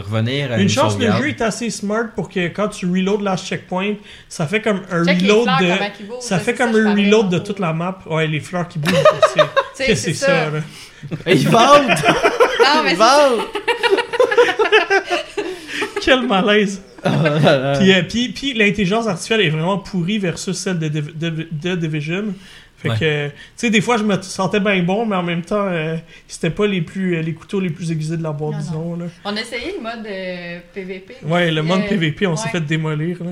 revenir 0.00 0.52
à 0.52 0.56
une, 0.56 0.62
Une 0.62 0.68
chance, 0.68 0.94
le 0.94 1.06
sauvegarde. 1.06 1.22
jeu 1.22 1.28
est 1.28 1.40
assez 1.40 1.70
smart 1.70 2.06
pour 2.14 2.28
que 2.28 2.48
quand 2.48 2.68
tu 2.68 2.86
reload 2.86 3.22
last 3.22 3.46
checkpoint, 3.46 3.94
ça 4.28 4.46
fait 4.46 4.60
comme 4.60 4.82
un 4.90 5.04
Check 5.04 5.22
reload 5.22 5.44
fleurs, 5.44 5.58
de. 5.60 6.20
Ça 6.20 6.38
fait 6.38 6.54
comme 6.54 6.74
un 6.74 6.94
reload 6.94 7.28
de 7.30 7.38
toute 7.38 7.58
la 7.58 7.72
map. 7.72 7.98
Ouais, 8.06 8.26
les 8.26 8.40
fleurs 8.40 8.68
qui 8.68 8.78
bougent. 8.78 8.94
c'est- 9.74 9.94
c'est 9.94 10.14
ça, 10.14 10.50
là? 10.50 10.60
Ils 11.26 11.48
vendent! 11.48 11.88
Non, 11.88 12.82
mais 12.84 12.92
Ils 12.92 12.96
ça. 12.96 13.28
vendent! 13.28 13.44
Quel 16.02 16.26
malaise! 16.26 16.82
Ah, 17.02 17.74
Puis, 17.78 17.92
euh, 17.92 18.02
puis, 18.08 18.28
puis 18.30 18.54
l'intelligence 18.54 19.06
artificielle 19.06 19.42
est 19.42 19.50
vraiment 19.50 19.78
pourrie 19.78 20.18
versus 20.18 20.56
celle 20.56 20.78
de, 20.78 20.88
Div- 20.88 21.16
de, 21.18 21.48
de 21.52 21.74
Division. 21.76 22.24
Fait 22.84 22.90
Ouais. 22.90 22.98
que, 22.98 23.28
tu 23.28 23.34
sais, 23.56 23.70
des 23.70 23.80
fois, 23.80 23.96
je 23.96 24.04
me 24.04 24.20
sentais 24.20 24.60
bien 24.60 24.82
bon, 24.82 25.06
mais 25.06 25.16
en 25.16 25.22
même 25.22 25.42
temps, 25.42 25.66
euh, 25.66 25.96
c'était 26.28 26.50
pas 26.50 26.66
les 26.66 26.82
plus 26.82 27.16
euh, 27.16 27.22
les 27.22 27.32
couteaux 27.32 27.58
les 27.60 27.70
plus 27.70 27.90
aiguisés 27.90 28.16
de 28.18 28.22
la 28.22 28.32
boîte, 28.32 28.52
Non, 28.52 28.58
disons. 28.58 28.96
Là. 28.96 29.06
On 29.24 29.36
a 29.36 29.40
essayé 29.40 29.74
le 29.76 29.82
mode 29.82 30.06
euh, 30.06 30.58
PVP. 30.74 31.16
Ouais, 31.24 31.50
le 31.50 31.62
mode 31.62 31.80
Euh, 31.80 31.88
PVP, 31.88 32.26
on 32.26 32.36
s'est 32.36 32.44
ouais. 32.46 32.50
fait 32.52 32.60
démolir. 32.60 33.16
Là. 33.24 33.30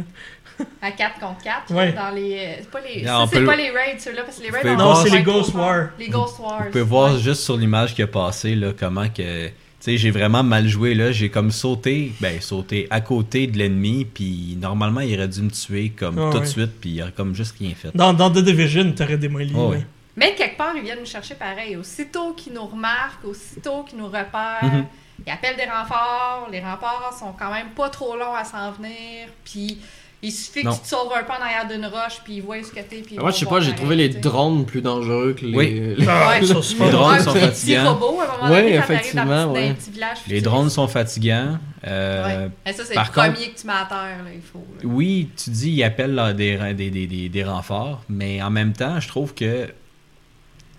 À 0.80 0.90
4 0.92 1.18
contre 1.20 1.42
4. 1.42 1.72
Ouais. 1.74 1.92
Dans 1.92 2.10
les. 2.10 2.34
euh, 2.38 2.54
C'est 2.60 2.70
pas 2.70 2.80
les. 2.80 3.02
Non, 3.02 3.06
ça, 3.08 3.20
on 3.20 3.26
c'est 3.26 3.38
peut 3.40 3.44
pas 3.46 3.56
le- 3.56 3.62
les 3.62 3.70
raids, 3.70 3.98
ceux-là, 3.98 4.22
parce 4.22 4.38
que 4.38 4.42
les 4.44 4.50
raids. 4.50 4.76
Non, 4.76 4.94
c'est 4.96 5.10
les 5.10 5.22
Ghost 5.22 5.54
War. 5.54 5.88
Les 5.98 6.08
Ghost 6.08 6.38
Wars. 6.38 6.62
Vous 6.64 6.70
pouvez 6.70 6.84
voir 6.84 7.12
ouais. 7.14 7.20
juste 7.20 7.42
sur 7.42 7.56
l'image 7.56 7.94
qui 7.94 8.02
a 8.02 8.06
passé, 8.06 8.54
là, 8.54 8.68
comment 8.78 9.08
que. 9.08 9.48
Tu 9.82 9.90
sais, 9.90 9.96
j'ai 9.98 10.12
vraiment 10.12 10.44
mal 10.44 10.68
joué, 10.68 10.94
là. 10.94 11.10
J'ai 11.10 11.28
comme 11.28 11.50
sauté, 11.50 12.12
ben, 12.20 12.40
sauté 12.40 12.86
à 12.90 13.00
côté 13.00 13.48
de 13.48 13.58
l'ennemi, 13.58 14.04
puis 14.04 14.56
normalement, 14.60 15.00
il 15.00 15.12
aurait 15.18 15.26
dû 15.26 15.42
me 15.42 15.50
tuer 15.50 15.90
comme 15.90 16.18
Ah 16.20 16.30
tout 16.30 16.38
de 16.38 16.44
ouais. 16.44 16.48
suite, 16.48 16.70
puis 16.80 16.90
il 16.90 17.02
aurait 17.02 17.10
comme 17.10 17.34
juste 17.34 17.56
rien 17.58 17.72
fait. 17.74 17.90
Dans, 17.94 18.12
dans 18.12 18.30
The 18.30 18.38
Division, 18.38 18.92
t'aurais 18.92 19.18
démoli. 19.18 19.52
Oh, 19.56 19.70
ouais. 19.70 19.78
ouais. 19.78 19.86
Mais 20.16 20.34
quelque 20.36 20.56
part, 20.56 20.72
ils 20.76 20.82
viennent 20.82 21.00
nous 21.00 21.06
chercher 21.06 21.34
pareil. 21.34 21.74
Aussitôt 21.76 22.32
qu'ils 22.34 22.52
nous 22.52 22.64
remarquent, 22.66 23.24
aussitôt 23.24 23.82
qu'ils 23.82 23.98
nous 23.98 24.06
repèrent, 24.06 24.60
Mhm. 24.62 24.84
ils 25.26 25.32
appellent 25.32 25.56
des 25.56 25.64
renforts. 25.64 26.48
Les 26.52 26.60
renforts 26.60 27.16
sont 27.18 27.32
quand 27.36 27.52
même 27.52 27.70
pas 27.74 27.88
trop 27.88 28.16
longs 28.16 28.34
à 28.34 28.44
s'en 28.44 28.70
venir. 28.72 29.26
Puis 29.44 29.78
il 30.24 30.30
suffit 30.30 30.64
Non. 30.64 30.70
que 30.70 30.76
tu 30.76 30.82
te 30.82 30.88
sauves 30.88 31.12
un 31.18 31.24
peu 31.24 31.32
en 31.32 31.42
arrière 31.44 31.66
d'une 31.68 31.84
roche, 31.86 32.20
puis 32.24 32.34
ils 32.34 32.42
voient 32.42 32.62
ce 32.62 32.70
que 32.70 32.80
t'es. 32.80 33.02
Puis 33.04 33.18
Moi, 33.18 33.30
je 33.32 33.38
sais 33.38 33.46
pas, 33.46 33.60
j'ai 33.60 33.74
trouvé 33.74 33.96
les 33.96 34.08
drones 34.08 34.64
plus 34.64 34.80
dangereux 34.80 35.34
que 35.36 35.44
les. 35.44 35.56
Oui. 35.56 35.80
les- 35.98 36.06
Ah, 36.08 36.38
Les 36.40 36.46
drones 36.90 37.18
sont 37.20 37.34
fatigants. 37.34 37.94
robots, 37.94 38.20
à 38.20 38.24
un 38.24 38.36
moment 38.38 38.48
donné, 38.54 38.74
effectivement, 38.76 39.22
petit- 39.24 39.30
dans 39.46 39.52
ouais. 39.52 39.68
les 39.68 39.74
petits 39.74 39.90
villages 39.90 40.18
Les 40.28 40.40
drones 40.40 40.70
sont 40.70 40.86
fatigants. 40.88 41.58
euh, 41.86 42.44
Ouais. 42.46 42.50
Mais 42.64 42.72
ça, 42.72 42.84
c'est 42.84 42.90
le 42.90 42.94
par 42.94 43.10
premier 43.10 43.28
contre- 43.34 43.54
que 43.54 43.60
tu 43.60 43.66
mets 43.66 43.72
à 43.72 43.86
terre, 43.88 43.98
là, 44.24 44.30
il 44.32 44.40
faut. 44.42 44.58
là. 44.58 44.80
Oui, 44.84 45.28
tu 45.42 45.50
dis, 45.50 45.70
ils 45.70 45.82
appellent 45.82 46.14
là, 46.14 46.32
des, 46.32 46.56
des, 46.74 46.90
des, 46.90 47.06
des, 47.08 47.28
des 47.28 47.44
renforts, 47.44 48.02
mais 48.08 48.40
en 48.42 48.50
même 48.50 48.72
temps, 48.74 49.00
je 49.00 49.08
trouve 49.08 49.34
que 49.34 49.68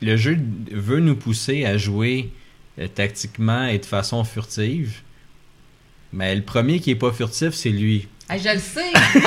le 0.01 0.15
jeu 0.17 0.37
veut 0.71 0.99
nous 0.99 1.15
pousser 1.15 1.65
à 1.65 1.77
jouer 1.77 2.29
euh, 2.79 2.87
tactiquement 2.87 3.65
et 3.65 3.77
de 3.77 3.85
façon 3.85 4.23
furtive. 4.23 5.01
Mais 6.11 6.33
le 6.35 6.41
premier 6.41 6.79
qui 6.79 6.91
est 6.91 6.95
pas 6.95 7.11
furtif, 7.11 7.53
c'est 7.53 7.69
lui. 7.69 8.07
Ah, 8.29 8.37
je 8.37 8.49
le 8.49 8.57
sais! 8.59 8.91
je 9.13 9.19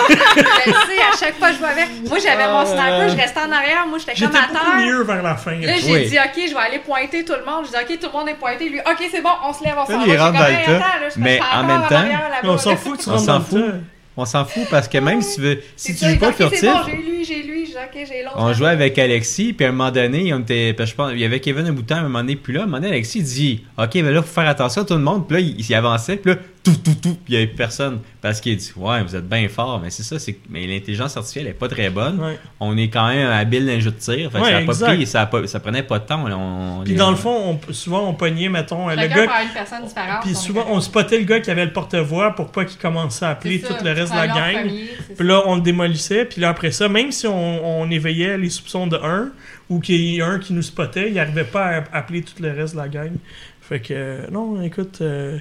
le 0.70 0.72
sais, 0.72 1.00
à 1.12 1.16
chaque 1.18 1.38
fois 1.38 1.48
que 1.48 1.54
je 1.54 1.58
jouais 1.58 1.68
avec. 1.68 1.88
Moi, 2.08 2.18
j'avais 2.18 2.46
mon 2.50 2.64
sniper, 2.64 3.08
je 3.10 3.16
restais 3.16 3.40
en 3.40 3.52
arrière, 3.52 3.86
moi, 3.86 3.98
j'étais 3.98 4.12
comme 4.18 4.32
J'étais 4.32 4.38
à 4.38 4.48
terre. 4.48 4.76
mieux 4.86 5.02
vers 5.04 5.22
la 5.22 5.36
fin. 5.36 5.52
Là, 5.52 5.74
j'ai 5.78 5.92
Oui. 5.92 6.08
dit, 6.08 6.16
OK, 6.18 6.42
je 6.48 6.54
vais 6.54 6.60
aller 6.60 6.78
pointer 6.78 7.24
tout 7.24 7.34
le 7.34 7.44
monde. 7.44 7.66
J'ai 7.66 7.78
dit, 7.78 7.92
OK, 7.94 8.00
tout 8.00 8.06
le 8.12 8.18
monde 8.18 8.28
est 8.30 8.34
pointé. 8.34 8.68
Lui, 8.68 8.80
OK, 8.80 9.08
c'est 9.10 9.20
bon, 9.22 9.30
on 9.46 9.52
se 9.52 9.62
lève, 9.62 9.74
on 9.78 9.84
s'en 9.86 9.92
Là, 9.92 9.98
va. 9.98 10.04
il 10.06 10.16
rentre 10.18 10.32
J'ai 10.32 10.38
dans 10.38 10.44
comme, 10.44 10.54
le 10.54 10.58
Hey, 10.58 10.66
tas. 10.66 10.72
attends, 10.76 11.00
là, 11.00 11.08
je 11.14 11.20
Mais 11.20 11.34
suis 11.34 11.42
en 11.42 11.46
encore 11.46 11.66
même 11.66 11.88
temps, 11.88 12.18
on 12.44 12.58
s'en 12.58 12.70
là. 12.70 12.76
fout, 12.76 12.98
tu 13.00 13.08
On 13.08 13.12
rentres 13.12 13.24
s'en 13.24 13.32
dans 13.32 13.38
le 13.38 13.44
fout. 13.44 13.74
On 14.18 14.24
s'en 14.24 14.44
fout 14.46 14.62
parce 14.70 14.88
que 14.88 14.96
même 14.96 15.20
si 15.20 15.34
tu 15.34 15.40
veux, 15.42 15.62
si 15.76 15.92
C'est 15.92 15.92
tu 15.92 15.98
ça, 15.98 16.06
joues 16.06 16.12
j'ai 16.14 16.18
pas 16.18 16.30
dit, 16.32 16.42
OK, 16.42 16.48
c'est 16.50 16.56
furtif, 16.56 16.70
bon, 16.72 16.80
j'ai 16.86 16.96
lui, 16.96 17.24
j'ai 17.26 17.42
lui, 17.42 17.66
j'ai 17.66 17.72
dit, 17.72 17.78
OK, 17.78 18.06
j'ai 18.08 18.22
l'autre. 18.22 18.34
on 18.38 18.52
jouait 18.54 18.70
avec 18.70 18.98
Alexis, 18.98 19.52
puis 19.52 19.66
à 19.66 19.68
un 19.68 19.72
moment 19.72 19.90
donné, 19.90 20.32
on 20.32 20.38
était, 20.40 20.72
puis 20.72 20.86
je 20.86 20.94
pense, 20.94 21.10
il 21.12 21.18
y 21.20 21.24
avait 21.26 21.38
Kevin 21.40 21.66
un 21.66 21.72
bout 21.72 21.82
de 21.82 21.86
temps, 21.86 21.96
à 21.96 21.98
un 21.98 22.02
moment 22.04 22.20
donné, 22.20 22.34
puis 22.36 22.54
là, 22.54 22.60
à 22.60 22.62
un 22.62 22.66
moment 22.66 22.78
donné, 22.78 22.92
Alexis 22.92 23.22
dit, 23.22 23.64
OK, 23.76 23.90
mais 23.96 24.10
là, 24.12 24.22
faut 24.22 24.32
faire 24.40 24.48
attention 24.48 24.82
à 24.82 24.84
tout 24.86 24.94
le 24.94 25.00
monde, 25.00 25.28
puis 25.28 25.36
là, 25.36 25.40
il, 25.42 25.60
il 25.60 25.74
avançait, 25.74 26.16
puis 26.16 26.32
là, 26.32 26.38
tout, 26.70 26.76
tout, 26.82 26.94
tout, 27.00 27.14
puis 27.14 27.18
il 27.28 27.34
y 27.34 27.36
avait 27.36 27.46
personne, 27.46 28.00
parce 28.20 28.40
qu'il 28.40 28.56
dit, 28.56 28.72
ouais, 28.76 29.02
vous 29.02 29.14
êtes 29.16 29.28
bien 29.28 29.48
fort, 29.48 29.80
mais 29.82 29.90
c'est 29.90 30.02
ça, 30.02 30.18
c'est, 30.18 30.32
que- 30.34 30.46
mais 30.50 30.66
l'intelligence 30.66 31.16
artificielle 31.16 31.46
est 31.46 31.52
pas 31.54 31.68
très 31.68 31.90
bonne, 31.90 32.20
Ouais. 32.20 32.38
on 32.60 32.76
est 32.76 32.88
quand 32.88 33.08
même 33.08 33.30
habile 33.30 33.66
dans 33.66 33.72
les 33.72 33.80
jeux 33.80 33.92
de 33.92 33.96
tir, 33.98 34.30
fait 34.32 34.38
que 34.38 34.42
Ouais, 34.44 34.50
ça 34.50 34.56
a 34.58 34.62
pas 34.62 34.94
pris, 34.94 35.06
ça, 35.06 35.20
a 35.22 35.26
pas- 35.26 35.46
ça 35.46 35.60
prenait 35.60 35.82
pas 35.84 35.98
de 36.00 36.04
temps, 36.06 36.24
on, 36.26 36.32
on- 36.80 36.82
Puis 36.82 36.92
les- 36.92 36.98
dans 36.98 37.10
le 37.10 37.16
fond, 37.16 37.58
on- 37.68 37.72
souvent, 37.72 38.08
on 38.08 38.14
pognait, 38.14 38.48
mettons, 38.48 38.88
le 38.88 38.96
gars. 38.96 39.06
une 39.42 39.52
personne 39.54 39.84
différente. 39.86 40.22
Puis 40.22 40.34
souvent, 40.34 40.62
correct. 40.62 40.76
on 40.76 40.80
spottait 40.80 41.18
le 41.18 41.24
gars 41.24 41.40
qui 41.40 41.50
avait 41.50 41.64
le 41.66 41.72
porte-voix 41.72 42.34
pour 42.34 42.50
pas 42.50 42.64
qu'il 42.64 42.78
commence 42.78 43.22
à 43.22 43.30
appeler 43.30 43.60
tout 43.60 43.72
ça, 43.72 43.82
le 43.84 43.92
reste 43.92 44.12
de 44.12 44.16
la 44.18 44.26
gang. 44.28 44.54
premier, 44.66 44.88
Puis 45.16 45.26
là, 45.26 45.42
on 45.46 45.54
le 45.56 45.60
démolissait. 45.62 46.24
Puis 46.24 46.40
là, 46.40 46.48
après 46.50 46.72
ça, 46.72 46.88
même 46.88 47.12
si 47.12 47.26
on, 47.26 47.80
on 47.82 47.90
éveillait 47.90 48.36
les 48.38 48.50
soupçons 48.50 48.86
de 48.86 48.96
un, 48.96 49.30
ou 49.68 49.80
qu'il 49.80 50.00
y 50.00 50.18
ait 50.18 50.22
un 50.22 50.38
qui 50.38 50.52
nous 50.52 50.62
spottait, 50.62 51.08
il 51.08 51.14
n'arrivait 51.14 51.44
pas 51.44 51.66
à 51.92 51.96
appeler 51.98 52.22
tout 52.22 52.34
le 52.42 52.50
reste 52.52 52.74
de 52.74 52.80
la 52.80 52.88
gang. 52.88 53.12
Fait 53.60 53.80
que, 53.80 53.92
euh, 53.92 54.26
non, 54.30 54.62
écoute, 54.62 54.98
euh, 55.00 55.38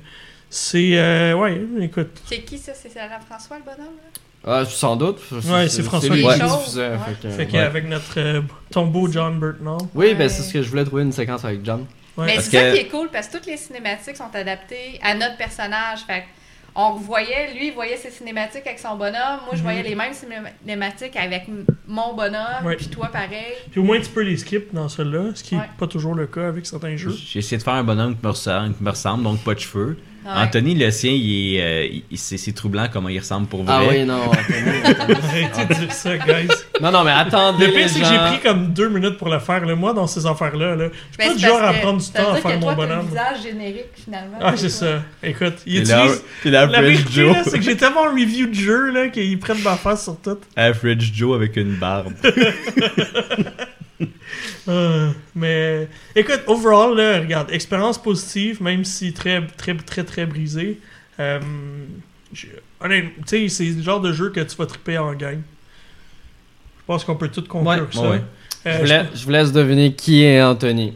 c'est... 0.50 0.98
euh, 0.98 1.34
ouais, 1.34 1.62
écoute. 1.82 2.22
C'est 2.26 2.42
qui 2.42 2.58
ça? 2.58 2.72
C'est 2.74 2.98
Alain 3.00 3.20
François, 3.20 3.58
le 3.58 3.64
bonhomme? 3.64 3.94
là? 3.96 4.22
Ah, 4.48 4.64
sans 4.66 4.96
doute. 4.96 5.20
Ouais, 5.32 5.68
c'est 5.70 5.82
François 5.82 6.16
lui 6.16 6.22
qui 6.22 6.28
ouais. 6.28 6.36
fait 6.38 7.20
que- 7.22 7.30
Fait 7.30 7.38
ouais. 7.40 7.48
qu'avec 7.48 7.88
notre 7.88 8.20
euh, 8.20 8.42
tombeau 8.72 9.12
John 9.12 9.40
Burtnall. 9.40 9.78
Oui, 9.96 10.06
Ouais. 10.08 10.14
ben 10.16 10.30
c'est 10.30 10.44
ce 10.44 10.54
que 10.54 10.62
je 10.62 10.70
voulais 10.70 10.86
trouver 10.86 11.02
une 11.02 11.12
séquence 11.12 11.44
avec 11.44 11.66
John. 11.66 11.86
Ouais. 12.16 12.28
Mais 12.28 12.36
c'est 12.40 12.52
ça 12.58 12.72
qui 12.72 12.78
est 12.78 12.88
cool 12.88 13.10
parce 13.12 13.28
que 13.28 13.38
toutes 13.38 13.48
les 13.48 13.58
cinématiques 13.58 14.16
sont 14.16 14.34
adaptées 14.34 15.00
à 15.02 15.16
notre 15.16 15.36
personnage. 15.38 16.00
Fait 16.06 16.24
on 16.76 16.92
voyait, 16.94 17.54
lui, 17.54 17.68
il 17.70 17.74
voyait 17.74 17.96
ses 17.98 18.12
cinématiques 18.12 18.68
avec 18.68 18.78
son 18.80 18.98
bonhomme. 18.98 19.40
Moi, 19.46 19.54
je 19.54 19.58
Mhm. 19.58 19.64
voyais 19.64 19.82
les 19.84 19.96
mêmes 19.96 20.14
cinématiques 20.14 21.16
avec 21.16 21.48
mon 21.88 22.14
bonhomme. 22.14 22.66
Ouais. 22.66 22.76
Puis 22.76 22.88
toi, 22.90 23.08
pareil. 23.08 23.56
Puis 23.72 23.80
au 23.80 23.84
moins, 23.84 24.00
tu 24.00 24.10
peux 24.10 24.22
les 24.22 24.38
skip 24.38 24.74
dans 24.74 24.90
celui-là, 24.90 25.32
ce 25.34 25.44
qui 25.44 25.56
n'est 25.56 25.62
Ouais. 25.62 25.68
pas 25.80 25.88
toujours 25.88 26.14
le 26.14 26.28
cas 26.28 26.48
avec 26.50 26.66
certains 26.68 26.96
jeux. 26.98 27.16
J'ai 27.18 27.40
essayé 27.40 27.58
de 27.58 27.64
faire 27.64 27.74
un 27.74 27.84
bonhomme 27.84 28.16
qui 28.16 28.24
me 28.24 28.30
ressemble, 28.32 28.76
qui 28.76 28.84
me 28.84 28.90
ressemble, 28.92 29.24
donc 29.24 29.40
pas 29.44 29.56
de 29.56 29.60
cheveux. 29.60 29.98
Ouais. 30.26 30.32
Anthony, 30.36 30.74
le 30.74 30.90
sien, 30.90 31.12
il 31.12 31.56
est, 31.56 31.62
euh, 31.62 32.00
il- 32.10 32.18
c'est, 32.18 32.38
c'est 32.38 32.52
troublant 32.52 32.88
comment 32.92 33.10
il 33.10 33.20
ressemble 33.20 33.46
pour 33.48 33.64
vrai. 33.64 33.76
Ah 33.78 33.84
oui, 33.88 34.04
non. 34.06 34.22
Anthony. 34.32 35.14
Arrêtez 35.54 35.66
de 35.76 35.80
dire 35.82 35.94
ça, 35.94 36.18
guys. 36.18 36.48
non, 36.82 36.92
non, 36.92 37.04
mais 37.04 37.12
attendez. 37.12 37.68
Le 37.68 37.72
pire, 37.74 37.82
les 37.84 37.88
c'est 37.90 38.00
que 38.00 38.06
j'ai 38.08 38.18
pris 38.18 38.40
comme 38.42 38.74
deux 38.74 38.90
minutes 38.90 39.18
pour 39.18 39.30
le 39.30 39.38
faire. 39.38 39.64
Là. 39.66 39.76
Moi, 39.76 39.94
dans 39.94 40.08
ces 40.08 40.26
affaires-là, 40.26 40.76
là, 40.76 40.86
je 40.88 40.94
suis 40.96 41.18
pas 41.18 41.24
c'est 41.26 41.36
du 41.36 41.46
genre 41.46 41.62
à 41.64 41.74
prendre 41.74 42.02
du 42.02 42.10
temps 42.12 42.32
à 42.34 42.36
faire 42.38 42.52
que 42.52 42.56
mon 42.56 42.74
toi, 42.74 42.76
t'as 42.76 42.84
un 42.84 42.88
bonhomme. 42.88 43.08
visage 43.08 43.44
générique, 43.44 43.86
finalement. 44.04 44.38
Ah, 44.42 44.54
c'est 44.56 44.70
ça. 44.70 45.04
Écoute, 45.22 45.54
il 45.68 45.86
C'est 45.86 45.94
la, 45.96 46.04
utilise... 46.06 46.24
c'est 46.42 46.50
La 46.50 46.62
l'average 46.62 46.82
vérité, 46.86 47.10
Joe. 47.12 47.34
là, 47.36 47.44
c'est 47.46 47.60
que 47.60 47.64
j'ai 47.64 47.78
tellement 47.78 48.04
review 48.12 48.48
de 48.48 48.54
jeu 48.56 48.92
là, 48.92 49.08
qu'ils 49.10 49.38
prennent 49.40 49.62
ma 49.62 49.76
face 49.76 50.04
sur 50.06 50.18
tout. 50.20 50.38
Average 50.56 51.12
Joe 51.14 51.36
avec 51.36 51.56
une 51.56 51.76
barbe. 51.76 52.14
Euh, 54.68 55.12
mais 55.36 55.88
écoute, 56.16 56.42
overall, 56.48 56.98
là, 56.98 57.20
regarde, 57.20 57.52
expérience 57.52 58.02
positive, 58.02 58.62
même 58.62 58.84
si 58.84 59.14
très, 59.14 59.46
très, 59.58 59.76
très, 59.76 60.04
très 60.04 60.26
brisée. 60.26 60.80
Euh, 61.20 61.40
honnêtement, 62.82 63.12
tu 63.28 63.48
sais, 63.48 63.50
c'est 63.50 63.66
le 63.78 63.84
genre 63.84 64.02
de 64.02 64.12
jeu 64.12 64.32
que 64.32 64.40
tu 64.42 64.56
vas 64.56 64.66
triper 64.66 64.98
en 64.98 65.14
gang. 65.14 65.38
Je 66.80 66.84
pense 66.88 67.04
qu'on 67.04 67.16
peut 67.16 67.28
tout 67.30 67.44
conclure 67.44 67.84
Ouais, 67.84 67.88
ça. 67.94 68.10
ouais. 68.10 68.22
Euh, 68.66 68.74
Je 68.74 68.80
vous, 68.80 68.86
laisse, 68.88 69.08
je 69.16 69.26
vous 69.26 69.32
laisse 69.32 69.52
deviner 69.52 69.94
qui 69.94 70.24
est 70.24 70.42
Anthony. 70.42 70.94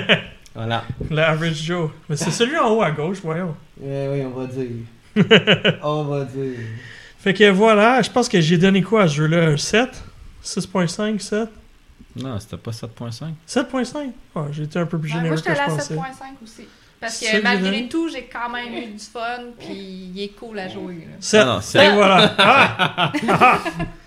voilà. 0.54 0.84
L'Average 1.10 1.62
Joe. 1.62 1.90
Mais 2.08 2.16
c'est 2.16 2.30
celui 2.30 2.58
en 2.58 2.70
haut 2.70 2.82
à 2.82 2.90
gauche, 2.90 3.18
voyons. 3.22 3.56
Eh 3.82 4.08
oui, 4.12 4.22
on 4.24 4.38
va 4.38 4.46
dire. 4.46 5.74
on 5.82 6.04
va 6.04 6.24
dire. 6.24 6.58
Fait 7.18 7.32
que 7.32 7.50
voilà, 7.50 8.02
je 8.02 8.10
pense 8.10 8.28
que 8.28 8.40
j'ai 8.40 8.58
donné 8.58 8.82
quoi 8.82 9.04
à 9.04 9.08
ce 9.08 9.14
jeu-là? 9.16 9.46
Un 9.48 9.56
7 9.56 9.88
6.5, 10.44 11.18
7 11.18 11.48
Non, 12.16 12.38
c'était 12.40 12.56
pas 12.56 12.70
7.5. 12.70 13.34
7.5 13.46 13.96
Ouais, 14.34 14.42
J'ai 14.52 14.62
été 14.64 14.78
un 14.78 14.86
peu 14.86 14.98
plus 14.98 15.08
Ouais, 15.08 15.14
généreux 15.16 15.34
moi, 15.34 15.42
que 15.42 15.48
j'étais 15.48 15.54
je 15.54 15.60
allée 15.60 15.72
à 15.72 15.76
pensais. 15.76 15.94
7.5 15.94 16.00
aussi. 16.42 16.68
Parce 17.00 17.14
C'est 17.16 17.38
que 17.38 17.42
malgré 17.42 17.88
tout, 17.88 18.08
j'ai 18.08 18.22
quand 18.32 18.48
même 18.48 18.72
eu 18.72 18.86
du 18.86 18.98
fun, 19.04 19.20
puis 19.58 20.10
il 20.14 20.22
est 20.22 20.28
cool 20.28 20.58
à 20.58 20.66
jouer. 20.68 20.94
là. 20.94 21.16
7. 21.20 21.40
Ah 21.42 21.44
non, 21.44 21.60
Et 21.82 21.90
voilà. 21.94 22.34
Ah! 22.38 23.12
Ah! 23.28 23.58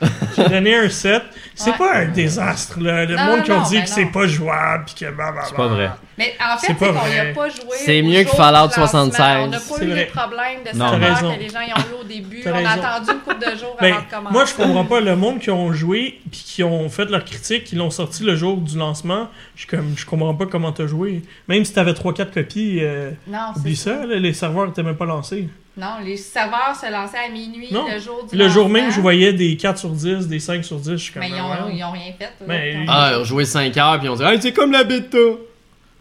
J'ai 0.35 0.47
donné 0.49 0.75
un 0.75 0.89
7. 0.89 1.21
C'est 1.55 1.71
Ouais. 1.71 1.77
pas 1.77 1.95
un 1.97 2.05
désastre, 2.05 2.79
là. 2.79 3.05
Le 3.05 3.15
Non, 3.15 3.23
monde 3.25 3.43
qui 3.43 3.49
non, 3.51 3.57
ont 3.59 3.61
dit 3.63 3.75
ben 3.75 3.83
que 3.83 3.89
c'est 3.89 4.05
non. 4.05 4.11
pas 4.11 4.27
jouable 4.27 4.85
pis 4.85 4.93
que 4.95 5.05
blablabla. 5.05 5.43
C'est 5.45 5.55
pas 5.55 5.67
vrai. 5.67 5.89
Mais 6.17 6.33
en 6.39 6.57
fait, 6.57 6.67
C'est 6.67 6.67
c'est 6.67 6.73
pas 6.79 6.87
qu'on 6.87 7.07
n'y 7.07 7.15
vrai. 7.15 7.31
a 7.31 7.33
pas 7.33 7.49
joué. 7.49 7.63
C'est 7.77 8.01
au 8.01 8.05
mieux 8.05 8.23
que 8.23 8.27
jour 8.29 8.35
Fallout 8.37 8.67
du 8.73 8.79
lancement. 8.79 8.87
76. 8.87 9.19
On 9.43 9.47
n'a 9.47 9.57
pas 9.57 9.63
C'est 9.77 9.85
eu 9.85 9.87
vrai. 9.89 9.95
les 9.99 10.05
problèmes 10.05 10.59
de 10.71 10.77
Non. 10.77 10.91
T'as 10.91 10.97
raison. 11.15 11.35
que 11.35 11.39
les 11.39 11.49
gens 11.49 11.61
y 11.61 11.73
ont 11.73 11.77
eu 11.97 12.01
au 12.01 12.03
début. 12.03 12.41
T'as 12.41 12.51
On 12.51 12.53
a 12.53 12.57
raison. 12.69 12.69
attendu 12.83 13.11
une 13.11 13.19
couple 13.19 13.51
de 13.51 13.57
jours 13.57 13.77
Ben, 13.81 13.93
avant 13.93 14.01
de 14.05 14.09
commencer. 14.09 14.33
moi, 14.33 14.45
je 14.45 14.53
comprends 14.53 14.85
pas 14.85 14.99
le 15.01 15.15
monde 15.15 15.39
qui 15.39 15.51
ont 15.51 15.73
joué 15.73 16.21
puis 16.31 16.41
qui 16.45 16.63
ont 16.63 16.89
fait 16.89 17.05
leur 17.05 17.25
critique, 17.25 17.63
qui 17.65 17.75
l'ont 17.75 17.89
sorti 17.91 18.23
le 18.23 18.35
jour 18.35 18.57
du 18.57 18.77
lancement. 18.77 19.29
Je 19.55 19.61
suis 19.61 19.67
comme, 19.69 19.93
je 19.97 20.05
comprends 20.05 20.33
pas 20.35 20.45
comment 20.45 20.71
t'as 20.71 20.87
joué. 20.87 21.21
Même 21.47 21.65
si 21.65 21.73
t'avais 21.73 21.93
3-4 21.93 22.31
copies, 22.31 22.78
euh, 22.83 23.11
Non, 23.27 23.51
c'est 23.53 23.59
oublie 23.61 23.75
ça, 23.75 24.05
là, 24.05 24.15
les 24.15 24.33
serveurs 24.33 24.69
étaient 24.69 24.83
même 24.83 24.95
pas 24.97 25.05
lancés. 25.05 25.49
Non, 25.77 25.93
les 26.03 26.17
serveurs 26.17 26.75
se 26.75 26.91
lançaient 26.91 27.25
à 27.27 27.29
minuit 27.31 27.69
Non. 27.71 27.85
le 27.91 27.99
jour 27.99 28.25
du 28.29 28.35
Le 28.37 28.49
jour 28.49 28.67
même, 28.67 28.91
je 28.91 28.99
voyais 28.99 29.31
des 29.31 29.55
4 29.55 29.77
sur 29.77 29.89
10, 29.91 30.27
des 30.27 30.39
5 30.39 30.65
sur 30.65 30.77
10. 30.77 30.91
Je 30.91 30.95
suis 30.97 31.13
comme, 31.13 31.21
Mais 31.21 31.29
ils 31.29 31.35
ah, 31.39 31.45
ont, 31.45 31.67
ouais. 31.67 31.75
ils 31.75 31.83
ont 31.83 31.91
rien 31.91 32.11
fait. 32.19 32.29
Mais-. 32.45 32.85
Ah, 32.87 33.11
ils 33.13 33.21
ont 33.21 33.23
joué 33.23 33.45
5 33.45 33.75
heures, 33.77 33.99
puis 33.99 34.09
on 34.09 34.15
dit, 34.15 34.23
hey, 34.23 34.41
c'est 34.41 34.51
comme 34.51 34.71
la 34.73 34.83
bêta. 34.83 35.17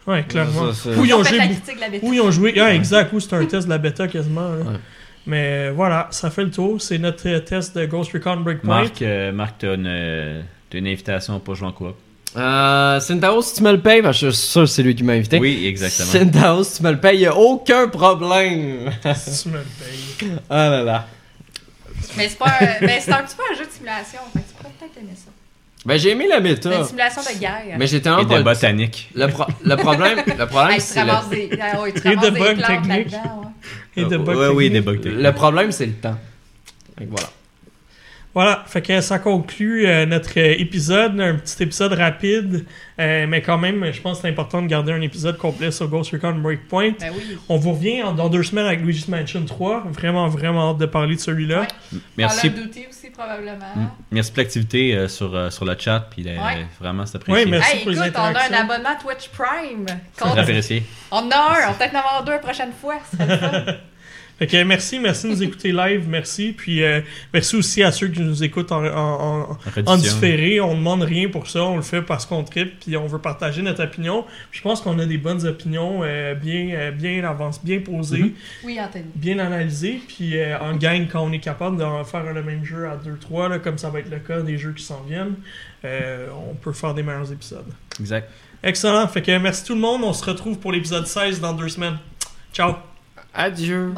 Ouais, 0.07 0.23
clairement. 0.23 0.73
Ça, 0.73 0.89
Ou 0.89 1.05
ils 1.05 1.13
ont 1.13 1.23
joué 1.23 1.37
la 1.37 1.47
beaucoup- 1.47 1.59
critique 1.61 1.75
de 1.75 1.81
la 1.81 1.89
bêtise. 1.89 2.09
Ou 2.09 2.13
ils 2.13 2.21
ont 2.21 2.31
joué. 2.31 2.59
Ah, 2.59 2.73
exact. 2.73 3.13
Ou 3.13 3.19
c'est 3.19 3.33
un 3.35 3.45
test 3.45 3.65
de 3.67 3.69
la 3.69 3.77
bêta 3.77 4.07
quasiment. 4.07 4.49
là. 4.49 4.57
Ouais. 4.57 4.77
Mais 5.27 5.67
euh, 5.67 5.73
voilà, 5.75 6.07
ça 6.11 6.29
fait 6.31 6.43
le 6.43 6.49
tour. 6.51 6.81
C'est 6.81 6.97
notre 6.97 7.27
euh, 7.29 7.39
test 7.39 7.77
de 7.77 7.85
Ghost 7.85 8.11
Recon 8.13 8.37
Breakpoint. 8.37 8.81
Marc, 8.81 9.01
euh, 9.01 9.31
Marc 9.31 9.55
t'as 9.59 9.75
une, 9.75 9.85
euh, 9.87 10.41
t'as 10.69 10.77
une 10.79 10.87
invitation 10.87 11.39
pour 11.39 11.53
jouer 11.55 11.67
en 11.67 11.71
coop. 11.73 11.95
Euh, 12.37 12.99
Centauro, 12.99 13.41
si 13.41 13.55
tu 13.55 13.63
me 13.63 13.71
le 13.71 13.79
payes, 13.81 14.01
parce 14.01 14.19
que 14.19 14.27
je 14.27 14.31
suis 14.31 14.47
sûr 14.47 14.61
que 14.61 14.67
c'est 14.67 14.83
lui 14.83 14.95
qui 14.95 15.03
m'a 15.03 15.13
invité. 15.13 15.39
Oui, 15.39 15.65
exactement. 15.65 16.09
Centauro, 16.11 16.63
si 16.63 16.77
tu 16.77 16.83
me 16.83 16.91
le 16.91 16.99
payes, 16.99 17.19
y 17.19 17.25
a 17.25 17.35
aucun 17.35 17.87
problème. 17.87 18.91
Si 19.15 19.43
tu 19.43 19.49
me 19.49 19.57
le 19.57 19.63
payes. 19.63 20.29
Ah 20.49 20.69
là 20.69 20.83
là. 20.83 21.07
Mais 22.17 22.27
c'est 22.29 22.37
pas 22.37 22.47
un, 22.61 22.85
ben, 22.85 22.99
c'est 23.01 23.11
un 23.11 23.23
petit 23.23 23.35
peu 23.35 23.43
un 23.51 23.57
jeu 23.57 23.65
de 23.65 23.71
simulation. 23.71 24.19
Fait 24.33 24.39
que 24.39 24.47
tu 24.47 24.53
pourrais 24.55 24.73
peut-être 24.79 24.97
aimer 24.97 25.13
ça. 25.15 25.31
Ben, 25.85 25.97
j'ai 25.97 26.09
aimé 26.11 26.27
la 26.27 26.35
C'est 26.37 26.41
méta. 26.41 26.75
une 26.77 26.85
simulation 26.85 27.21
de 27.21 27.39
guerre. 27.39 27.77
Mais 27.77 27.87
j'étais 27.87 28.09
Et 28.09 28.25
de 28.25 28.41
botanique. 28.43 29.09
Le, 29.15 29.27
pro- 29.27 29.45
le 29.63 29.75
problème, 29.77 30.19
le 30.37 30.45
problème, 30.45 30.71
Hey, 30.73 30.77
tu 30.79 30.85
c'est 30.85 31.03
le... 31.05 31.11
ramasses 31.11 31.29
des, 31.29 31.49
ah 31.61 31.81
ouais, 31.81 31.93
tu 31.93 31.99
Et 31.99 32.01
de 32.01 32.07
ramasses 32.15 32.31
des 32.33 32.39
bugs 32.39 32.55
plantes 32.55 32.67
techniques. 32.67 33.11
là-dedans. 33.11 33.41
ouais. 33.41 34.01
Et 34.01 34.05
de 34.05 34.15
Euh, 34.15 34.17
bugs 34.19 34.35
ouais, 34.35 34.47
oui, 34.49 34.63
techniques. 34.65 34.71
des 34.73 34.81
bugs 34.81 34.97
techniques. 35.01 35.23
le 35.23 35.31
problème, 35.33 35.71
c'est 35.71 35.85
le 35.85 35.93
temps. 35.93 36.17
Fait 36.97 37.05
que 37.05 37.09
voilà. 37.09 37.27
Voilà, 38.41 38.63
fait 38.67 38.81
que 38.81 39.01
ça 39.01 39.19
conclut 39.19 39.85
euh, 39.85 40.05
notre 40.05 40.39
euh, 40.39 40.55
épisode, 40.57 41.19
un 41.19 41.35
petit 41.35 41.61
épisode 41.61 41.91
rapide, 41.91 42.63
euh, 42.97 43.25
mais 43.27 43.41
quand 43.41 43.57
même, 43.57 43.91
je 43.91 43.99
pense 43.99 44.15
que 44.15 44.21
c'est 44.21 44.29
important 44.29 44.61
de 44.61 44.67
garder 44.67 44.93
un 44.93 45.01
épisode 45.01 45.37
complet 45.37 45.71
sur 45.71 45.89
Ghost 45.89 46.11
Recon 46.13 46.35
Breakpoint. 46.35 46.91
Ben 47.01 47.11
oui. 47.13 47.37
On 47.49 47.57
vous 47.57 47.73
revient 47.73 48.01
en- 48.01 48.13
dans 48.13 48.29
deux 48.29 48.43
semaines 48.43 48.65
avec 48.67 48.79
Luigi's 48.79 49.09
Mansion 49.09 49.43
3. 49.43 49.83
Vraiment, 49.91 50.29
vraiment 50.29 50.71
hâte 50.71 50.77
de 50.77 50.85
parler 50.85 51.15
de 51.17 51.19
celui-là. 51.19 51.63
Ouais. 51.91 51.99
Merci. 52.15 52.49
Aussi, 52.89 53.09
probablement. 53.09 53.75
Mm. 53.75 53.87
Merci 54.11 54.31
pour 54.31 54.37
l'activité 54.39 54.95
euh, 54.95 55.09
sur, 55.09 55.35
euh, 55.35 55.49
sur 55.49 55.65
le 55.65 55.75
chat. 55.77 56.07
Puis 56.09 56.23
euh, 56.25 56.37
Ouais. 56.41 56.65
vraiment, 56.79 57.05
c'est 57.05 57.17
apprécié. 57.17 57.43
Ouais, 57.43 57.51
merci. 57.51 57.75
Hey, 57.75 57.83
pour 57.83 57.91
les 57.91 57.99
écoute, 57.99 58.13
on 58.15 58.21
a 58.21 58.29
un 58.29 58.61
abonnement 58.63 58.95
Twitch 59.01 59.27
Prime. 59.37 59.85
C'est 60.13 60.39
apprécié. 60.39 60.83
On 61.11 61.17
en 61.17 61.29
a 61.29 61.35
un, 61.35 61.67
on 61.67 61.71
va 61.71 61.73
peut-être 61.77 61.95
en 61.95 61.99
avoir 61.99 62.23
deux 62.23 62.31
la 62.31 62.39
prochaine 62.39 62.71
fois. 62.71 62.99
merci, 64.65 64.99
merci 64.99 65.27
de 65.27 65.31
nous 65.33 65.43
écouter 65.43 65.71
live, 65.71 66.05
merci. 66.07 66.53
Puis 66.55 66.83
euh, 66.83 67.01
merci 67.33 67.55
aussi 67.55 67.83
à 67.83 67.91
ceux 67.91 68.07
qui 68.07 68.21
nous 68.21 68.43
écoutent 68.43 68.71
en, 68.71 68.83
en, 68.85 68.89
en- 68.89 69.41
en 69.51 69.57
Rediffusion. 69.75 69.95
différé. 69.95 70.61
On 70.61 70.75
demande 70.75 71.01
rien 71.03 71.29
pour 71.29 71.47
ça, 71.49 71.63
on 71.63 71.75
le 71.75 71.81
fait 71.81 72.01
parce 72.01 72.25
qu'on 72.25 72.43
tripe, 72.43 72.79
puis 72.79 72.95
on 72.97 73.07
veut 73.07 73.19
partager 73.19 73.61
notre 73.61 73.83
opinion. 73.83 74.23
Puis 74.51 74.59
je 74.59 74.63
pense 74.63 74.81
qu'on 74.81 74.97
a 74.99 75.05
des 75.05 75.17
bonnes 75.17 75.45
opinions, 75.45 76.01
euh, 76.03 76.35
bien, 76.35 76.69
euh, 76.73 76.91
bien 76.91 77.23
avancées, 77.23 77.59
bien 77.63 77.79
posées, 77.79 78.19
Mhm. 78.23 78.31
Oui, 78.63 78.79
Anthony. 78.79 79.05
bien 79.15 79.39
analysées. 79.39 79.99
Puis 80.07 80.37
euh, 80.37 80.57
en 80.59 80.75
gang, 80.75 81.07
quand 81.11 81.21
on 81.21 81.31
est 81.31 81.39
capable 81.39 81.77
de 81.77 81.83
faire 82.05 82.33
le 82.33 82.43
même 82.43 82.63
jeu 82.63 82.87
à 82.87 82.95
2-3, 82.95 83.49
là, 83.49 83.59
comme 83.59 83.77
ça 83.77 83.89
va 83.89 83.99
être 83.99 84.09
le 84.09 84.19
cas 84.19 84.41
des 84.41 84.57
jeux 84.57 84.73
qui 84.73 84.83
s'en 84.83 85.01
viennent, 85.07 85.35
euh, 85.85 86.27
on 86.49 86.55
peut 86.55 86.73
faire 86.73 86.93
des 86.93 87.03
meilleurs 87.03 87.31
épisodes. 87.31 87.65
Exact. 87.99 88.29
Excellent. 88.63 89.07
Fait 89.07 89.21
que 89.21 89.37
merci 89.37 89.63
tout 89.63 89.73
le 89.75 89.79
monde. 89.81 90.01
On 90.03 90.11
se 90.13 90.23
retrouve 90.25 90.59
pour 90.59 90.71
l'épisode 90.71 91.07
16 91.07 91.39
dans 91.39 91.53
deux 91.53 91.69
semaines. 91.69 91.97
Ciao! 92.53 92.88
Adieu. 93.33 93.93